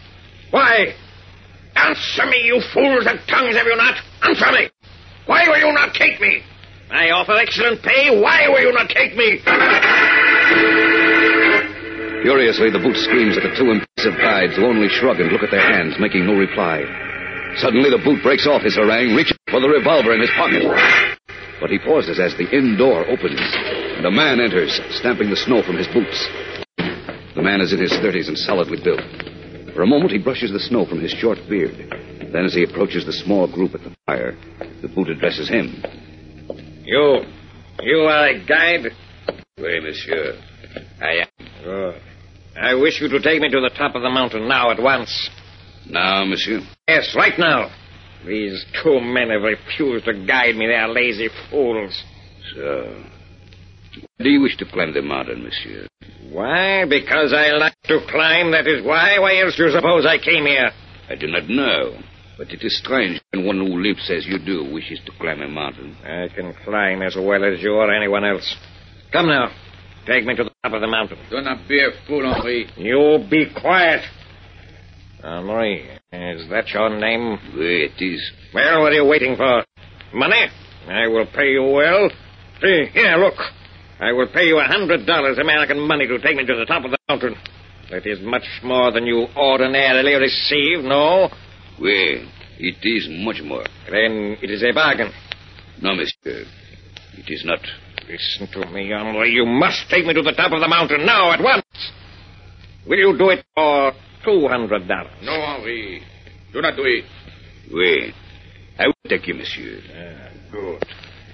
Why? 0.50 0.96
Answer 1.76 2.26
me, 2.26 2.42
you 2.42 2.60
fools 2.74 3.06
and 3.06 3.20
tongues, 3.30 3.56
have 3.56 3.68
you 3.68 3.76
not? 3.78 4.02
Answer 4.24 4.52
me! 4.52 4.70
Why 5.28 5.46
will 5.48 5.60
you 5.60 5.72
not 5.74 5.94
take 5.94 6.20
me? 6.20 6.42
I 6.90 7.12
offer 7.12 7.38
excellent 7.38 7.84
pay. 7.84 8.20
Why 8.20 8.50
will 8.50 8.62
you 8.62 8.74
not 8.74 8.90
take 8.90 9.14
me? 9.14 9.38
Furiously, 12.26 12.74
the 12.74 12.82
boot 12.82 12.98
screams 12.98 13.38
at 13.38 13.44
the 13.44 13.54
two 13.54 13.70
impassive 13.70 14.18
guides 14.18 14.56
who 14.56 14.66
only 14.66 14.90
shrug 14.90 15.20
and 15.20 15.32
look 15.32 15.44
at 15.44 15.52
their 15.52 15.62
hands, 15.62 15.94
making 16.00 16.26
no 16.26 16.34
reply. 16.34 16.82
Suddenly, 17.58 17.92
the 17.92 18.02
boot 18.02 18.24
breaks 18.24 18.48
off 18.48 18.64
his 18.64 18.76
harangue, 18.76 19.14
reaches 19.16 19.38
for 19.52 19.62
the 19.62 19.70
revolver 19.70 20.14
in 20.14 20.22
his 20.22 20.32
pocket. 20.34 21.15
But 21.66 21.72
he 21.72 21.80
pauses 21.80 22.20
as 22.20 22.38
the 22.38 22.48
inn 22.56 22.78
door 22.78 23.10
opens, 23.10 23.42
and 23.42 24.06
a 24.06 24.12
man 24.12 24.40
enters, 24.40 24.80
stamping 24.92 25.32
the 25.32 25.36
snow 25.36 25.64
from 25.64 25.78
his 25.78 25.88
boots. 25.88 26.30
The 27.34 27.42
man 27.42 27.60
is 27.60 27.74
in 27.74 27.80
his 27.80 27.90
thirties 27.90 28.28
and 28.28 28.38
solidly 28.38 28.78
built. 28.84 29.02
For 29.74 29.82
a 29.82 29.88
moment, 29.88 30.12
he 30.12 30.20
brushes 30.20 30.52
the 30.52 30.60
snow 30.60 30.86
from 30.86 31.02
his 31.02 31.10
short 31.10 31.40
beard. 31.50 31.74
Then, 32.32 32.46
as 32.46 32.54
he 32.54 32.62
approaches 32.62 33.04
the 33.08 33.14
small 33.14 33.52
group 33.52 33.74
at 33.74 33.82
the 33.82 33.96
fire, 34.06 34.38
the 34.84 34.88
boot 34.90 35.10
addresses 35.10 35.50
him. 35.50 35.84
You. 36.86 37.24
You 37.82 37.98
are 38.02 38.28
a 38.28 38.46
guide? 38.46 38.92
Oui, 39.58 39.80
monsieur. 39.80 40.40
I 41.02 41.26
am. 41.26 41.48
Oh. 41.66 41.94
I 42.62 42.76
wish 42.76 43.02
you 43.02 43.10
to 43.10 43.20
take 43.20 43.42
me 43.42 43.50
to 43.50 43.60
the 43.60 43.74
top 43.76 43.96
of 43.96 44.04
the 44.04 44.12
mountain 44.12 44.48
now 44.48 44.70
at 44.70 44.80
once. 44.80 45.32
Now, 45.90 46.26
monsieur? 46.26 46.62
Yes, 46.88 47.16
right 47.18 47.40
now. 47.40 47.72
These 48.26 48.66
two 48.82 49.00
men 49.00 49.30
have 49.30 49.42
refused 49.42 50.06
to 50.06 50.14
guide 50.26 50.56
me. 50.56 50.68
They 50.68 50.76
are 50.76 50.90
lazy 50.90 51.30
fools. 51.50 52.04
So. 52.56 53.04
Do 54.20 54.30
you 54.30 54.42
wish 54.42 54.58
to 54.58 54.66
climb 54.66 54.94
the 54.94 55.02
mountain, 55.02 55.44
monsieur? 55.44 55.88
Why? 56.32 56.86
Because 56.86 57.34
I 57.34 57.52
like 57.52 57.76
to 57.84 58.00
climb, 58.10 58.52
that 58.52 58.68
is 58.68 58.84
why. 58.86 59.20
Why 59.20 59.42
else 59.42 59.56
do 59.56 59.66
you 59.66 59.72
suppose 59.72 60.06
I 60.06 60.18
came 60.18 60.46
here? 60.46 60.72
I 61.10 61.16
do 61.16 61.28
not 61.28 61.48
know. 61.48 61.98
But 62.38 62.50
it 62.52 62.64
is 62.64 62.78
strange 62.80 63.22
when 63.32 63.46
one 63.46 63.58
who 63.60 63.82
lives 63.82 64.12
as 64.12 64.26
you 64.26 64.40
do 64.40 64.74
wishes 64.74 65.00
to 65.06 65.12
climb 65.20 65.42
a 65.42 65.48
mountain. 65.48 65.96
I 66.04 66.28
can 66.36 66.54
climb 66.66 67.02
as 67.02 67.16
well 67.16 67.46
as 67.46 67.62
you 67.62 67.74
or 67.74 67.94
anyone 67.94 68.26
else. 68.26 68.56
Come 69.14 69.28
now. 69.28 69.52
Take 70.06 70.26
me 70.26 70.36
to 70.36 70.44
the 70.44 70.52
top 70.64 70.74
of 70.74 70.82
the 70.82 70.88
mountain. 70.88 71.18
Do 71.30 71.42
not 71.42 71.68
be 71.68 71.80
a 71.80 71.92
fool, 72.08 72.26
Henri. 72.26 72.70
You 72.78 73.26
be 73.30 73.48
quiet. 73.60 74.02
Henri, 75.24 75.90
is 76.16 76.50
that 76.50 76.70
your 76.70 76.90
name? 76.98 77.38
It 77.56 78.02
is. 78.02 78.32
Well, 78.54 78.82
what 78.82 78.92
are 78.92 78.96
you 78.96 79.06
waiting 79.06 79.36
for? 79.36 79.64
Money? 80.14 80.48
I 80.88 81.08
will 81.08 81.26
pay 81.26 81.52
you 81.52 81.64
well. 81.64 82.10
See, 82.62 82.86
here, 82.94 83.18
look. 83.18 83.36
I 84.00 84.12
will 84.12 84.28
pay 84.28 84.44
you 84.44 84.60
a 84.60 84.64
hundred 84.64 85.06
dollars 85.06 85.38
American 85.38 85.80
money 85.80 86.08
to 86.08 86.20
take 86.20 86.38
me 86.38 86.46
to 86.46 86.56
the 86.56 86.66
top 86.66 86.86
of 86.86 86.92
the 86.92 86.98
mountain. 87.10 87.36
That 87.92 88.06
is 88.06 88.20
much 88.22 88.48
more 88.64 88.92
than 88.92 89.06
you 89.06 89.28
ordinarily 89.36 90.16
receive, 90.16 90.84
no? 90.84 91.30
Well, 91.80 92.28
it 92.60 92.78
is 92.82 93.08
much 93.10 93.42
more. 93.44 93.66
Then 93.92 94.38
it 94.42 94.50
is 94.50 94.64
a 94.64 94.74
bargain. 94.74 95.12
No, 95.82 95.96
monsieur. 95.96 96.46
It 97.18 97.30
is 97.30 97.44
not. 97.46 97.60
Listen 98.08 98.48
to 98.62 98.70
me, 98.72 98.92
Henri. 98.92 99.32
You 99.32 99.46
must 99.46 99.90
take 99.90 100.06
me 100.06 100.14
to 100.14 100.22
the 100.22 100.32
top 100.32 100.52
of 100.52 100.62
the 100.62 100.68
mountain 100.68 101.06
now, 101.06 101.32
at 101.32 101.42
once. 101.42 101.64
Will 102.88 102.98
you 102.98 103.18
do 103.18 103.30
it 103.30 103.44
or 103.58 103.94
$200. 104.26 105.24
No, 105.24 105.32
Henri. 105.32 106.02
Do 106.54 106.62
not 106.62 106.76
do 106.76 106.84
it. 106.84 107.06
Oui. 107.74 108.14
I 108.80 108.88
will 108.88 108.94
take 109.08 109.28
you, 109.28 109.36
monsieur. 109.36 109.80
Ah, 109.94 110.30
good. 110.52 110.84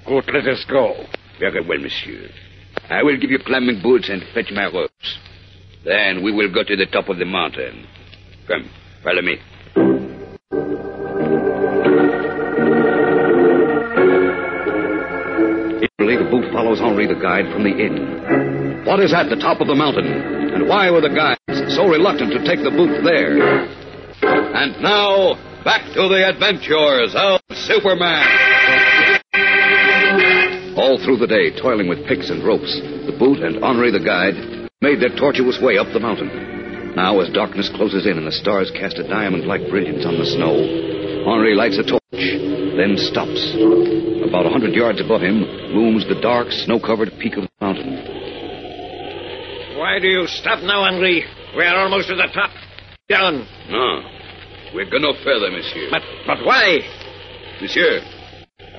Good, 0.05 0.33
let 0.33 0.47
us 0.47 0.65
go. 0.69 1.05
Very 1.39 1.65
well, 1.67 1.79
monsieur. 1.79 2.29
I 2.89 3.03
will 3.03 3.17
give 3.19 3.31
you 3.31 3.39
climbing 3.45 3.81
boots 3.81 4.09
and 4.09 4.21
fetch 4.33 4.51
my 4.53 4.65
ropes. 4.65 5.17
Then 5.85 6.23
we 6.23 6.31
will 6.31 6.53
go 6.53 6.63
to 6.63 6.75
the 6.75 6.85
top 6.85 7.09
of 7.09 7.17
the 7.17 7.25
mountain. 7.25 7.85
Come, 8.47 8.69
follow 9.03 9.21
me. 9.21 9.37
Henri 16.81 17.07
the 17.07 17.15
guide 17.15 17.51
from 17.53 17.63
the 17.63 17.71
inn. 17.71 18.83
What 18.85 18.99
is 18.99 19.13
at 19.13 19.29
the 19.29 19.37
top 19.37 19.61
of 19.61 19.67
the 19.67 19.75
mountain? 19.75 20.09
And 20.09 20.67
why 20.67 20.89
were 20.89 21.01
the 21.01 21.13
guides 21.13 21.75
so 21.75 21.87
reluctant 21.87 22.33
to 22.33 22.43
take 22.43 22.63
the 22.63 22.71
boot 22.71 23.03
there? 23.03 23.69
And 24.21 24.81
now, 24.81 25.37
Back 25.63 25.93
to 25.93 26.09
the 26.09 26.27
adventures 26.27 27.13
of 27.13 27.39
Superman. 27.53 28.25
All 30.75 30.97
through 30.97 31.17
the 31.17 31.29
day, 31.29 31.53
toiling 31.61 31.87
with 31.87 32.07
picks 32.07 32.31
and 32.31 32.43
ropes, 32.43 32.81
the 33.05 33.15
boot 33.19 33.43
and 33.43 33.63
Henri 33.63 33.91
the 33.91 33.99
guide 33.99 34.33
made 34.81 34.99
their 34.99 35.15
tortuous 35.15 35.61
way 35.61 35.77
up 35.77 35.93
the 35.93 35.99
mountain. 35.99 36.95
Now, 36.95 37.19
as 37.19 37.29
darkness 37.29 37.69
closes 37.75 38.07
in 38.07 38.17
and 38.17 38.25
the 38.25 38.31
stars 38.31 38.71
cast 38.71 38.97
a 38.97 39.07
diamond 39.07 39.45
like 39.45 39.69
brilliance 39.69 40.03
on 40.03 40.17
the 40.17 40.25
snow, 40.25 41.29
Henri 41.29 41.53
lights 41.53 41.77
a 41.77 41.83
torch, 41.83 42.01
then 42.11 42.97
stops. 42.97 44.10
About 44.31 44.45
a 44.45 44.49
hundred 44.49 44.71
yards 44.71 45.01
above 45.01 45.19
him 45.19 45.43
looms 45.75 46.07
the 46.07 46.15
dark, 46.21 46.47
snow 46.63 46.79
covered 46.79 47.11
peak 47.19 47.35
of 47.35 47.43
the 47.43 47.49
mountain. 47.59 47.99
Why 49.75 49.99
do 49.99 50.07
you 50.07 50.25
stop 50.25 50.63
now, 50.63 50.87
Henri? 50.87 51.25
We 51.57 51.65
are 51.65 51.75
almost 51.75 52.07
to 52.07 52.15
the 52.15 52.31
top. 52.33 52.49
Down. 53.09 53.45
No. 53.67 53.99
We're 54.73 54.89
going 54.89 55.03
no 55.03 55.11
further, 55.21 55.51
monsieur. 55.51 55.91
But, 55.91 56.03
but 56.25 56.45
why? 56.45 56.79
Monsieur, 57.59 57.99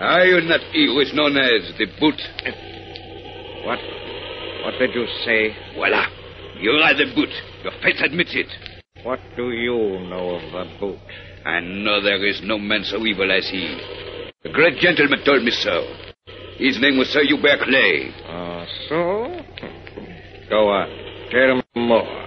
are 0.01 0.25
you 0.25 0.41
not 0.49 0.61
he 0.73 0.87
who 0.87 0.99
is 1.01 1.13
known 1.13 1.37
as 1.37 1.77
the 1.77 1.85
boot? 2.01 2.17
What? 3.67 3.79
What 4.65 4.79
did 4.81 4.95
you 4.95 5.05
say? 5.27 5.55
Voila. 5.75 6.07
You 6.61 6.71
are 6.81 6.97
the 6.97 7.13
boot. 7.15 7.29
Your 7.63 7.73
face 7.83 8.01
admits 8.03 8.33
it. 8.33 8.49
What 9.05 9.21
do 9.37 9.51
you 9.51 10.09
know 10.09 10.41
of 10.41 10.51
the 10.51 10.79
boot? 10.81 10.99
I 11.45 11.61
know 11.61 12.01
there 12.01 12.25
is 12.25 12.41
no 12.43 12.57
man 12.57 12.85
so 12.85 13.05
evil 13.05 13.31
as 13.31 13.47
he. 13.51 14.12
The 14.43 14.51
great 14.51 14.79
gentleman 14.79 15.23
told 15.25 15.45
me 15.45 15.53
so. 15.53 15.87
His 16.59 16.81
name 16.81 16.99
was 16.99 17.09
Sir 17.11 17.23
Hubert 17.23 17.61
Clay. 17.63 18.11
Ah, 18.27 18.67
so? 18.89 19.31
Go 20.51 20.67
on. 20.67 20.89
Tell 21.31 21.57
me 21.57 21.63
more. 21.77 22.27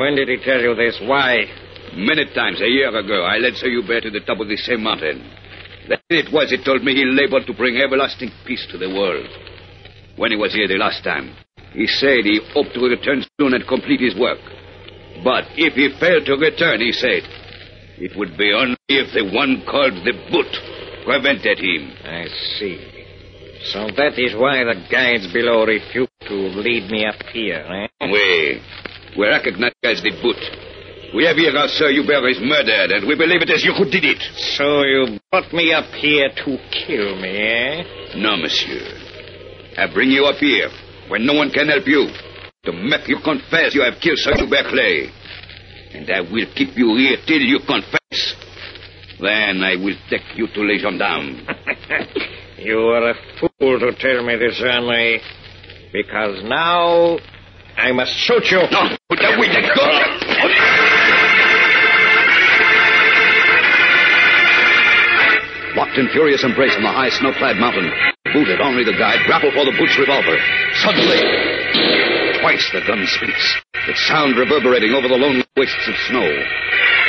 When 0.00 0.16
did 0.16 0.28
he 0.28 0.38
tell 0.42 0.60
you 0.60 0.74
this? 0.74 0.98
Why? 1.04 1.44
Many 1.94 2.32
times 2.34 2.62
a 2.62 2.66
year 2.66 2.88
ago, 2.88 3.24
I 3.24 3.36
led 3.36 3.56
Sir 3.56 3.68
Hubert 3.68 4.04
to 4.04 4.10
the 4.10 4.24
top 4.24 4.40
of 4.40 4.48
the 4.48 4.56
same 4.56 4.82
mountain. 4.82 5.20
Then 5.86 6.00
it 6.08 6.32
was 6.32 6.48
he 6.48 6.64
told 6.64 6.82
me 6.82 6.94
he 6.94 7.04
labored 7.04 7.46
to 7.46 7.52
bring 7.52 7.76
everlasting 7.76 8.30
peace 8.46 8.66
to 8.72 8.78
the 8.78 8.88
world. 8.88 9.28
When 10.16 10.30
he 10.30 10.38
was 10.38 10.54
here 10.54 10.66
the 10.66 10.80
last 10.80 11.04
time, 11.04 11.36
he 11.74 11.86
said 11.86 12.24
he 12.24 12.40
hoped 12.54 12.72
to 12.72 12.88
return 12.88 13.22
soon 13.38 13.52
and 13.52 13.68
complete 13.68 14.00
his 14.00 14.16
work. 14.16 14.40
But 15.22 15.44
if 15.60 15.74
he 15.74 15.92
failed 16.00 16.24
to 16.24 16.40
return, 16.40 16.80
he 16.80 16.92
said, 16.92 17.22
it 18.00 18.16
would 18.16 18.38
be 18.38 18.50
only 18.56 18.80
if 18.88 19.12
the 19.12 19.28
one 19.28 19.62
called 19.68 19.92
the 20.08 20.16
Boot 20.32 20.50
prevented 21.04 21.58
him. 21.58 21.92
I 22.04 22.26
see. 22.58 22.94
So 23.72 23.88
that 23.96 24.18
is 24.18 24.34
why 24.36 24.64
the 24.64 24.76
guides 24.90 25.32
below 25.32 25.64
refused 25.64 26.12
to 26.28 26.34
lead 26.34 26.90
me 26.90 27.06
up 27.06 27.20
here, 27.32 27.64
eh? 27.64 27.88
We, 28.00 28.60
we 29.16 29.26
recognize 29.26 29.72
the 29.82 30.12
Boot. 30.20 30.36
We 31.14 31.24
have 31.26 31.36
here 31.36 31.56
our 31.56 31.68
Sir 31.68 31.90
Hubert 31.92 32.28
is 32.28 32.40
murdered, 32.42 32.90
and 32.90 33.06
we 33.06 33.14
believe 33.14 33.40
it 33.40 33.50
is 33.50 33.64
you 33.64 33.72
who 33.72 33.84
did 33.88 34.04
it. 34.04 34.20
So 34.58 34.82
you 34.82 35.18
brought 35.30 35.52
me 35.52 35.72
up 35.72 35.86
here 35.94 36.28
to 36.28 36.50
kill 36.74 37.16
me, 37.16 37.30
eh? 37.38 38.16
No, 38.16 38.36
monsieur. 38.36 38.82
I 39.78 39.86
bring 39.92 40.10
you 40.10 40.24
up 40.26 40.36
here 40.36 40.68
when 41.08 41.24
no 41.24 41.34
one 41.34 41.50
can 41.50 41.68
help 41.68 41.86
you 41.86 42.08
to 42.64 42.72
make 42.72 43.08
you 43.08 43.18
confess 43.22 43.74
you 43.74 43.82
have 43.82 44.00
killed 44.00 44.18
Sir 44.18 44.34
Hubert 44.36 44.66
Clay. 44.66 45.10
And 45.94 46.10
I 46.10 46.20
will 46.20 46.46
keep 46.54 46.76
you 46.76 46.96
here 46.96 47.16
till 47.26 47.40
you 47.40 47.60
confess. 47.60 48.34
Then 49.20 49.62
I 49.62 49.76
will 49.76 49.96
take 50.10 50.22
you 50.36 50.46
to 50.48 50.60
Les 50.62 50.78
Gendarmes. 50.82 51.46
you 52.58 52.78
are 52.88 53.10
a 53.10 53.14
fool 53.38 53.78
to 53.80 53.92
tell 53.98 54.24
me 54.24 54.36
this, 54.36 54.60
Henri. 54.60 55.20
Because 55.92 56.42
now 56.44 57.18
I 57.76 57.92
must 57.92 58.12
shoot 58.12 58.44
you. 58.50 58.58
No, 58.70 58.96
put 59.08 59.18
that 59.20 59.38
let 59.38 59.74
go. 59.74 61.04
Locked 65.76 65.98
in 65.98 66.06
furious 66.14 66.44
embrace 66.44 66.74
on 66.78 66.86
the 66.86 66.94
high 66.94 67.10
snow-clad 67.10 67.56
mountain, 67.58 67.90
booted 68.32 68.60
Henri 68.62 68.84
the 68.86 68.94
guide 68.94 69.18
grappled 69.26 69.54
for 69.58 69.66
the 69.66 69.74
boot's 69.74 69.98
revolver. 69.98 70.38
Suddenly, 70.86 71.18
twice 72.38 72.62
the 72.70 72.78
gun 72.86 73.02
speaks, 73.10 73.44
its 73.90 74.06
sound 74.06 74.38
reverberating 74.38 74.94
over 74.94 75.08
the 75.10 75.18
lonely 75.18 75.42
wastes 75.58 75.88
of 75.90 75.96
snow. 76.06 76.30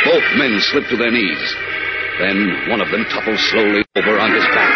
Both 0.10 0.26
men 0.42 0.58
slip 0.74 0.90
to 0.90 0.98
their 0.98 1.14
knees. 1.14 1.42
Then 2.20 2.70
one 2.70 2.80
of 2.80 2.90
them 2.92 3.04
topples 3.12 3.44
slowly 3.52 3.84
over 3.96 4.20
on 4.20 4.32
his 4.32 4.46
back. 4.56 4.76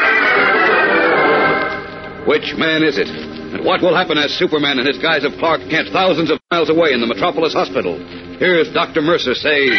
Which 2.28 2.54
man 2.58 2.84
is 2.84 2.98
it? 2.98 3.08
And 3.08 3.66
what 3.66 3.82
will 3.82 3.96
happen 3.96 4.18
as 4.18 4.32
Superman 4.38 4.78
in 4.78 4.86
his 4.86 5.00
guise 5.00 5.24
of 5.24 5.34
Clark 5.40 5.62
Kent 5.70 5.90
thousands 5.92 6.30
of 6.30 6.40
miles 6.52 6.70
away 6.70 6.94
in 6.94 7.02
the 7.02 7.08
Metropolis 7.08 7.54
Hospital? 7.54 7.98
Here's 8.38 8.72
Dr. 8.74 9.02
Mercer 9.02 9.34
say... 9.34 9.72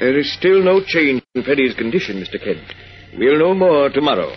There 0.00 0.18
is 0.18 0.34
still 0.34 0.62
no 0.62 0.82
change 0.84 1.22
in 1.34 1.44
Freddy's 1.44 1.74
condition, 1.74 2.18
Mr. 2.18 2.42
Kent. 2.42 2.60
We'll 3.16 3.38
know 3.38 3.54
more 3.54 3.88
tomorrow. 3.90 4.28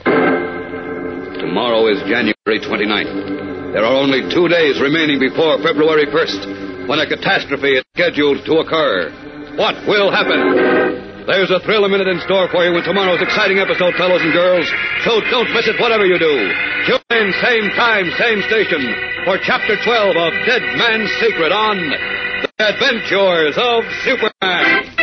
Tomorrow 1.41 1.87
is 1.91 1.99
January 2.03 2.61
29th. 2.61 3.73
There 3.73 3.83
are 3.83 3.95
only 3.95 4.21
two 4.33 4.47
days 4.47 4.79
remaining 4.79 5.19
before 5.19 5.57
February 5.63 6.05
1st, 6.05 6.87
when 6.87 6.99
a 6.99 7.07
catastrophe 7.07 7.73
is 7.73 7.83
scheduled 7.95 8.45
to 8.45 8.59
occur. 8.59 9.09
What 9.57 9.75
will 9.87 10.11
happen? 10.11 11.06
There's 11.27 11.51
a 11.51 11.59
thrill 11.59 11.83
a 11.83 11.89
minute 11.89 12.07
in 12.07 12.21
store 12.21 12.47
for 12.47 12.63
you 12.63 12.71
in 12.77 12.83
tomorrow's 12.85 13.21
exciting 13.21 13.59
episode, 13.59 13.93
fellows 13.95 14.21
and 14.21 14.31
girls. 14.31 14.63
So 15.03 15.19
don't 15.29 15.51
miss 15.51 15.67
it, 15.67 15.75
whatever 15.77 16.05
you 16.05 16.17
do. 16.17 16.35
Tune 16.87 17.03
in, 17.11 17.33
same 17.43 17.67
time, 17.75 18.07
same 18.17 18.41
station, 18.47 18.79
for 19.25 19.37
Chapter 19.43 19.75
12 19.83 20.15
of 20.15 20.31
Dead 20.47 20.63
Man's 20.79 21.11
Secret 21.19 21.51
on 21.51 21.75
The 22.55 22.71
Adventures 22.71 23.57
of 23.59 23.83
Superman. 24.07 24.96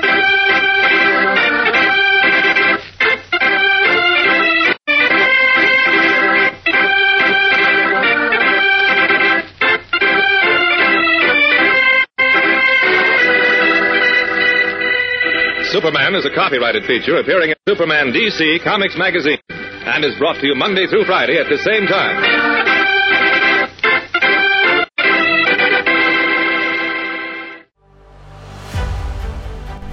Superman 15.74 16.14
is 16.14 16.24
a 16.24 16.30
copyrighted 16.32 16.84
feature 16.84 17.16
appearing 17.16 17.50
in 17.50 17.56
Superman 17.66 18.12
DC 18.12 18.62
Comics 18.62 18.96
Magazine 18.96 19.40
and 19.50 20.04
is 20.04 20.16
brought 20.20 20.38
to 20.38 20.46
you 20.46 20.54
Monday 20.54 20.86
through 20.86 21.04
Friday 21.04 21.36
at 21.36 21.48
the 21.48 21.58
same 21.58 21.88
time. 21.88 22.14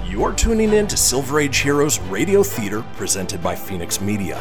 You're 0.08 0.34
tuning 0.34 0.72
in 0.72 0.86
to 0.86 0.96
Silver 0.96 1.40
Age 1.40 1.58
Heroes 1.58 2.00
Radio 2.02 2.44
Theater 2.44 2.86
presented 2.96 3.42
by 3.42 3.56
Phoenix 3.56 4.00
Media. 4.00 4.38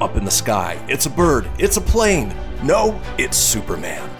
Up 0.00 0.16
in 0.16 0.24
the 0.24 0.30
sky, 0.30 0.82
it's 0.88 1.04
a 1.04 1.10
bird, 1.10 1.46
it's 1.58 1.76
a 1.76 1.82
plane. 1.82 2.34
No, 2.62 2.98
it's 3.18 3.36
Superman. 3.36 4.19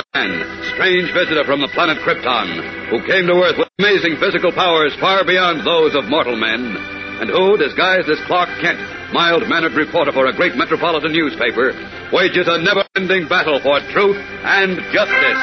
strange 0.81 1.13
visitor 1.13 1.45
from 1.45 1.61
the 1.61 1.69
planet 1.77 2.01
Krypton, 2.01 2.89
who 2.89 3.05
came 3.05 3.29
to 3.29 3.37
Earth 3.37 3.55
with 3.61 3.69
amazing 3.77 4.17
physical 4.17 4.51
powers 4.51 4.97
far 4.99 5.23
beyond 5.23 5.61
those 5.61 5.93
of 5.93 6.09
mortal 6.09 6.35
men, 6.35 6.73
and 7.21 7.29
who, 7.29 7.55
disguised 7.55 8.09
as 8.09 8.17
Clark 8.25 8.49
Kent, 8.65 8.81
mild-mannered 9.13 9.77
reporter 9.77 10.11
for 10.11 10.25
a 10.25 10.35
great 10.35 10.55
metropolitan 10.57 11.13
newspaper, 11.13 11.77
wages 12.11 12.49
a 12.49 12.57
never-ending 12.59 13.29
battle 13.29 13.61
for 13.61 13.77
truth 13.93 14.17
and 14.17 14.81
justice. 14.89 15.41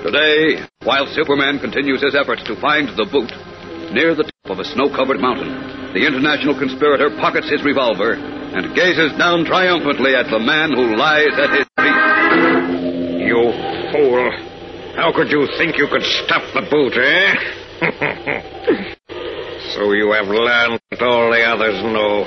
Today, 0.00 0.64
while 0.82 1.06
Superman 1.12 1.60
continues 1.60 2.02
his 2.02 2.16
efforts 2.16 2.42
to 2.44 2.56
find 2.56 2.88
the 2.96 3.04
boot, 3.04 3.30
near 3.92 4.16
the 4.16 4.24
top 4.24 4.56
of 4.56 4.58
a 4.58 4.64
snow-covered 4.64 5.20
mountain, 5.20 5.92
the 5.92 6.06
international 6.08 6.58
conspirator 6.58 7.12
pockets 7.20 7.52
his 7.52 7.62
revolver 7.62 8.41
and 8.54 8.74
gazes 8.76 9.12
down 9.18 9.44
triumphantly 9.44 10.14
at 10.14 10.28
the 10.30 10.38
man 10.38 10.72
who 10.72 10.94
lies 10.96 11.32
at 11.38 11.50
his 11.50 11.66
feet. 11.80 13.26
You 13.26 13.52
fool. 13.92 14.30
How 14.94 15.12
could 15.14 15.30
you 15.30 15.48
think 15.56 15.78
you 15.78 15.88
could 15.88 16.02
stop 16.02 16.42
the 16.52 16.60
boot, 16.68 16.92
eh? 17.00 17.34
so 19.74 19.92
you 19.92 20.12
have 20.12 20.26
learned 20.28 20.80
what 20.90 21.02
all 21.02 21.30
the 21.30 21.42
others 21.42 21.82
know. 21.82 22.24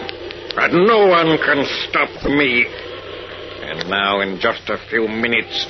That 0.56 0.74
no 0.74 1.08
one 1.08 1.38
can 1.38 1.64
stop 1.88 2.10
me. 2.26 2.66
And 3.62 3.90
now, 3.90 4.22
in 4.22 4.40
just 4.40 4.70
a 4.70 4.78
few 4.90 5.08
minutes, 5.08 5.68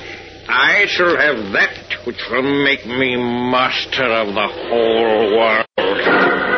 I 0.48 0.86
shall 0.88 1.16
have 1.16 1.52
that 1.52 2.06
which 2.06 2.22
will 2.30 2.64
make 2.64 2.86
me 2.86 3.16
master 3.16 4.04
of 4.04 4.28
the 4.28 4.48
whole 4.70 5.36
world. 5.36 6.55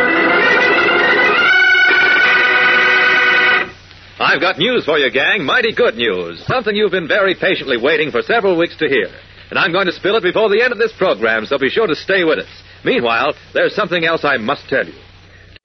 I've 4.21 4.41
got 4.41 4.59
news 4.59 4.85
for 4.85 4.99
you, 4.99 5.13
gang. 5.13 5.45
Mighty 5.45 5.73
good 5.73 5.95
news. 5.95 6.45
Something 6.49 6.75
you've 6.75 6.91
been 6.91 7.07
very 7.07 7.37
patiently 7.37 7.77
waiting 7.77 8.11
for 8.11 8.21
several 8.23 8.59
weeks 8.59 8.77
to 8.79 8.89
hear. 8.89 9.07
And 9.51 9.59
I'm 9.59 9.71
going 9.71 9.87
to 9.87 9.93
spill 9.93 10.17
it 10.17 10.25
before 10.25 10.49
the 10.49 10.61
end 10.61 10.73
of 10.73 10.79
this 10.79 10.93
program, 10.99 11.47
so 11.47 11.57
be 11.57 11.71
sure 11.71 11.87
to 11.87 11.95
stay 11.95 12.25
with 12.25 12.41
us. 12.41 12.63
Meanwhile, 12.85 13.35
there's 13.55 13.77
something 13.77 14.05
else 14.05 14.25
I 14.25 14.37
must 14.37 14.69
tell 14.69 14.85
you. 14.85 14.99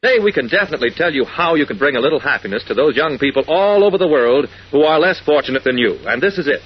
Today, 0.03 0.19
we 0.23 0.31
can 0.31 0.47
definitely 0.49 0.91
tell 0.95 1.11
you 1.11 1.25
how 1.25 1.55
you 1.55 1.65
can 1.65 1.79
bring 1.79 1.95
a 1.95 1.99
little 1.99 2.19
happiness 2.19 2.63
to 2.67 2.75
those 2.75 2.95
young 2.95 3.17
people 3.17 3.43
all 3.47 3.83
over 3.83 3.97
the 3.97 4.07
world 4.07 4.47
who 4.71 4.83
are 4.83 4.99
less 4.99 5.19
fortunate 5.19 5.63
than 5.63 5.79
you. 5.79 5.97
And 6.05 6.21
this 6.21 6.37
is 6.37 6.47
it. 6.47 6.61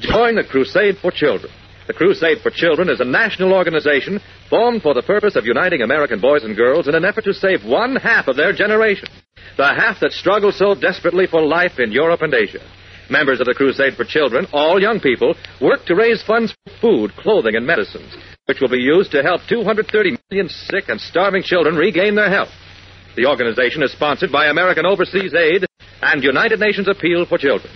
Join 0.00 0.34
the 0.34 0.44
Crusade 0.44 0.98
for 1.00 1.10
Children. 1.10 1.50
The 1.86 1.92
Crusade 1.92 2.38
for 2.42 2.50
Children 2.50 2.88
is 2.88 3.00
a 3.00 3.04
national 3.04 3.52
organization 3.52 4.20
formed 4.48 4.82
for 4.82 4.94
the 4.94 5.02
purpose 5.02 5.34
of 5.34 5.44
uniting 5.44 5.82
American 5.82 6.20
boys 6.20 6.44
and 6.44 6.56
girls 6.56 6.86
in 6.86 6.94
an 6.94 7.04
effort 7.04 7.24
to 7.24 7.34
save 7.34 7.64
one 7.64 7.96
half 7.96 8.28
of 8.28 8.36
their 8.36 8.52
generation. 8.52 9.08
The 9.56 9.74
half 9.74 9.98
that 10.00 10.12
struggles 10.12 10.58
so 10.58 10.74
desperately 10.76 11.26
for 11.26 11.42
life 11.42 11.80
in 11.80 11.90
Europe 11.90 12.22
and 12.22 12.32
Asia. 12.32 12.60
Members 13.10 13.40
of 13.40 13.46
the 13.46 13.54
Crusade 13.54 13.94
for 13.94 14.04
Children, 14.04 14.46
all 14.52 14.80
young 14.80 15.00
people, 15.00 15.34
work 15.60 15.84
to 15.86 15.96
raise 15.96 16.22
funds 16.22 16.54
for 16.64 16.72
food, 16.80 17.16
clothing, 17.16 17.56
and 17.56 17.66
medicines, 17.66 18.16
which 18.46 18.60
will 18.60 18.70
be 18.70 18.78
used 18.78 19.10
to 19.10 19.22
help 19.22 19.40
230 19.48 20.16
million 20.30 20.48
sick 20.48 20.84
and 20.88 21.00
starving 21.00 21.42
children 21.42 21.74
regain 21.74 22.14
their 22.14 22.30
health. 22.30 22.52
The 23.16 23.26
organization 23.26 23.82
is 23.82 23.92
sponsored 23.92 24.30
by 24.30 24.46
American 24.46 24.86
Overseas 24.86 25.34
Aid 25.34 25.66
and 26.00 26.22
United 26.22 26.60
Nations 26.60 26.88
Appeal 26.88 27.26
for 27.26 27.38
Children. 27.38 27.72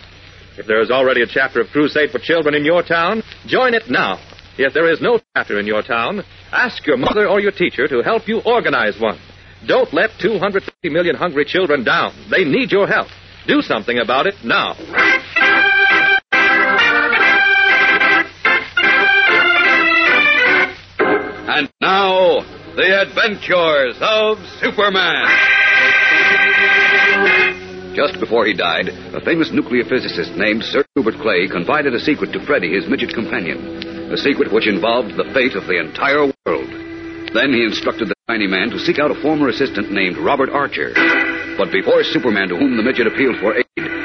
If 0.58 0.66
there 0.66 0.80
is 0.80 0.90
already 0.90 1.22
a 1.22 1.26
chapter 1.26 1.60
of 1.60 1.68
Crusade 1.68 2.10
for 2.10 2.18
Children 2.18 2.54
in 2.54 2.64
your 2.64 2.82
town, 2.82 3.22
join 3.46 3.74
it 3.74 3.90
now. 3.90 4.18
If 4.56 4.72
there 4.72 4.90
is 4.90 5.02
no 5.02 5.20
chapter 5.36 5.60
in 5.60 5.66
your 5.66 5.82
town, 5.82 6.22
ask 6.50 6.86
your 6.86 6.96
mother 6.96 7.28
or 7.28 7.40
your 7.40 7.52
teacher 7.52 7.86
to 7.88 8.02
help 8.02 8.26
you 8.26 8.40
organize 8.40 8.98
one. 8.98 9.18
Don't 9.66 9.92
let 9.92 10.10
250 10.18 10.88
million 10.88 11.14
hungry 11.14 11.44
children 11.44 11.84
down. 11.84 12.14
They 12.30 12.44
need 12.44 12.72
your 12.72 12.86
help. 12.86 13.08
Do 13.46 13.60
something 13.60 13.98
about 13.98 14.26
it 14.26 14.34
now. 14.44 14.74
And 21.48 21.70
now, 21.80 22.40
the 22.76 23.02
adventures 23.02 23.96
of 24.00 24.38
Superman. 24.60 25.65
Just 27.96 28.20
before 28.20 28.44
he 28.44 28.52
died, 28.52 28.92
a 29.16 29.24
famous 29.24 29.48
nuclear 29.56 29.82
physicist 29.88 30.36
named 30.36 30.62
Sir 30.62 30.84
Hubert 30.94 31.16
Clay 31.16 31.48
confided 31.48 31.94
a 31.94 32.00
secret 32.04 32.30
to 32.34 32.44
Freddy, 32.44 32.76
his 32.76 32.86
midget 32.86 33.14
companion. 33.14 34.12
A 34.12 34.18
secret 34.20 34.52
which 34.52 34.68
involved 34.68 35.16
the 35.16 35.24
fate 35.32 35.56
of 35.56 35.64
the 35.64 35.80
entire 35.80 36.28
world. 36.44 36.68
Then 37.32 37.56
he 37.56 37.64
instructed 37.64 38.12
the 38.12 38.20
tiny 38.28 38.46
man 38.46 38.68
to 38.68 38.78
seek 38.78 38.98
out 38.98 39.10
a 39.10 39.22
former 39.22 39.48
assistant 39.48 39.90
named 39.90 40.18
Robert 40.18 40.50
Archer. 40.50 40.92
But 41.56 41.72
before 41.72 42.04
Superman, 42.04 42.52
to 42.52 42.56
whom 42.60 42.76
the 42.76 42.84
midget 42.84 43.06
appealed 43.06 43.40
for 43.40 43.56
aid, 43.56 43.64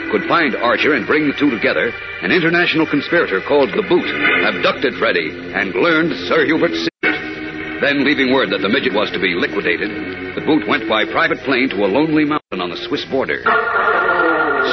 could 0.09 0.23
find 0.23 0.55
Archer 0.55 0.95
and 0.95 1.05
bring 1.05 1.27
the 1.27 1.35
two 1.35 1.51
together, 1.51 1.91
an 2.23 2.31
international 2.31 2.88
conspirator 2.88 3.41
called 3.43 3.76
the 3.76 3.84
Boot 3.84 4.07
abducted 4.47 4.95
Freddy 4.95 5.35
and 5.51 5.76
learned 5.76 6.15
Sir 6.31 6.45
Hubert's 6.47 6.88
secret. 6.88 7.20
Then, 7.82 8.06
leaving 8.06 8.30
word 8.30 8.53
that 8.53 8.62
the 8.62 8.70
midget 8.70 8.94
was 8.94 9.10
to 9.10 9.18
be 9.18 9.34
liquidated, 9.34 9.90
the 10.38 10.45
Boot 10.45 10.70
went 10.70 10.86
by 10.88 11.02
private 11.10 11.41
plane 11.41 11.68
to 11.74 11.82
a 11.82 11.90
lonely 11.90 12.26
mountain 12.30 12.62
on 12.62 12.70
the 12.70 12.78
Swiss 12.86 13.03
border. 13.10 13.41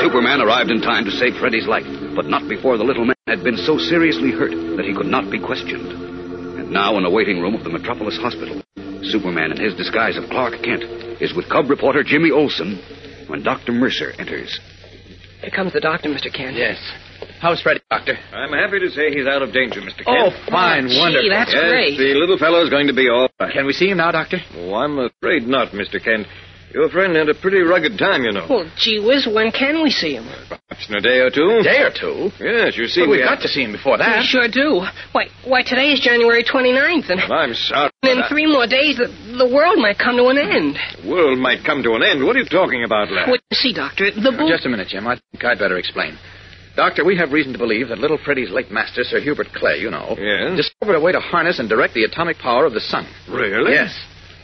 Superman 0.05 0.45
arrived 0.45 0.69
in 0.69 0.85
time 0.85 1.09
to 1.09 1.11
save 1.17 1.41
Freddy's 1.41 1.67
life, 1.67 1.89
but 2.15 2.29
not 2.29 2.45
before 2.53 2.77
the 2.77 2.85
little 2.85 3.09
man 3.09 3.17
had 3.27 3.43
been 3.43 3.57
so 3.57 3.79
seriously 3.79 4.31
hurt 4.31 4.53
that 4.77 4.85
he 4.85 4.93
could 4.93 5.09
not 5.09 5.33
be 5.33 5.41
questioned. 5.41 5.89
And 6.61 6.71
now, 6.71 6.99
in 6.99 7.09
a 7.09 7.11
waiting 7.11 7.41
room 7.41 7.55
of 7.57 7.65
the 7.65 7.73
Metropolis 7.73 8.21
Hospital, 8.21 8.61
Superman, 9.09 9.53
in 9.53 9.59
his 9.59 9.73
disguise 9.73 10.21
of 10.21 10.29
Clark 10.29 10.61
Kent, 10.61 10.85
is 11.17 11.33
with 11.33 11.49
cub 11.49 11.71
reporter 11.71 12.05
Jimmy 12.05 12.31
Olsen 12.31 12.77
when 13.27 13.43
Dr. 13.43 13.73
Mercer 13.73 14.13
enters. 14.19 14.61
Here 15.41 15.51
comes 15.51 15.73
the 15.73 15.81
doctor, 15.81 16.11
Mr. 16.11 16.29
Kent. 16.29 16.57
Yes. 16.57 16.77
How's 17.41 17.61
Freddy, 17.63 17.81
Doctor? 17.91 18.19
I'm 18.33 18.53
happy 18.53 18.81
to 18.81 18.91
say 18.91 19.11
he's 19.15 19.27
out 19.27 19.43
of 19.43 19.53
danger, 19.53 19.81
Mr. 19.81 20.03
Kent. 20.05 20.09
Oh, 20.11 20.31
fine, 20.51 20.89
gee, 20.89 20.99
wonderful. 20.99 21.29
that's 21.31 21.53
yes, 21.55 21.71
great. 21.71 21.97
the 21.99 22.15
little 22.19 22.39
fellow's 22.39 22.69
going 22.71 22.89
to 22.89 22.95
be 22.95 23.09
all 23.09 23.29
right. 23.39 23.53
Can 23.53 23.67
we 23.67 23.73
see 23.73 23.89
him 23.89 23.99
now, 23.99 24.11
Doctor? 24.11 24.39
Oh, 24.57 24.75
I'm 24.75 24.99
afraid 24.99 25.47
not, 25.47 25.69
Mr. 25.71 26.03
Kent. 26.03 26.27
Your 26.75 26.91
friend 26.91 27.17
had 27.17 27.31
a 27.31 27.35
pretty 27.35 27.61
rugged 27.63 27.97
time, 27.97 28.25
you 28.25 28.33
know. 28.33 28.45
Well, 28.51 28.69
gee 28.77 28.99
whiz, 29.01 29.25
when 29.27 29.53
can 29.53 29.83
we 29.83 29.89
see 29.91 30.15
him? 30.21 30.29
Perhaps 30.51 30.85
in 30.91 30.97
a 30.97 31.01
day 31.01 31.21
or 31.25 31.31
two. 31.31 31.49
A 31.61 31.63
day 31.63 31.81
or 31.81 31.91
two? 31.95 32.29
Yes, 32.45 32.77
you 32.77 32.87
see, 32.89 33.01
But 33.03 33.09
we 33.09 33.17
we've 33.17 33.25
have- 33.25 33.39
got 33.39 33.43
to 33.43 33.49
see 33.49 33.63
him 33.65 33.73
before 33.73 33.97
that. 33.97 34.19
We 34.21 34.27
sure 34.27 34.49
do. 34.53 34.85
Why, 35.13 35.29
why 35.47 35.63
today 35.63 35.93
is 35.97 36.01
January 36.01 36.45
29th, 36.45 37.09
and 37.09 37.21
I'm 37.33 37.55
sorry. 37.55 37.91
And 38.03 38.13
in 38.13 38.19
I- 38.25 38.29
three 38.29 38.47
more 38.47 38.67
days, 38.67 38.99
the, 38.99 39.09
the 39.39 39.49
world 39.49 39.79
might 39.79 39.97
come 39.99 40.17
to 40.19 40.27
an 40.29 40.37
end. 40.37 40.77
The 41.03 41.09
world 41.09 41.39
might 41.39 41.65
come 41.65 41.83
to 41.85 41.95
an 41.95 42.03
end. 42.03 42.23
What 42.27 42.37
are 42.37 42.41
you 42.41 42.51
talking 42.51 42.85
about, 42.85 43.11
lad? 43.13 43.31
Wait, 43.31 43.41
see, 43.55 43.73
Doctor, 43.73 44.11
the 44.11 44.35
boot... 44.37 44.51
Just 44.53 44.67
a 44.67 44.69
minute, 44.69 44.89
Jim. 44.89 45.07
I 45.07 45.17
think 45.33 45.45
I'd 45.45 45.59
better 45.59 45.79
explain. 45.79 46.19
Doctor, 46.79 47.05
we 47.05 47.17
have 47.17 47.33
reason 47.33 47.51
to 47.53 47.59
believe 47.59 47.89
that 47.89 47.99
little 47.99 48.19
Freddy's 48.25 48.51
late 48.51 48.71
master, 48.71 49.03
Sir 49.03 49.19
Hubert 49.19 49.49
Clay, 49.53 49.79
you 49.81 49.91
know, 49.91 50.15
Yes? 50.17 50.57
discovered 50.57 50.95
a 50.95 51.01
way 51.01 51.11
to 51.11 51.19
harness 51.19 51.59
and 51.59 51.69
direct 51.69 51.93
the 51.95 52.05
atomic 52.05 52.39
power 52.39 52.65
of 52.67 52.73
the 52.73 52.81
sun. 52.81 53.05
Really? 53.29 53.73
Yes. 53.73 53.91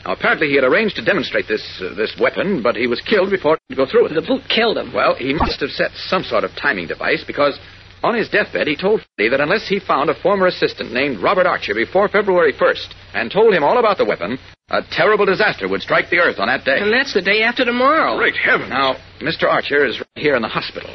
Now, 0.03 0.11
apparently 0.11 0.49
he 0.49 0.55
had 0.55 0.65
arranged 0.65 0.97
to 0.97 1.01
demonstrate 1.05 1.47
this 1.47 1.63
uh, 1.81 1.95
this 1.95 2.11
weapon, 2.19 2.61
but 2.61 2.75
he 2.75 2.87
was 2.87 2.99
killed 2.99 3.29
before 3.31 3.57
he 3.69 3.73
could 3.73 3.85
go 3.85 3.89
through 3.89 4.03
with 4.03 4.11
it. 4.11 4.15
The 4.15 4.27
boot 4.27 4.41
killed 4.49 4.77
him. 4.77 4.91
Well, 4.93 5.15
he 5.15 5.33
must 5.33 5.61
have 5.61 5.69
set 5.69 5.91
some 6.11 6.23
sort 6.23 6.43
of 6.43 6.51
timing 6.61 6.87
device 6.87 7.23
because 7.25 7.57
on 8.03 8.13
his 8.15 8.27
deathbed 8.27 8.67
he 8.67 8.75
told 8.75 8.99
Freddy 9.15 9.29
that 9.29 9.39
unless 9.39 9.65
he 9.69 9.79
found 9.79 10.09
a 10.09 10.21
former 10.21 10.47
assistant 10.47 10.91
named 10.91 11.23
Robert 11.23 11.47
Archer 11.47 11.73
before 11.73 12.09
February 12.09 12.51
1st 12.51 12.93
and 13.13 13.31
told 13.31 13.53
him 13.53 13.63
all 13.63 13.79
about 13.79 13.97
the 13.97 14.03
weapon, 14.05 14.37
a 14.69 14.81
terrible 14.91 15.25
disaster 15.25 15.69
would 15.69 15.81
strike 15.81 16.09
the 16.09 16.17
earth 16.19 16.37
on 16.37 16.47
that 16.49 16.65
day. 16.65 16.79
And 16.83 16.91
that's 16.91 17.13
the 17.13 17.21
day 17.21 17.43
after 17.43 17.63
tomorrow. 17.63 18.17
Great 18.17 18.35
heaven. 18.35 18.67
Now, 18.69 18.97
Mr. 19.21 19.47
Archer 19.49 19.85
is 19.85 19.97
right 19.99 20.17
here 20.23 20.35
in 20.35 20.41
the 20.43 20.49
hospital, 20.49 20.91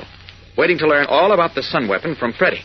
waiting 0.60 0.78
to 0.78 0.86
learn 0.86 1.06
all 1.08 1.32
about 1.32 1.54
the 1.54 1.62
sun 1.62 1.88
weapon 1.88 2.14
from 2.14 2.34
Freddy. 2.34 2.60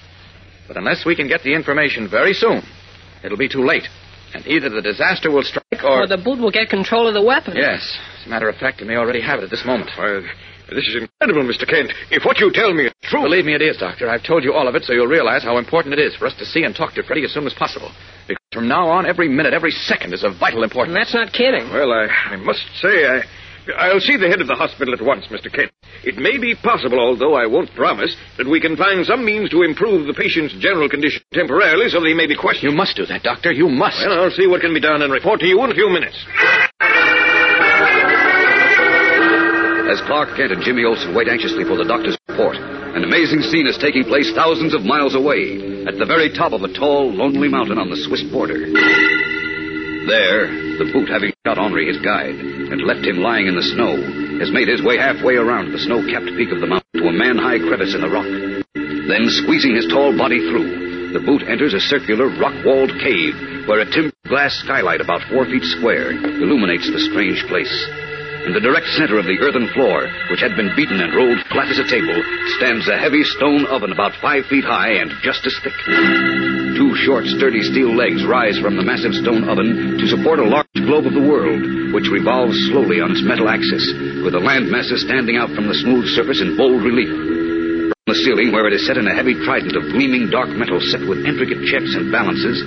But 0.68 0.76
unless 0.78 1.06
we 1.06 1.16
can 1.16 1.28
get 1.28 1.44
the 1.44 1.54
information 1.54 2.10
very 2.10 2.34
soon, 2.34 2.62
it'll 3.24 3.38
be 3.38 3.48
too 3.48 3.66
late. 3.66 3.88
And 4.34 4.46
either 4.46 4.70
the 4.70 4.82
disaster 4.82 5.32
will 5.32 5.44
strike 5.44 5.82
or. 5.84 6.04
Or 6.04 6.08
the 6.08 6.18
boot 6.18 6.40
will 6.40 6.52
get 6.52 6.70
control 6.70 7.08
of 7.08 7.14
the 7.14 7.24
weapon. 7.24 7.56
Yes. 7.56 7.98
As 8.20 8.26
a 8.26 8.30
matter 8.30 8.50
of 8.50 8.58
fact, 8.58 8.82
he 8.82 8.86
may 8.86 8.98
already 8.98 9.22
have 9.22 9.40
it 9.40 9.44
at 9.46 9.50
this 9.50 9.64
moment. 9.66 9.92
Why, 9.96 10.28
this 10.70 10.88
is 10.88 10.98
incredible, 11.00 11.48
Mr. 11.48 11.70
Kent. 11.70 11.94
If 12.12 12.26
what 12.26 12.40
you 12.40 12.52
tell 12.52 12.74
me 12.74 12.86
is 12.88 12.94
true. 13.04 13.22
Believe 13.22 13.46
me, 13.46 13.54
it 13.54 13.62
is, 13.62 13.78
Doctor. 13.78 14.10
I've 14.10 14.24
told 14.24 14.44
you 14.44 14.52
all 14.52 14.68
of 14.68 14.76
it 14.76 14.84
so 14.84 14.94
you'll 14.94 15.08
realize 15.08 15.44
how 15.44 15.58
important 15.58 15.94
it 15.94 16.00
is 16.00 16.16
for 16.16 16.26
us 16.26 16.36
to 16.40 16.46
see 16.46 16.64
and 16.64 16.76
talk 16.76 16.96
to 16.96 17.04
Freddy 17.04 17.24
as 17.24 17.32
soon 17.32 17.46
as 17.46 17.54
possible. 17.54 17.92
Because 18.28 18.44
from 18.52 18.68
now 18.68 18.90
on, 18.90 19.06
every 19.06 19.30
minute, 19.30 19.54
every 19.54 19.72
second 19.72 20.14
is 20.14 20.24
of 20.24 20.38
vital 20.40 20.64
importance. 20.64 20.96
And 20.96 21.00
that's 21.00 21.14
not 21.14 21.32
kidding. 21.32 21.70
Well, 21.72 21.94
I, 21.94 22.08
I 22.34 22.36
must 22.38 22.66
say, 22.82 23.06
I, 23.06 23.22
I'll 23.74 24.00
see 24.00 24.18
the 24.18 24.30
head 24.30 24.42
of 24.42 24.48
the 24.48 24.56
hospital 24.56 24.94
at 24.94 25.02
once, 25.02 25.26
Mr. 25.32 25.52
Kent. 25.52 25.72
It 26.04 26.18
may 26.18 26.38
be 26.38 26.54
possible, 26.54 27.00
although 27.00 27.34
I 27.34 27.48
won't 27.48 27.74
promise, 27.74 28.16
that 28.38 28.48
we 28.48 28.62
can 28.62 28.78
find 28.78 29.06
some 29.06 29.26
means 29.26 29.50
to 29.50 29.64
improve 29.64 30.06
the 30.06 30.14
patient's 30.14 30.54
general 30.60 30.90
condition 30.90 31.22
temporarily 31.34 31.90
so 31.90 32.00
that 32.00 32.08
he 32.08 32.14
may 32.14 32.28
be 32.28 32.38
questioned. 32.38 32.72
You 32.72 32.78
must 32.78 32.96
do 32.96 33.06
that, 33.08 33.24
Doctor. 33.24 33.52
You 33.52 33.70
must. 33.70 33.98
Well, 34.06 34.22
I'll 34.22 34.32
see 34.32 34.46
what 34.46 34.62
can 34.62 34.74
be 34.74 34.80
done 34.80 35.02
and 35.02 35.12
report 35.12 35.40
to 35.42 35.48
you 35.48 35.64
in 35.64 35.72
a 35.72 35.74
few 35.74 35.90
minutes. 35.90 36.18
As 39.90 40.02
Clark 40.06 40.36
Kent 40.36 40.52
and 40.52 40.62
Jimmy 40.62 40.84
Olsen 40.84 41.16
wait 41.16 41.28
anxiously 41.28 41.64
for 41.64 41.78
the 41.78 41.86
doctor's 41.86 42.18
report, 42.28 42.58
an 42.58 43.04
amazing 43.04 43.42
scene 43.42 43.66
is 43.66 43.78
taking 43.78 44.04
place 44.04 44.32
thousands 44.34 44.74
of 44.74 44.84
miles 44.84 45.16
away, 45.16 45.86
at 45.88 45.98
the 45.98 46.06
very 46.06 46.34
top 46.34 46.54
of 46.54 46.62
a 46.64 46.74
tall, 46.74 47.14
lonely 47.14 47.48
mountain 47.48 47.78
on 47.78 47.90
the 47.90 47.98
Swiss 47.98 48.24
border. 48.32 48.66
There, 50.06 50.46
the 50.78 50.94
boot, 50.94 51.10
having 51.10 51.34
shot 51.42 51.58
Henri, 51.58 51.90
his 51.90 51.98
guide, 52.06 52.38
and 52.38 52.86
left 52.86 53.02
him 53.02 53.26
lying 53.26 53.50
in 53.50 53.58
the 53.58 53.66
snow, 53.74 53.98
has 54.38 54.54
made 54.54 54.70
his 54.70 54.86
way 54.86 55.02
halfway 55.02 55.34
around 55.34 55.74
the 55.74 55.82
snow-capped 55.82 56.30
peak 56.38 56.54
of 56.54 56.62
the 56.62 56.70
mountain 56.70 57.02
to 57.02 57.10
a 57.10 57.16
man-high 57.16 57.58
crevice 57.66 57.98
in 57.98 58.06
the 58.06 58.14
rock. 58.14 58.30
Then, 58.78 59.26
squeezing 59.42 59.74
his 59.74 59.90
tall 59.90 60.14
body 60.14 60.46
through, 60.46 61.10
the 61.14 61.26
boot 61.26 61.42
enters 61.50 61.74
a 61.74 61.82
circular, 61.82 62.30
rock-walled 62.38 62.94
cave 63.02 63.34
where 63.66 63.82
a 63.82 63.90
timber 63.90 64.14
glass 64.30 64.54
skylight 64.62 65.02
about 65.02 65.26
four 65.26 65.50
feet 65.50 65.66
square 65.74 66.14
illuminates 66.14 66.86
the 66.86 67.02
strange 67.10 67.42
place. 67.50 67.74
In 68.46 68.54
the 68.54 68.62
direct 68.62 68.86
center 68.94 69.18
of 69.18 69.26
the 69.26 69.42
earthen 69.42 69.74
floor, 69.74 70.06
which 70.30 70.42
had 70.42 70.54
been 70.54 70.70
beaten 70.78 71.02
and 71.02 71.18
rolled 71.18 71.42
flat 71.50 71.74
as 71.74 71.82
a 71.82 71.90
table, 71.90 72.22
stands 72.62 72.86
a 72.86 72.98
heavy 72.98 73.24
stone 73.24 73.66
oven 73.66 73.92
about 73.92 74.14
five 74.22 74.46
feet 74.46 74.66
high 74.66 75.02
and 75.02 75.10
just 75.26 75.42
as 75.50 75.58
thick. 75.66 76.65
Two 76.76 76.92
short, 77.08 77.24
sturdy 77.24 77.64
steel 77.64 77.96
legs 77.96 78.28
rise 78.28 78.60
from 78.60 78.76
the 78.76 78.84
massive 78.84 79.16
stone 79.16 79.48
oven 79.48 79.96
to 79.96 80.12
support 80.12 80.44
a 80.44 80.48
large 80.48 80.68
globe 80.76 81.08
of 81.08 81.16
the 81.16 81.24
world, 81.24 81.64
which 81.96 82.12
revolves 82.12 82.60
slowly 82.68 83.00
on 83.00 83.16
its 83.16 83.24
metal 83.24 83.48
axis, 83.48 83.80
with 84.20 84.36
the 84.36 84.44
land 84.44 84.68
masses 84.68 85.00
standing 85.08 85.40
out 85.40 85.48
from 85.56 85.72
the 85.72 85.80
smooth 85.80 86.04
surface 86.12 86.44
in 86.44 86.60
bold 86.60 86.84
relief. 86.84 87.08
From 87.08 88.12
the 88.12 88.20
ceiling, 88.20 88.52
where 88.52 88.68
it 88.68 88.76
is 88.76 88.84
set 88.84 89.00
in 89.00 89.08
a 89.08 89.16
heavy 89.16 89.40
trident 89.48 89.72
of 89.80 89.88
gleaming 89.96 90.28
dark 90.28 90.52
metal 90.52 90.84
set 90.84 91.00
with 91.08 91.24
intricate 91.24 91.64
checks 91.64 91.96
and 91.96 92.12
balances, 92.12 92.60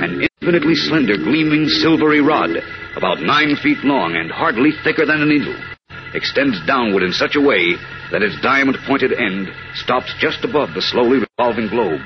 an 0.00 0.24
infinitely 0.24 0.74
slender, 0.74 1.20
gleaming 1.20 1.68
silvery 1.68 2.24
rod, 2.24 2.56
about 2.96 3.20
nine 3.20 3.60
feet 3.60 3.84
long 3.84 4.16
and 4.16 4.32
hardly 4.32 4.72
thicker 4.80 5.04
than 5.04 5.20
a 5.20 5.28
needle, 5.28 5.52
extends 6.16 6.56
downward 6.64 7.04
in 7.04 7.12
such 7.12 7.36
a 7.36 7.44
way 7.44 7.76
that 8.08 8.24
its 8.24 8.40
diamond 8.40 8.80
pointed 8.88 9.12
end 9.12 9.52
stops 9.76 10.08
just 10.16 10.48
above 10.48 10.72
the 10.72 10.80
slowly 10.80 11.20
revolving 11.20 11.68
globe. 11.68 12.00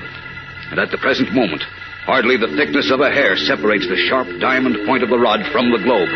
And 0.75 0.83
at 0.83 0.91
the 0.91 0.99
present 0.99 1.31
moment, 1.31 1.63
hardly 2.03 2.35
the 2.35 2.51
thickness 2.51 2.91
of 2.91 2.99
a 2.99 3.07
hair 3.07 3.39
separates 3.39 3.87
the 3.87 3.95
sharp 4.11 4.27
diamond 4.43 4.75
point 4.83 4.99
of 4.99 5.07
the 5.07 5.15
rod 5.15 5.39
from 5.55 5.71
the 5.71 5.79
globe. 5.79 6.11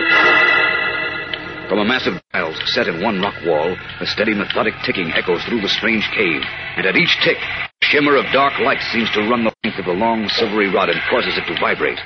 From 1.72 1.80
a 1.80 1.88
massive 1.88 2.20
dial 2.36 2.52
set 2.76 2.92
in 2.92 3.00
one 3.00 3.24
rock 3.24 3.40
wall, 3.48 3.72
a 3.72 4.06
steady 4.12 4.36
methodic 4.36 4.76
ticking 4.84 5.16
echoes 5.16 5.40
through 5.48 5.64
the 5.64 5.72
strange 5.72 6.04
cave, 6.12 6.44
and 6.76 6.84
at 6.84 7.00
each 7.00 7.16
tick, 7.24 7.40
a 7.40 7.86
shimmer 7.88 8.20
of 8.20 8.28
dark 8.36 8.52
light 8.60 8.84
seems 8.92 9.08
to 9.16 9.32
run 9.32 9.48
the 9.48 9.56
length 9.64 9.80
of 9.80 9.88
the 9.88 9.96
long 9.96 10.28
silvery 10.36 10.68
rod 10.68 10.92
and 10.92 11.00
causes 11.08 11.40
it 11.40 11.48
to 11.48 11.56
vibrate. 11.56 12.04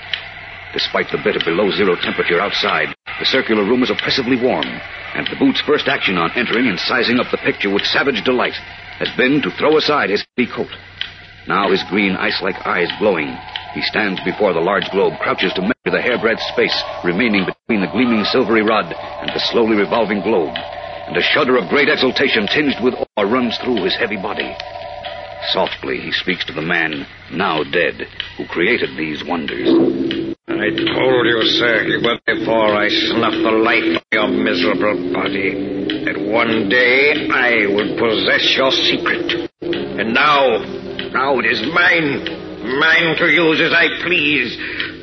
Despite 0.78 1.10
the 1.10 1.26
bitter 1.26 1.42
below 1.42 1.74
zero 1.74 1.98
temperature 1.98 2.38
outside, 2.38 2.94
the 3.18 3.26
circular 3.26 3.66
room 3.66 3.82
is 3.82 3.90
oppressively 3.90 4.38
warm, 4.38 4.70
and 4.70 5.26
the 5.26 5.42
boot's 5.42 5.66
first 5.66 5.90
action 5.90 6.22
on 6.22 6.30
entering 6.38 6.70
and 6.70 6.78
sizing 6.78 7.18
up 7.18 7.34
the 7.34 7.42
picture 7.42 7.74
with 7.74 7.90
savage 7.90 8.22
delight 8.22 8.54
has 9.02 9.10
been 9.18 9.42
to 9.42 9.50
throw 9.58 9.82
aside 9.82 10.14
his 10.14 10.22
heavy 10.38 10.54
coat. 10.54 10.70
Now 11.48 11.70
his 11.70 11.84
green 11.90 12.16
ice-like 12.16 12.66
eyes 12.66 12.90
glowing, 13.00 13.36
he 13.74 13.82
stands 13.82 14.22
before 14.24 14.54
the 14.54 14.62
large 14.62 14.90
globe, 14.92 15.20
crouches 15.20 15.52
to 15.54 15.62
measure 15.62 15.92
the 15.92 16.02
hairbreadth 16.02 16.40
space 16.54 16.76
remaining 17.04 17.46
between 17.46 17.82
the 17.82 17.92
gleaming 17.92 18.24
silvery 18.26 18.62
rod 18.62 18.86
and 18.86 19.30
the 19.30 19.44
slowly 19.52 19.76
revolving 19.76 20.22
globe. 20.22 20.54
And 21.08 21.18
a 21.18 21.22
shudder 21.22 21.58
of 21.58 21.70
great 21.70 21.90
exultation 21.90 22.48
tinged 22.48 22.80
with 22.82 22.94
awe 22.96 23.24
runs 23.24 23.58
through 23.58 23.84
his 23.84 23.96
heavy 23.98 24.16
body. 24.16 24.56
Softly 25.52 26.00
he 26.00 26.12
speaks 26.14 26.46
to 26.46 26.54
the 26.54 26.62
man, 26.62 27.06
now 27.34 27.64
dead, 27.64 28.08
who 28.38 28.48
created 28.48 28.96
these 28.96 29.24
wonders. 29.28 29.68
I 30.48 30.70
told 30.72 31.26
you, 31.28 31.42
Sir 31.60 31.84
Hubert, 31.84 32.24
before 32.26 32.78
I 32.78 32.88
snuffed 32.88 33.44
the 33.44 33.52
life 33.52 34.00
of 34.00 34.04
your 34.14 34.28
miserable 34.30 35.12
body, 35.12 36.06
that 36.06 36.20
one 36.32 36.70
day 36.70 37.28
I 37.28 37.68
would 37.68 38.00
possess 38.00 38.56
your 38.56 38.72
secret. 38.72 39.50
And 40.00 40.14
now, 40.14 40.83
now 41.14 41.40
it 41.40 41.46
is 41.46 41.62
mine. 41.74 42.26
Mine 42.80 43.16
to 43.18 43.28
use 43.28 43.62
as 43.62 43.74
I 43.74 43.88
please. 44.06 44.56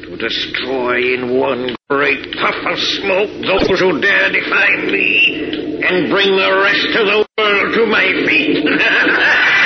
To 0.09 0.17
destroy 0.17 1.15
in 1.15 1.39
one 1.39 1.77
great 1.89 2.35
puff 2.39 2.55
of 2.67 2.79
smoke 2.79 3.31
those 3.43 3.81
who 3.81 4.01
dare 4.01 4.31
defy 4.31 4.77
me, 4.87 5.83
and 5.83 6.11
bring 6.11 6.31
the 6.35 6.53
rest 6.63 6.95
of 6.99 7.07
the 7.07 7.27
world 7.39 7.75
to 7.75 7.87
my 7.87 8.07
feet. 8.27 8.65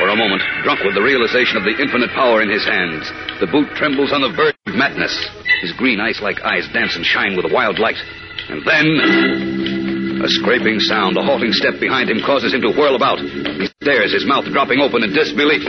For 0.00 0.08
a 0.08 0.16
moment, 0.16 0.40
drunk 0.64 0.80
with 0.80 0.94
the 0.94 1.02
realization 1.02 1.58
of 1.58 1.64
the 1.64 1.76
infinite 1.76 2.08
power 2.16 2.40
in 2.40 2.48
his 2.48 2.64
hands, 2.64 3.04
the 3.38 3.46
boot 3.46 3.68
trembles 3.76 4.12
on 4.12 4.22
the 4.22 4.32
verge 4.32 4.56
of 4.66 4.74
madness. 4.74 5.12
His 5.60 5.72
green 5.76 6.00
ice-like 6.00 6.40
eyes 6.40 6.66
dance 6.72 6.96
and 6.96 7.04
shine 7.04 7.36
with 7.36 7.44
a 7.44 7.52
wild 7.52 7.78
light. 7.78 8.00
And 8.48 8.64
then, 8.64 9.79
a 10.20 10.28
scraping 10.28 10.80
sound, 10.80 11.16
a 11.16 11.24
halting 11.24 11.52
step 11.52 11.80
behind 11.80 12.10
him 12.10 12.20
causes 12.20 12.52
him 12.52 12.60
to 12.60 12.72
whirl 12.76 12.96
about. 12.96 13.18
He 13.20 13.66
stares, 13.80 14.12
his 14.12 14.28
mouth 14.28 14.44
dropping 14.52 14.80
open 14.80 15.02
in 15.02 15.16
disbelief. 15.16 15.64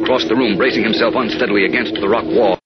Across 0.00 0.32
the 0.32 0.36
room, 0.36 0.56
bracing 0.56 0.82
himself 0.82 1.12
unsteadily 1.14 1.68
against 1.68 1.94
the 2.00 2.08
rock 2.08 2.24
wall, 2.24 2.56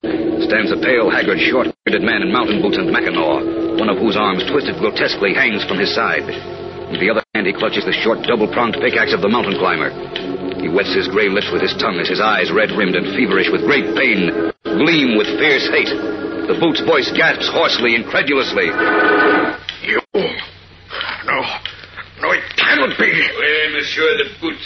stands 0.47 0.71
a 0.71 0.79
pale, 0.79 1.11
haggard, 1.11 1.43
short-bearded 1.43 2.07
man 2.07 2.23
in 2.23 2.31
mountain 2.31 2.63
boots 2.63 2.79
and 2.79 2.95
mackinaw, 2.95 3.43
one 3.77 3.91
of 3.91 3.99
whose 3.99 4.17
arms, 4.17 4.47
twisted 4.47 4.79
grotesquely, 4.79 5.35
hangs 5.35 5.67
from 5.67 5.83
his 5.83 5.91
side. 5.91 6.23
In 6.95 7.03
the 7.03 7.11
other 7.11 7.27
hand, 7.35 7.51
he 7.51 7.53
clutches 7.53 7.85
the 7.85 7.97
short, 8.07 8.23
double-pronged 8.23 8.79
pickaxe 8.79 9.13
of 9.13 9.21
the 9.21 9.29
mountain 9.29 9.59
climber. 9.59 9.91
He 10.63 10.71
wets 10.71 10.95
his 10.95 11.11
gray 11.11 11.29
lips 11.29 11.51
with 11.51 11.61
his 11.61 11.75
tongue 11.75 11.99
as 11.99 12.09
his 12.09 12.23
eyes, 12.23 12.55
red-rimmed 12.55 12.95
and 12.95 13.19
feverish 13.19 13.51
with 13.51 13.67
great 13.67 13.91
pain, 13.99 14.31
gleam 14.63 15.19
with 15.19 15.27
fierce 15.37 15.67
hate. 15.75 15.91
The 15.91 16.57
boot's 16.61 16.81
voice 16.87 17.11
gasps 17.17 17.51
hoarsely, 17.51 17.99
incredulously. 17.99 18.71
You. 19.83 20.01
No. 21.27 21.41
No, 22.21 22.31
it 22.31 22.45
cannot 22.57 22.99
be. 22.99 23.11
Oui, 23.11 23.73
Monsieur 23.73 24.17
the 24.19 24.31
Boot. 24.41 24.59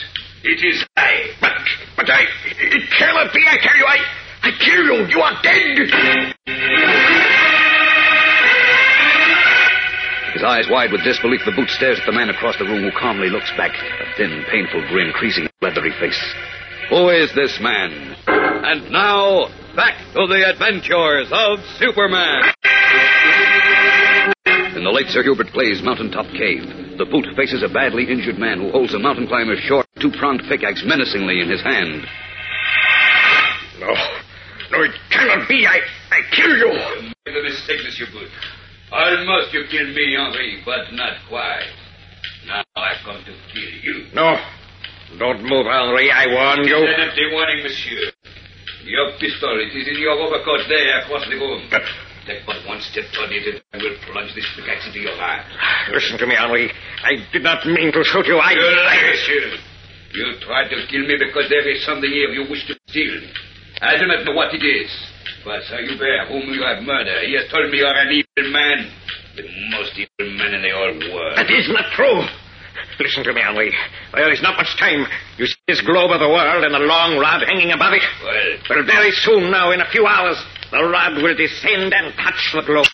It 0.45 0.65
is 0.65 0.85
I. 0.97 1.31
But, 1.41 1.53
but 1.97 2.11
I. 2.11 2.25
It 2.47 2.91
cannot 2.99 3.33
be, 3.33 3.43
I 3.47 3.57
tell 3.59 3.77
you. 3.77 3.87
I. 3.87 3.99
I 4.43 4.51
kill 4.59 4.85
you. 4.85 5.07
You 5.07 5.21
are 5.21 5.43
dead. 5.43 6.35
His 10.35 10.45
eyes 10.45 10.69
wide 10.71 10.93
with 10.93 11.03
disbelief, 11.03 11.41
the 11.45 11.53
boot 11.53 11.69
stares 11.71 11.99
at 11.99 12.07
the 12.07 12.13
man 12.13 12.29
across 12.31 12.57
the 12.59 12.65
room 12.65 12.83
who 12.85 12.93
calmly 12.93 13.29
looks 13.29 13.51
back, 13.57 13.73
a 13.75 14.17
thin, 14.17 14.45
painful 14.51 14.87
grin 14.89 15.13
creasing 15.13 15.45
his 15.45 15.53
leathery 15.61 15.91
face. 15.99 16.21
Who 16.91 17.09
is 17.09 17.35
this 17.35 17.59
man? 17.61 18.15
And 18.27 18.91
now, 18.93 19.49
back 19.75 19.99
to 20.15 20.27
the 20.29 20.49
adventures 20.49 21.29
of 21.33 21.59
Superman. 21.79 22.53
In 24.79 24.87
the 24.87 24.95
late 24.95 25.11
Sir 25.11 25.27
Hubert 25.27 25.51
Clay's 25.51 25.83
mountaintop 25.83 26.31
cave, 26.39 26.63
the 27.03 27.05
boot 27.11 27.27
faces 27.35 27.67
a 27.67 27.69
badly 27.69 28.07
injured 28.07 28.39
man 28.39 28.63
who 28.63 28.71
holds 28.71 28.95
a 28.95 28.99
mountain 29.03 29.27
climber's 29.27 29.59
short, 29.67 29.91
two-pronged 29.99 30.47
pickaxe 30.47 30.87
menacingly 30.87 31.43
in 31.43 31.51
his 31.51 31.59
hand. 31.67 32.07
No. 33.83 33.91
No, 34.71 34.87
it 34.87 34.95
cannot 35.11 35.51
be. 35.51 35.67
I. 35.67 35.83
I 36.15 36.23
kill 36.31 36.55
you. 36.55 36.71
You 36.71 37.11
made 37.27 37.35
a 37.35 37.43
mistake, 37.43 37.83
Monsieur 37.83 38.07
Boot. 38.15 38.31
Almost 38.95 39.51
you 39.51 39.67
killed 39.67 39.91
me, 39.99 40.15
Henri, 40.15 40.63
but 40.63 40.95
not 40.95 41.27
quite. 41.27 41.75
Now 42.47 42.63
I'm 42.79 43.03
going 43.03 43.25
to 43.27 43.35
kill 43.51 43.75
you. 43.83 44.07
No. 44.15 44.39
Don't 45.19 45.43
move, 45.43 45.67
Henri. 45.67 46.07
I 46.15 46.31
warn 46.31 46.63
you. 46.63 46.79
It's 46.87 46.95
an 46.95 47.03
empty 47.03 47.27
warning, 47.35 47.67
monsieur. 47.67 48.15
Your 48.87 49.11
pistol, 49.19 49.59
it 49.59 49.75
is 49.75 49.89
in 49.91 49.99
your 49.99 50.15
overcoat 50.15 50.71
there 50.71 51.03
across 51.03 51.27
the 51.27 51.35
room. 51.35 51.67
Take 52.29 52.45
but 52.45 52.61
one 52.69 52.77
step 52.85 53.09
toward 53.17 53.33
it, 53.33 53.41
and 53.49 53.57
I 53.73 53.81
will 53.81 53.97
plunge 54.05 54.37
this 54.37 54.45
pickaxe 54.53 54.85
into 54.85 55.01
your 55.01 55.17
heart. 55.17 55.49
Ah, 55.49 55.89
listen 55.97 56.21
to 56.21 56.27
me, 56.29 56.37
Henri. 56.37 56.69
I 57.01 57.25
did 57.33 57.41
not 57.41 57.65
mean 57.65 57.89
to 57.89 58.05
shoot 58.05 58.29
you. 58.29 58.37
I. 58.37 58.53
You 58.53 58.69
lie, 58.69 59.01
monsieur. 59.09 59.57
You 60.13 60.27
tried 60.45 60.69
to 60.69 60.77
kill 60.93 61.09
me 61.09 61.17
because 61.17 61.49
there 61.49 61.65
is 61.65 61.81
something 61.89 62.11
here 62.13 62.29
you 62.37 62.45
wish 62.45 62.69
to 62.69 62.77
steal. 62.85 63.17
I 63.81 63.97
do 63.97 64.05
not 64.05 64.29
know 64.29 64.37
what 64.37 64.53
it 64.53 64.61
is. 64.61 64.93
But 65.41 65.65
Sir 65.73 65.81
Hubert, 65.81 66.29
whom 66.29 66.53
you 66.53 66.61
have 66.69 66.85
murdered, 66.85 67.25
he 67.25 67.33
has 67.41 67.49
told 67.49 67.71
me 67.73 67.79
you 67.81 67.87
are 67.89 67.97
an 67.97 68.13
evil 68.13 68.53
man. 68.53 68.93
The 69.37 69.49
most 69.73 69.97
evil 69.97 70.29
man 70.37 70.53
in 70.53 70.61
the 70.61 70.73
whole 70.77 71.01
world. 71.15 71.33
That 71.41 71.49
is 71.49 71.73
not 71.73 71.89
true. 71.97 72.29
Listen 73.01 73.25
to 73.25 73.33
me, 73.33 73.41
Henri. 73.41 73.73
There 74.13 74.33
is 74.33 74.43
not 74.43 74.57
much 74.61 74.77
time. 74.77 75.07
You 75.39 75.47
see 75.47 75.57
this 75.67 75.81
globe 75.81 76.11
of 76.11 76.21
the 76.21 76.29
world 76.29 76.65
and 76.65 76.75
the 76.75 76.85
long 76.85 77.17
rod 77.17 77.41
hanging 77.47 77.73
above 77.73 77.95
it? 77.95 78.03
Well, 78.21 78.59
Well, 78.69 78.85
very 78.85 79.13
soon 79.13 79.51
now, 79.51 79.71
in 79.71 79.81
a 79.81 79.89
few 79.91 80.05
hours, 80.05 80.37
the 80.71 80.85
rod 80.85 81.23
will 81.23 81.37
descend 81.37 81.93
and 81.95 82.15
touch 82.17 82.53
the 82.53 82.63
globe. 82.63 82.87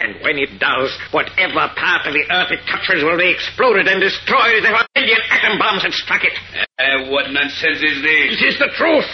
And 0.00 0.20
when 0.20 0.36
it 0.36 0.60
does, 0.60 0.92
whatever 1.10 1.72
part 1.72 2.04
of 2.04 2.12
the 2.12 2.24
earth 2.28 2.52
it 2.52 2.60
touches 2.68 3.02
will 3.02 3.16
be 3.16 3.32
exploded 3.32 3.88
and 3.88 4.00
destroyed 4.00 4.60
as 4.60 4.64
if 4.68 4.74
a 4.76 4.84
million 5.00 5.20
atom 5.30 5.58
bombs 5.58 5.82
had 5.82 5.92
struck 5.92 6.22
it. 6.22 6.36
uh, 6.78 7.08
what 7.08 7.30
nonsense 7.32 7.80
is 7.80 8.02
this? 8.04 8.36
It 8.36 8.42
is 8.44 8.58
the 8.58 8.68
truth. 8.76 9.08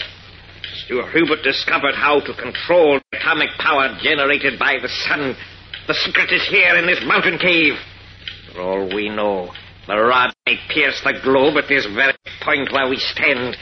Sir 0.88 1.06
Hubert 1.14 1.44
discovered 1.44 1.94
how 1.94 2.18
to 2.20 2.34
control 2.34 2.98
the 3.10 3.18
atomic 3.18 3.50
power 3.58 3.96
generated 4.02 4.58
by 4.58 4.78
the 4.82 4.88
sun. 5.06 5.36
The 5.86 5.94
secret 5.94 6.32
is 6.32 6.46
here 6.48 6.76
in 6.76 6.86
this 6.86 7.02
mountain 7.06 7.38
cave. 7.38 7.74
For 8.52 8.60
all 8.60 8.88
we 8.92 9.08
know, 9.08 9.52
the 9.86 9.96
rod 9.96 10.34
may 10.46 10.58
pierce 10.68 11.00
the 11.04 11.14
globe 11.22 11.56
at 11.56 11.68
this 11.68 11.86
very 11.86 12.14
point 12.42 12.72
where 12.72 12.88
we 12.88 12.96
stand. 12.96 13.56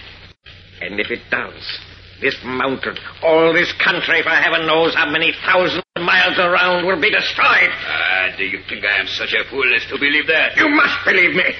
And 0.81 0.99
if 0.99 1.11
it 1.11 1.21
does, 1.31 1.79
this 2.21 2.37
mountain, 2.45 2.97
all 3.23 3.53
this 3.53 3.73
country, 3.83 4.23
for 4.23 4.31
heaven 4.31 4.67
knows 4.67 4.95
how 4.95 5.11
many 5.11 5.33
thousands 5.45 5.83
of 5.97 6.03
miles 6.03 6.39
around, 6.39 6.87
will 6.87 7.01
be 7.01 7.11
destroyed. 7.11 7.71
Ah, 7.87 8.29
do 8.37 8.45
you 8.45 8.59
think 8.69 8.85
I 8.85 8.99
am 9.01 9.07
such 9.07 9.33
a 9.33 9.45
fool 9.51 9.75
as 9.75 9.87
to 9.89 9.99
believe 9.99 10.27
that? 10.27 10.57
You 10.57 10.69
must 10.69 11.05
believe 11.05 11.35
me. 11.35 11.55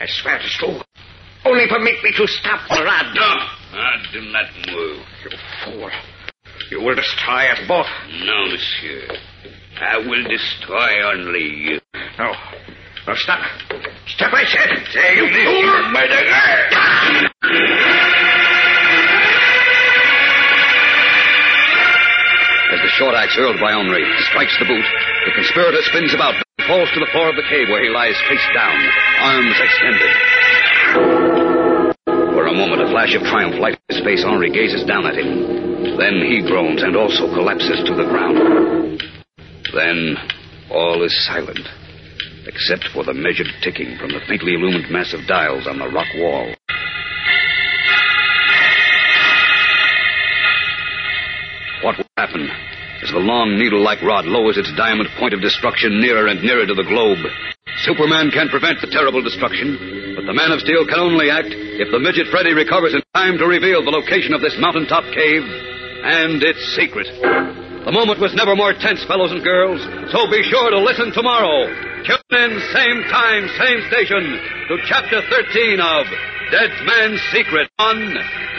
I 0.00 0.06
swear 0.06 0.36
it 0.36 0.44
is 0.44 0.56
true. 0.58 0.80
Only 1.44 1.66
permit 1.68 2.02
me 2.02 2.12
to 2.16 2.26
stop 2.26 2.68
rod. 2.70 3.14
No. 3.14 3.22
Ah, 3.72 4.02
do 4.12 4.20
not 4.30 4.46
move. 4.68 5.04
You 5.24 5.30
fool. 5.64 5.90
You 6.70 6.80
will 6.82 6.94
destroy 6.94 7.50
us 7.50 7.58
both. 7.66 7.86
No, 8.24 8.46
monsieur. 8.46 9.08
I 9.80 9.98
will 9.98 10.24
destroy 10.28 11.02
only 11.10 11.44
you. 11.44 11.80
No. 12.18 12.32
No, 13.06 13.14
stop. 13.14 13.40
Stop, 14.06 14.34
I 14.34 14.44
said. 14.44 14.68
Take 14.92 15.16
you 15.16 15.26
this, 15.26 15.44
fool. 15.44 15.62
you 15.62 15.92
murderer. 17.42 18.36
Short 23.00 23.16
axe 23.16 23.34
hurled 23.34 23.56
by 23.56 23.72
Henri 23.72 24.04
strikes 24.28 24.52
the 24.60 24.68
boot, 24.68 24.84
the 25.24 25.32
conspirator 25.32 25.80
spins 25.88 26.12
about 26.12 26.36
and 26.36 26.68
falls 26.68 26.92
to 26.92 27.00
the 27.00 27.08
floor 27.16 27.32
of 27.32 27.36
the 27.36 27.48
cave 27.48 27.72
where 27.72 27.80
he 27.80 27.88
lies 27.88 28.12
face 28.28 28.44
down, 28.52 28.76
arms 29.24 29.56
extended. 29.56 30.12
For 32.36 32.44
a 32.44 32.52
moment, 32.52 32.84
a 32.84 32.92
flash 32.92 33.16
of 33.16 33.24
triumph 33.24 33.56
lights 33.56 33.80
his 33.88 34.04
face. 34.04 34.22
Henri 34.22 34.52
gazes 34.52 34.84
down 34.84 35.06
at 35.08 35.16
him. 35.16 35.96
Then 35.96 36.20
he 36.28 36.44
groans 36.44 36.82
and 36.82 36.94
also 36.94 37.32
collapses 37.32 37.80
to 37.88 37.96
the 37.96 38.04
ground. 38.04 39.00
Then 39.72 40.20
all 40.68 41.00
is 41.02 41.16
silent, 41.24 41.64
except 42.44 42.84
for 42.92 43.02
the 43.02 43.16
measured 43.16 43.48
ticking 43.64 43.96
from 43.96 44.12
the 44.12 44.20
faintly 44.28 44.52
illumined 44.52 44.92
mass 44.92 45.14
of 45.16 45.26
dials 45.26 45.66
on 45.66 45.78
the 45.78 45.88
rock 45.88 46.12
wall. 46.20 46.52
What 51.80 51.96
will 51.96 52.12
happen 52.18 52.50
as 53.02 53.10
the 53.10 53.18
long 53.18 53.56
needle 53.56 53.80
like 53.80 54.02
rod 54.02 54.26
lowers 54.26 54.58
its 54.60 54.72
diamond 54.76 55.08
point 55.16 55.32
of 55.32 55.40
destruction 55.40 56.00
nearer 56.00 56.28
and 56.28 56.42
nearer 56.42 56.66
to 56.66 56.74
the 56.74 56.84
globe? 56.84 57.18
Superman 57.82 58.30
can 58.30 58.48
prevent 58.52 58.80
the 58.80 58.92
terrible 58.92 59.22
destruction, 59.24 60.14
but 60.16 60.28
the 60.28 60.36
Man 60.36 60.52
of 60.52 60.60
Steel 60.60 60.84
can 60.84 61.00
only 61.00 61.32
act 61.32 61.48
if 61.48 61.88
the 61.88 62.02
midget 62.02 62.28
Freddy 62.28 62.52
recovers 62.52 62.92
in 62.92 63.00
time 63.16 63.38
to 63.38 63.48
reveal 63.48 63.80
the 63.80 63.94
location 63.94 64.34
of 64.36 64.44
this 64.44 64.56
mountaintop 64.60 65.04
cave 65.16 65.44
and 66.04 66.42
its 66.44 66.60
secret. 66.76 67.08
The 67.88 67.96
moment 67.96 68.20
was 68.20 68.36
never 68.36 68.52
more 68.52 68.76
tense, 68.76 69.00
fellows 69.08 69.32
and 69.32 69.40
girls, 69.40 69.80
so 70.12 70.28
be 70.28 70.44
sure 70.44 70.68
to 70.68 70.84
listen 70.84 71.12
tomorrow. 71.16 71.72
Tune 72.04 72.20
in, 72.36 72.50
same 72.76 73.00
time, 73.08 73.48
same 73.56 73.80
station, 73.88 74.20
to 74.68 74.76
Chapter 74.84 75.24
13 75.24 75.80
of 75.80 76.04
Dead 76.52 76.72
Man's 76.84 77.20
Secret 77.32 77.70
on 77.78 77.96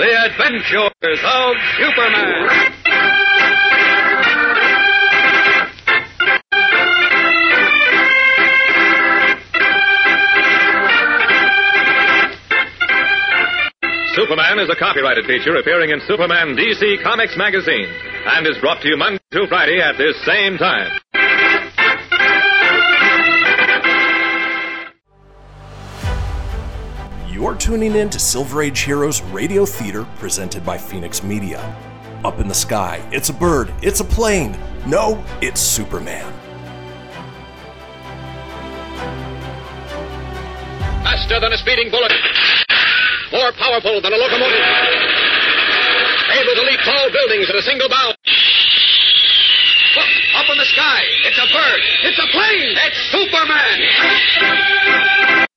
The 0.01 0.09
Adventures 0.25 1.21
of 1.21 1.51
Superman. 1.77 3.30
Superman 14.15 14.59
is 14.59 14.69
a 14.69 14.75
copyrighted 14.75 15.25
feature 15.25 15.55
appearing 15.55 15.91
in 15.91 16.01
Superman 16.05 16.53
DC 16.57 17.01
Comics 17.01 17.37
magazine 17.37 17.87
and 18.25 18.45
is 18.45 18.57
brought 18.57 18.81
to 18.81 18.89
you 18.89 18.97
Monday 18.97 19.21
through 19.31 19.47
Friday 19.47 19.79
at 19.79 19.97
this 19.97 20.21
same 20.25 20.57
time. 20.57 20.99
You're 27.31 27.55
tuning 27.55 27.95
in 27.95 28.09
to 28.09 28.19
Silver 28.19 28.63
Age 28.63 28.81
Heroes 28.81 29.21
Radio 29.31 29.65
Theater 29.65 30.05
presented 30.19 30.65
by 30.65 30.77
Phoenix 30.77 31.23
Media. 31.23 31.61
Up 32.25 32.37
in 32.41 32.49
the 32.49 32.53
sky, 32.53 33.07
it's 33.13 33.29
a 33.29 33.33
bird, 33.33 33.73
it's 33.81 34.01
a 34.01 34.05
plane. 34.05 34.57
No, 34.85 35.23
it's 35.41 35.61
Superman. 35.61 36.33
Faster 41.01 41.39
than 41.39 41.53
a 41.53 41.57
speeding 41.57 41.89
bullet. 41.89 42.11
More 43.31 43.51
powerful 43.55 44.01
than 44.01 44.11
a 44.11 44.17
locomotive. 44.17 44.59
Able 46.35 46.55
to 46.55 46.63
leap 46.67 46.79
tall 46.83 47.09
buildings 47.11 47.49
in 47.49 47.55
a 47.55 47.61
single 47.61 47.87
bound. 47.87 48.17
Look, 49.95 50.09
up 50.35 50.49
in 50.51 50.57
the 50.57 50.65
sky. 50.65 51.01
It's 51.23 51.39
a 51.39 51.47
bird. 51.51 51.81
It's 52.03 52.19
a 52.19 52.27
plane. 52.31 52.75
It's 52.75 53.11
Superman. 53.11 55.47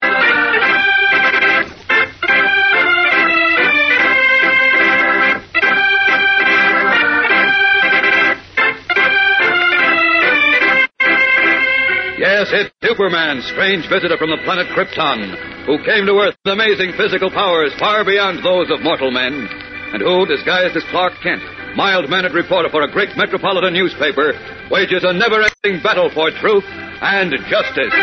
Yes, 12.45 12.69
it's 12.69 12.89
Superman, 12.89 13.41
strange 13.41 13.89
visitor 13.89 14.19
from 14.21 14.29
the 14.29 14.37
planet 14.45 14.69
Krypton, 14.77 15.33
who 15.65 15.81
came 15.81 16.05
to 16.05 16.13
Earth 16.21 16.37
with 16.45 16.53
amazing 16.53 16.93
physical 16.93 17.31
powers 17.33 17.73
far 17.81 18.05
beyond 18.05 18.45
those 18.45 18.69
of 18.69 18.85
mortal 18.85 19.09
men, 19.11 19.49
and 19.97 20.05
who, 20.05 20.29
disguised 20.29 20.77
as 20.77 20.85
Clark 20.93 21.15
Kent, 21.25 21.41
mild-mannered 21.73 22.37
reporter 22.37 22.69
for 22.69 22.83
a 22.83 22.93
great 22.93 23.17
metropolitan 23.17 23.73
newspaper, 23.73 24.37
wages 24.69 25.09
a 25.09 25.17
never-ending 25.17 25.81
battle 25.81 26.13
for 26.13 26.29
truth 26.37 26.69
and 27.01 27.33
justice. 27.49 27.95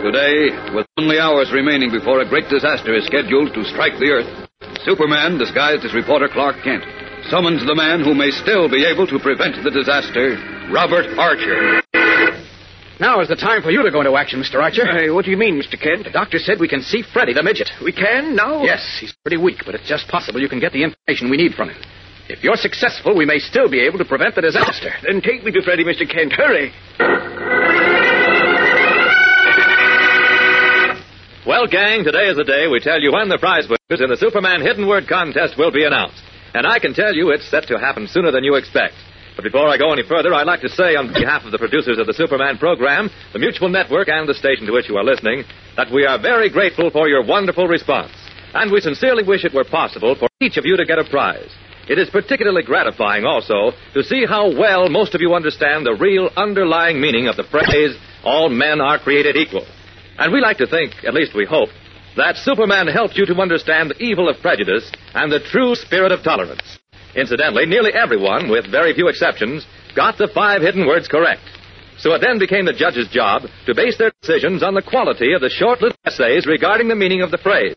Today, 0.00 0.56
with 0.72 0.88
only 0.96 1.20
hours 1.20 1.52
remaining 1.52 1.92
before 1.92 2.24
a 2.24 2.28
great 2.28 2.48
disaster 2.48 2.96
is 2.96 3.04
scheduled 3.04 3.52
to 3.52 3.64
strike 3.76 4.00
the 4.00 4.08
Earth, 4.08 4.48
Superman, 4.88 5.36
disguised 5.36 5.84
as 5.84 5.92
reporter 5.92 6.32
Clark 6.32 6.64
Kent, 6.64 7.03
summons 7.30 7.64
the 7.66 7.74
man 7.74 8.04
who 8.04 8.14
may 8.14 8.30
still 8.30 8.68
be 8.68 8.84
able 8.84 9.06
to 9.06 9.18
prevent 9.18 9.56
the 9.62 9.70
disaster, 9.70 10.36
Robert 10.72 11.06
Archer. 11.18 11.80
Now 13.00 13.20
is 13.20 13.28
the 13.28 13.36
time 13.36 13.62
for 13.62 13.70
you 13.70 13.82
to 13.82 13.90
go 13.90 14.00
into 14.00 14.14
action, 14.14 14.40
Mr. 14.40 14.62
Archer. 14.62 15.12
what 15.12 15.24
do 15.24 15.30
you 15.30 15.36
mean, 15.36 15.60
Mr. 15.60 15.80
Kent? 15.80 16.04
The 16.04 16.14
doctor 16.14 16.38
said 16.38 16.60
we 16.60 16.68
can 16.68 16.82
see 16.82 17.02
Freddy, 17.02 17.34
the 17.34 17.42
midget. 17.42 17.70
We 17.82 17.92
can 17.92 18.36
now? 18.36 18.62
Yes, 18.62 18.98
he's 19.00 19.12
pretty 19.24 19.36
weak, 19.36 19.62
but 19.66 19.74
it's 19.74 19.88
just 19.88 20.06
possible 20.08 20.40
you 20.40 20.48
can 20.48 20.60
get 20.60 20.72
the 20.72 20.84
information 20.84 21.30
we 21.30 21.36
need 21.36 21.54
from 21.54 21.70
him. 21.70 21.80
If 22.28 22.42
you're 22.42 22.56
successful, 22.56 23.16
we 23.16 23.26
may 23.26 23.38
still 23.38 23.68
be 23.68 23.80
able 23.84 23.98
to 23.98 24.04
prevent 24.04 24.34
the 24.34 24.42
disaster. 24.42 24.90
Then 25.04 25.20
take 25.20 25.44
me 25.44 25.52
to 25.52 25.62
Freddy, 25.62 25.84
Mr. 25.84 26.08
Kent. 26.08 26.32
Hurry. 26.32 26.72
Well, 31.46 31.66
gang, 31.66 32.04
today 32.04 32.32
is 32.32 32.36
the 32.38 32.44
day 32.44 32.68
we 32.68 32.80
tell 32.80 33.00
you 33.00 33.12
when 33.12 33.28
the 33.28 33.36
prize 33.36 33.68
winners 33.68 34.00
in 34.00 34.08
the 34.08 34.16
Superman 34.16 34.62
Hidden 34.62 34.88
Word 34.88 35.04
Contest 35.06 35.58
will 35.58 35.70
be 35.70 35.84
announced. 35.84 36.22
And 36.54 36.66
I 36.66 36.78
can 36.78 36.94
tell 36.94 37.12
you 37.12 37.30
it's 37.30 37.50
set 37.50 37.66
to 37.68 37.78
happen 37.78 38.06
sooner 38.06 38.30
than 38.30 38.44
you 38.44 38.54
expect. 38.54 38.94
But 39.34 39.42
before 39.42 39.68
I 39.68 39.76
go 39.76 39.92
any 39.92 40.06
further, 40.06 40.32
I'd 40.32 40.46
like 40.46 40.60
to 40.60 40.68
say 40.68 40.94
on 40.94 41.12
behalf 41.12 41.44
of 41.44 41.50
the 41.50 41.58
producers 41.58 41.98
of 41.98 42.06
the 42.06 42.14
Superman 42.14 42.58
program, 42.58 43.10
the 43.32 43.40
Mutual 43.40 43.68
Network, 43.68 44.08
and 44.08 44.28
the 44.28 44.34
station 44.34 44.66
to 44.66 44.72
which 44.72 44.88
you 44.88 44.96
are 44.96 45.02
listening, 45.02 45.42
that 45.76 45.90
we 45.92 46.06
are 46.06 46.22
very 46.22 46.48
grateful 46.48 46.90
for 46.90 47.08
your 47.08 47.26
wonderful 47.26 47.66
response. 47.66 48.12
And 48.54 48.70
we 48.70 48.80
sincerely 48.80 49.24
wish 49.24 49.44
it 49.44 49.52
were 49.52 49.64
possible 49.64 50.14
for 50.14 50.28
each 50.40 50.56
of 50.56 50.64
you 50.64 50.76
to 50.76 50.84
get 50.86 51.00
a 51.00 51.04
prize. 51.04 51.50
It 51.88 51.98
is 51.98 52.08
particularly 52.08 52.62
gratifying 52.62 53.24
also 53.24 53.72
to 53.92 54.04
see 54.04 54.24
how 54.24 54.56
well 54.56 54.88
most 54.88 55.14
of 55.16 55.20
you 55.20 55.34
understand 55.34 55.84
the 55.84 55.98
real 55.98 56.30
underlying 56.36 57.00
meaning 57.00 57.26
of 57.26 57.36
the 57.36 57.44
phrase, 57.44 57.96
all 58.22 58.48
men 58.48 58.80
are 58.80 59.00
created 59.00 59.36
equal. 59.36 59.66
And 60.16 60.32
we 60.32 60.40
like 60.40 60.58
to 60.58 60.68
think, 60.68 60.94
at 61.04 61.12
least 61.12 61.34
we 61.34 61.44
hope, 61.44 61.68
that 62.16 62.36
Superman 62.36 62.86
helped 62.86 63.16
you 63.16 63.26
to 63.26 63.40
understand 63.40 63.90
the 63.90 64.02
evil 64.02 64.28
of 64.28 64.40
prejudice 64.40 64.90
and 65.14 65.30
the 65.30 65.40
true 65.40 65.74
spirit 65.74 66.12
of 66.12 66.22
tolerance. 66.22 66.78
Incidentally, 67.16 67.66
nearly 67.66 67.92
everyone, 67.92 68.50
with 68.50 68.70
very 68.70 68.94
few 68.94 69.08
exceptions, 69.08 69.66
got 69.94 70.18
the 70.18 70.28
five 70.34 70.62
hidden 70.62 70.86
words 70.86 71.08
correct. 71.08 71.42
So 71.98 72.12
it 72.12 72.20
then 72.20 72.38
became 72.38 72.66
the 72.66 72.72
judge's 72.72 73.08
job 73.08 73.42
to 73.66 73.74
base 73.74 73.96
their 73.98 74.12
decisions 74.20 74.62
on 74.62 74.74
the 74.74 74.82
quality 74.82 75.32
of 75.32 75.40
the 75.40 75.48
short 75.48 75.80
little 75.80 75.96
essays 76.04 76.46
regarding 76.46 76.88
the 76.88 76.96
meaning 76.96 77.22
of 77.22 77.30
the 77.30 77.38
phrase. 77.38 77.76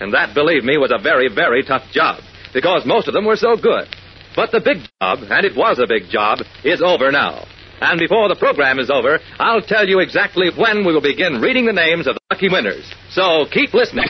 And 0.00 0.14
that, 0.14 0.34
believe 0.34 0.62
me, 0.62 0.78
was 0.78 0.92
a 0.94 1.02
very, 1.02 1.28
very 1.32 1.64
tough 1.64 1.82
job, 1.90 2.22
because 2.54 2.86
most 2.86 3.08
of 3.08 3.14
them 3.14 3.26
were 3.26 3.36
so 3.36 3.56
good. 3.56 3.88
But 4.36 4.52
the 4.52 4.60
big 4.60 4.78
job, 5.02 5.18
and 5.28 5.44
it 5.44 5.56
was 5.56 5.80
a 5.80 5.88
big 5.88 6.08
job, 6.08 6.38
is 6.62 6.80
over 6.80 7.10
now. 7.10 7.46
And 7.80 7.98
before 7.98 8.28
the 8.28 8.36
program 8.36 8.78
is 8.78 8.90
over, 8.90 9.20
I'll 9.38 9.62
tell 9.62 9.88
you 9.88 10.00
exactly 10.00 10.50
when 10.56 10.84
we 10.84 10.92
will 10.92 11.00
begin 11.00 11.40
reading 11.40 11.66
the 11.66 11.72
names 11.72 12.06
of 12.06 12.14
the 12.14 12.20
lucky 12.30 12.48
winners. 12.48 12.92
So 13.10 13.46
keep 13.50 13.72
listening. 13.72 14.08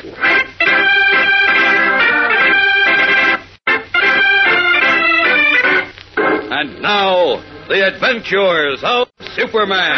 And 6.50 6.82
now, 6.82 7.44
the 7.68 7.86
adventures 7.86 8.82
of 8.82 9.08
Superman. 9.36 9.94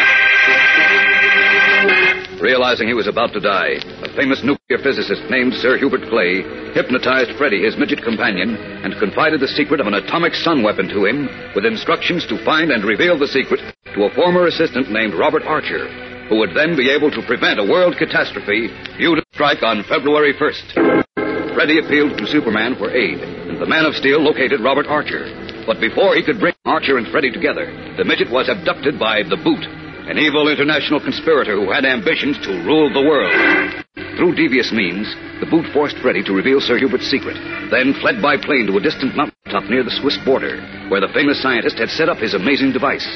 Realizing 2.42 2.88
he 2.88 2.94
was 2.94 3.06
about 3.06 3.32
to 3.32 3.40
die, 3.40 3.78
famous 4.16 4.42
nuclear 4.42 4.78
physicist 4.82 5.22
named 5.30 5.54
Sir 5.54 5.78
Hubert 5.78 6.08
Clay 6.08 6.42
hypnotized 6.74 7.36
Freddy, 7.36 7.64
his 7.64 7.76
midget 7.76 8.02
companion, 8.02 8.56
and 8.84 8.98
confided 8.98 9.40
the 9.40 9.48
secret 9.48 9.80
of 9.80 9.86
an 9.86 9.94
atomic 9.94 10.34
sun 10.34 10.62
weapon 10.62 10.88
to 10.88 11.04
him, 11.04 11.28
with 11.54 11.66
instructions 11.66 12.26
to 12.26 12.42
find 12.44 12.70
and 12.70 12.84
reveal 12.84 13.18
the 13.18 13.28
secret 13.28 13.60
to 13.94 14.04
a 14.04 14.14
former 14.14 14.46
assistant 14.46 14.90
named 14.90 15.14
Robert 15.14 15.42
Archer, 15.44 15.88
who 16.28 16.38
would 16.38 16.54
then 16.54 16.76
be 16.76 16.90
able 16.90 17.10
to 17.10 17.26
prevent 17.26 17.58
a 17.58 17.64
world 17.66 17.96
catastrophe 17.98 18.68
due 18.98 19.16
to 19.16 19.22
strike 19.32 19.62
on 19.62 19.84
February 19.84 20.34
1st. 20.34 21.54
Freddy 21.54 21.78
appealed 21.78 22.16
to 22.18 22.26
Superman 22.26 22.76
for 22.76 22.90
aid, 22.90 23.18
and 23.18 23.60
the 23.60 23.66
Man 23.66 23.84
of 23.84 23.94
Steel 23.94 24.22
located 24.22 24.60
Robert 24.60 24.86
Archer. 24.86 25.26
But 25.66 25.80
before 25.80 26.14
he 26.14 26.22
could 26.22 26.38
bring 26.38 26.54
Archer 26.64 26.96
and 26.96 27.08
Freddy 27.08 27.30
together, 27.30 27.66
the 27.96 28.04
midget 28.04 28.30
was 28.30 28.48
abducted 28.48 28.98
by 28.98 29.22
the 29.22 29.36
Boot, 29.36 29.66
an 30.08 30.18
evil 30.18 30.48
international 30.48 31.00
conspirator 31.00 31.54
who 31.54 31.70
had 31.70 31.84
ambitions 31.84 32.38
to 32.42 32.64
rule 32.64 32.92
the 32.92 33.02
world. 33.02 33.84
Through 34.16 34.34
devious 34.34 34.72
means, 34.72 35.06
the 35.40 35.46
Boot 35.46 35.66
forced 35.72 35.98
Freddy 35.98 36.22
to 36.24 36.32
reveal 36.32 36.60
Sir 36.60 36.78
Hubert's 36.78 37.10
secret, 37.10 37.36
then 37.70 37.94
fled 38.00 38.20
by 38.20 38.36
plane 38.36 38.66
to 38.66 38.76
a 38.76 38.82
distant 38.82 39.16
mountaintop 39.16 39.70
near 39.70 39.82
the 39.82 39.94
Swiss 40.02 40.18
border, 40.24 40.58
where 40.88 41.00
the 41.00 41.12
famous 41.14 41.40
scientist 41.40 41.78
had 41.78 41.88
set 41.88 42.08
up 42.08 42.18
his 42.18 42.34
amazing 42.34 42.72
device. 42.72 43.06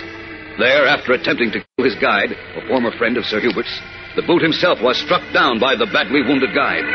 There, 0.59 0.87
after 0.87 1.13
attempting 1.13 1.51
to 1.53 1.61
kill 1.61 1.85
his 1.85 1.99
guide, 1.99 2.31
a 2.31 2.67
former 2.69 2.95
friend 2.97 3.19
of 3.19 3.25
Sir 3.27 3.41
Hubert's, 3.41 3.75
the 4.15 4.23
Boot 4.23 4.41
himself 4.41 4.79
was 4.81 4.97
struck 5.03 5.23
down 5.35 5.59
by 5.59 5.75
the 5.75 5.91
badly 5.91 6.23
wounded 6.23 6.55
guide. 6.55 6.87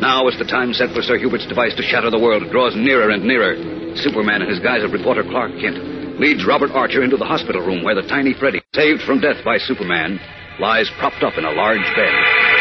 Now, 0.00 0.28
as 0.28 0.38
the 0.38 0.46
time 0.46 0.72
set 0.72 0.94
for 0.94 1.02
Sir 1.02 1.18
Hubert's 1.18 1.50
device 1.50 1.74
to 1.74 1.82
shatter 1.82 2.10
the 2.10 2.22
world 2.22 2.46
draws 2.52 2.76
nearer 2.76 3.10
and 3.10 3.24
nearer, 3.24 3.58
Superman 3.96 4.42
in 4.42 4.48
his 4.48 4.60
guise 4.60 4.84
of 4.84 4.92
reporter 4.92 5.24
Clark 5.24 5.58
Kent 5.58 6.20
leads 6.20 6.46
Robert 6.46 6.70
Archer 6.70 7.02
into 7.02 7.16
the 7.16 7.24
hospital 7.24 7.60
room 7.60 7.82
where 7.82 7.94
the 7.94 8.06
tiny 8.06 8.32
Freddy, 8.38 8.62
saved 8.74 9.02
from 9.02 9.20
death 9.20 9.44
by 9.44 9.58
Superman, 9.58 10.20
lies 10.60 10.90
propped 10.98 11.22
up 11.22 11.36
in 11.36 11.44
a 11.44 11.52
large 11.52 11.84
bed. 11.96 12.55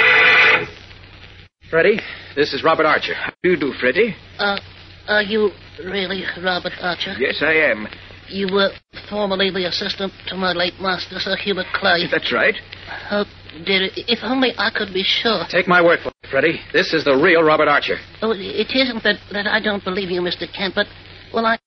Freddy, 1.76 1.99
this 2.38 2.53
is 2.53 2.64
Robert 2.64 2.85
Archer. 2.85 3.14
How 3.14 3.34
do 3.43 3.49
you 3.49 3.60
do, 3.60 3.73
Freddy? 3.73 4.15
Uh, 4.39 4.57
are 5.10 5.22
you 5.22 5.52
really 5.84 6.23
Robert 6.41 6.72
Archer? 6.80 7.15
Yes, 7.19 7.39
I 7.41 7.52
am. 7.52 7.85
You 8.30 8.47
were 8.47 8.69
formerly 9.10 9.52
the 9.52 9.68
assistant 9.68 10.14
to 10.27 10.38
my 10.38 10.53
late 10.53 10.80
master, 10.80 11.19
Sir 11.19 11.35
Hubert 11.35 11.65
Clay. 11.73 12.07
That's 12.10 12.31
right. 12.31 12.56
Oh, 13.11 13.26
dear, 13.65 13.89
if 13.93 14.19
only 14.23 14.53
I 14.57 14.69
could 14.73 14.93
be 14.93 15.03
sure. 15.03 15.43
Take 15.49 15.68
my 15.68 15.84
word 15.84 15.99
for 16.02 16.14
it, 16.23 16.30
Freddy. 16.31 16.61
This 16.72 16.93
is 16.93 17.03
the 17.03 17.18
real 17.18 17.43
Robert 17.43 17.68
Archer. 17.68 17.97
Oh, 18.22 18.31
it 18.31 18.72
isn't 18.73 19.03
that, 19.03 19.18
that 19.34 19.45
I 19.45 19.60
don't 19.60 19.84
believe 19.84 20.10
you, 20.10 20.22
Mr. 20.22 20.47
Kent, 20.56 20.76
but, 20.76 20.88
well, 21.34 21.45
I, 21.45 21.60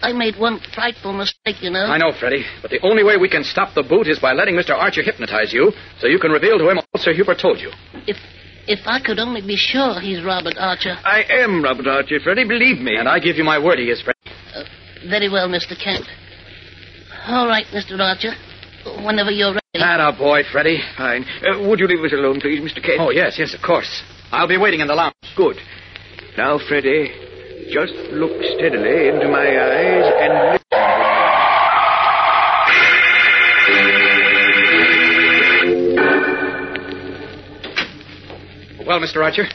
I 0.00 0.12
made 0.12 0.38
one 0.38 0.60
frightful 0.76 1.12
mistake, 1.12 1.60
you 1.60 1.70
know. 1.70 1.86
I 1.86 1.98
know, 1.98 2.12
Freddy, 2.12 2.44
but 2.62 2.70
the 2.70 2.78
only 2.84 3.02
way 3.02 3.16
we 3.16 3.28
can 3.28 3.42
stop 3.42 3.74
the 3.74 3.82
boot 3.82 4.06
is 4.06 4.20
by 4.20 4.32
letting 4.32 4.54
Mr. 4.54 4.76
Archer 4.76 5.02
hypnotize 5.02 5.52
you 5.52 5.72
so 5.98 6.06
you 6.06 6.20
can 6.20 6.30
reveal 6.30 6.56
to 6.56 6.70
him 6.70 6.78
all 6.78 7.00
Sir 7.00 7.12
Hubert 7.12 7.40
told 7.40 7.58
you. 7.58 7.72
If 8.06 8.16
if 8.68 8.80
I 8.86 9.00
could 9.00 9.18
only 9.18 9.40
be 9.40 9.56
sure 9.56 10.00
he's 10.00 10.22
Robert 10.22 10.54
Archer. 10.58 10.96
I 11.04 11.22
am 11.30 11.62
Robert 11.62 11.86
Archer, 11.86 12.18
Freddy, 12.22 12.44
believe 12.44 12.78
me. 12.78 12.96
And 12.96 13.08
I 13.08 13.18
give 13.18 13.36
you 13.36 13.44
my 13.44 13.58
word 13.58 13.78
he 13.78 13.86
is, 13.86 14.02
Freddy. 14.02 14.18
Uh, 14.54 14.64
very 15.08 15.28
well, 15.28 15.48
Mr. 15.48 15.78
Kent. 15.78 16.04
All 17.26 17.46
right, 17.46 17.66
Mr. 17.66 17.98
Archer. 17.98 18.32
Whenever 19.04 19.30
you're 19.30 19.52
ready. 19.52 19.60
That 19.74 20.00
a 20.00 20.12
boy, 20.16 20.42
Freddy. 20.50 20.78
Fine. 20.96 21.24
Uh, 21.42 21.68
would 21.68 21.80
you 21.80 21.86
leave 21.86 22.04
us 22.04 22.12
alone, 22.12 22.40
please, 22.40 22.60
Mr. 22.60 22.82
Kent? 22.82 22.98
Oh, 23.00 23.10
yes, 23.10 23.36
yes, 23.38 23.54
of 23.54 23.62
course. 23.62 24.02
I'll 24.30 24.48
be 24.48 24.58
waiting 24.58 24.80
in 24.80 24.86
the 24.88 24.94
lounge. 24.94 25.14
Good. 25.36 25.56
Now, 26.36 26.58
Freddy, 26.68 27.10
just 27.72 27.94
look 28.12 28.32
steadily 28.56 29.08
into 29.08 29.28
my 29.28 29.46
eyes 29.46 30.12
and 30.20 30.52
listen. 30.52 31.15
Well, 38.86 39.00
Mr. 39.00 39.20
Archer, 39.20 39.48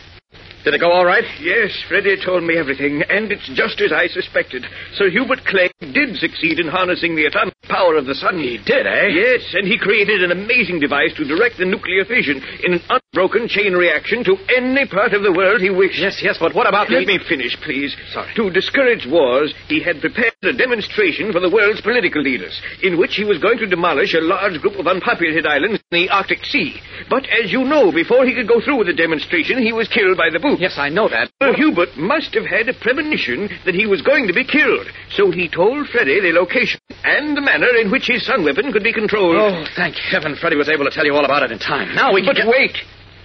did 0.64 0.74
it 0.74 0.80
go 0.80 0.92
all 0.92 1.06
right? 1.06 1.24
Yes, 1.42 1.72
Freddy 1.88 2.16
told 2.24 2.44
me 2.44 2.58
everything, 2.58 3.02
and 3.10 3.32
it's 3.32 3.50
just 3.56 3.82
as 3.82 3.92
I 3.92 4.08
suspected. 4.08 4.66
Sir 4.94 5.10
Hubert 5.10 5.44
Clay 5.46 5.70
did 5.80 6.18
succeed 6.18 6.60
in 6.60 6.68
harnessing 6.68 7.16
the 7.16 7.26
atomic 7.26 7.56
power 7.68 7.96
of 7.96 8.06
the 8.06 8.16
sun. 8.16 8.38
He 8.38 8.60
did, 8.62 8.86
eh? 8.86 9.08
Yes, 9.10 9.42
and 9.54 9.68
he 9.68 9.78
created 9.78 10.24
an 10.24 10.32
amazing 10.32 10.80
device 10.80 11.14
to 11.18 11.26
direct 11.26 11.58
the 11.58 11.66
nuclear 11.66 12.06
fission 12.06 12.44
in 12.64 12.74
an 12.78 12.84
unbroken 12.90 13.48
chain 13.48 13.74
reaction 13.74 14.24
to 14.24 14.38
any 14.56 14.86
part 14.86 15.14
of 15.14 15.24
the 15.24 15.34
world 15.34 15.62
he 15.62 15.70
wished. 15.70 16.00
Yes, 16.00 16.22
yes, 16.22 16.38
but 16.40 16.54
what 16.54 16.68
about 16.68 16.90
Let 16.90 17.08
the... 17.08 17.18
me 17.18 17.20
finish, 17.28 17.58
please. 17.64 17.96
Sorry. 18.14 18.30
To 18.36 18.50
discourage 18.50 19.08
wars, 19.10 19.54
he 19.68 19.82
had 19.82 20.02
prepared 20.02 20.36
a 20.44 20.54
demonstration 20.54 21.32
for 21.32 21.40
the 21.40 21.50
world's 21.50 21.82
political 21.82 22.22
leaders, 22.22 22.54
in 22.84 22.98
which 22.98 23.16
he 23.16 23.24
was 23.24 23.38
going 23.38 23.58
to 23.60 23.68
demolish 23.68 24.14
a 24.14 24.22
large 24.22 24.60
group 24.62 24.78
of 24.78 24.86
unpopulated 24.86 25.46
islands 25.46 25.82
in 25.92 26.06
the 26.06 26.10
Arctic 26.10 26.44
Sea. 26.46 26.80
But 27.10 27.26
as 27.30 27.52
you 27.52 27.64
know, 27.64 27.92
before 27.92 28.26
he 28.26 28.36
could 28.36 28.48
go 28.48 28.62
through 28.62 28.78
with 28.80 28.88
the 28.88 28.94
demonstration, 28.94 29.58
he 29.58 29.74
was 29.74 29.88
killed 29.88 30.18
by 30.18 30.30
the 30.30 30.40
Yes, 30.60 30.76
I 30.78 30.90
know 30.90 31.07
that. 31.10 31.30
Sir 31.41 31.53
Hubert 31.53 31.95
must 31.98 32.34
have 32.34 32.45
had 32.45 32.68
a 32.69 32.73
premonition 32.73 33.49
that 33.65 33.76
he 33.76 33.86
was 33.88 34.02
going 34.02 34.28
to 34.28 34.34
be 34.34 34.44
killed, 34.44 34.88
so 35.15 35.32
he 35.32 35.48
told 35.49 35.88
Freddy 35.90 36.19
the 36.22 36.32
location 36.34 36.80
and 37.03 37.36
the 37.38 37.41
manner 37.41 37.69
in 37.80 37.91
which 37.91 38.07
his 38.07 38.26
sun 38.26 38.44
weapon 38.44 38.72
could 38.72 38.84
be 38.84 38.94
controlled. 38.94 39.36
Oh, 39.38 39.65
thank 39.76 39.95
heaven 39.95 40.36
Freddy 40.36 40.56
was 40.57 40.69
able 40.69 40.86
to 40.86 40.91
tell 40.91 41.06
you 41.06 41.14
all 41.15 41.26
about 41.26 41.44
it 41.44 41.52
in 41.52 41.60
time. 41.60 41.94
Now 41.95 42.14
we 42.14 42.22
can 42.22 42.28
But 42.34 42.36
get... 42.38 42.48
wait! 42.48 42.78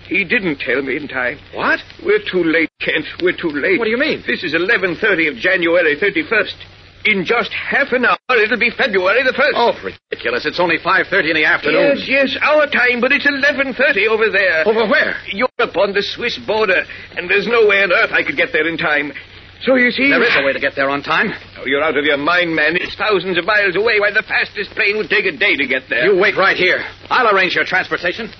He 0.08 0.22
didn't 0.22 0.58
tell 0.60 0.82
me 0.82 0.96
in 0.96 1.08
time. 1.08 1.38
What? 1.52 1.80
We're 2.04 2.22
too 2.30 2.44
late, 2.44 2.70
Kent. 2.80 3.04
We're 3.22 3.36
too 3.36 3.50
late. 3.50 3.78
What 3.78 3.86
do 3.86 3.90
you 3.90 3.98
mean? 3.98 4.22
This 4.26 4.44
is 4.44 4.54
11.30 4.54 5.28
of 5.32 5.36
January 5.36 5.96
31st. 5.96 6.54
In 7.06 7.24
just 7.24 7.52
half 7.52 7.92
an 7.92 8.04
hour, 8.04 8.18
it'll 8.34 8.58
be 8.58 8.70
February 8.70 9.22
the 9.22 9.30
1st. 9.30 9.54
Oh, 9.54 9.72
ridiculous. 9.78 10.44
It's 10.44 10.58
only 10.58 10.78
5.30 10.78 11.30
in 11.30 11.34
the 11.38 11.44
afternoon. 11.44 11.94
Yes, 12.02 12.34
yes, 12.34 12.36
our 12.42 12.66
time, 12.66 13.00
but 13.00 13.12
it's 13.12 13.24
11.30 13.24 14.08
over 14.10 14.28
there. 14.28 14.66
Over 14.66 14.90
where? 14.90 15.14
Europe 15.30 15.76
on 15.76 15.94
the 15.94 16.02
Swiss 16.02 16.36
border, 16.46 16.82
and 17.16 17.30
there's 17.30 17.46
no 17.46 17.64
way 17.64 17.84
on 17.84 17.92
earth 17.92 18.10
I 18.10 18.24
could 18.24 18.36
get 18.36 18.50
there 18.52 18.66
in 18.66 18.76
time. 18.76 19.12
So 19.62 19.76
you 19.76 19.92
see... 19.92 20.10
There 20.10 20.22
is 20.22 20.34
a 20.34 20.44
way 20.44 20.52
to 20.52 20.58
get 20.58 20.74
there 20.74 20.90
on 20.90 21.02
time. 21.04 21.30
Oh, 21.58 21.64
you're 21.64 21.82
out 21.82 21.96
of 21.96 22.04
your 22.04 22.18
mind, 22.18 22.54
man. 22.54 22.74
It's 22.74 22.96
thousands 22.96 23.38
of 23.38 23.46
miles 23.46 23.76
away. 23.76 24.00
Why, 24.00 24.10
the 24.10 24.26
fastest 24.26 24.70
plane 24.72 24.96
would 24.96 25.08
take 25.08 25.26
a 25.26 25.36
day 25.36 25.54
to 25.54 25.66
get 25.66 25.88
there. 25.88 26.12
You 26.12 26.20
wait 26.20 26.36
right 26.36 26.56
here. 26.56 26.84
I'll 27.08 27.32
arrange 27.32 27.54
your 27.54 27.64
transportation. 27.64 28.34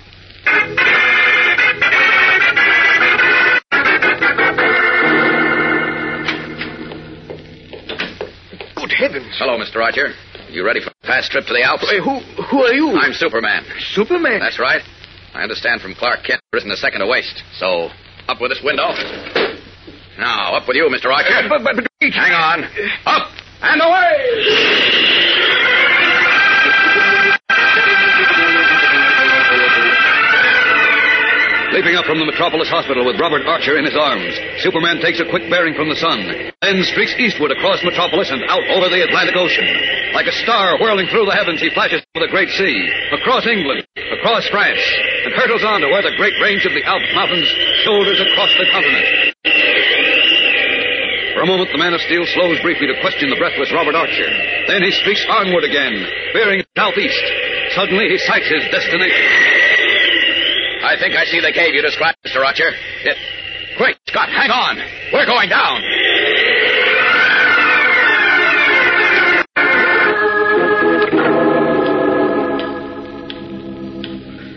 Heavens. 8.97 9.29
Hello, 9.37 9.57
Mr. 9.57 9.77
Archer. 9.77 10.09
You 10.49 10.65
ready 10.65 10.81
for 10.81 10.89
a 10.89 11.07
fast 11.07 11.31
trip 11.31 11.45
to 11.45 11.53
the 11.53 11.61
Alps? 11.61 11.85
Hey, 11.89 11.99
who, 12.01 12.17
who 12.49 12.63
are 12.65 12.73
you? 12.73 12.97
I'm 12.97 13.13
Superman. 13.13 13.63
Superman? 13.93 14.39
That's 14.39 14.59
right. 14.59 14.81
I 15.33 15.43
understand 15.43 15.81
from 15.81 15.93
Clark 15.93 16.25
Kent 16.25 16.41
there 16.51 16.57
isn't 16.57 16.71
a 16.71 16.77
second 16.77 17.01
to 17.01 17.07
waste. 17.07 17.43
So, 17.59 17.89
up 18.27 18.41
with 18.41 18.49
this 18.49 18.61
window. 18.63 18.89
Now, 20.17 20.57
up 20.57 20.67
with 20.67 20.75
you, 20.75 20.89
Mr. 20.89 21.13
Archer. 21.13 21.29
Uh, 21.29 21.47
but, 21.47 21.63
but, 21.63 21.75
but. 21.75 21.85
Hang 22.01 22.33
on. 22.33 22.63
Up 23.05 23.29
and 23.61 23.81
away! 23.81 25.16
Leaping 31.77 31.93
up 31.93 32.09
from 32.09 32.17
the 32.17 32.25
Metropolis 32.25 32.73
Hospital 32.73 33.05
with 33.05 33.21
Robert 33.21 33.45
Archer 33.45 33.77
in 33.77 33.85
his 33.85 33.93
arms, 33.93 34.33
Superman 34.65 34.97
takes 34.97 35.21
a 35.21 35.29
quick 35.29 35.45
bearing 35.45 35.77
from 35.77 35.93
the 35.93 36.01
sun, 36.01 36.25
then 36.65 36.81
streaks 36.89 37.13
eastward 37.21 37.53
across 37.53 37.85
Metropolis 37.85 38.33
and 38.33 38.41
out 38.49 38.65
over 38.73 38.89
the 38.89 39.05
Atlantic 39.05 39.37
Ocean. 39.37 39.69
Like 40.09 40.25
a 40.25 40.33
star 40.41 40.81
whirling 40.81 41.05
through 41.13 41.29
the 41.29 41.37
heavens, 41.37 41.61
he 41.61 41.69
flashes 41.69 42.01
over 42.17 42.25
the 42.25 42.33
great 42.33 42.49
sea, 42.57 42.81
across 43.13 43.45
England, 43.45 43.85
across 43.93 44.49
France, 44.49 44.81
and 45.21 45.37
hurtles 45.37 45.61
on 45.61 45.85
to 45.85 45.93
where 45.93 46.01
the 46.01 46.17
great 46.17 46.33
range 46.41 46.65
of 46.65 46.73
the 46.73 46.81
Alps 46.81 47.13
mountains 47.13 47.45
shoulders 47.85 48.25
across 48.25 48.49
the 48.57 48.65
continent. 48.73 49.37
For 51.37 51.45
a 51.45 51.51
moment, 51.53 51.69
the 51.69 51.77
Man 51.77 51.93
of 51.93 52.01
Steel 52.09 52.25
slows 52.33 52.57
briefly 52.65 52.89
to 52.89 52.97
question 53.05 53.29
the 53.29 53.37
breathless 53.37 53.69
Robert 53.69 53.93
Archer. 53.93 54.33
Then 54.65 54.81
he 54.81 54.89
streaks 54.97 55.21
onward 55.29 55.61
again, 55.61 55.93
bearing 56.33 56.65
southeast. 56.73 57.21
Suddenly, 57.77 58.09
he 58.09 58.17
sights 58.25 58.49
his 58.49 58.65
destination. 58.73 59.56
I 60.87 60.95
think 60.97 61.15
I 61.15 61.25
see 61.25 61.41
the 61.41 61.51
cave 61.51 61.75
you 61.75 61.81
described, 61.81 62.17
Mr. 62.25 62.39
Archer. 62.45 62.71
It... 63.03 63.17
Quick, 63.75 63.97
Scott, 64.07 64.29
hang 64.29 64.49
on. 64.49 64.79
We're 65.11 65.25
going 65.25 65.49
down. 65.49 65.83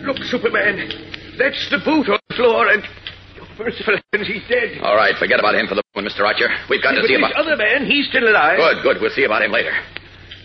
Look, 0.07 0.23
Superman. 0.31 0.87
That's 1.37 1.69
the 1.69 1.79
boot 1.83 2.07
on 2.07 2.19
the 2.29 2.35
floor, 2.35 2.69
and... 2.69 2.81
Merciful 3.59 3.99
heavens, 4.13 4.31
he's 4.31 4.47
dead. 4.47 4.79
All 4.81 4.95
right, 4.95 5.13
forget 5.19 5.37
about 5.37 5.53
him 5.55 5.67
for 5.67 5.75
the 5.75 5.83
moment, 5.93 6.15
Mr. 6.15 6.25
Archer. 6.25 6.47
We've 6.69 6.81
got 6.81 6.91
to 6.91 7.01
but 7.01 7.07
see 7.07 7.15
this 7.15 7.27
about... 7.27 7.35
other 7.35 7.57
man, 7.57 7.85
he's 7.85 8.07
still 8.07 8.23
alive. 8.23 8.57
Good, 8.57 8.83
good. 8.83 9.01
We'll 9.01 9.11
see 9.11 9.25
about 9.25 9.43
him 9.43 9.51
later. 9.51 9.75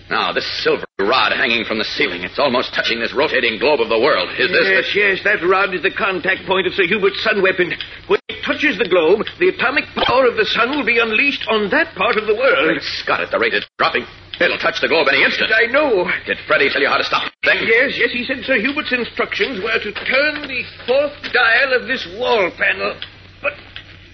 Now, 0.08 0.32
this 0.32 0.46
silver 0.62 0.86
rod 1.02 1.34
hanging 1.34 1.64
from 1.66 1.78
the 1.78 1.88
ceiling, 1.98 2.22
it's 2.22 2.38
almost 2.38 2.72
touching 2.74 3.00
this 3.02 3.12
rotating 3.12 3.58
globe 3.58 3.82
of 3.82 3.90
the 3.90 3.98
world. 3.98 4.30
Is 4.38 4.54
this... 4.54 4.66
Yes, 4.70 4.86
yes, 4.94 5.16
that 5.26 5.42
rod 5.42 5.74
is 5.74 5.82
the 5.82 5.90
contact 5.90 6.46
point 6.46 6.66
of 6.66 6.74
Sir 6.74 6.86
Hubert's 6.86 7.18
sun 7.26 7.42
weapon. 7.42 7.74
When 8.06 8.22
it 8.30 8.38
touches 8.46 8.78
the 8.78 8.86
globe, 8.86 9.26
the 9.42 9.50
atomic 9.50 9.84
power 10.06 10.30
of 10.30 10.38
the 10.38 10.46
sun 10.46 10.70
will 10.70 10.86
be 10.86 11.02
unleashed 11.02 11.42
on 11.50 11.70
that 11.74 11.90
part 11.98 12.14
of 12.14 12.30
the 12.30 12.38
world. 12.38 12.70
Great 12.70 12.86
Scott, 13.02 13.18
at 13.18 13.34
the 13.34 13.38
rate 13.38 13.50
it's 13.52 13.66
dropping, 13.82 14.06
it'll 14.38 14.62
touch 14.62 14.78
the 14.78 14.86
globe 14.86 15.10
any 15.10 15.26
instant. 15.26 15.50
I 15.50 15.66
know. 15.74 16.06
Did 16.22 16.38
Freddy 16.46 16.70
tell 16.70 16.80
you 16.80 16.88
how 16.88 17.02
to 17.02 17.06
stop 17.06 17.26
the 17.26 17.50
thing? 17.50 17.66
Yes, 17.66 17.98
yes, 17.98 18.14
he 18.14 18.22
said 18.22 18.46
Sir 18.46 18.62
Hubert's 18.62 18.94
instructions 18.94 19.58
were 19.58 19.82
to 19.82 19.90
turn 20.06 20.46
the 20.46 20.62
fourth 20.86 21.18
dial 21.34 21.82
of 21.82 21.90
this 21.90 22.06
wall 22.14 22.46
panel. 22.54 22.94
But 23.42 23.58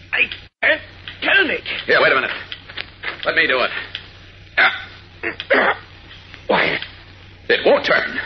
I 0.09 0.25
can't 0.65 0.81
turn 1.21 1.53
it. 1.53 1.69
Here, 1.85 2.01
wait 2.01 2.13
a 2.13 2.17
minute. 2.17 2.33
Let 3.29 3.37
me 3.37 3.45
do 3.45 3.61
it. 3.61 3.71
Why, 6.49 6.79
it 7.49 7.61
won't 7.65 7.87
turn. 7.87 8.19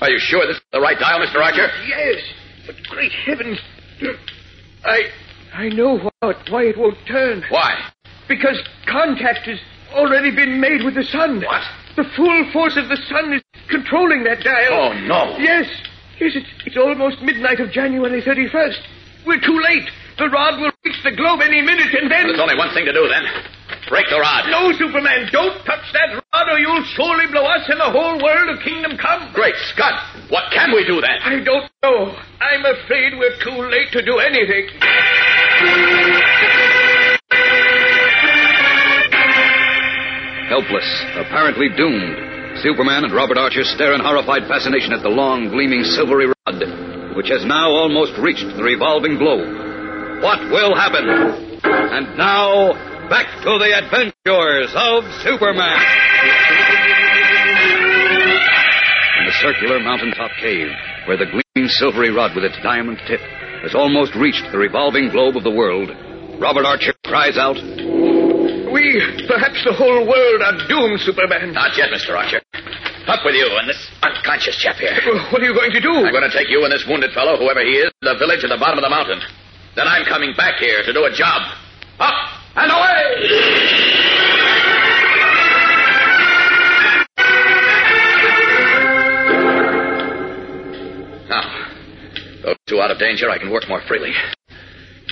Are 0.00 0.10
you 0.10 0.18
sure 0.18 0.46
this 0.46 0.56
is 0.56 0.62
the 0.72 0.80
right 0.80 0.98
dial, 0.98 1.20
Mr. 1.20 1.42
Archer? 1.42 1.68
Yes, 1.86 2.22
but 2.66 2.76
great 2.88 3.12
heavens. 3.12 3.58
I 4.84 5.02
I 5.54 5.68
know 5.70 5.98
why, 5.98 6.34
why 6.50 6.62
it 6.64 6.78
won't 6.78 6.98
turn. 7.06 7.42
Why? 7.48 7.74
Because 8.28 8.62
contact 8.86 9.46
has 9.46 9.58
already 9.92 10.30
been 10.30 10.60
made 10.60 10.84
with 10.84 10.94
the 10.94 11.04
sun. 11.04 11.42
What? 11.42 11.62
The 11.96 12.04
full 12.14 12.50
force 12.52 12.76
of 12.76 12.88
the 12.88 12.96
sun 13.08 13.32
is 13.32 13.42
controlling 13.68 14.24
that 14.24 14.40
dial. 14.44 14.72
Oh, 14.72 14.92
no. 15.00 15.36
Yes. 15.38 15.66
Yes, 16.20 16.32
it's, 16.34 16.46
it's 16.66 16.76
almost 16.76 17.22
midnight 17.22 17.60
of 17.60 17.70
January 17.70 18.22
31st. 18.22 18.78
We're 19.26 19.40
too 19.40 19.58
late. 19.60 19.88
The 20.18 20.26
rod 20.34 20.58
will 20.58 20.74
reach 20.82 20.98
the 21.06 21.14
globe 21.14 21.38
any 21.46 21.62
minute, 21.62 21.94
and 21.94 22.10
then. 22.10 22.26
There's 22.26 22.42
only 22.42 22.58
one 22.58 22.74
thing 22.74 22.82
to 22.90 22.92
do 22.92 23.06
then. 23.06 23.22
Break 23.86 24.10
the 24.10 24.18
rod. 24.18 24.50
No, 24.50 24.74
Superman, 24.74 25.30
don't 25.30 25.62
touch 25.62 25.86
that 25.94 26.18
rod, 26.18 26.46
or 26.50 26.58
you'll 26.58 26.82
surely 26.98 27.30
blow 27.30 27.46
us 27.46 27.62
and 27.70 27.78
the 27.78 27.86
whole 27.94 28.18
world 28.18 28.50
of 28.50 28.58
Kingdom 28.66 28.98
Come. 28.98 29.30
Great 29.32 29.54
Scott! 29.70 29.94
What 30.28 30.50
can 30.50 30.74
we 30.74 30.82
do 30.84 31.00
then? 31.00 31.22
I 31.22 31.38
don't 31.38 31.70
know. 31.86 32.18
I'm 32.42 32.66
afraid 32.66 33.14
we're 33.14 33.38
too 33.38 33.62
late 33.70 33.94
to 33.94 34.02
do 34.02 34.18
anything. 34.18 34.66
Helpless, 40.50 40.88
apparently 41.14 41.70
doomed, 41.78 42.58
Superman 42.58 43.04
and 43.04 43.14
Robert 43.14 43.38
Archer 43.38 43.62
stare 43.62 43.94
in 43.94 44.00
horrified 44.00 44.48
fascination 44.48 44.92
at 44.92 45.02
the 45.02 45.14
long, 45.14 45.48
gleaming 45.48 45.84
silvery 45.84 46.26
rod, 46.26 47.14
which 47.14 47.28
has 47.28 47.46
now 47.46 47.70
almost 47.70 48.18
reached 48.18 48.48
the 48.56 48.64
revolving 48.64 49.16
globe. 49.16 49.67
What 50.20 50.50
will 50.50 50.74
happen? 50.74 51.06
And 51.62 52.18
now, 52.18 52.74
back 53.08 53.30
to 53.46 53.54
the 53.54 53.70
adventures 53.70 54.74
of 54.74 55.06
Superman. 55.22 55.78
In 59.18 59.24
the 59.26 59.36
circular 59.38 59.78
mountaintop 59.78 60.32
cave, 60.40 60.74
where 61.06 61.16
the 61.16 61.26
gleaming 61.26 61.70
silvery 61.70 62.10
rod 62.10 62.34
with 62.34 62.42
its 62.42 62.58
diamond 62.64 62.98
tip 63.06 63.20
has 63.62 63.76
almost 63.76 64.14
reached 64.16 64.42
the 64.50 64.58
revolving 64.58 65.08
globe 65.10 65.36
of 65.36 65.44
the 65.44 65.54
world, 65.54 65.90
Robert 66.42 66.66
Archer 66.66 66.94
cries 67.06 67.38
out, 67.38 67.54
We 67.54 68.98
perhaps 69.30 69.62
the 69.62 69.72
whole 69.72 70.02
world, 70.02 70.42
are 70.42 70.66
doomed, 70.66 70.98
Superman. 71.00 71.52
Not 71.52 71.78
yet, 71.78 71.90
Mr. 71.94 72.18
Archer. 72.18 72.42
Up 73.06 73.24
with 73.24 73.36
you 73.36 73.46
and 73.54 73.68
this 73.70 73.88
unconscious 74.02 74.58
chap 74.58 74.76
here. 74.76 74.98
What 75.30 75.40
are 75.42 75.46
you 75.46 75.54
going 75.54 75.70
to 75.70 75.80
do? 75.80 75.94
I'm 75.94 76.12
going 76.12 76.28
to 76.28 76.36
take 76.36 76.50
you 76.50 76.64
and 76.64 76.72
this 76.72 76.84
wounded 76.88 77.14
fellow, 77.14 77.38
whoever 77.38 77.62
he 77.62 77.78
is, 77.78 77.86
to 78.02 78.12
the 78.12 78.18
village 78.18 78.42
at 78.42 78.50
the 78.50 78.58
bottom 78.58 78.78
of 78.78 78.84
the 78.84 78.90
mountain. 78.90 79.22
Then 79.78 79.86
I'm 79.86 80.04
coming 80.06 80.34
back 80.36 80.56
here 80.58 80.82
to 80.82 80.92
do 80.92 81.04
a 81.04 81.12
job. 81.12 81.40
Up 82.00 82.14
and 82.56 82.72
away! 82.72 83.28
Now, 91.28 91.68
those 92.42 92.56
two 92.66 92.80
out 92.80 92.90
of 92.90 92.98
danger, 92.98 93.30
I 93.30 93.38
can 93.38 93.52
work 93.52 93.68
more 93.68 93.80
freely. 93.86 94.12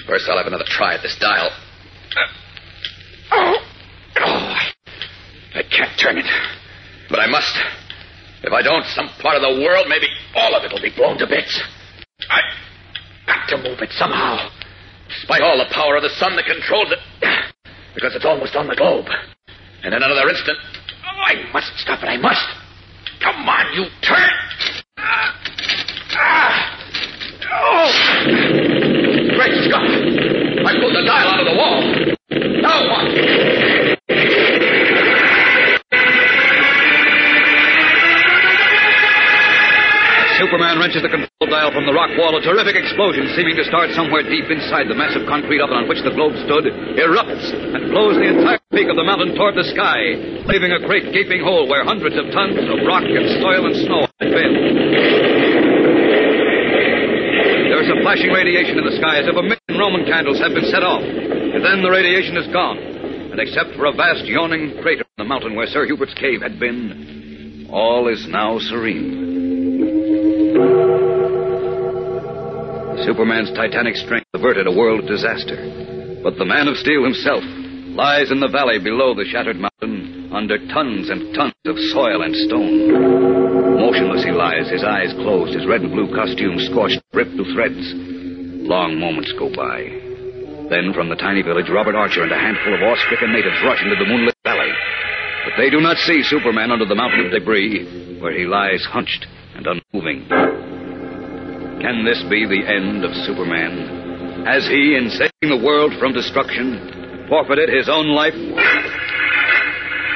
First, 0.08 0.28
I'll 0.28 0.36
have 0.36 0.48
another 0.48 0.64
try 0.66 0.94
at 0.94 1.02
this 1.02 1.16
dial. 1.20 1.48
Oh, 3.30 3.56
I, 4.16 4.72
I 5.54 5.62
can't 5.62 5.96
turn 5.96 6.18
it. 6.18 6.26
But 7.08 7.20
I 7.20 7.28
must. 7.28 7.56
If 8.42 8.52
I 8.52 8.62
don't, 8.62 8.84
some 8.86 9.10
part 9.20 9.36
of 9.36 9.42
the 9.42 9.62
world, 9.62 9.86
maybe 9.88 10.08
all 10.34 10.56
of 10.56 10.64
it, 10.64 10.72
will 10.72 10.82
be 10.82 10.90
blown 10.90 11.18
to 11.18 11.26
bits. 11.28 11.62
I 12.28 12.40
to 13.48 13.56
move 13.56 13.80
it 13.80 13.90
somehow. 13.92 14.48
Despite 15.08 15.42
all 15.42 15.58
the 15.58 15.72
power 15.72 15.96
of 15.96 16.02
the 16.02 16.14
sun 16.18 16.36
that 16.36 16.46
controls 16.46 16.92
it. 16.92 16.98
Because 17.96 18.14
it's 18.14 18.26
almost 18.26 18.54
on 18.54 18.68
the 18.68 18.76
globe. 18.76 19.06
And 19.82 19.94
in 19.94 20.02
another 20.02 20.28
instant, 20.28 20.58
oh, 20.60 21.16
I 21.16 21.50
must 21.50 21.72
stop 21.78 22.02
it. 22.02 22.06
I 22.06 22.18
must. 22.18 22.44
Come 23.22 23.48
on, 23.48 23.72
you 23.72 23.86
turn. 24.02 24.30
Ah, 24.98 25.40
ah, 26.12 26.76
oh! 27.52 27.88
Great 29.32 29.56
Scott! 29.64 29.88
I 30.66 30.78
pulled 30.78 30.94
the 30.94 31.04
dial 31.06 31.28
out 31.28 31.40
of 31.40 31.46
the 31.46 31.56
wall. 31.56 32.06
Now 32.60 32.86
what? 32.86 33.95
Superman 40.46 40.78
wrenches 40.78 41.02
the 41.02 41.10
control 41.10 41.50
dial 41.50 41.74
from 41.74 41.90
the 41.90 41.96
rock 41.96 42.14
wall. 42.14 42.30
A 42.30 42.38
terrific 42.38 42.78
explosion, 42.78 43.34
seeming 43.34 43.58
to 43.58 43.66
start 43.66 43.90
somewhere 43.98 44.22
deep 44.22 44.46
inside 44.46 44.86
the 44.86 44.94
massive 44.94 45.26
concrete 45.26 45.58
oven 45.58 45.74
on 45.74 45.90
which 45.90 45.98
the 46.06 46.14
globe 46.14 46.38
stood, 46.46 46.70
erupts 47.02 47.50
and 47.50 47.90
blows 47.90 48.14
the 48.14 48.30
entire 48.30 48.62
peak 48.70 48.86
of 48.86 48.94
the 48.94 49.02
mountain 49.02 49.34
toward 49.34 49.58
the 49.58 49.66
sky, 49.74 49.98
leaving 50.46 50.70
a 50.70 50.78
great 50.86 51.10
gaping 51.10 51.42
hole 51.42 51.66
where 51.66 51.82
hundreds 51.82 52.14
of 52.14 52.30
tons 52.30 52.54
of 52.62 52.78
rock 52.86 53.02
and 53.02 53.26
soil 53.42 53.66
and 53.66 53.74
snow 53.74 54.06
had 54.22 54.30
been. 54.30 54.54
There's 57.66 57.90
a 57.90 57.98
flashing 58.06 58.30
radiation 58.30 58.78
in 58.78 58.86
the 58.86 58.94
sky 59.02 59.18
as 59.18 59.26
if 59.26 59.34
a 59.34 59.42
million 59.42 59.74
Roman 59.74 60.06
candles 60.06 60.38
have 60.38 60.54
been 60.54 60.70
set 60.70 60.86
off. 60.86 61.02
And 61.02 61.58
then 61.58 61.82
the 61.82 61.90
radiation 61.90 62.38
is 62.38 62.46
gone. 62.54 62.78
And 63.34 63.42
except 63.42 63.74
for 63.74 63.90
a 63.90 63.94
vast 63.98 64.30
yawning 64.30 64.78
crater 64.78 65.02
in 65.18 65.26
the 65.26 65.26
mountain 65.26 65.58
where 65.58 65.66
Sir 65.66 65.90
Hubert's 65.90 66.14
cave 66.14 66.38
had 66.38 66.62
been, 66.62 67.66
all 67.66 68.06
is 68.06 68.30
now 68.30 68.62
serene. 68.62 69.35
Superman's 73.06 73.54
titanic 73.54 73.94
strength 73.96 74.26
averted 74.34 74.66
a 74.66 74.74
world 74.74 75.00
of 75.00 75.06
disaster. 75.06 75.56
But 76.22 76.36
the 76.38 76.44
Man 76.44 76.66
of 76.66 76.76
Steel 76.76 77.04
himself 77.04 77.44
lies 77.94 78.34
in 78.34 78.40
the 78.40 78.50
valley 78.50 78.82
below 78.82 79.14
the 79.14 79.24
shattered 79.24 79.56
mountain 79.56 80.28
under 80.34 80.58
tons 80.68 81.08
and 81.08 81.32
tons 81.32 81.54
of 81.64 81.78
soil 81.94 82.26
and 82.26 82.34
stone. 82.34 83.78
Motionless 83.78 84.24
he 84.24 84.32
lies, 84.34 84.68
his 84.68 84.82
eyes 84.82 85.14
closed, 85.22 85.54
his 85.54 85.70
red 85.70 85.86
and 85.86 85.94
blue 85.94 86.10
costume 86.12 86.58
scorched, 86.58 87.00
ripped 87.14 87.38
to 87.38 87.46
threads. 87.54 87.94
Long 88.66 88.98
moments 88.98 89.32
go 89.38 89.54
by. 89.54 89.86
Then 90.68 90.90
from 90.90 91.08
the 91.08 91.16
tiny 91.16 91.46
village, 91.46 91.70
Robert 91.70 91.94
Archer 91.94 92.26
and 92.26 92.32
a 92.32 92.42
handful 92.42 92.74
of 92.74 92.82
awe-stricken 92.82 93.30
natives 93.30 93.62
rush 93.62 93.80
into 93.86 93.96
the 93.96 94.10
moonlit 94.10 94.34
valley. 94.42 94.72
But 95.46 95.54
they 95.56 95.70
do 95.70 95.80
not 95.80 95.96
see 96.02 96.26
Superman 96.26 96.74
under 96.74 96.90
the 96.90 96.98
mountain 96.98 97.24
of 97.24 97.30
debris, 97.30 98.18
where 98.18 98.36
he 98.36 98.44
lies 98.44 98.84
hunched 98.84 99.30
and 99.56 99.66
unmoving. 99.66 100.28
Can 101.80 102.04
this 102.04 102.22
be 102.28 102.44
the 102.46 102.64
end 102.66 103.04
of 103.04 103.12
Superman? 103.24 104.44
Has 104.44 104.66
he, 104.68 104.96
in 104.96 105.10
saving 105.10 105.50
the 105.50 105.64
world 105.64 105.92
from 105.98 106.12
destruction, 106.12 107.26
forfeited 107.28 107.68
his 107.68 107.88
own 107.88 108.08
life? 108.08 108.36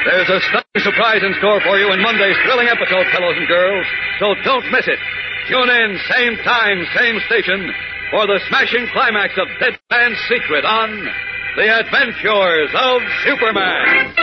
There's 0.06 0.30
a 0.30 0.40
stunning 0.48 0.80
surprise 0.80 1.22
in 1.22 1.34
store 1.38 1.60
for 1.60 1.76
you 1.76 1.92
in 1.92 2.00
Monday's 2.00 2.36
thrilling 2.44 2.68
episode, 2.68 3.06
fellows 3.12 3.36
and 3.36 3.48
girls, 3.48 3.86
so 4.18 4.34
don't 4.44 4.64
miss 4.72 4.88
it. 4.88 4.98
Tune 5.48 5.68
in, 5.68 5.98
same 6.08 6.36
time, 6.44 6.86
same 6.96 7.20
station, 7.26 7.72
for 8.10 8.26
the 8.26 8.40
smashing 8.48 8.86
climax 8.92 9.34
of 9.36 9.48
Dead 9.60 9.78
Man's 9.90 10.18
Secret 10.28 10.64
on 10.64 11.08
The 11.56 11.68
Adventures 11.68 12.70
of 12.74 13.02
Superman. 13.24 14.14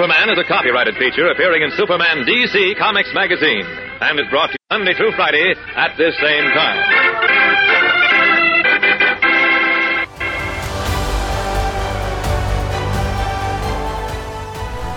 Superman 0.00 0.30
is 0.30 0.38
a 0.38 0.44
copyrighted 0.48 0.96
feature 0.96 1.28
appearing 1.28 1.60
in 1.60 1.70
Superman 1.72 2.24
DC 2.24 2.78
Comics 2.78 3.10
magazine 3.12 3.66
and 4.00 4.18
is 4.18 4.24
brought 4.30 4.46
to 4.46 4.52
you 4.52 4.78
Monday 4.78 4.94
through 4.94 5.12
Friday 5.12 5.54
at 5.76 5.94
this 5.98 6.16
same 6.16 6.44
time. 6.54 6.80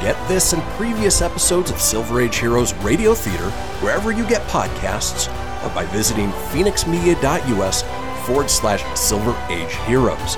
Get 0.02 0.16
this 0.30 0.54
and 0.54 0.64
previous 0.78 1.22
episodes 1.22 1.70
of 1.70 1.82
Silver 1.82 2.22
Age 2.22 2.38
Heroes 2.38 2.74
Radio 2.76 3.14
Theater 3.14 3.50
wherever 3.82 4.14
you 4.14 4.26
get 4.30 4.42
podcasts 4.44 5.28
or 5.66 5.76
by 5.76 5.86
visiting 5.88 6.30
phoenixmedia.us 6.54 7.84
forward 8.26 8.50
slash 8.50 8.98
Silver 8.98 9.36
Age 9.50 9.74
Heroes. 9.86 10.38